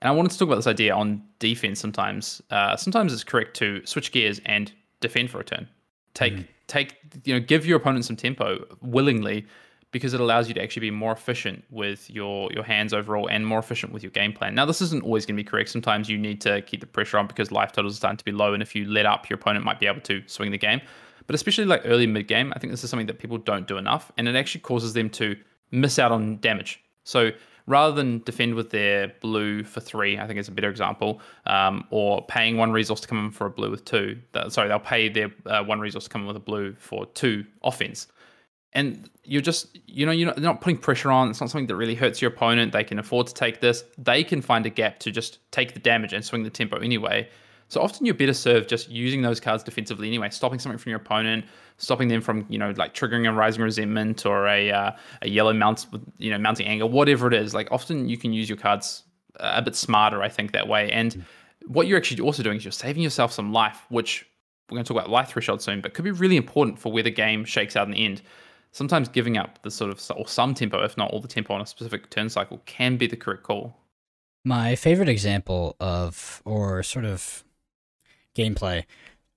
And 0.00 0.10
I 0.10 0.12
wanted 0.12 0.32
to 0.32 0.38
talk 0.38 0.48
about 0.48 0.56
this 0.56 0.66
idea 0.66 0.94
on 0.94 1.22
defense. 1.38 1.80
Sometimes, 1.80 2.42
uh, 2.50 2.76
sometimes 2.76 3.14
it's 3.14 3.24
correct 3.24 3.56
to 3.56 3.80
switch 3.86 4.12
gears 4.12 4.42
and 4.44 4.70
defend 5.00 5.30
for 5.30 5.40
a 5.40 5.44
turn. 5.44 5.66
Take 6.12 6.34
mm. 6.34 6.46
take 6.66 6.98
you 7.24 7.32
know 7.32 7.40
give 7.40 7.64
your 7.64 7.78
opponent 7.78 8.04
some 8.04 8.16
tempo 8.16 8.62
willingly 8.82 9.46
because 9.92 10.14
it 10.14 10.20
allows 10.20 10.48
you 10.48 10.54
to 10.54 10.62
actually 10.62 10.80
be 10.80 10.90
more 10.90 11.12
efficient 11.12 11.62
with 11.70 12.10
your 12.10 12.50
your 12.52 12.64
hands 12.64 12.92
overall 12.92 13.28
and 13.28 13.46
more 13.46 13.58
efficient 13.58 13.92
with 13.92 14.02
your 14.02 14.10
game 14.10 14.32
plan. 14.32 14.54
Now, 14.54 14.64
this 14.64 14.80
isn't 14.80 15.04
always 15.04 15.24
going 15.24 15.36
to 15.36 15.42
be 15.42 15.48
correct. 15.48 15.68
Sometimes 15.70 16.08
you 16.08 16.18
need 16.18 16.40
to 16.40 16.62
keep 16.62 16.80
the 16.80 16.86
pressure 16.86 17.18
on 17.18 17.26
because 17.26 17.52
life 17.52 17.72
totals 17.72 17.94
are 17.94 17.98
starting 17.98 18.16
to 18.16 18.24
be 18.24 18.32
low, 18.32 18.54
and 18.54 18.62
if 18.62 18.74
you 18.74 18.86
let 18.86 19.06
up, 19.06 19.30
your 19.30 19.38
opponent 19.38 19.64
might 19.64 19.78
be 19.78 19.86
able 19.86 20.00
to 20.00 20.22
swing 20.26 20.50
the 20.50 20.58
game. 20.58 20.80
But 21.26 21.34
especially 21.34 21.66
like 21.66 21.82
early 21.84 22.06
mid 22.06 22.26
game, 22.26 22.52
I 22.56 22.58
think 22.58 22.72
this 22.72 22.82
is 22.82 22.90
something 22.90 23.06
that 23.06 23.18
people 23.18 23.38
don't 23.38 23.68
do 23.68 23.76
enough, 23.76 24.10
and 24.16 24.26
it 24.26 24.34
actually 24.34 24.62
causes 24.62 24.94
them 24.94 25.08
to 25.10 25.36
miss 25.70 25.98
out 25.98 26.10
on 26.10 26.38
damage. 26.40 26.82
So 27.04 27.30
rather 27.66 27.94
than 27.94 28.20
defend 28.20 28.54
with 28.54 28.70
their 28.70 29.12
blue 29.20 29.62
for 29.62 29.80
three, 29.80 30.18
I 30.18 30.26
think 30.26 30.38
is 30.38 30.48
a 30.48 30.52
better 30.52 30.70
example, 30.70 31.20
um, 31.46 31.84
or 31.90 32.24
paying 32.26 32.56
one 32.56 32.72
resource 32.72 33.00
to 33.00 33.08
come 33.08 33.26
in 33.26 33.30
for 33.30 33.46
a 33.46 33.50
blue 33.50 33.70
with 33.70 33.84
two. 33.84 34.18
Sorry, 34.48 34.68
they'll 34.68 34.80
pay 34.80 35.08
their 35.08 35.30
uh, 35.46 35.62
one 35.62 35.80
resource 35.80 36.04
to 36.04 36.10
come 36.10 36.22
in 36.22 36.26
with 36.26 36.36
a 36.36 36.40
blue 36.40 36.74
for 36.78 37.06
two 37.06 37.44
offense 37.62 38.08
and 38.72 39.08
you're 39.24 39.42
just 39.42 39.78
you 39.86 40.06
know 40.06 40.12
you're 40.12 40.34
not, 40.36 40.60
putting 40.60 40.78
pressure 40.78 41.10
on. 41.10 41.30
It's 41.30 41.40
not 41.40 41.50
something 41.50 41.66
that 41.66 41.76
really 41.76 41.94
hurts 41.94 42.20
your 42.20 42.30
opponent. 42.30 42.72
They 42.72 42.84
can 42.84 42.98
afford 42.98 43.26
to 43.28 43.34
take 43.34 43.60
this. 43.60 43.84
They 43.98 44.24
can 44.24 44.42
find 44.42 44.66
a 44.66 44.70
gap 44.70 44.98
to 45.00 45.10
just 45.10 45.38
take 45.50 45.74
the 45.74 45.80
damage 45.80 46.12
and 46.12 46.24
swing 46.24 46.42
the 46.42 46.50
tempo 46.50 46.78
anyway. 46.78 47.28
So 47.68 47.80
often 47.80 48.04
you're 48.04 48.14
better 48.14 48.34
served 48.34 48.68
just 48.68 48.90
using 48.90 49.22
those 49.22 49.40
cards 49.40 49.62
defensively 49.62 50.06
anyway 50.06 50.28
stopping 50.28 50.58
something 50.58 50.78
from 50.78 50.90
your 50.90 50.98
opponent 50.98 51.46
stopping 51.78 52.08
them 52.08 52.20
from 52.20 52.44
you 52.50 52.58
know 52.58 52.74
like 52.76 52.94
triggering 52.94 53.26
a 53.26 53.32
rising 53.32 53.62
resentment 53.62 54.26
or 54.26 54.46
a 54.46 54.70
uh, 54.70 54.90
a 55.22 55.28
yellow 55.28 55.54
mount 55.54 55.86
you 56.18 56.30
know 56.30 56.36
mounting 56.38 56.66
anger 56.66 56.86
whatever 56.86 57.26
it 57.28 57.34
is. 57.34 57.54
Like 57.54 57.68
often 57.70 58.08
you 58.08 58.18
can 58.18 58.32
use 58.32 58.48
your 58.48 58.58
cards 58.58 59.04
a 59.36 59.62
bit 59.62 59.74
smarter 59.74 60.22
i 60.22 60.28
think 60.28 60.52
that 60.52 60.68
way. 60.68 60.90
And 60.92 61.14
mm. 61.14 61.22
what 61.66 61.86
you're 61.86 61.96
actually 61.96 62.20
also 62.20 62.42
doing 62.42 62.58
is 62.58 62.64
you're 62.64 62.72
saving 62.72 63.02
yourself 63.02 63.32
some 63.32 63.52
life 63.52 63.86
which 63.88 64.26
we're 64.68 64.76
going 64.76 64.84
to 64.84 64.88
talk 64.92 65.02
about 65.02 65.10
life 65.10 65.30
threshold 65.30 65.62
soon 65.62 65.80
but 65.80 65.94
could 65.94 66.04
be 66.04 66.10
really 66.10 66.36
important 66.36 66.78
for 66.78 66.92
where 66.92 67.02
the 67.02 67.10
game 67.10 67.44
shakes 67.44 67.74
out 67.76 67.86
in 67.86 67.92
the 67.92 68.04
end 68.04 68.22
sometimes 68.72 69.08
giving 69.08 69.36
up 69.36 69.62
the 69.62 69.70
sort 69.70 69.90
of 69.90 70.02
or 70.16 70.26
some 70.26 70.54
tempo, 70.54 70.82
if 70.82 70.96
not 70.96 71.10
all 71.12 71.20
the 71.20 71.28
tempo 71.28 71.54
on 71.54 71.60
a 71.60 71.66
specific 71.66 72.10
turn 72.10 72.28
cycle, 72.28 72.60
can 72.66 72.96
be 72.96 73.06
the 73.06 73.16
correct 73.16 73.44
call. 73.44 73.76
My 74.44 74.74
favorite 74.74 75.08
example 75.08 75.76
of 75.78 76.42
or 76.44 76.82
sort 76.82 77.04
of 77.04 77.44
gameplay 78.34 78.84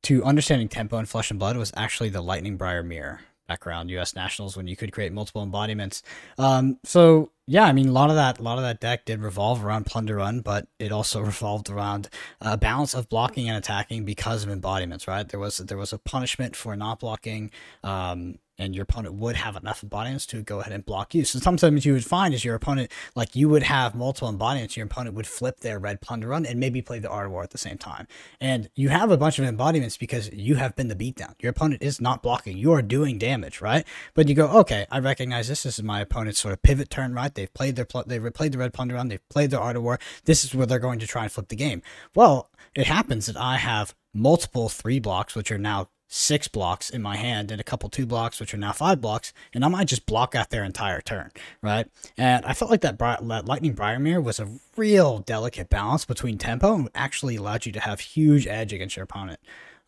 to 0.04 0.24
understanding 0.24 0.68
tempo 0.68 0.98
in 0.98 1.06
Flesh 1.06 1.30
and 1.30 1.40
Blood 1.40 1.58
was 1.58 1.72
actually 1.76 2.10
the 2.10 2.22
Lightning 2.22 2.58
Briar 2.58 2.84
Mirror 2.84 3.22
background 3.48 3.90
U.S. 3.92 4.16
Nationals 4.16 4.58
when 4.58 4.68
you 4.68 4.76
could 4.76 4.92
create 4.92 5.14
multiple 5.14 5.44
embodiments. 5.44 6.02
Um, 6.38 6.80
so 6.84 7.32
yeah, 7.48 7.66
I 7.66 7.74
mean 7.74 7.90
a 7.90 7.92
lot 7.92 8.10
of 8.10 8.16
that, 8.16 8.40
a 8.40 8.42
lot 8.42 8.58
of 8.58 8.64
that 8.64 8.80
deck 8.80 9.06
did 9.06 9.22
revolve 9.22 9.64
around 9.64 9.86
Plunder 9.86 10.16
Run, 10.16 10.42
but 10.42 10.68
it 10.80 10.92
also 10.92 11.22
revolved 11.34 11.70
around 11.70 12.10
a 12.42 12.58
balance 12.58 12.94
of 12.94 13.10
blocking 13.10 13.48
and 13.48 13.58
attacking 13.58 14.06
because 14.06 14.44
of 14.44 14.50
embodiments. 14.50 15.08
Right? 15.08 15.28
There 15.28 15.40
was 15.40 15.58
there 15.58 15.78
was 15.78 15.94
a 15.94 16.00
punishment 16.00 16.56
for 16.56 16.76
not 16.76 17.00
blocking. 17.00 17.52
Um, 17.84 18.40
and 18.58 18.76
your 18.76 18.84
opponent 18.84 19.16
would 19.16 19.36
have 19.36 19.56
enough 19.56 19.84
embodiments 19.84 20.26
to 20.28 20.42
go 20.42 20.60
ahead 20.60 20.74
and 20.74 20.86
block 20.86 21.14
you. 21.14 21.26
So 21.26 21.40
sometimes 21.40 21.86
you 21.86 21.94
would 21.94 22.06
find 22.06 22.34
is 22.34 22.46
your 22.46 22.56
opponent, 22.56 22.92
like 23.16 23.36
you 23.36 23.50
would 23.50 23.64
have 23.64 23.96
multiple 23.96 24.30
embodiments, 24.30 24.78
your 24.78 24.86
opponent 24.86 25.16
would 25.16 25.28
flip 25.28 25.60
their 25.60 25.80
red 25.80 26.02
plunder 26.02 26.30
run 26.30 26.46
and 26.46 26.60
maybe 26.60 26.82
play 26.82 27.00
the 27.00 27.10
art 27.10 27.30
war 27.30 27.44
at 27.44 27.52
the 27.52 27.58
same 27.58 27.78
time. 27.78 28.08
And 28.40 28.70
you 28.76 28.90
have 28.90 29.12
a 29.12 29.18
bunch 29.18 29.40
of 29.40 29.46
embodiments 29.46 29.98
because 29.98 30.32
you 30.32 30.56
have 30.56 30.76
been 30.76 30.88
the 30.88 30.96
beatdown. 30.96 31.34
Your 31.40 31.50
opponent 31.50 31.82
is 31.82 32.00
not 32.00 32.24
blocking. 32.24 32.58
You 32.58 32.72
are 32.74 32.82
doing 32.82 33.18
damage, 33.18 33.62
right? 33.62 33.86
But 34.14 34.30
you 34.30 34.36
go, 34.36 34.48
okay, 34.60 34.86
I 34.90 35.00
recognize 35.00 35.48
this. 35.48 35.64
This 35.64 35.80
is 35.80 35.84
my 35.84 36.02
opponent's 36.02 36.40
sort 36.40 36.54
of 36.54 36.62
pivot 36.62 36.90
turn, 36.90 37.14
right? 37.14 37.34
They've 37.36 37.54
played 37.54 37.76
their, 37.76 37.88
they've 38.06 38.34
played 38.34 38.52
the 38.52 38.58
red 38.58 38.74
plunder 38.74 38.96
run. 38.96 39.10
They've 39.10 39.30
played 39.30 39.52
their 39.52 39.60
art 39.60 39.76
of 39.76 39.84
war. 39.84 40.00
This 40.26 40.44
is 40.44 40.56
where 40.56 40.66
they're 40.66 40.80
going 40.80 41.00
to 41.00 41.08
try 41.08 41.24
and 41.24 41.32
flip 41.32 41.50
the 41.50 41.56
game. 41.56 41.82
Well, 42.16 42.50
it 42.74 42.88
happens 42.88 43.28
that 43.28 43.38
I 43.38 43.58
have 43.58 43.94
multiple 44.14 44.70
three 44.70 45.00
blocks, 45.00 45.36
which 45.36 45.52
are 45.52 45.58
now 45.58 45.90
six 46.08 46.48
blocks 46.48 46.90
in 46.90 47.02
my 47.02 47.16
hand 47.18 47.52
and 47.52 47.60
a 47.60 47.64
couple 47.64 47.90
two 47.90 48.06
blocks, 48.06 48.40
which 48.40 48.54
are 48.54 48.58
now 48.58 48.72
five 48.72 49.02
blocks, 49.02 49.34
and 49.54 49.66
I 49.66 49.68
might 49.68 49.88
just 49.88 50.06
block 50.06 50.36
out 50.36 50.50
their 50.50 50.64
entire 50.64 51.02
turn, 51.02 51.32
right? 51.62 51.88
And 52.18 52.46
I 52.46 52.54
felt 52.54 52.72
like 52.72 52.82
that, 52.82 52.98
Bri- 52.98 53.18
that 53.28 53.46
Lightning 53.46 53.74
Briar 53.74 54.00
mirror 54.00 54.22
was 54.22 54.40
a 54.40 54.50
real 54.78 55.20
delicate 55.20 55.70
balance 55.70 56.06
between 56.06 56.38
tempo 56.38 56.76
and 56.76 56.90
actually 56.96 57.36
allowed 57.36 57.66
you 57.66 57.72
to 57.74 57.80
have 57.80 58.00
huge 58.00 58.48
edge 58.48 58.72
against 58.72 58.96
your 58.96 59.04
opponent. 59.04 59.40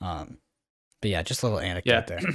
Um, 0.02 0.40
but 1.02 1.12
yeah, 1.12 1.22
just 1.22 1.44
a 1.44 1.46
little 1.46 1.60
anecdote 1.60 1.92
yeah. 1.92 2.02
there. 2.02 2.20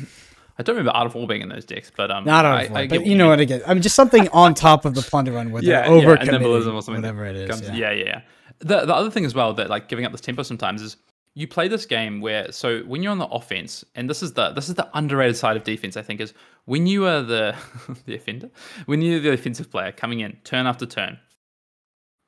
I 0.59 0.63
don't 0.63 0.77
remember 0.77 0.97
Art 0.97 1.07
of 1.07 1.15
War 1.15 1.27
being 1.27 1.43
in 1.43 1.49
those 1.49 1.65
decks, 1.65 1.91
but 1.95 2.11
um, 2.11 2.25
not 2.25 2.45
Art 2.45 2.67
of 2.67 2.71
War, 2.71 2.87
but 2.87 3.07
you 3.07 3.17
know 3.17 3.29
what 3.29 3.41
I 3.41 3.45
get. 3.45 3.69
I 3.69 3.75
mean, 3.75 3.83
just 3.83 3.97
something 3.97 4.29
on 4.33 4.55
top 4.55 4.85
of 4.85 4.95
the 4.95 5.03
Plunder 5.03 5.33
Run 5.33 5.51
with 5.51 5.65
yeah, 5.65 5.87
over 5.87 6.15
yeah, 6.15 6.37
or 6.37 6.73
something, 6.73 6.95
whatever 6.95 7.25
it 7.27 7.37
is. 7.37 7.51
Comes, 7.51 7.69
yeah. 7.69 7.91
yeah, 7.91 7.93
yeah. 7.93 8.21
The 8.59 8.85
the 8.87 8.95
other 8.95 9.11
thing 9.11 9.25
as 9.25 9.35
well 9.35 9.55
that 9.55 9.71
like 9.71 9.89
giving 9.89 10.05
up 10.05 10.13
this 10.13 10.21
tempo 10.21 10.43
sometimes 10.43 10.83
is 10.83 10.97
you 11.35 11.49
play 11.49 11.69
this 11.69 11.87
game 11.87 12.21
where 12.21 12.53
so 12.53 12.81
when 12.81 13.03
you're 13.03 13.13
on 13.13 13.19
the 13.19 13.27
offense 13.27 13.85
and 13.95 14.09
this 14.09 14.23
is 14.23 14.35
the 14.35 14.51
this 14.51 14.69
is 14.69 14.75
the 14.75 14.89
underrated 14.95 15.37
side 15.37 15.57
of 15.57 15.65
defense 15.65 15.97
i 15.97 16.03
think 16.03 16.21
is 16.21 16.35
when 16.67 16.87
you 16.87 17.07
are 17.07 17.23
the 17.23 17.55
the 18.07 18.15
offender 18.15 18.51
when 18.87 19.01
you're 19.01 19.21
the 19.21 19.33
offensive 19.33 19.71
player 19.71 19.93
coming 19.93 20.21
in 20.21 20.37
turn 20.45 20.67
after 20.67 20.85
turn 20.87 21.19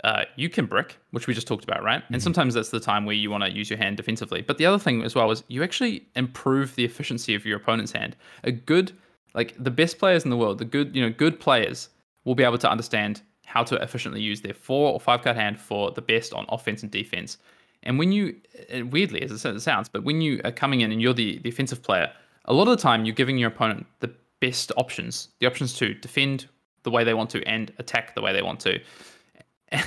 uh, 0.05 0.25
you 0.37 0.49
can 0.49 0.67
brick 0.67 0.99
which 1.11 1.27
we 1.27 1.35
just 1.35 1.49
talked 1.49 1.65
about 1.65 1.83
right? 1.83 2.03
Mm-hmm. 2.05 2.15
and 2.15 2.23
sometimes 2.23 2.55
that's 2.55 2.71
the 2.71 2.81
time 2.81 3.05
where 3.05 3.17
you 3.17 3.31
want 3.31 3.43
to 3.43 3.51
use 3.51 3.69
your 3.69 3.79
hand 3.79 3.97
defensively. 3.97 4.43
But 4.43 4.59
the 4.59 4.67
other 4.67 4.79
thing 4.79 5.03
as 5.03 5.15
well 5.15 5.31
is 5.31 5.43
you 5.49 5.63
actually 5.63 6.07
improve 6.15 6.77
the 6.77 6.85
efficiency 6.85 7.35
of 7.35 7.45
your 7.45 7.57
opponent's 7.57 7.93
hand. 7.93 8.15
A 8.45 8.53
good 8.53 8.93
like 9.35 9.55
the 9.59 9.71
best 9.71 9.99
players 9.99 10.25
in 10.25 10.31
the 10.31 10.37
world 10.37 10.59
the 10.59 10.65
good 10.65 10.95
you 10.95 11.03
know 11.03 11.11
good 11.11 11.41
players 11.41 11.89
will 12.25 12.35
be 12.35 12.45
able 12.45 12.59
to 12.59 12.71
understand 12.71 13.23
how 13.45 13.63
to 13.63 13.77
efficiently 13.77 14.21
use 14.21 14.41
their 14.41 14.55
four 14.55 14.93
or 14.93 15.01
five 15.01 15.23
card 15.23 15.37
hand 15.37 15.61
for 15.61 15.91
the 15.91 16.03
best 16.03 16.33
on 16.33 16.47
offense 16.49 16.83
and 16.83 16.91
defense. 16.91 17.39
And 17.83 17.99
when 17.99 18.13
you, 18.13 18.35
uh, 18.75 18.87
weirdly 18.87 19.23
as 19.23 19.31
it 19.31 19.61
sounds, 19.61 19.89
but 19.89 20.05
when 20.05 20.21
you 20.21 20.41
are 20.45 20.51
coming 20.51 20.81
in 20.81 20.91
and 20.91 21.01
you're 21.01 21.15
the, 21.15 21.39
the 21.39 21.51
offensive 21.51 21.83
player, 21.83 22.11
a 22.47 22.55
lot 22.55 22.67
of 22.67 22.77
the 22.77 22.83
time 22.83 23.05
you're 23.05 23.15
giving 23.15 23.39
your 23.39 23.49
opponent 23.49 23.87
the 24.01 24.11
best 24.41 24.73
options, 24.77 25.29
the 25.41 25.47
options 25.47 25.75
to 25.75 25.95
defend 25.95 26.47
the 26.83 26.91
way 26.91 27.05
they 27.05 27.15
want 27.15 27.31
to 27.31 27.43
and 27.47 27.73
attack 27.79 28.15
the 28.15 28.23
way 28.23 28.33
they 28.33 28.43
want 28.43 28.61
to. 28.61 28.81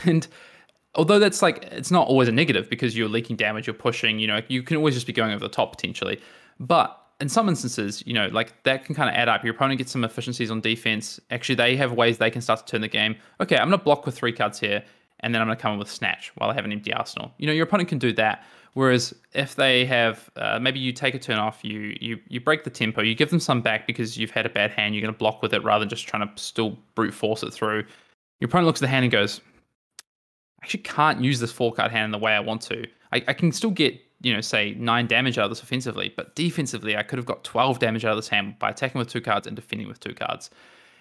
And 0.05 0.27
although 0.95 1.19
that's 1.19 1.41
like, 1.41 1.63
it's 1.71 1.91
not 1.91 2.07
always 2.07 2.27
a 2.27 2.31
negative 2.31 2.69
because 2.69 2.97
you're 2.97 3.09
leaking 3.09 3.35
damage, 3.35 3.67
you're 3.67 3.73
pushing, 3.73 4.19
you 4.19 4.27
know, 4.27 4.41
you 4.47 4.63
can 4.63 4.77
always 4.77 4.95
just 4.95 5.07
be 5.07 5.13
going 5.13 5.31
over 5.31 5.39
the 5.39 5.49
top 5.49 5.71
potentially. 5.71 6.19
But 6.59 6.99
in 7.19 7.29
some 7.29 7.49
instances, 7.49 8.03
you 8.05 8.13
know, 8.13 8.27
like 8.27 8.63
that 8.63 8.85
can 8.85 8.95
kind 8.95 9.09
of 9.09 9.15
add 9.15 9.29
up. 9.29 9.43
Your 9.43 9.53
opponent 9.53 9.77
gets 9.79 9.91
some 9.91 10.03
efficiencies 10.03 10.51
on 10.51 10.61
defense. 10.61 11.19
Actually, 11.31 11.55
they 11.55 11.75
have 11.75 11.93
ways 11.93 12.17
they 12.17 12.29
can 12.29 12.41
start 12.41 12.59
to 12.59 12.65
turn 12.65 12.81
the 12.81 12.87
game. 12.87 13.15
Okay, 13.41 13.55
I'm 13.57 13.69
going 13.69 13.79
to 13.79 13.83
block 13.83 14.05
with 14.05 14.15
three 14.15 14.33
cards 14.33 14.59
here 14.59 14.83
and 15.21 15.33
then 15.33 15.41
I'm 15.41 15.47
going 15.47 15.57
to 15.57 15.61
come 15.61 15.73
in 15.73 15.79
with 15.79 15.89
Snatch 15.89 16.31
while 16.35 16.49
I 16.49 16.53
have 16.53 16.65
an 16.65 16.71
empty 16.71 16.93
arsenal. 16.93 17.31
You 17.37 17.47
know, 17.47 17.53
your 17.53 17.65
opponent 17.65 17.89
can 17.89 17.97
do 17.97 18.13
that. 18.13 18.43
Whereas 18.73 19.15
if 19.33 19.55
they 19.55 19.85
have, 19.85 20.29
uh, 20.35 20.59
maybe 20.59 20.79
you 20.79 20.91
take 20.93 21.15
a 21.15 21.19
turn 21.19 21.39
off, 21.39 21.63
you 21.63 21.97
you 21.99 22.19
you 22.27 22.39
break 22.39 22.63
the 22.63 22.69
tempo, 22.69 23.01
you 23.01 23.15
give 23.15 23.31
them 23.31 23.39
some 23.39 23.59
back 23.59 23.87
because 23.87 24.17
you've 24.17 24.29
had 24.29 24.45
a 24.45 24.49
bad 24.49 24.69
hand. 24.69 24.93
You're 24.93 25.01
going 25.01 25.13
to 25.13 25.17
block 25.17 25.41
with 25.41 25.53
it 25.53 25.63
rather 25.63 25.79
than 25.79 25.89
just 25.89 26.07
trying 26.07 26.27
to 26.27 26.41
still 26.41 26.77
brute 26.93 27.13
force 27.13 27.41
it 27.41 27.51
through. 27.51 27.85
Your 28.39 28.47
opponent 28.49 28.67
looks 28.67 28.79
at 28.79 28.85
the 28.85 28.89
hand 28.89 29.03
and 29.03 29.11
goes, 29.11 29.41
"I 30.61 30.65
actually 30.65 30.83
can't 30.83 31.23
use 31.23 31.39
this 31.39 31.51
four 31.51 31.73
card 31.73 31.91
hand 31.91 32.05
in 32.05 32.11
the 32.11 32.17
way 32.17 32.33
I 32.33 32.39
want 32.39 32.61
to. 32.63 32.85
I, 33.11 33.23
I 33.27 33.33
can 33.33 33.51
still 33.51 33.71
get 33.71 33.99
you 34.21 34.33
know, 34.33 34.41
say 34.41 34.73
nine 34.77 35.07
damage 35.07 35.37
out 35.37 35.45
of 35.45 35.51
this 35.51 35.61
offensively, 35.61 36.11
but 36.15 36.35
defensively, 36.35 36.97
I 36.97 37.03
could 37.03 37.17
have 37.17 37.25
got 37.25 37.43
12 37.43 37.79
damage 37.79 38.03
out 38.03 38.11
of 38.11 38.17
this 38.17 38.27
hand 38.27 38.57
by 38.57 38.69
attacking 38.71 38.97
with 38.97 39.09
two 39.09 39.21
cards 39.21 39.45
and 39.45 39.55
defending 39.55 39.87
with 39.87 39.99
two 39.99 40.13
cards. 40.13 40.49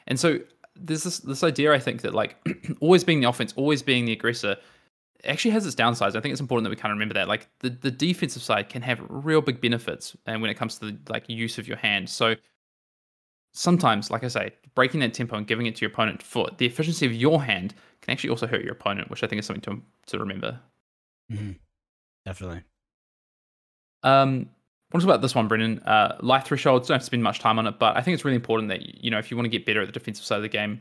And 0.07 0.21
so 0.21 0.39
there's 0.79 1.05
this 1.05 1.21
this 1.21 1.43
idea 1.43 1.73
I 1.73 1.79
think 1.79 2.03
that 2.03 2.15
like 2.15 2.37
always 2.81 3.05
being 3.05 3.21
the 3.21 3.29
offense, 3.29 3.55
always 3.57 3.83
being 3.83 4.05
the 4.05 4.13
aggressor, 4.13 4.57
actually 5.25 5.53
has 5.53 5.67
its 5.67 5.75
downsides. 5.75 6.15
I 6.15 6.21
think 6.21 6.33
it's 6.33 6.41
important 6.41 6.65
that 6.65 6.71
we 6.71 6.77
kind 6.77 6.93
of 6.93 6.97
remember 6.97 7.15
that. 7.15 7.29
Like 7.29 7.49
the, 7.61 7.71
the 7.71 7.91
defensive 7.91 8.43
side 8.43 8.69
can 8.69 8.83
have 8.83 9.01
real 9.09 9.41
big 9.41 9.61
benefits, 9.61 10.15
and 10.27 10.43
when 10.43 10.51
it 10.51 10.55
comes 10.55 10.79
to 10.79 10.93
the 10.93 10.99
like 11.09 11.25
use 11.29 11.59
of 11.59 11.67
your 11.67 11.79
hand. 11.79 12.11
So 12.11 12.35
sometimes, 13.57 14.11
like 14.11 14.23
I 14.23 14.29
say, 14.29 14.53
breaking 14.75 15.01
that 15.01 15.15
tempo 15.15 15.37
and 15.37 15.47
giving 15.47 15.67
it 15.67 15.75
to 15.77 15.81
your 15.81 15.91
opponent 15.91 16.23
for 16.23 16.49
the 16.59 16.67
efficiency 16.67 17.07
of 17.07 17.15
your 17.15 17.43
hand 17.43 17.75
can 18.03 18.13
actually 18.13 18.31
also 18.31 18.47
hurt 18.47 18.63
your 18.63 18.73
opponent, 18.73 19.11
which 19.11 19.25
I 19.25 19.27
think 19.27 19.41
is 19.41 19.47
something 19.47 19.63
to 19.63 19.83
to 20.13 20.19
remember. 20.19 20.61
Mm-hmm. 21.33 21.53
Definitely. 22.25 22.63
Um, 24.03 24.51
talk 24.93 25.03
about 25.03 25.23
this 25.23 25.35
one, 25.35 25.49
Brendan. 25.49 25.81
Uh, 25.81 26.17
life 26.21 26.45
thresholds. 26.45 26.89
Don't 26.89 26.97
have 26.97 27.03
to 27.03 27.07
spend 27.07 27.23
much 27.23 27.41
time 27.41 27.59
on 27.59 27.67
it, 27.67 27.79
but 27.79 27.97
I 27.97 28.03
think 28.03 28.15
it's 28.15 28.25
really 28.25 28.37
important 28.37 28.69
that 28.69 29.03
you 29.03 29.11
know 29.11 29.19
if 29.19 29.31
you 29.31 29.37
want 29.37 29.47
to 29.47 29.51
get 29.51 29.65
better 29.65 29.81
at 29.81 29.87
the 29.87 29.93
defensive 29.93 30.25
side 30.25 30.37
of 30.37 30.43
the 30.43 30.49
game, 30.49 30.81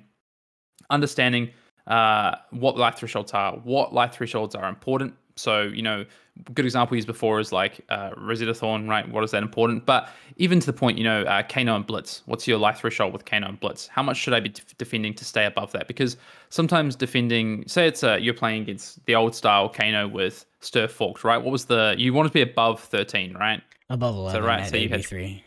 understanding 0.89 1.51
uh, 1.87 2.35
what 2.51 2.77
life 2.77 2.95
thresholds 2.95 3.31
are, 3.31 3.53
what 3.53 3.93
life 3.93 4.13
thresholds 4.13 4.53
are 4.53 4.67
important 4.67 5.15
So, 5.37 5.63
you 5.63 5.81
know, 5.81 6.05
good 6.53 6.65
example 6.65 6.95
used 6.95 7.07
before 7.07 7.39
is 7.39 7.51
like 7.51 7.81
uh, 7.89 8.11
Rosetta 8.17 8.53
Thorn, 8.53 8.87
right? 8.87 9.07
What 9.09 9.23
is 9.23 9.31
that 9.31 9.43
important? 9.43 9.85
But 9.85 10.09
even 10.37 10.59
to 10.61 10.65
the 10.65 10.73
point, 10.73 10.97
you 10.97 11.03
know, 11.03 11.23
uh, 11.23 11.43
Kano 11.43 11.75
and 11.75 11.85
Blitz. 11.85 12.21
What's 12.25 12.47
your 12.47 12.57
life 12.57 12.79
threshold 12.79 13.11
with 13.13 13.25
Kano 13.25 13.49
and 13.49 13.59
Blitz? 13.59 13.87
How 13.87 14.01
much 14.01 14.17
should 14.17 14.33
I 14.33 14.39
be 14.39 14.53
defending 14.77 15.13
to 15.15 15.25
stay 15.25 15.45
above 15.45 15.71
that? 15.73 15.87
Because 15.87 16.15
sometimes 16.49 16.95
defending, 16.95 17.67
say 17.67 17.87
it's 17.87 18.03
a, 18.03 18.17
you're 18.19 18.33
playing 18.33 18.61
against 18.63 19.05
the 19.05 19.15
old 19.15 19.35
style 19.35 19.67
Kano 19.67 20.07
with 20.07 20.45
Stir 20.61 20.87
Forked, 20.87 21.23
right? 21.25 21.37
What 21.37 21.51
was 21.51 21.65
the, 21.65 21.95
you 21.97 22.13
want 22.13 22.27
to 22.27 22.33
be 22.33 22.41
above 22.41 22.79
13, 22.81 23.33
right? 23.33 23.61
Above 23.89 24.15
11. 24.15 24.41
So, 24.41 24.47
right, 24.47 24.67
so 24.69 24.77
you 24.77 24.89
had- 24.89 25.01
AB3. 25.01 25.41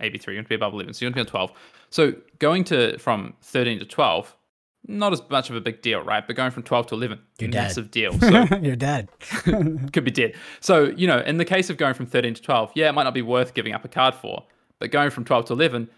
AB3, 0.00 0.26
you 0.28 0.34
want 0.34 0.46
to 0.46 0.48
be 0.48 0.54
above 0.54 0.74
11. 0.74 0.94
So 0.94 1.04
you 1.04 1.08
want 1.08 1.16
to 1.16 1.24
be 1.24 1.26
on 1.28 1.48
12. 1.48 1.52
So 1.90 2.14
going 2.38 2.62
to 2.64 2.96
from 2.98 3.34
13 3.42 3.80
to 3.80 3.84
12, 3.84 4.36
not 4.88 5.12
as 5.12 5.22
much 5.30 5.50
of 5.50 5.56
a 5.56 5.60
big 5.60 5.82
deal, 5.82 6.00
right? 6.00 6.26
But 6.26 6.34
going 6.34 6.50
from 6.50 6.62
12 6.62 6.88
to 6.88 6.94
11, 6.94 7.20
You're 7.38 7.50
dead. 7.50 7.62
massive 7.62 7.90
deal. 7.90 8.12
So 8.18 8.46
You're 8.60 8.74
dead. 8.74 9.08
could 9.92 10.04
be 10.04 10.10
dead. 10.10 10.34
So, 10.60 10.84
you 10.96 11.06
know, 11.06 11.18
in 11.20 11.36
the 11.36 11.44
case 11.44 11.70
of 11.70 11.76
going 11.76 11.94
from 11.94 12.06
13 12.06 12.34
to 12.34 12.42
12, 12.42 12.72
yeah, 12.74 12.88
it 12.88 12.92
might 12.92 13.04
not 13.04 13.14
be 13.14 13.22
worth 13.22 13.54
giving 13.54 13.74
up 13.74 13.84
a 13.84 13.88
card 13.88 14.14
for. 14.14 14.44
But 14.78 14.90
going 14.90 15.10
from 15.10 15.24
12 15.24 15.46
to 15.46 15.52
11, 15.52 15.90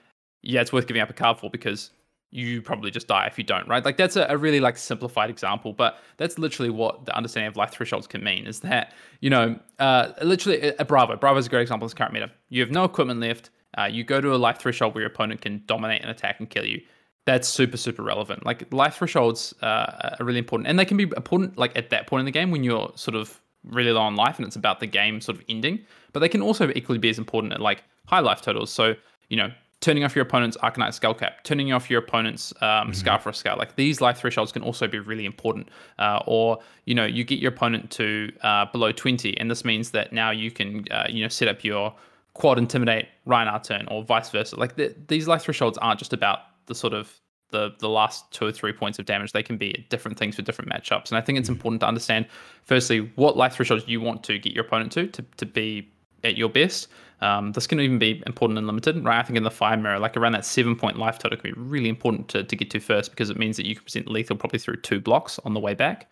yeah, 0.42 0.60
it's 0.60 0.72
worth 0.72 0.86
giving 0.86 1.00
up 1.02 1.08
a 1.10 1.14
card 1.14 1.38
for 1.38 1.48
because 1.50 1.90
you 2.32 2.62
probably 2.62 2.90
just 2.90 3.08
die 3.08 3.26
if 3.26 3.36
you 3.38 3.44
don't, 3.44 3.66
right? 3.68 3.84
Like 3.84 3.96
that's 3.96 4.16
a, 4.16 4.26
a 4.28 4.36
really 4.36 4.60
like 4.60 4.76
simplified 4.76 5.30
example, 5.30 5.72
but 5.72 5.98
that's 6.16 6.38
literally 6.38 6.70
what 6.70 7.04
the 7.04 7.14
understanding 7.16 7.48
of 7.48 7.56
life 7.56 7.70
thresholds 7.70 8.06
can 8.06 8.22
mean 8.22 8.46
is 8.46 8.60
that, 8.60 8.92
you 9.20 9.30
know, 9.30 9.58
uh, 9.78 10.12
literally 10.22 10.60
a, 10.60 10.74
a 10.78 10.84
Bravo. 10.84 11.16
Bravo 11.16 11.38
is 11.38 11.46
a 11.46 11.50
great 11.50 11.62
example 11.62 11.86
of 11.86 11.90
this 11.90 11.94
current 11.98 12.12
meta. 12.12 12.30
You 12.48 12.60
have 12.62 12.70
no 12.70 12.84
equipment 12.84 13.20
left. 13.20 13.50
Uh, 13.76 13.84
you 13.84 14.04
go 14.04 14.20
to 14.20 14.34
a 14.34 14.36
life 14.36 14.58
threshold 14.58 14.94
where 14.94 15.02
your 15.02 15.10
opponent 15.10 15.40
can 15.40 15.62
dominate 15.66 16.02
and 16.02 16.10
attack 16.10 16.36
and 16.40 16.48
kill 16.48 16.64
you. 16.64 16.80
That's 17.26 17.48
super, 17.48 17.76
super 17.76 18.02
relevant. 18.02 18.46
Like 18.46 18.72
life 18.72 18.96
thresholds 18.96 19.54
uh, 19.62 20.14
are 20.18 20.24
really 20.24 20.38
important, 20.38 20.68
and 20.68 20.78
they 20.78 20.84
can 20.84 20.96
be 20.96 21.04
important 21.04 21.58
like 21.58 21.76
at 21.76 21.90
that 21.90 22.06
point 22.06 22.20
in 22.20 22.24
the 22.24 22.32
game 22.32 22.50
when 22.50 22.64
you're 22.64 22.90
sort 22.94 23.14
of 23.14 23.40
really 23.64 23.92
low 23.92 24.00
on 24.00 24.16
life 24.16 24.38
and 24.38 24.46
it's 24.46 24.56
about 24.56 24.80
the 24.80 24.86
game 24.86 25.20
sort 25.20 25.36
of 25.36 25.44
ending. 25.48 25.80
But 26.12 26.20
they 26.20 26.28
can 26.28 26.40
also 26.40 26.70
equally 26.74 26.98
be 26.98 27.10
as 27.10 27.18
important 27.18 27.52
at 27.52 27.60
like 27.60 27.84
high 28.06 28.20
life 28.20 28.40
totals. 28.40 28.70
So 28.70 28.94
you 29.28 29.36
know, 29.36 29.50
turning 29.80 30.04
off 30.04 30.14
your 30.14 30.24
opponent's 30.24 30.56
Arcanite 30.58 30.94
Skull 30.94 31.14
Cap, 31.14 31.44
turning 31.44 31.72
off 31.72 31.88
your 31.88 32.00
opponent's 32.00 32.52
um, 32.60 32.92
Scar 32.92 33.18
for 33.18 33.30
a 33.30 33.34
Scar. 33.34 33.56
Like 33.56 33.76
these 33.76 34.00
life 34.00 34.18
thresholds 34.18 34.52
can 34.52 34.62
also 34.62 34.86
be 34.86 34.98
really 34.98 35.24
important. 35.24 35.68
Uh, 35.98 36.20
or 36.26 36.58
you 36.84 36.94
know, 36.94 37.06
you 37.06 37.24
get 37.24 37.38
your 37.38 37.52
opponent 37.52 37.90
to 37.92 38.32
uh, 38.42 38.66
below 38.66 38.92
20, 38.92 39.38
and 39.38 39.50
this 39.50 39.64
means 39.64 39.90
that 39.92 40.12
now 40.12 40.30
you 40.30 40.50
can 40.50 40.84
uh, 40.90 41.06
you 41.08 41.22
know 41.22 41.28
set 41.28 41.48
up 41.48 41.64
your 41.64 41.94
quad 42.34 42.58
intimidate 42.58 43.08
Rhinar 43.26 43.62
turn 43.62 43.86
or 43.88 44.04
vice 44.04 44.30
versa. 44.30 44.56
Like 44.56 44.76
the, 44.76 44.94
these 45.08 45.26
life 45.26 45.42
thresholds 45.42 45.78
aren't 45.78 45.98
just 45.98 46.12
about 46.12 46.40
the 46.70 46.74
sort 46.74 46.94
of 46.94 47.20
the 47.50 47.74
the 47.80 47.88
last 47.88 48.30
two 48.30 48.46
or 48.46 48.52
three 48.52 48.72
points 48.72 48.98
of 48.98 49.04
damage. 49.04 49.32
They 49.32 49.42
can 49.42 49.58
be 49.58 49.86
different 49.90 50.16
things 50.16 50.36
for 50.36 50.42
different 50.42 50.70
matchups. 50.70 51.08
And 51.10 51.18
I 51.18 51.20
think 51.20 51.38
it's 51.38 51.48
important 51.48 51.80
to 51.80 51.86
understand 51.86 52.26
firstly 52.62 53.10
what 53.16 53.36
life 53.36 53.54
thresholds 53.54 53.86
you 53.86 54.00
want 54.00 54.22
to 54.24 54.38
get 54.38 54.52
your 54.54 54.64
opponent 54.64 54.92
to 54.92 55.08
to, 55.08 55.22
to 55.36 55.46
be 55.46 55.90
at 56.24 56.36
your 56.36 56.48
best. 56.48 56.88
Um, 57.22 57.52
this 57.52 57.66
can 57.66 57.80
even 57.80 57.98
be 57.98 58.22
important 58.26 58.56
and 58.58 58.66
limited, 58.66 59.04
right? 59.04 59.18
I 59.18 59.22
think 59.22 59.36
in 59.36 59.42
the 59.42 59.50
Fai 59.50 59.76
mirror, 59.76 59.98
like 59.98 60.16
around 60.16 60.32
that 60.32 60.46
seven 60.46 60.76
point 60.76 60.96
life 60.96 61.18
total 61.18 61.38
can 61.38 61.52
be 61.52 61.60
really 61.60 61.88
important 61.88 62.28
to, 62.28 62.44
to 62.44 62.56
get 62.56 62.70
to 62.70 62.80
first 62.80 63.10
because 63.10 63.28
it 63.28 63.36
means 63.36 63.56
that 63.56 63.66
you 63.66 63.74
can 63.74 63.84
present 63.84 64.08
lethal 64.08 64.36
probably 64.36 64.58
through 64.58 64.76
two 64.76 65.00
blocks 65.00 65.38
on 65.44 65.52
the 65.52 65.60
way 65.60 65.74
back. 65.74 66.10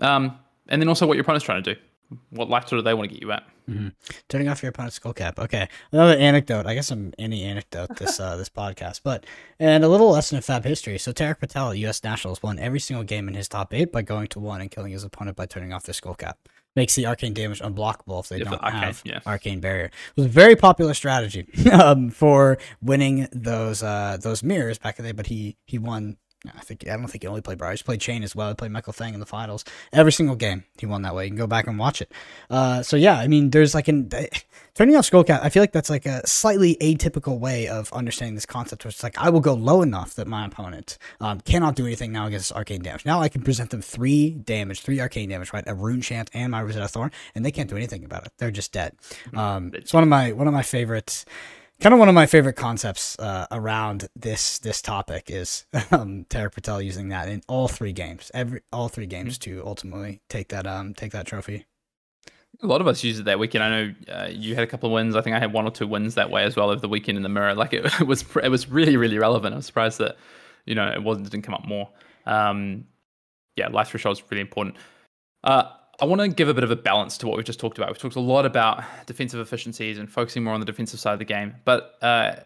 Um, 0.00 0.36
and 0.68 0.80
then 0.80 0.88
also 0.88 1.06
what 1.06 1.14
your 1.14 1.22
opponent's 1.22 1.44
trying 1.44 1.62
to 1.62 1.74
do. 1.74 1.80
What 2.30 2.48
life 2.48 2.64
total 2.64 2.78
do 2.78 2.82
they 2.82 2.94
want 2.94 3.10
to 3.10 3.14
get 3.14 3.22
you 3.22 3.30
at. 3.30 3.44
Turning 4.28 4.48
off 4.48 4.62
your 4.62 4.70
opponent's 4.70 4.96
skull 4.96 5.12
cap. 5.12 5.38
Okay, 5.38 5.68
another 5.92 6.14
anecdote. 6.14 6.66
I 6.66 6.74
guess 6.74 6.90
I'm 6.90 7.12
any 7.18 7.44
anecdote 7.44 7.96
this 7.96 8.18
uh, 8.20 8.36
this 8.36 8.48
podcast, 8.48 9.00
but 9.04 9.24
and 9.58 9.84
a 9.84 9.88
little 9.88 10.10
lesson 10.10 10.38
of 10.38 10.44
Fab 10.44 10.64
history. 10.64 10.98
So 10.98 11.12
Tarek 11.12 11.40
Patel, 11.40 11.74
U.S. 11.74 12.02
Nationals, 12.02 12.42
won 12.42 12.58
every 12.58 12.80
single 12.80 13.04
game 13.04 13.28
in 13.28 13.34
his 13.34 13.48
top 13.48 13.72
eight 13.74 13.92
by 13.92 14.02
going 14.02 14.26
to 14.28 14.40
one 14.40 14.60
and 14.60 14.70
killing 14.70 14.92
his 14.92 15.04
opponent 15.04 15.36
by 15.36 15.46
turning 15.46 15.72
off 15.72 15.84
their 15.84 15.94
skull 15.94 16.14
cap. 16.14 16.38
Makes 16.76 16.94
the 16.94 17.06
arcane 17.06 17.34
damage 17.34 17.60
unblockable 17.60 18.20
if 18.20 18.28
they 18.28 18.38
the 18.38 18.44
don't 18.44 18.62
arcane, 18.62 18.80
have 18.80 19.02
yeah. 19.04 19.20
arcane 19.26 19.58
barrier. 19.58 19.86
It 19.86 20.16
was 20.16 20.26
a 20.26 20.28
very 20.28 20.54
popular 20.54 20.94
strategy 20.94 21.46
um, 21.72 22.10
for 22.10 22.58
winning 22.80 23.26
those 23.32 23.82
uh, 23.82 24.18
those 24.20 24.42
mirrors 24.42 24.78
back 24.78 24.98
in 24.98 25.04
the 25.04 25.12
day. 25.12 25.16
But 25.16 25.26
he 25.26 25.56
he 25.66 25.78
won. 25.78 26.16
I 26.46 26.60
think 26.60 26.88
I 26.88 26.96
don't 26.96 27.06
think 27.06 27.22
he 27.22 27.28
only 27.28 27.42
played 27.42 27.58
Briar. 27.58 27.72
He 27.76 27.82
played 27.82 28.00
Chane 28.00 28.22
as 28.22 28.34
well. 28.34 28.48
He 28.48 28.54
played 28.54 28.70
Michael 28.70 28.94
Thang 28.94 29.12
in 29.12 29.20
the 29.20 29.26
finals. 29.26 29.64
Every 29.92 30.12
single 30.12 30.36
game 30.36 30.64
he 30.78 30.86
won 30.86 31.02
that 31.02 31.14
way. 31.14 31.24
You 31.24 31.30
can 31.30 31.36
go 31.36 31.46
back 31.46 31.66
and 31.66 31.78
watch 31.78 32.00
it. 32.00 32.10
Uh, 32.48 32.82
so 32.82 32.96
yeah, 32.96 33.18
I 33.18 33.28
mean, 33.28 33.50
there's 33.50 33.74
like 33.74 33.88
an 33.88 34.08
uh, 34.14 34.22
turning 34.74 34.96
off 34.96 35.04
skull 35.04 35.22
cap. 35.22 35.40
I 35.44 35.50
feel 35.50 35.62
like 35.62 35.72
that's 35.72 35.90
like 35.90 36.06
a 36.06 36.26
slightly 36.26 36.76
atypical 36.76 37.38
way 37.38 37.68
of 37.68 37.92
understanding 37.92 38.36
this 38.36 38.46
concept. 38.46 38.84
Where 38.84 38.90
it's 38.90 39.02
like 39.02 39.18
I 39.18 39.28
will 39.28 39.40
go 39.40 39.52
low 39.52 39.82
enough 39.82 40.14
that 40.14 40.26
my 40.26 40.46
opponent 40.46 40.96
um, 41.20 41.40
cannot 41.40 41.76
do 41.76 41.84
anything 41.84 42.10
now 42.10 42.26
against 42.26 42.52
arcane 42.52 42.82
damage. 42.82 43.04
Now 43.04 43.20
I 43.20 43.28
can 43.28 43.42
present 43.42 43.68
them 43.70 43.82
three 43.82 44.30
damage, 44.30 44.80
three 44.80 44.98
arcane 44.98 45.28
damage, 45.28 45.52
right? 45.52 45.66
A 45.66 45.74
runechant 45.74 46.28
and 46.32 46.52
my 46.52 46.62
Rosetta 46.62 46.88
Thorn, 46.88 47.10
and 47.34 47.44
they 47.44 47.52
can't 47.52 47.68
do 47.68 47.76
anything 47.76 48.02
about 48.02 48.24
it. 48.24 48.32
They're 48.38 48.50
just 48.50 48.72
dead. 48.72 48.94
Um, 49.34 49.72
it's 49.74 49.92
one 49.92 50.02
of 50.02 50.08
my 50.08 50.32
one 50.32 50.46
of 50.46 50.54
my 50.54 50.62
favorites 50.62 51.26
kind 51.80 51.94
of 51.94 51.98
one 51.98 52.08
of 52.08 52.14
my 52.14 52.26
favorite 52.26 52.54
concepts 52.54 53.18
uh, 53.18 53.46
around 53.50 54.08
this 54.14 54.58
this 54.58 54.82
topic 54.82 55.30
is 55.30 55.64
um, 55.90 56.26
Tarek 56.28 56.52
Patel 56.52 56.80
using 56.80 57.08
that 57.08 57.28
in 57.28 57.42
all 57.48 57.68
three 57.68 57.92
games, 57.92 58.30
every 58.34 58.60
all 58.72 58.88
three 58.88 59.06
games 59.06 59.38
to 59.38 59.62
ultimately 59.64 60.20
take 60.28 60.48
that 60.48 60.66
um 60.66 60.94
take 60.94 61.12
that 61.12 61.26
trophy. 61.26 61.66
A 62.62 62.66
lot 62.66 62.80
of 62.80 62.86
us 62.86 63.02
used 63.02 63.20
it 63.20 63.24
that 63.24 63.38
weekend. 63.38 63.64
I 63.64 63.70
know 63.70 63.94
uh, 64.12 64.28
you 64.30 64.54
had 64.54 64.64
a 64.64 64.66
couple 64.66 64.88
of 64.88 64.92
wins. 64.92 65.16
I 65.16 65.22
think 65.22 65.34
I 65.34 65.38
had 65.38 65.52
one 65.52 65.66
or 65.66 65.70
two 65.70 65.86
wins 65.86 66.16
that 66.16 66.30
way 66.30 66.44
as 66.44 66.56
well 66.56 66.70
over 66.70 66.80
the 66.80 66.88
weekend 66.88 67.16
in 67.16 67.22
the 67.22 67.28
mirror. 67.28 67.54
Like 67.54 67.72
it, 67.72 67.86
it 68.00 68.06
was, 68.06 68.24
it 68.42 68.50
was 68.50 68.68
really, 68.68 68.96
really 68.96 69.18
relevant. 69.18 69.54
I 69.54 69.56
was 69.56 69.66
surprised 69.66 69.98
that 69.98 70.16
you 70.66 70.74
know 70.74 70.88
it 70.88 71.02
wasn't 71.02 71.26
it 71.26 71.30
didn't 71.30 71.44
come 71.44 71.54
up 71.54 71.66
more. 71.66 71.88
Um, 72.26 72.84
yeah, 73.56 73.68
life 73.68 73.88
threshold 73.88 74.18
is 74.18 74.24
really 74.30 74.42
important. 74.42 74.76
Uh, 75.42 75.64
I 76.00 76.06
want 76.06 76.20
to 76.20 76.28
give 76.28 76.48
a 76.48 76.54
bit 76.54 76.64
of 76.64 76.70
a 76.70 76.76
balance 76.76 77.18
to 77.18 77.26
what 77.26 77.36
we've 77.36 77.44
just 77.44 77.60
talked 77.60 77.76
about. 77.76 77.90
We've 77.90 77.98
talked 77.98 78.16
a 78.16 78.20
lot 78.20 78.46
about 78.46 78.82
defensive 79.06 79.40
efficiencies 79.40 79.98
and 79.98 80.10
focusing 80.10 80.42
more 80.42 80.54
on 80.54 80.60
the 80.60 80.66
defensive 80.66 80.98
side 80.98 81.12
of 81.12 81.18
the 81.18 81.24
game, 81.26 81.54
but 81.64 81.98
uh, 82.00 82.36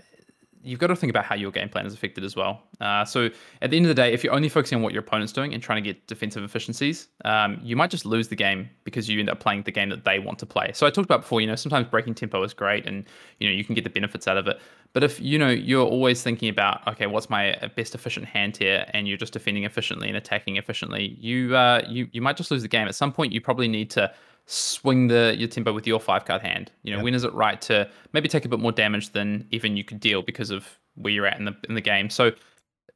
you've 0.65 0.81
got 0.81 0.89
to 0.89 0.97
think 0.97 1.11
about 1.11 1.25
how 1.25 1.35
your 1.35 1.51
game 1.51 1.69
plan 1.69 1.87
is 1.87 1.95
affected 1.95 2.25
as 2.25 2.35
well. 2.35 2.63
Uh, 2.81 3.05
so 3.05 3.29
at 3.63 3.71
the 3.71 3.77
end 3.77 3.87
of 3.87 3.89
the 3.89 3.95
day, 3.95 4.13
if 4.13 4.25
you're 4.25 4.33
only 4.33 4.49
focusing 4.49 4.77
on 4.77 4.83
what 4.83 4.93
your 4.93 5.01
opponent's 5.01 5.33
doing 5.33 5.53
and 5.53 5.63
trying 5.63 5.83
to 5.83 5.89
get 5.89 6.07
defensive 6.07 6.43
efficiencies, 6.43 7.09
um, 7.25 7.61
you 7.63 7.77
might 7.77 7.91
just 7.91 8.05
lose 8.05 8.29
the 8.29 8.37
game 8.37 8.69
because 8.85 9.09
you 9.09 9.21
end 9.21 9.29
up 9.29 9.41
playing 9.41 9.63
the 9.63 9.71
game 9.71 9.91
that 9.91 10.05
they 10.05 10.19
want 10.19 10.39
to 10.39 10.47
play. 10.47 10.71
So 10.73 10.87
I 10.87 10.91
talked 10.91 11.05
about 11.05 11.21
before, 11.23 11.41
you 11.41 11.47
know, 11.47 11.55
sometimes 11.55 11.87
breaking 11.89 12.15
tempo 12.15 12.43
is 12.43 12.55
great 12.55 12.87
and 12.87 13.05
you 13.39 13.49
know 13.49 13.55
you 13.55 13.65
can 13.65 13.75
get 13.75 13.85
the 13.85 13.91
benefits 13.91 14.27
out 14.27 14.37
of 14.37 14.49
it. 14.49 14.59
But 14.95 15.05
if 15.05 15.21
you 15.21 15.39
know 15.39 15.51
you're 15.51 15.87
always 15.87 16.23
thinking 16.23 16.49
about 16.49 16.87
okay, 16.89 17.07
what's 17.07 17.29
my 17.29 17.57
best 17.77 17.95
efficient 17.95 18.27
hand 18.27 18.57
here, 18.57 18.87
and 18.95 19.07
you're 19.07 19.19
just 19.19 19.33
defending 19.33 19.65
efficiently 19.65 20.09
and 20.09 20.17
attacking 20.17 20.57
efficiently, 20.57 21.17
you 21.21 21.55
uh, 21.55 21.83
you 21.89 22.09
you 22.13 22.23
might 22.23 22.37
just 22.37 22.51
lose 22.51 22.63
the 22.63 22.69
game. 22.69 22.87
At 22.89 22.95
some 22.95 23.13
point, 23.13 23.33
you 23.33 23.41
probably 23.41 23.69
need 23.69 23.91
to 23.91 24.13
swing 24.47 25.09
the 25.09 25.35
your 25.39 25.49
tempo 25.49 25.73
with 25.73 25.87
your 25.87 26.01
five 26.01 26.25
card 26.25 26.43
hand. 26.43 26.71
You 26.83 26.97
know, 26.97 27.03
when 27.03 27.15
is 27.15 27.25
it 27.25 27.33
right 27.33 27.61
to 27.63 27.89
maybe 28.13 28.29
take 28.29 28.45
a 28.45 28.49
bit 28.49 28.61
more 28.61 28.73
damage 28.73 29.11
than 29.11 29.47
even 29.51 29.77
you 29.77 29.85
could 29.85 30.01
deal 30.01 30.23
because 30.23 30.51
of 30.51 30.79
where 30.97 31.13
you're 31.13 31.27
at 31.27 31.39
in 31.39 31.45
the 31.45 31.57
in 31.69 31.75
the 31.75 31.81
game. 31.81 32.11
So 32.11 32.33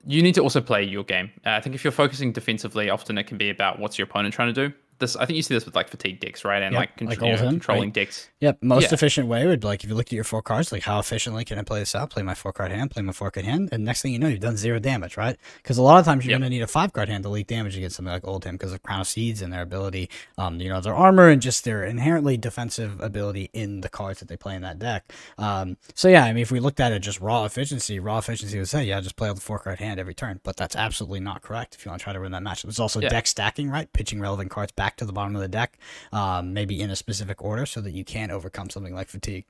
you 0.06 0.22
need 0.22 0.34
to 0.34 0.42
also 0.42 0.60
play 0.60 0.84
your 0.84 1.04
game. 1.04 1.30
Uh, 1.44 1.50
I 1.50 1.60
think 1.60 1.74
if 1.74 1.84
you're 1.84 1.92
focusing 1.92 2.32
defensively, 2.32 2.90
often 2.90 3.18
it 3.18 3.24
can 3.24 3.38
be 3.38 3.50
about 3.50 3.78
what's 3.78 3.98
your 3.98 4.06
opponent 4.06 4.34
trying 4.34 4.52
to 4.54 4.68
do. 4.68 4.74
This 4.98 5.14
I 5.16 5.26
think 5.26 5.36
you 5.36 5.42
see 5.42 5.54
this 5.54 5.64
with 5.64 5.76
like 5.76 5.88
fatigue 5.88 6.18
decks, 6.20 6.44
right? 6.44 6.62
And 6.62 6.72
Yep, 6.72 6.78
like, 6.80 7.00
like 7.02 7.20
you 7.20 7.26
know, 7.32 7.36
controlling 7.38 7.88
right? 7.90 7.94
decks. 7.94 8.28
Yep, 8.40 8.58
most 8.62 8.82
Yeah. 8.84 8.94
efficient 8.94 9.28
way 9.28 9.46
would 9.46 9.60
be 9.60 9.66
like 9.66 9.84
if 9.84 9.88
you 9.90 9.94
looked 9.96 10.08
at 10.08 10.14
your 10.16 10.24
four 10.24 10.42
cards, 10.42 10.72
like 10.72 10.82
how 10.82 10.98
efficiently 10.98 11.44
can 11.44 11.58
I 11.58 11.62
play 11.62 11.78
this 11.80 11.94
out? 11.94 12.10
Play 12.10 12.22
my 12.22 12.34
four 12.34 12.52
card 12.52 12.72
hand, 12.72 12.90
play 12.90 13.02
my 13.02 13.12
four 13.12 13.30
card 13.30 13.46
hand, 13.46 13.68
and 13.70 13.84
next 13.84 14.02
thing 14.02 14.12
you 14.12 14.18
know, 14.18 14.26
you've 14.28 14.40
done 14.40 14.56
zero 14.56 14.78
damage, 14.80 15.16
right? 15.16 15.36
Because 15.62 15.78
a 15.78 15.82
lot 15.82 15.98
of 15.98 16.04
times 16.04 16.24
you're 16.24 16.32
Yep. 16.32 16.40
going 16.40 16.50
to 16.50 16.56
need 16.56 16.62
a 16.62 16.66
five 16.66 16.92
card 16.92 17.08
hand 17.08 17.22
to 17.24 17.28
leak 17.28 17.46
damage 17.46 17.76
against 17.76 17.96
something 17.96 18.12
like 18.12 18.22
Oldhim 18.24 18.52
because 18.52 18.72
of 18.72 18.82
Crown 18.82 19.00
of 19.00 19.06
Seeds 19.06 19.40
and 19.42 19.52
their 19.52 19.62
ability, 19.62 20.10
um, 20.36 20.60
you 20.60 20.68
know, 20.68 20.80
their 20.80 20.94
armor 20.94 21.28
and 21.28 21.40
just 21.40 21.64
their 21.64 21.84
inherently 21.84 22.36
defensive 22.36 23.00
ability 23.00 23.50
in 23.52 23.82
the 23.82 23.88
cards 23.88 24.18
that 24.20 24.28
they 24.28 24.36
play 24.36 24.54
in 24.56 24.62
that 24.62 24.78
deck. 24.78 25.12
Um, 25.38 25.76
so 25.94 26.08
yeah, 26.08 26.24
I 26.24 26.32
mean, 26.32 26.42
if 26.42 26.50
we 26.50 26.58
looked 26.60 26.80
at 26.80 26.90
it 26.92 27.00
just 27.00 27.20
raw 27.20 27.44
efficiency, 27.44 28.00
raw 28.00 28.18
efficiency 28.18 28.58
would 28.58 28.68
say, 28.68 28.84
yeah, 28.84 29.00
just 29.00 29.16
play 29.16 29.28
out 29.28 29.36
the 29.36 29.40
four 29.42 29.58
card 29.60 29.78
hand 29.78 30.00
every 30.00 30.14
turn, 30.14 30.40
but 30.42 30.56
that's 30.56 30.74
absolutely 30.74 31.20
not 31.20 31.42
correct 31.42 31.74
if 31.76 31.84
you 31.84 31.90
want 31.90 32.00
to 32.00 32.04
try 32.04 32.12
to 32.12 32.20
win 32.20 32.32
that 32.32 32.42
match. 32.42 32.62
There's 32.62 32.80
also 32.80 33.00
Yeah. 33.00 33.08
deck 33.10 33.26
stacking, 33.26 33.70
right? 33.70 33.92
Pitching 33.92 34.20
relevant 34.20 34.50
cards 34.50 34.72
back 34.72 34.87
to 34.96 35.04
the 35.04 35.12
bottom 35.12 35.34
of 35.34 35.42
the 35.42 35.48
deck, 35.48 35.78
um, 36.12 36.52
maybe 36.52 36.80
in 36.80 36.90
a 36.90 36.96
specific 36.96 37.42
order 37.42 37.66
so 37.66 37.80
that 37.80 37.92
you 37.92 38.04
can 38.04 38.30
overcome 38.30 38.70
something 38.70 38.94
like 38.94 39.08
fatigue. 39.08 39.44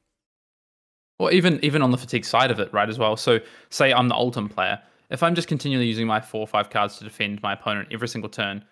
Or 1.19 1.33
even 1.33 1.59
even 1.65 1.83
on 1.83 1.91
the 1.91 1.99
fatigue 1.99 2.25
side 2.25 2.51
of 2.51 2.61
it, 2.61 2.73
right, 2.73 2.89
as 2.89 2.99
well. 2.99 3.17
So 3.17 3.41
say 3.71 3.93
I'm 3.93 4.09
the 4.09 4.15
Oldhim 4.15 4.51
player. 4.51 4.81
If 5.11 5.23
I'm 5.23 5.35
just 5.35 5.49
continually 5.49 5.87
using 5.87 6.07
my 6.07 6.21
four 6.21 6.41
or 6.41 6.47
five 6.47 6.71
cards 6.71 6.99
to 6.99 7.05
defend 7.05 7.43
my 7.43 7.55
opponent 7.55 7.89
every 7.91 8.09
single 8.09 8.31
turn, 8.31 8.65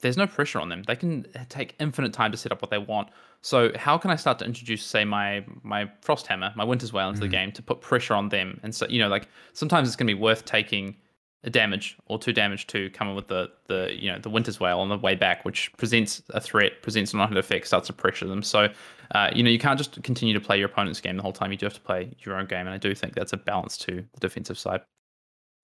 there's 0.00 0.16
no 0.16 0.26
pressure 0.26 0.60
on 0.60 0.68
them. 0.68 0.84
They 0.84 0.94
can 0.94 1.26
take 1.48 1.74
infinite 1.80 2.12
time 2.12 2.30
to 2.30 2.38
set 2.38 2.52
up 2.52 2.62
what 2.62 2.70
they 2.70 2.78
want. 2.78 3.08
So 3.40 3.72
how 3.76 3.98
can 3.98 4.10
I 4.10 4.16
start 4.16 4.38
to 4.40 4.44
introduce, 4.44 4.84
say, 4.84 5.04
my 5.04 5.44
my 5.62 5.90
Frost 6.00 6.26
Hammer, 6.26 6.52
my 6.56 6.64
Winter's 6.64 6.92
Wail 6.92 7.08
into 7.08 7.20
the 7.20 7.28
game 7.28 7.52
to 7.52 7.62
put 7.62 7.80
pressure 7.80 8.14
on 8.14 8.28
them? 8.28 8.60
And 8.62 8.74
so 8.74 8.86
you 8.88 8.98
know, 9.00 9.08
like 9.08 9.28
sometimes 9.52 9.88
it's 9.88 9.96
going 9.96 10.06
to 10.08 10.14
be 10.14 10.20
worth 10.20 10.44
taking 10.44 10.96
a 11.44 11.50
damage 11.50 11.96
or 12.06 12.18
two 12.18 12.32
damage 12.32 12.66
to 12.66 12.90
come 12.90 13.08
in 13.08 13.14
with 13.14 13.28
the 13.28 13.50
the 13.66 13.94
you 13.96 14.10
know 14.10 14.18
the 14.18 14.30
Winter's 14.30 14.58
Wail 14.58 14.80
on 14.80 14.88
the 14.88 14.98
way 14.98 15.14
back, 15.14 15.44
which 15.44 15.72
presents 15.76 16.22
a 16.30 16.40
threat, 16.40 16.82
presents 16.82 17.14
an 17.14 17.20
unhit 17.20 17.38
effect, 17.38 17.66
starts 17.66 17.86
to 17.86 17.92
pressure 17.92 18.26
them. 18.26 18.42
So 18.42 18.68
uh, 19.14 19.30
you 19.32 19.42
know 19.42 19.50
you 19.50 19.58
can't 19.58 19.78
just 19.78 20.02
continue 20.02 20.34
to 20.34 20.40
play 20.40 20.58
your 20.58 20.68
opponent's 20.68 21.00
game 21.00 21.16
the 21.16 21.22
whole 21.22 21.32
time. 21.32 21.52
You 21.52 21.58
do 21.58 21.66
have 21.66 21.74
to 21.74 21.80
play 21.80 22.10
your 22.20 22.36
own 22.36 22.46
game, 22.46 22.66
and 22.66 22.70
I 22.70 22.78
do 22.78 22.94
think 22.94 23.14
that's 23.14 23.32
a 23.32 23.36
balance 23.36 23.76
to 23.78 24.04
the 24.12 24.20
defensive 24.20 24.58
side. 24.58 24.80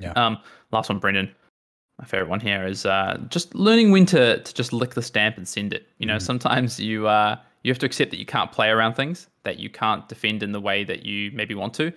Yeah. 0.01 0.13
Um, 0.13 0.39
last 0.71 0.89
one, 0.89 0.99
Brendan. 0.99 1.35
my 1.99 2.05
favorite 2.05 2.29
one 2.29 2.41
here 2.41 2.67
is 2.67 2.85
uh, 2.85 3.19
just 3.29 3.55
learning 3.55 3.91
when 3.91 4.07
to, 4.07 4.41
to 4.41 4.55
just 4.55 4.73
lick 4.73 4.95
the 4.95 5.03
stamp 5.03 5.37
and 5.37 5.47
send 5.47 5.73
it. 5.73 5.87
You 5.99 6.07
know, 6.07 6.17
mm-hmm. 6.17 6.25
sometimes 6.25 6.79
you 6.79 7.07
uh, 7.09 7.37
you 7.65 7.71
have 7.73 7.79
to 7.81 7.87
accept 7.87 8.11
that 8.13 8.19
you 8.19 8.27
can't 8.27 8.53
play 8.53 8.69
around 8.69 8.95
things, 8.95 9.29
that 9.43 9.59
you 9.59 9.71
can't 9.71 10.09
defend 10.09 10.43
in 10.43 10.53
the 10.53 10.61
way 10.61 10.85
that 10.85 11.05
you 11.05 11.31
maybe 11.33 11.55
want 11.55 11.75
to, 11.75 11.93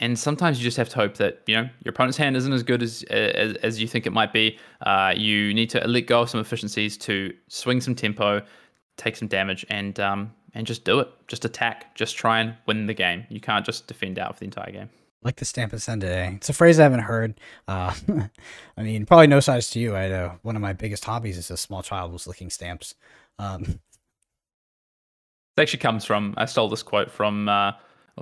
and 0.00 0.18
sometimes 0.18 0.58
you 0.58 0.64
just 0.64 0.76
have 0.76 0.88
to 0.90 0.96
hope 0.96 1.16
that 1.16 1.42
you 1.46 1.56
know 1.56 1.68
your 1.84 1.90
opponent's 1.90 2.16
hand 2.16 2.36
isn't 2.36 2.52
as 2.52 2.62
good 2.62 2.82
as 2.82 3.02
as, 3.04 3.54
as 3.56 3.80
you 3.80 3.88
think 3.88 4.06
it 4.06 4.12
might 4.12 4.32
be. 4.32 4.58
Uh, 4.82 5.12
you 5.16 5.52
need 5.54 5.70
to 5.70 5.86
let 5.86 6.06
go 6.06 6.22
of 6.22 6.30
some 6.30 6.40
efficiencies 6.40 6.96
to 6.98 7.32
swing 7.48 7.80
some 7.80 7.94
tempo, 7.94 8.42
take 8.96 9.16
some 9.16 9.28
damage, 9.28 9.66
and 9.70 9.98
um, 10.00 10.32
and 10.54 10.66
just 10.66 10.84
do 10.84 11.00
it. 11.00 11.08
Just 11.26 11.44
attack. 11.44 11.94
Just 11.94 12.16
try 12.16 12.40
and 12.40 12.54
win 12.66 12.86
the 12.86 12.94
game. 12.94 13.24
You 13.28 13.40
can't 13.40 13.64
just 13.64 13.86
defend 13.86 14.18
out 14.18 14.34
for 14.34 14.40
the 14.40 14.46
entire 14.46 14.72
game 14.72 14.90
like 15.22 15.36
the 15.36 15.44
stamp 15.44 15.72
and 15.72 15.82
send 15.82 16.00
today. 16.00 16.34
It's 16.36 16.48
a 16.48 16.52
phrase 16.52 16.78
I 16.78 16.84
haven't 16.84 17.00
heard. 17.00 17.40
Uh, 17.66 17.92
I 18.76 18.82
mean, 18.82 19.04
probably 19.04 19.26
no 19.26 19.40
size 19.40 19.68
to 19.70 19.80
you. 19.80 19.94
I 19.94 20.10
uh, 20.10 20.34
one 20.42 20.56
of 20.56 20.62
my 20.62 20.72
biggest 20.72 21.04
hobbies 21.04 21.38
as 21.38 21.50
a 21.50 21.56
small 21.56 21.82
child 21.82 22.12
was 22.12 22.26
licking 22.26 22.50
stamps. 22.50 22.94
Um, 23.38 23.80
it 25.56 25.62
actually 25.62 25.80
comes 25.80 26.04
from 26.04 26.34
I 26.36 26.44
stole 26.44 26.68
this 26.68 26.82
quote 26.82 27.10
from 27.10 27.48
uh, 27.48 27.72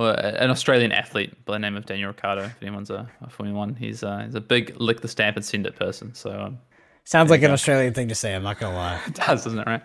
an 0.05 0.51
Australian 0.51 0.93
athlete 0.93 1.45
by 1.45 1.55
the 1.55 1.59
name 1.59 1.77
of 1.77 1.87
Daniel 1.87 2.09
Ricciardo. 2.09 2.45
If 2.45 2.63
anyone's 2.63 2.91
a, 2.91 3.09
a 3.23 3.31
Formula 3.31 3.59
One, 3.59 3.75
he's 3.75 4.03
uh, 4.03 4.23
he's 4.25 4.35
a 4.35 4.41
big 4.41 4.79
lick 4.79 5.01
the 5.01 5.09
stamp 5.09 5.37
and 5.37 5.45
send 5.45 5.67
it 5.67 5.77
person. 5.77 6.15
So 6.15 6.31
um, 6.31 6.59
sounds 7.05 7.31
like 7.31 7.43
an 7.43 7.51
Australian 7.51 7.95
thing 7.95 8.09
to 8.09 8.15
say. 8.15 8.35
I'm 8.35 8.43
not 8.43 8.59
gonna 8.59 8.77
lie. 8.77 9.01
it 9.07 9.15
does, 9.15 9.45
doesn't 9.45 9.59
it? 9.59 9.67
Right. 9.67 9.83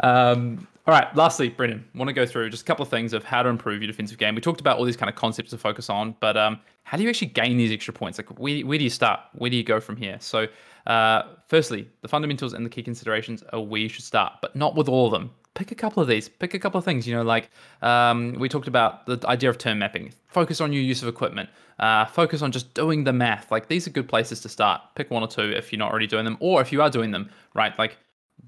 Um, 0.00 0.66
all 0.86 0.92
right, 0.92 1.14
lastly, 1.16 1.48
Brendan, 1.48 1.82
want 1.94 2.08
to 2.10 2.12
go 2.12 2.26
through 2.26 2.50
just 2.50 2.62
a 2.62 2.64
couple 2.66 2.82
of 2.82 2.90
things 2.90 3.14
of 3.14 3.24
how 3.24 3.42
to 3.42 3.48
improve 3.48 3.80
your 3.80 3.86
defensive 3.86 4.18
game. 4.18 4.34
We 4.34 4.42
talked 4.42 4.60
about 4.60 4.76
all 4.76 4.84
these 4.84 4.98
kind 4.98 5.08
of 5.08 5.16
concepts 5.16 5.50
to 5.50 5.58
focus 5.58 5.88
on, 5.88 6.14
but 6.20 6.36
um, 6.36 6.60
how 6.82 6.98
do 6.98 7.02
you 7.02 7.08
actually 7.08 7.28
gain 7.28 7.56
these 7.56 7.72
extra 7.72 7.94
points? 7.94 8.18
Like, 8.18 8.38
where, 8.38 8.60
where 8.66 8.76
do 8.76 8.84
you 8.84 8.90
start? 8.90 9.20
Where 9.32 9.48
do 9.48 9.56
you 9.56 9.64
go 9.64 9.80
from 9.80 9.96
here? 9.96 10.18
So, 10.20 10.46
uh, 10.86 11.22
firstly, 11.48 11.88
the 12.02 12.08
fundamentals 12.08 12.52
and 12.52 12.66
the 12.66 12.70
key 12.70 12.82
considerations 12.82 13.42
are 13.54 13.60
where 13.60 13.80
you 13.80 13.88
should 13.88 14.04
start, 14.04 14.34
but 14.42 14.54
not 14.54 14.74
with 14.74 14.90
all 14.90 15.06
of 15.06 15.12
them. 15.12 15.30
Pick 15.54 15.70
a 15.70 15.74
couple 15.74 16.02
of 16.02 16.08
these. 16.08 16.28
Pick 16.28 16.54
a 16.54 16.58
couple 16.58 16.78
of 16.78 16.84
things. 16.84 17.06
You 17.06 17.14
know, 17.14 17.22
like 17.22 17.50
um, 17.82 18.34
we 18.34 18.48
talked 18.48 18.68
about 18.68 19.06
the 19.06 19.18
idea 19.26 19.50
of 19.50 19.58
term 19.58 19.78
mapping. 19.78 20.12
Focus 20.26 20.60
on 20.60 20.72
your 20.72 20.82
use 20.82 21.02
of 21.02 21.08
equipment. 21.08 21.48
Uh, 21.78 22.04
focus 22.06 22.42
on 22.42 22.52
just 22.52 22.74
doing 22.74 23.04
the 23.04 23.12
math. 23.12 23.50
Like 23.50 23.68
these 23.68 23.86
are 23.86 23.90
good 23.90 24.08
places 24.08 24.40
to 24.40 24.48
start. 24.48 24.80
Pick 24.94 25.10
one 25.10 25.22
or 25.22 25.28
two 25.28 25.52
if 25.52 25.72
you're 25.72 25.78
not 25.78 25.90
already 25.90 26.06
doing 26.06 26.24
them, 26.24 26.36
or 26.40 26.60
if 26.60 26.72
you 26.72 26.82
are 26.82 26.90
doing 26.90 27.10
them, 27.10 27.30
right? 27.54 27.76
Like 27.78 27.96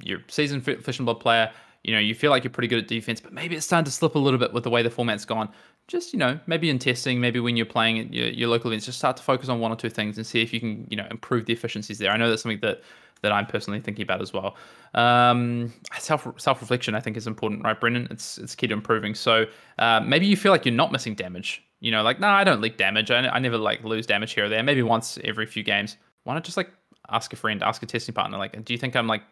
you're 0.02 0.20
seasoned 0.28 0.64
Flesh 0.64 0.98
and 0.98 1.06
Blood 1.06 1.20
player 1.20 1.50
you 1.86 1.92
know, 1.92 2.00
you 2.00 2.16
feel 2.16 2.32
like 2.32 2.42
you're 2.42 2.50
pretty 2.50 2.66
good 2.66 2.80
at 2.80 2.88
defense, 2.88 3.20
but 3.20 3.32
maybe 3.32 3.54
it's 3.54 3.64
starting 3.64 3.84
to 3.84 3.92
slip 3.92 4.16
a 4.16 4.18
little 4.18 4.40
bit 4.40 4.52
with 4.52 4.64
the 4.64 4.70
way 4.70 4.82
the 4.82 4.90
format's 4.90 5.24
gone. 5.24 5.48
Just, 5.86 6.12
you 6.12 6.18
know, 6.18 6.40
maybe 6.48 6.68
in 6.68 6.80
testing, 6.80 7.20
maybe 7.20 7.38
when 7.38 7.56
you're 7.56 7.64
playing 7.64 8.00
at 8.00 8.12
your, 8.12 8.26
your 8.26 8.48
local 8.48 8.72
events, 8.72 8.86
just 8.86 8.98
start 8.98 9.16
to 9.18 9.22
focus 9.22 9.48
on 9.48 9.60
one 9.60 9.70
or 9.70 9.76
two 9.76 9.88
things 9.88 10.16
and 10.16 10.26
see 10.26 10.42
if 10.42 10.52
you 10.52 10.58
can, 10.58 10.84
you 10.90 10.96
know, 10.96 11.06
improve 11.12 11.46
the 11.46 11.52
efficiencies 11.52 11.98
there. 11.98 12.10
I 12.10 12.16
know 12.16 12.28
that's 12.28 12.42
something 12.42 12.58
that 12.62 12.82
that 13.22 13.32
I'm 13.32 13.46
personally 13.46 13.80
thinking 13.80 14.02
about 14.02 14.20
as 14.20 14.32
well. 14.32 14.56
Um, 14.94 15.72
self 15.98 16.26
self 16.38 16.60
reflection, 16.60 16.94
I 16.94 17.00
think, 17.00 17.16
is 17.16 17.26
important, 17.26 17.64
right, 17.64 17.78
Brendan? 17.78 18.08
It's 18.10 18.38
it's 18.38 18.54
key 18.54 18.66
to 18.66 18.74
improving. 18.74 19.14
So 19.14 19.46
uh, 19.78 20.00
maybe 20.00 20.26
you 20.26 20.36
feel 20.36 20.52
like 20.52 20.64
you're 20.64 20.74
not 20.74 20.92
missing 20.92 21.14
damage. 21.14 21.62
You 21.80 21.90
know, 21.90 22.02
like, 22.02 22.20
no, 22.20 22.28
nah, 22.28 22.36
I 22.36 22.44
don't 22.44 22.60
leak 22.60 22.78
damage. 22.78 23.10
I, 23.10 23.28
I 23.28 23.38
never 23.38 23.58
like 23.58 23.84
lose 23.84 24.06
damage 24.06 24.32
here 24.32 24.46
or 24.46 24.48
there. 24.48 24.62
Maybe 24.62 24.82
once 24.82 25.18
every 25.24 25.46
few 25.46 25.62
games. 25.62 25.96
Why 26.24 26.34
not 26.34 26.44
just 26.44 26.56
like 26.56 26.70
ask 27.10 27.32
a 27.32 27.36
friend, 27.36 27.62
ask 27.62 27.82
a 27.82 27.86
testing 27.86 28.14
partner, 28.14 28.38
like, 28.38 28.64
do 28.64 28.72
you 28.72 28.78
think 28.78 28.96
I'm 28.96 29.06
like 29.06 29.22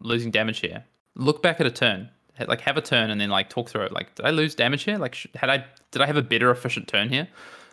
losing 0.00 0.30
damage 0.30 0.60
here? 0.60 0.84
Look 1.14 1.42
back 1.42 1.60
at 1.60 1.66
a 1.66 1.70
turn 1.70 2.10
like 2.48 2.60
have 2.62 2.76
a 2.76 2.80
turn 2.80 3.10
and 3.10 3.20
then 3.20 3.30
like 3.30 3.48
talk 3.48 3.68
through 3.68 3.82
it. 3.82 3.92
Like, 3.92 4.14
did 4.14 4.26
I 4.26 4.30
lose 4.30 4.54
damage 4.54 4.84
here? 4.84 4.98
Like, 4.98 5.16
had 5.34 5.50
I 5.50 5.64
did 5.90 6.02
I 6.02 6.06
have 6.06 6.16
a 6.16 6.22
better 6.22 6.50
efficient 6.50 6.88
turn 6.88 7.08
here? 7.08 7.28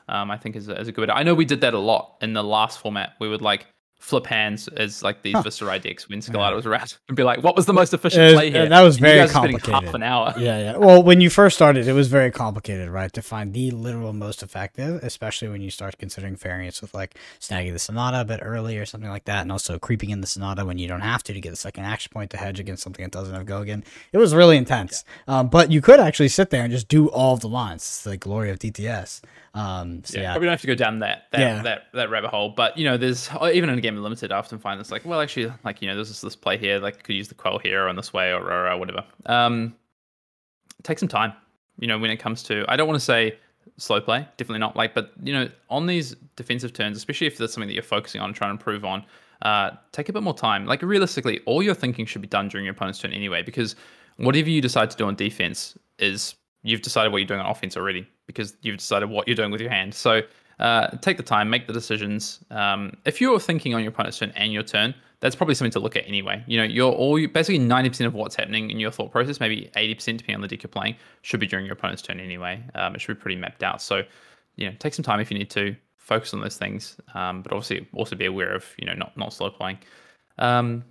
Um, 0.07 0.31
I 0.31 0.37
think 0.37 0.55
is 0.55 0.67
a, 0.67 0.79
is 0.79 0.87
a 0.87 0.91
good. 0.91 1.09
Idea. 1.09 1.19
I 1.19 1.23
know 1.23 1.33
we 1.33 1.45
did 1.45 1.61
that 1.61 1.73
a 1.73 1.79
lot 1.79 2.17
in 2.21 2.33
the 2.33 2.43
last 2.43 2.79
format. 2.79 3.13
We 3.19 3.29
would 3.29 3.41
like 3.41 3.67
flip 3.99 4.25
hands 4.25 4.67
as 4.69 5.03
like 5.03 5.21
these 5.21 5.35
huh. 5.35 5.43
Viserai 5.43 5.81
decks 5.81 6.07
when 6.07 6.21
Scarlata 6.21 6.55
was 6.55 6.65
around 6.65 6.97
and 7.07 7.17
be 7.17 7.23
like, 7.23 7.43
what 7.43 7.55
was 7.55 7.65
the 7.65 7.73
most 7.73 7.93
efficient 7.93 8.23
was, 8.23 8.33
play 8.33 8.49
here? 8.49 8.67
That 8.67 8.81
was 8.81 8.97
very 8.97 9.27
complicated. 9.27 9.73
Half 9.73 9.93
an 9.93 10.03
hour. 10.03 10.33
Yeah, 10.37 10.59
yeah. 10.59 10.77
Well, 10.77 11.03
when 11.03 11.21
you 11.21 11.29
first 11.29 11.55
started, 11.55 11.87
it 11.87 11.93
was 11.93 12.07
very 12.07 12.31
complicated, 12.31 12.89
right? 12.89 13.11
To 13.13 13.21
find 13.21 13.53
the 13.53 13.71
literal 13.71 14.13
most 14.13 14.41
effective, 14.41 15.03
especially 15.03 15.49
when 15.49 15.61
you 15.61 15.69
start 15.69 15.97
considering 15.97 16.37
variants 16.37 16.81
with 16.81 16.93
like 16.93 17.15
snagging 17.39 17.73
the 17.73 17.79
Sonata 17.79 18.21
a 18.21 18.25
bit 18.25 18.39
early 18.41 18.77
or 18.77 18.85
something 18.85 19.09
like 19.09 19.25
that, 19.25 19.41
and 19.41 19.51
also 19.51 19.77
creeping 19.77 20.09
in 20.09 20.21
the 20.21 20.27
Sonata 20.27 20.65
when 20.65 20.77
you 20.77 20.87
don't 20.87 21.01
have 21.01 21.21
to 21.23 21.33
to 21.33 21.41
get 21.41 21.49
the 21.49 21.57
second 21.57 21.83
action 21.83 22.09
point 22.13 22.31
to 22.31 22.37
hedge 22.37 22.59
against 22.59 22.83
something 22.83 23.03
that 23.03 23.11
doesn't 23.11 23.35
have 23.35 23.45
go 23.45 23.61
again. 23.61 23.83
It 24.13 24.17
was 24.17 24.33
really 24.33 24.55
intense. 24.55 25.03
Yeah. 25.27 25.39
Um, 25.39 25.49
but 25.49 25.71
you 25.71 25.81
could 25.81 25.99
actually 25.99 26.29
sit 26.29 26.51
there 26.51 26.63
and 26.63 26.71
just 26.71 26.87
do 26.87 27.09
all 27.09 27.33
of 27.33 27.41
the 27.41 27.49
lines. 27.49 27.81
It's 27.81 28.03
the 28.03 28.17
glory 28.17 28.49
of 28.49 28.59
DTS. 28.59 29.21
Um, 29.53 30.03
so 30.05 30.17
yeah, 30.17 30.23
yeah, 30.23 30.31
probably 30.33 30.45
don't 30.45 30.53
have 30.53 30.61
to 30.61 30.67
go 30.67 30.75
down 30.75 30.99
that 30.99 31.25
that, 31.31 31.39
yeah. 31.39 31.61
that 31.63 31.83
that 31.93 32.09
rabbit 32.09 32.29
hole. 32.29 32.49
But 32.49 32.77
you 32.77 32.85
know, 32.85 32.97
there's 32.97 33.29
even 33.51 33.69
in 33.69 33.77
a 33.77 33.81
game 33.81 33.88
limited, 33.97 34.31
I 34.31 34.37
often 34.37 34.59
find 34.59 34.79
it's 34.79 34.91
like, 34.91 35.05
well, 35.05 35.21
actually, 35.21 35.51
like 35.63 35.81
you 35.81 35.87
know, 35.87 35.95
there's 35.95 36.09
this, 36.09 36.21
this 36.21 36.35
play 36.35 36.57
here, 36.57 36.79
like 36.79 37.03
could 37.03 37.15
use 37.15 37.27
the 37.27 37.35
quell 37.35 37.59
here 37.59 37.87
on 37.87 37.95
this 37.95 38.13
way 38.13 38.31
or, 38.31 38.41
or, 38.41 38.69
or 38.69 38.77
whatever. 38.77 39.03
Um, 39.25 39.75
take 40.83 40.99
some 40.99 41.09
time. 41.09 41.33
You 41.79 41.87
know, 41.87 41.97
when 41.97 42.11
it 42.11 42.17
comes 42.17 42.43
to, 42.43 42.65
I 42.67 42.75
don't 42.75 42.87
want 42.87 42.99
to 42.99 43.05
say 43.05 43.37
slow 43.77 44.01
play, 44.01 44.27
definitely 44.37 44.59
not. 44.59 44.75
Like, 44.75 44.93
but 44.93 45.11
you 45.23 45.33
know, 45.33 45.49
on 45.69 45.85
these 45.85 46.15
defensive 46.35 46.73
turns, 46.73 46.97
especially 46.97 47.27
if 47.27 47.37
there's 47.37 47.53
something 47.53 47.67
that 47.67 47.73
you're 47.73 47.83
focusing 47.83 48.21
on, 48.21 48.29
and 48.29 48.35
trying 48.35 48.49
to 48.49 48.53
improve 48.53 48.83
on, 48.85 49.05
uh, 49.43 49.71
take 49.91 50.09
a 50.09 50.13
bit 50.13 50.23
more 50.23 50.35
time. 50.35 50.65
Like 50.65 50.81
realistically, 50.81 51.39
all 51.45 51.63
your 51.63 51.75
thinking 51.75 52.05
should 52.05 52.21
be 52.21 52.27
done 52.27 52.49
during 52.49 52.65
your 52.65 52.73
opponent's 52.73 52.99
turn 52.99 53.13
anyway, 53.13 53.41
because 53.41 53.75
whatever 54.17 54.49
you 54.49 54.61
decide 54.61 54.91
to 54.91 54.97
do 54.97 55.05
on 55.05 55.15
defense 55.15 55.77
is 55.97 56.35
you've 56.63 56.81
decided 56.81 57.11
what 57.11 57.19
you're 57.19 57.27
doing 57.27 57.39
on 57.39 57.49
offense 57.49 57.77
already 57.77 58.05
because 58.27 58.55
you've 58.61 58.77
decided 58.77 59.09
what 59.09 59.27
you're 59.27 59.35
doing 59.35 59.51
with 59.51 59.61
your 59.61 59.69
hand. 59.69 59.93
So 59.95 60.21
uh, 60.59 60.89
take 60.97 61.17
the 61.17 61.23
time, 61.23 61.49
make 61.49 61.67
the 61.67 61.73
decisions. 61.73 62.39
Um, 62.51 62.93
if 63.05 63.21
you're 63.21 63.39
thinking 63.39 63.73
on 63.73 63.81
your 63.81 63.89
opponent's 63.89 64.19
turn 64.19 64.31
and 64.35 64.51
your 64.51 64.63
turn, 64.63 64.93
that's 65.21 65.35
probably 65.35 65.55
something 65.55 65.71
to 65.71 65.79
look 65.79 65.95
at 65.95 66.07
anyway. 66.07 66.43
You 66.47 66.57
know, 66.57 66.63
you're 66.63 66.91
all 66.91 67.15
basically 67.27 67.59
90% 67.59 68.05
of 68.05 68.13
what's 68.13 68.35
happening 68.35 68.69
in 68.69 68.79
your 68.79 68.91
thought 68.91 69.11
process, 69.11 69.39
maybe 69.39 69.69
80% 69.75 70.17
depending 70.17 70.35
on 70.35 70.41
the 70.41 70.47
deck 70.47 70.63
you're 70.63 70.69
playing, 70.69 70.95
should 71.21 71.39
be 71.39 71.47
during 71.47 71.65
your 71.65 71.73
opponent's 71.73 72.01
turn 72.01 72.19
anyway. 72.19 72.63
Um, 72.75 72.95
it 72.95 73.01
should 73.01 73.17
be 73.17 73.21
pretty 73.21 73.35
mapped 73.35 73.63
out. 73.63 73.81
So, 73.81 74.03
you 74.55 74.67
know, 74.67 74.75
take 74.79 74.93
some 74.93 75.03
time 75.03 75.19
if 75.19 75.29
you 75.29 75.37
need 75.37 75.49
to 75.51 75.75
focus 76.09 76.33
on 76.33 76.41
those 76.41 76.57
things, 76.57 76.97
um, 77.13 77.43
but 77.43 77.53
obviously 77.53 77.87
also 77.93 78.15
be 78.15 78.25
aware 78.25 78.53
of 78.53 78.65
you 78.77 78.85
know 78.85 78.95
not 78.95 79.15
not 79.15 79.31
slow 79.31 79.49
playing. 79.51 79.77
Um, 80.39 80.83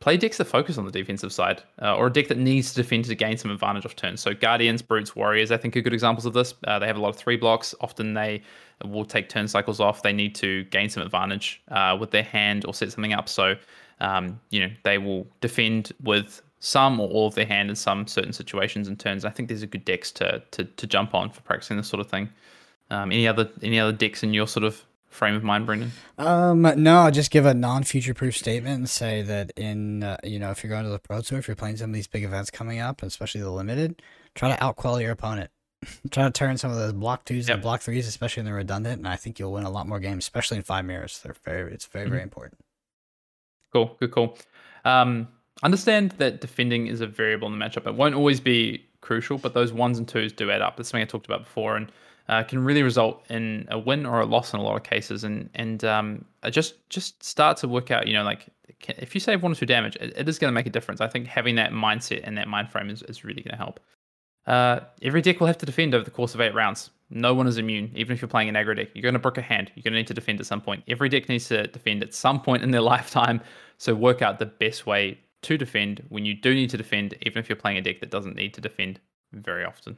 play 0.00 0.16
decks 0.16 0.36
that 0.36 0.44
focus 0.44 0.78
on 0.78 0.84
the 0.84 0.90
defensive 0.90 1.32
side, 1.32 1.62
uh, 1.80 1.96
or 1.96 2.06
a 2.06 2.12
deck 2.12 2.28
that 2.28 2.38
needs 2.38 2.70
to 2.70 2.82
defend 2.82 3.04
to 3.06 3.14
gain 3.14 3.36
some 3.36 3.50
advantage 3.50 3.86
off 3.86 3.96
turns. 3.96 4.20
So 4.20 4.34
Guardians, 4.34 4.82
Brutes, 4.82 5.16
Warriors, 5.16 5.50
I 5.50 5.56
think 5.56 5.76
are 5.76 5.80
good 5.80 5.94
examples 5.94 6.26
of 6.26 6.34
this. 6.34 6.54
Uh, 6.66 6.78
they 6.78 6.86
have 6.86 6.96
a 6.96 7.00
lot 7.00 7.08
of 7.08 7.16
three 7.16 7.36
blocks. 7.36 7.74
Often 7.80 8.14
they 8.14 8.42
will 8.84 9.04
take 9.04 9.28
turn 9.28 9.48
cycles 9.48 9.80
off. 9.80 10.02
They 10.02 10.12
need 10.12 10.34
to 10.36 10.64
gain 10.64 10.90
some 10.90 11.02
advantage 11.02 11.62
uh, 11.68 11.96
with 11.98 12.10
their 12.10 12.22
hand 12.22 12.66
or 12.66 12.74
set 12.74 12.92
something 12.92 13.14
up. 13.14 13.28
So 13.28 13.56
um, 14.00 14.38
you 14.50 14.60
know 14.60 14.70
they 14.84 14.98
will 14.98 15.26
defend 15.40 15.92
with 16.02 16.42
some 16.60 17.00
or 17.00 17.08
all 17.08 17.26
of 17.28 17.34
their 17.34 17.46
hand 17.46 17.70
in 17.70 17.76
some 17.76 18.06
certain 18.06 18.32
situations 18.32 18.88
and 18.88 18.98
turns. 18.98 19.24
I 19.24 19.30
think 19.30 19.48
these 19.48 19.62
are 19.62 19.66
good 19.66 19.84
decks 19.84 20.10
to 20.12 20.42
to, 20.52 20.64
to 20.64 20.86
jump 20.86 21.14
on 21.14 21.30
for 21.30 21.40
practicing 21.42 21.76
this 21.76 21.88
sort 21.88 22.00
of 22.00 22.08
thing. 22.08 22.28
Um, 22.90 23.10
any 23.10 23.26
other 23.26 23.50
any 23.62 23.80
other 23.80 23.92
decks 23.92 24.22
in 24.22 24.34
your 24.34 24.46
sort 24.46 24.64
of 24.64 24.84
frame 25.16 25.34
of 25.34 25.42
mind, 25.42 25.66
Brendan? 25.66 25.92
Um, 26.18 26.62
no, 26.62 26.98
I'll 26.98 27.10
just 27.10 27.30
give 27.30 27.46
a 27.46 27.54
non-future 27.54 28.14
proof 28.14 28.36
statement 28.36 28.76
and 28.76 28.88
say 28.88 29.22
that 29.22 29.52
in 29.56 30.02
uh, 30.02 30.18
you 30.22 30.38
know 30.38 30.50
if 30.50 30.62
you're 30.62 30.70
going 30.70 30.84
to 30.84 30.90
the 30.90 30.98
pro 30.98 31.20
tour, 31.20 31.38
if 31.38 31.48
you're 31.48 31.56
playing 31.56 31.76
some 31.78 31.90
of 31.90 31.94
these 31.94 32.06
big 32.06 32.24
events 32.24 32.50
coming 32.50 32.78
up, 32.78 33.02
especially 33.02 33.40
the 33.40 33.50
limited, 33.50 34.02
try 34.34 34.54
to 34.54 34.62
outqual 34.62 35.00
your 35.00 35.12
opponent. 35.12 35.50
try 36.10 36.24
to 36.24 36.30
turn 36.30 36.56
some 36.56 36.70
of 36.70 36.76
those 36.76 36.92
block 36.92 37.24
twos 37.24 37.48
yep. 37.48 37.56
and 37.56 37.62
block 37.62 37.82
threes, 37.82 38.08
especially 38.08 38.40
in 38.40 38.46
the 38.46 38.52
redundant, 38.52 38.98
and 38.98 39.08
I 39.08 39.16
think 39.16 39.38
you'll 39.38 39.52
win 39.52 39.64
a 39.64 39.70
lot 39.70 39.86
more 39.86 40.00
games, 40.00 40.24
especially 40.24 40.56
in 40.56 40.62
Fai 40.62 40.82
mirrors. 40.82 41.20
They're 41.22 41.36
very, 41.44 41.72
it's 41.72 41.86
very, 41.86 42.04
mm-hmm. 42.04 42.12
very 42.12 42.22
important. 42.22 42.60
Cool, 43.72 43.96
good 44.00 44.10
call. 44.10 44.38
Um, 44.84 45.28
understand 45.62 46.12
that 46.12 46.40
defending 46.40 46.86
is 46.86 47.00
a 47.00 47.06
variable 47.06 47.46
in 47.52 47.58
the 47.58 47.64
matchup. 47.64 47.86
It 47.86 47.94
won't 47.94 48.14
always 48.14 48.40
be 48.40 48.86
crucial, 49.00 49.38
but 49.38 49.54
those 49.54 49.72
ones 49.72 49.98
and 49.98 50.08
twos 50.08 50.32
do 50.32 50.50
add 50.50 50.62
up. 50.62 50.76
That's 50.76 50.88
something 50.88 51.02
I 51.02 51.06
talked 51.06 51.26
about 51.26 51.44
before, 51.44 51.76
and 51.76 51.90
uh, 52.28 52.42
can 52.42 52.64
really 52.64 52.82
result 52.82 53.24
in 53.30 53.66
a 53.70 53.78
win 53.78 54.04
or 54.04 54.20
a 54.20 54.26
loss 54.26 54.52
in 54.52 54.60
a 54.60 54.62
lot 54.62 54.76
of 54.76 54.82
cases. 54.82 55.24
And 55.24 55.48
and 55.54 55.84
um, 55.84 56.24
just 56.50 56.88
just 56.88 57.22
start 57.22 57.56
to 57.58 57.68
work 57.68 57.90
out, 57.90 58.06
you 58.06 58.14
know, 58.14 58.24
like 58.24 58.46
if 58.88 59.14
you 59.14 59.20
save 59.20 59.42
one 59.42 59.52
or 59.52 59.54
two 59.54 59.66
damage, 59.66 59.96
it, 59.96 60.12
it 60.16 60.28
is 60.28 60.38
going 60.38 60.50
to 60.50 60.54
make 60.54 60.66
a 60.66 60.70
difference. 60.70 61.00
I 61.00 61.08
think 61.08 61.26
having 61.26 61.54
that 61.56 61.72
mindset 61.72 62.20
and 62.24 62.36
that 62.38 62.48
mind 62.48 62.70
frame 62.70 62.90
is, 62.90 63.02
is 63.02 63.24
really 63.24 63.42
going 63.42 63.52
to 63.52 63.56
help. 63.56 63.80
Uh, 64.46 64.80
every 65.02 65.22
deck 65.22 65.40
will 65.40 65.46
have 65.46 65.58
to 65.58 65.66
defend 65.66 65.94
over 65.94 66.04
the 66.04 66.10
course 66.10 66.34
of 66.34 66.40
eight 66.40 66.54
rounds. 66.54 66.90
No 67.10 67.34
one 67.34 67.46
is 67.46 67.58
immune, 67.58 67.90
even 67.94 68.14
if 68.14 68.20
you're 68.20 68.28
playing 68.28 68.48
an 68.48 68.54
aggro 68.54 68.76
deck. 68.76 68.88
You're 68.94 69.02
going 69.02 69.14
to 69.14 69.20
brook 69.20 69.38
a 69.38 69.42
hand. 69.42 69.70
You're 69.74 69.82
going 69.82 69.92
to 69.92 69.98
need 69.98 70.06
to 70.08 70.14
defend 70.14 70.40
at 70.40 70.46
some 70.46 70.60
point. 70.60 70.82
Every 70.88 71.08
deck 71.08 71.28
needs 71.28 71.48
to 71.48 71.66
defend 71.66 72.02
at 72.02 72.14
some 72.14 72.40
point 72.40 72.62
in 72.62 72.70
their 72.70 72.80
lifetime. 72.94 73.40
So 73.78 73.94
work 73.94 74.22
out 74.22 74.38
the 74.38 74.46
best 74.46 74.86
way 74.86 75.18
to 75.42 75.58
defend 75.58 76.04
when 76.08 76.24
you 76.24 76.34
do 76.34 76.54
need 76.54 76.70
to 76.70 76.76
defend, 76.76 77.14
even 77.22 77.38
if 77.38 77.48
you're 77.48 77.56
playing 77.56 77.78
a 77.78 77.82
deck 77.82 78.00
that 78.00 78.10
doesn't 78.10 78.36
need 78.36 78.54
to 78.54 78.60
defend 78.60 79.00
very 79.32 79.64
often. 79.64 79.96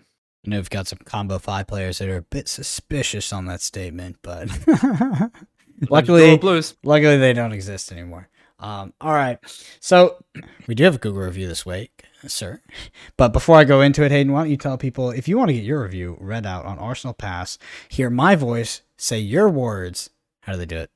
I 0.48 0.52
know 0.52 0.56
we've 0.56 0.70
got 0.70 0.86
some 0.86 1.00
combo 1.04 1.38
five 1.38 1.66
players 1.66 1.98
that 1.98 2.08
are 2.08 2.16
a 2.16 2.22
bit 2.22 2.48
suspicious 2.48 3.34
on 3.34 3.44
that 3.46 3.60
statement, 3.60 4.16
but 4.22 4.48
luckily, 5.90 6.30
luckily 6.82 7.18
they 7.18 7.34
don't 7.34 7.52
exist 7.52 7.92
anymore. 7.92 8.30
Um, 8.58 8.94
all 8.98 9.12
right, 9.12 9.38
so 9.78 10.24
we 10.66 10.74
do 10.74 10.84
have 10.84 10.94
a 10.94 10.98
Google 10.98 11.20
review 11.20 11.46
this 11.46 11.66
week, 11.66 12.04
sir. 12.26 12.62
But 13.18 13.34
before 13.34 13.58
I 13.58 13.64
go 13.64 13.82
into 13.82 14.02
it, 14.04 14.10
Hayden, 14.10 14.32
why 14.32 14.40
don't 14.40 14.50
you 14.50 14.56
tell 14.56 14.78
people 14.78 15.10
if 15.10 15.28
you 15.28 15.36
want 15.36 15.50
to 15.50 15.54
get 15.54 15.64
your 15.64 15.82
review 15.82 16.16
read 16.18 16.46
out 16.46 16.64
on 16.64 16.78
Arsenal 16.78 17.12
Pass, 17.12 17.58
hear 17.90 18.08
my 18.08 18.34
voice, 18.34 18.80
say 18.96 19.18
your 19.18 19.50
words. 19.50 20.08
How 20.44 20.52
do 20.52 20.58
they 20.60 20.66
do 20.66 20.78
it? 20.78 20.90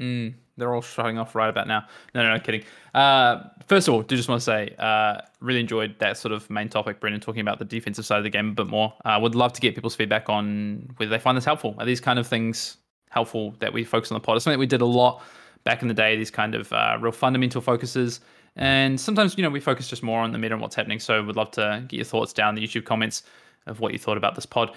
Mm, 0.00 0.34
they're 0.56 0.74
all 0.74 0.82
shutting 0.82 1.18
off 1.18 1.34
right 1.34 1.48
about 1.48 1.68
now. 1.68 1.86
No, 2.14 2.22
no, 2.22 2.34
no, 2.34 2.40
kidding. 2.40 2.64
Uh, 2.94 3.44
first 3.66 3.88
of 3.88 3.94
all, 3.94 4.02
do 4.02 4.16
just 4.16 4.28
want 4.28 4.40
to 4.40 4.44
say, 4.44 4.74
uh, 4.78 5.20
really 5.40 5.60
enjoyed 5.60 5.98
that 5.98 6.16
sort 6.16 6.32
of 6.32 6.48
main 6.48 6.68
topic, 6.68 7.00
Brendan, 7.00 7.20
talking 7.20 7.40
about 7.40 7.58
the 7.58 7.64
defensive 7.64 8.06
side 8.06 8.18
of 8.18 8.24
the 8.24 8.30
game 8.30 8.50
a 8.50 8.52
bit 8.52 8.66
more. 8.66 8.94
I 9.04 9.16
uh, 9.16 9.20
would 9.20 9.34
love 9.34 9.52
to 9.54 9.60
get 9.60 9.74
people's 9.74 9.94
feedback 9.94 10.28
on 10.28 10.88
whether 10.96 11.10
they 11.10 11.18
find 11.18 11.36
this 11.36 11.44
helpful. 11.44 11.74
Are 11.78 11.86
these 11.86 12.00
kind 12.00 12.18
of 12.18 12.26
things 12.26 12.78
helpful 13.10 13.54
that 13.58 13.72
we 13.72 13.84
focus 13.84 14.10
on 14.10 14.16
the 14.16 14.20
pod? 14.20 14.36
It's 14.36 14.44
something 14.44 14.58
we 14.58 14.66
did 14.66 14.80
a 14.80 14.86
lot 14.86 15.22
back 15.64 15.82
in 15.82 15.88
the 15.88 15.94
day, 15.94 16.16
these 16.16 16.30
kind 16.30 16.54
of 16.54 16.72
uh, 16.72 16.96
real 17.00 17.12
fundamental 17.12 17.60
focuses. 17.60 18.20
And 18.56 18.98
sometimes, 18.98 19.36
you 19.36 19.42
know, 19.42 19.50
we 19.50 19.60
focus 19.60 19.88
just 19.88 20.02
more 20.02 20.20
on 20.20 20.32
the 20.32 20.38
meta 20.38 20.54
and 20.54 20.62
what's 20.62 20.74
happening. 20.74 20.98
So 20.98 21.22
we'd 21.22 21.36
love 21.36 21.50
to 21.52 21.84
get 21.88 21.96
your 21.96 22.04
thoughts 22.04 22.32
down 22.32 22.56
in 22.56 22.62
the 22.62 22.66
YouTube 22.66 22.84
comments 22.84 23.24
of 23.66 23.80
what 23.80 23.92
you 23.92 23.98
thought 23.98 24.16
about 24.16 24.34
this 24.34 24.46
pod 24.46 24.74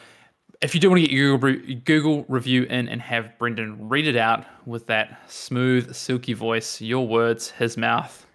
if 0.61 0.75
you 0.75 0.81
do 0.81 0.89
want 0.89 1.01
to 1.01 1.07
get 1.07 1.15
your 1.15 1.37
Google 1.37 2.25
review 2.27 2.63
in 2.63 2.89
and 2.89 3.01
have 3.01 3.37
Brendan 3.37 3.87
read 3.87 4.07
it 4.07 4.17
out 4.17 4.45
with 4.65 4.87
that 4.87 5.21
smooth, 5.29 5.95
silky 5.95 6.33
voice, 6.33 6.81
your 6.81 7.07
words, 7.07 7.49
his 7.51 7.77
mouth, 7.77 8.25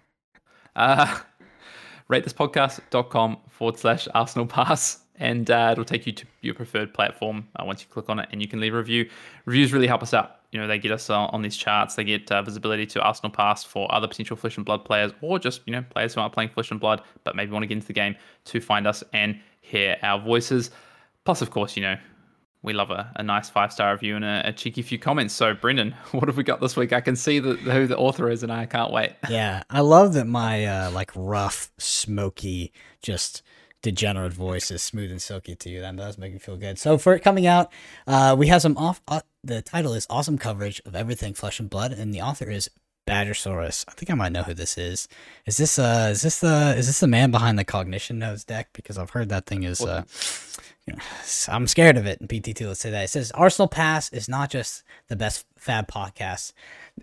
uh, 0.75 1.19
ratethispodcast.com 2.09 3.37
forward 3.49 3.77
slash 3.77 4.07
Arsenal 4.15 4.47
Pass. 4.47 5.01
And 5.17 5.49
uh, 5.49 5.69
it'll 5.71 5.85
take 5.85 6.05
you 6.05 6.11
to 6.11 6.25
your 6.41 6.55
preferred 6.55 6.93
platform 6.93 7.47
uh, 7.55 7.63
once 7.63 7.81
you 7.81 7.87
click 7.89 8.09
on 8.09 8.19
it 8.19 8.27
and 8.31 8.41
you 8.41 8.49
can 8.49 8.59
leave 8.59 8.73
a 8.73 8.77
review. 8.77 9.09
Reviews 9.45 9.71
really 9.71 9.87
help 9.87 10.03
us 10.03 10.13
out. 10.13 10.39
You 10.51 10.59
know, 10.59 10.67
they 10.67 10.79
get 10.79 10.91
us 10.91 11.09
on 11.09 11.41
these 11.41 11.55
charts, 11.55 11.95
they 11.95 12.03
get 12.03 12.31
uh, 12.31 12.41
visibility 12.41 12.85
to 12.87 13.01
Arsenal 13.01 13.31
Pass 13.31 13.63
for 13.63 13.93
other 13.93 14.07
potential 14.07 14.35
Flesh 14.35 14.57
and 14.57 14.65
Blood 14.65 14.83
players 14.83 15.11
or 15.21 15.37
just, 15.37 15.61
you 15.65 15.73
know, 15.73 15.83
players 15.89 16.13
who 16.13 16.21
aren't 16.21 16.33
playing 16.33 16.49
Flesh 16.49 16.71
and 16.71 16.79
Blood 16.79 17.01
but 17.23 17.35
maybe 17.35 17.51
want 17.51 17.63
to 17.63 17.67
get 17.67 17.75
into 17.75 17.87
the 17.87 17.93
game 17.93 18.15
to 18.45 18.59
find 18.59 18.87
us 18.87 19.03
and 19.13 19.39
hear 19.61 19.97
our 20.01 20.19
voices. 20.19 20.71
Plus, 21.25 21.41
of 21.41 21.49
course, 21.49 21.75
you 21.75 21.81
know, 21.81 21.97
we 22.65 22.73
love 22.73 22.89
a, 22.89 23.11
a 23.15 23.23
nice 23.23 23.49
five 23.49 23.71
star 23.71 23.91
review 23.93 24.15
and 24.15 24.25
a, 24.25 24.47
a, 24.47 24.51
cheeky 24.51 24.81
few 24.81 24.97
comments. 24.97 25.33
So, 25.33 25.53
Brendan, 25.53 25.91
what 26.11 26.27
have 26.27 26.35
we 26.35 26.43
got 26.43 26.59
this 26.59 26.75
week? 26.75 26.91
I 26.91 26.99
can 26.99 27.15
see 27.15 27.39
the, 27.39 27.53
who 27.53 27.87
the 27.87 27.97
author 27.97 28.29
is, 28.29 28.43
and 28.43 28.51
I 28.51 28.65
can't 28.65 28.91
wait. 28.91 29.13
Yeah, 29.29 29.63
I 29.69 29.81
love 29.81 30.13
that 30.13 30.27
my 30.27 30.65
uh, 30.65 30.91
like 30.91 31.11
rough, 31.15 31.71
smoky, 31.77 32.71
just 33.01 33.41
degenerate 33.81 34.33
voice 34.33 34.71
is 34.71 34.81
smooth 34.81 35.11
and 35.11 35.21
silky 35.21 35.55
to 35.55 35.69
you. 35.69 35.81
That 35.81 35.95
does 35.95 36.17
make 36.17 36.31
me 36.33 36.39
feel 36.39 36.57
good. 36.57 36.79
So, 36.79 36.97
for 36.97 37.13
it 37.13 37.19
coming 37.19 37.45
out, 37.45 37.71
uh, 38.07 38.35
we 38.37 38.47
have 38.47 38.61
some 38.61 38.77
off. 38.77 39.01
Uh, 39.07 39.21
the 39.43 39.61
title 39.61 39.93
is 39.93 40.07
"Awesome 40.09 40.37
Coverage 40.37 40.81
of 40.85 40.95
Everything 40.95 41.33
Flesh 41.33 41.59
and 41.59 41.69
Blood," 41.69 41.91
and 41.91 42.13
the 42.13 42.21
author 42.21 42.49
is 42.49 42.69
Badgersaurus. 43.07 43.85
I 43.87 43.91
think 43.91 44.09
I 44.09 44.15
might 44.15 44.31
know 44.31 44.43
who 44.43 44.53
this 44.53 44.77
is. 44.77 45.07
Is 45.45 45.57
this 45.57 45.77
uh 45.77 46.09
is 46.11 46.21
this 46.21 46.39
the 46.39 46.75
is 46.77 46.87
this 46.87 46.99
the 46.99 47.07
man 47.07 47.31
behind 47.31 47.59
the 47.59 47.63
cognition 47.63 48.19
nodes 48.19 48.43
deck? 48.43 48.69
Because 48.73 48.97
I've 48.97 49.11
heard 49.11 49.29
that 49.29 49.45
thing 49.45 49.63
is 49.63 49.81
uh 49.81 50.03
I'm 51.47 51.65
scared 51.67 51.97
of 51.97 52.05
it 52.05 52.21
in 52.21 52.27
PT2. 52.27 52.67
Let's 52.67 52.79
say 52.79 52.91
that. 52.91 53.05
It 53.05 53.09
says 53.09 53.31
Arsenal 53.31 53.67
Pass 53.67 54.11
is 54.13 54.29
not 54.29 54.51
just 54.51 54.83
the 55.07 55.15
best 55.15 55.45
fab 55.57 55.87
podcast, 55.87 56.53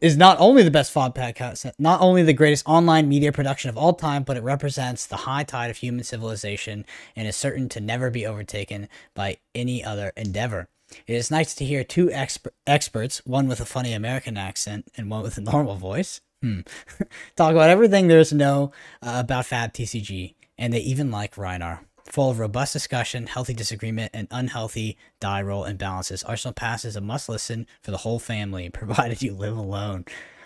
is 0.01 0.17
not 0.17 0.39
only 0.39 0.63
the 0.63 0.71
best 0.71 0.93
fab 0.93 1.15
podcast, 1.15 1.71
not 1.79 2.01
only 2.01 2.23
the 2.23 2.33
greatest 2.33 2.65
online 2.67 3.09
media 3.09 3.33
production 3.33 3.71
of 3.71 3.77
all 3.77 3.93
time, 3.93 4.23
but 4.23 4.37
it 4.37 4.43
represents 4.45 5.07
the 5.07 5.17
high 5.17 5.43
tide 5.43 5.71
of 5.71 5.79
human 5.79 6.05
civilization 6.05 6.85
and 7.17 7.27
is 7.27 7.37
certain 7.37 7.69
to 7.71 7.81
never 7.81 8.09
be 8.11 8.25
overtaken 8.25 8.89
by 9.15 9.39
any 9.55 9.83
other 9.85 10.13
endeavor. 10.17 10.69
It 11.07 11.15
is 11.15 11.31
nice 11.31 11.55
to 11.55 11.65
hear 11.65 11.85
two 11.85 12.07
exper- 12.09 12.53
experts, 12.67 13.23
one 13.25 13.49
with 13.49 13.61
a 13.61 13.65
funny 13.65 13.93
American 13.93 14.37
accent 14.37 14.89
and 14.97 15.11
one 15.11 15.23
with 15.23 15.39
a 15.39 15.41
normal 15.53 15.77
voice, 15.77 16.21
hmm. 16.41 16.61
talk 17.37 17.53
about 17.53 17.71
everything 17.71 18.09
there 18.09 18.21
is 18.21 18.31
to 18.31 18.35
know 18.35 18.73
uh, 19.03 19.17
about 19.17 19.47
Fab 19.47 19.73
TCG, 19.73 20.35
and 20.59 20.73
they 20.73 20.81
even 20.81 21.11
like 21.11 21.37
Rhinar 21.37 21.81
full 22.13 22.31
of 22.31 22.39
robust 22.39 22.73
discussion, 22.73 23.27
healthy 23.27 23.55
disagreement, 23.55 24.11
and 24.13 24.29
unhealthy 24.31 24.99
die 25.21 25.41
roll 25.41 25.65
imbalances. 25.65 26.23
Arsenal 26.29 26.53
Pass 26.53 26.85
is 26.85 26.97
a 26.97 27.01
must 27.01 27.29
listen 27.29 27.67
for 27.81 27.91
the 27.91 27.99
whole 27.99 28.19
family, 28.19 28.69
provided 28.73 29.23
you 29.23 29.33
live 29.33 29.57
alone. 29.57 30.05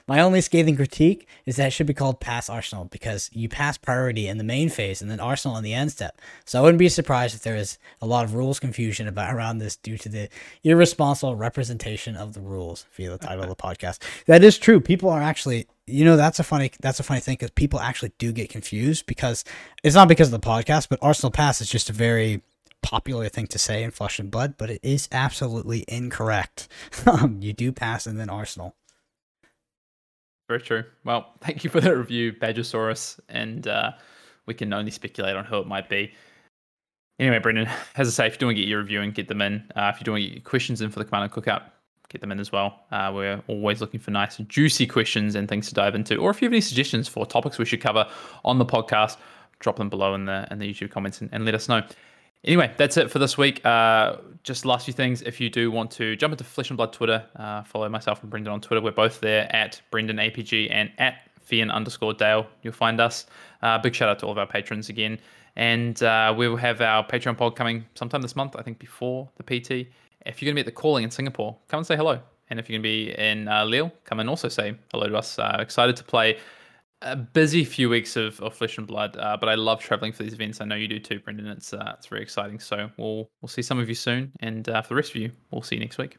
My 0.09 0.21
only 0.21 0.41
scathing 0.41 0.77
critique 0.77 1.27
is 1.47 1.57
that 1.57 1.69
it 1.69 1.71
should 1.71 1.89
be 1.89 1.95
called 1.95 2.21
Pass 2.21 2.49
Arsenal 2.49 2.85
because 2.85 3.29
you 3.33 3.49
pass 3.49 3.77
priority 3.77 4.29
in 4.29 4.39
the 4.39 4.45
main 4.45 4.69
phase 4.69 5.03
and 5.03 5.11
then 5.11 5.19
Arsenal 5.19 5.57
in 5.57 5.65
the 5.65 5.75
end 5.75 5.91
step. 5.91 6.21
So 6.45 6.59
I 6.59 6.63
wouldn't 6.63 6.79
be 6.79 6.89
surprised 6.89 7.35
if 7.35 7.43
there 7.43 7.57
is 7.57 7.79
a 8.01 8.07
lot 8.07 8.25
of 8.25 8.35
rules 8.35 8.61
confusion 8.61 9.09
about 9.09 9.35
around 9.35 9.59
this 9.59 9.75
due 9.75 9.99
to 9.99 10.09
the 10.09 10.29
irresponsible 10.63 11.35
representation 11.35 12.15
of 12.15 12.35
the 12.35 12.41
rules 12.41 12.87
via 12.93 13.11
the 13.11 13.19
title 13.19 13.43
of 13.43 13.49
the 13.49 13.57
podcast. 13.57 13.99
That 14.27 14.45
is 14.45 14.59
true. 14.59 14.81
People 14.81 15.11
are 15.11 15.23
actually 15.23 15.67
you 15.89 16.05
know 16.05 16.17
that's 16.17 16.39
a 16.39 16.45
funny 16.45 16.71
that's 16.81 17.01
a 17.01 17.05
funny 17.05 17.21
thing 17.21 17.35
because 17.35 17.51
people 17.51 17.81
actually 17.81 18.13
do 18.19 18.33
get 18.33 18.49
confused 18.49 19.07
because 19.07 19.45
it's 19.83 19.95
not 19.97 20.09
because 20.09 20.33
of 20.33 20.41
the 20.41 20.47
podcast, 20.47 20.89
but 20.89 21.01
Arsenal 21.03 21.33
Pass 21.33 21.61
is 21.61 21.69
just 21.69 21.91
a 21.91 21.93
very 21.93 22.43
popular 22.83 23.29
thing 23.29 23.49
to 23.49 23.59
say 23.59 23.83
in 23.83 23.91
Flesh 23.91 24.21
and 24.21 24.31
Blood, 24.31 24.55
but 24.57 24.71
it 24.71 24.81
is 24.85 25.09
absolutely 25.11 25.85
incorrect. 25.89 26.69
Um, 27.07 27.39
you 27.41 27.53
do 27.53 27.73
pass 27.73 28.07
and 28.07 28.19
then 28.19 28.29
Arsenal. 28.29 28.75
Very 30.49 30.61
true. 30.61 30.85
Well, 31.05 31.33
thank 31.41 31.65
you 31.65 31.71
for 31.71 31.81
the 31.81 31.97
review, 31.97 32.33
Badgersaurus, 32.33 33.21
and 33.29 33.67
uh, 33.67 33.93
we 34.47 34.55
can 34.55 34.73
only 34.73 34.91
speculate 34.91 35.37
on 35.37 35.45
who 35.45 35.59
it 35.59 35.67
might 35.67 35.89
be. 35.89 36.13
Anyway, 37.19 37.39
Brendan, 37.39 37.69
as 37.97 38.09
I 38.09 38.11
say, 38.11 38.27
if 38.27 38.35
you 38.35 38.39
do 38.39 38.47
want 38.47 38.57
to 38.57 38.63
get 38.63 38.69
your 38.69 38.81
review 38.81 39.01
and 39.01 39.15
get 39.15 39.29
them 39.29 39.43
in, 39.43 39.65
uh, 39.75 39.91
if 39.95 40.01
you 40.01 40.05
do 40.05 40.13
want 40.13 40.23
to 40.23 40.29
get 40.29 40.35
your 40.37 40.43
questions 40.43 40.81
in 40.81 40.91
for 40.91 40.99
the 40.99 41.05
Commander 41.05 41.35
Cookout, 41.35 41.63
get 42.09 42.21
them 42.21 42.31
in 42.31 42.39
as 42.39 42.53
well. 42.53 42.85
Uh, 42.93 43.11
we're 43.15 43.43
always 43.49 43.81
looking 43.81 43.99
for 43.99 44.11
nice, 44.11 44.37
juicy 44.37 44.87
questions 44.87 45.35
and 45.35 45.49
things 45.49 45.69
to 45.69 45.75
dive 45.75 45.95
into. 45.95 46.17
Or 46.17 46.31
if 46.31 46.41
you 46.41 46.47
have 46.47 46.53
any 46.53 46.61
suggestions 46.61 47.09
for 47.09 47.27
topics 47.27 47.59
we 47.59 47.65
should 47.65 47.81
cover 47.81 48.09
on 48.45 48.59
the 48.59 48.67
podcast, 48.67 49.17
drop 49.59 49.77
them 49.77 49.89
below 49.89 50.15
in 50.15 50.27
the 50.27 50.47
in 50.51 50.59
the 50.59 50.73
YouTube 50.73 50.91
comments 50.91 51.21
and, 51.21 51.31
and 51.33 51.45
let 51.45 51.55
us 51.55 51.69
know. 51.69 51.83
Anyway, 52.45 52.72
that's 52.76 52.97
it 52.97 53.11
for 53.11 53.18
this 53.18 53.37
week. 53.37 53.64
Uh, 53.64 54.16
just 54.43 54.64
last 54.64 54.84
few 54.84 54.95
things. 54.95 55.22
If 55.22 55.41
you 55.41 55.51
do 55.51 55.70
want 55.70 55.91
to 55.93 56.14
jump 56.16 56.32
into 56.32 56.45
Flesh 56.45 56.70
and 56.70 56.76
Blood 56.76 56.93
Twitter, 56.93 57.24
uh, 57.37 57.64
follow 57.64 57.89
myself 57.89 58.22
and 58.22 58.30
Brendan 58.30 58.53
on 58.53 58.61
Twitter. 58.61 58.80
We're 58.80 58.93
both 58.93 59.20
there 59.20 59.55
at 59.55 59.80
Brendan 59.91 60.18
APG 60.18 60.68
and 60.70 60.91
at 60.99 61.28
Fian 61.43 61.70
underscore 61.70 62.14
Dale. 62.14 62.47
You'll 62.62 62.72
find 62.72 63.01
us. 63.01 63.26
Uh, 63.62 63.78
big 63.78 63.95
shout 63.95 64.09
out 64.09 64.18
to 64.20 64.26
all 64.26 64.32
of 64.32 64.39
our 64.39 64.47
patrons 64.47 64.89
again. 64.89 65.18
And 65.57 66.01
uh, 66.03 66.34
we 66.37 66.49
will 66.49 66.57
have 66.57 66.80
our 66.80 67.05
Patreon 67.05 67.37
pod 67.37 67.57
coming 67.57 67.84
sometime 67.95 68.22
this 68.22 68.37
month, 68.37 68.55
I 68.57 68.62
think 68.62 68.78
before 68.78 69.28
the 69.39 69.43
PT. 69.43 69.89
If 70.26 70.43
you're 70.43 70.47
going 70.47 70.55
to 70.55 70.55
be 70.55 70.61
at 70.61 70.66
the 70.66 70.72
calling 70.72 71.03
in 71.03 71.11
Singapore, 71.11 71.57
come 71.68 71.78
and 71.78 71.87
say 71.87 71.97
hello. 71.97 72.20
And 72.51 72.61
if 72.61 72.68
you're 72.68 72.78
going 72.78 72.82
to 72.82 72.89
be 72.89 73.18
in 73.18 73.49
uh, 73.49 73.64
Lille, 73.64 73.91
come 74.05 74.20
and 74.20 74.28
also 74.28 74.49
say 74.49 74.76
hello 74.93 75.09
to 75.09 75.16
us. 75.16 75.39
Uh, 75.39 75.57
excited 75.59 75.97
to 75.97 76.05
play 76.05 76.39
a 77.07 77.17
busy 77.17 77.65
few 77.65 77.89
weeks 77.89 78.17
of, 78.17 78.41
of 78.41 78.55
flesh 78.55 78.79
and 78.79 78.87
blood, 78.87 79.17
uh, 79.17 79.37
but 79.39 79.49
I 79.49 79.55
love 79.55 79.81
traveling 79.81 80.13
for 80.13 80.23
these 80.23 80.35
events. 80.35 80.61
I 80.61 80.65
know 80.65 80.75
you 80.75 80.89
do 80.89 80.99
too, 80.99 81.21
Brendan. 81.21 81.47
It's 81.47 81.73
uh, 81.73 81.95
it's 81.97 82.07
very 82.07 82.23
exciting. 82.23 82.59
So 82.59 82.91
we'll 82.97 83.31
we'll 83.41 83.49
see 83.49 83.63
some 83.63 83.79
of 83.79 83.89
you 83.89 83.95
soon, 83.95 84.33
and 84.41 84.69
uh, 84.69 84.83
for 84.83 84.89
the 84.89 84.97
rest 84.97 85.11
of 85.11 85.17
you, 85.17 85.31
we'll 85.51 85.63
see 85.63 85.77
you 85.77 85.81
next 85.81 85.99
week. 85.99 86.19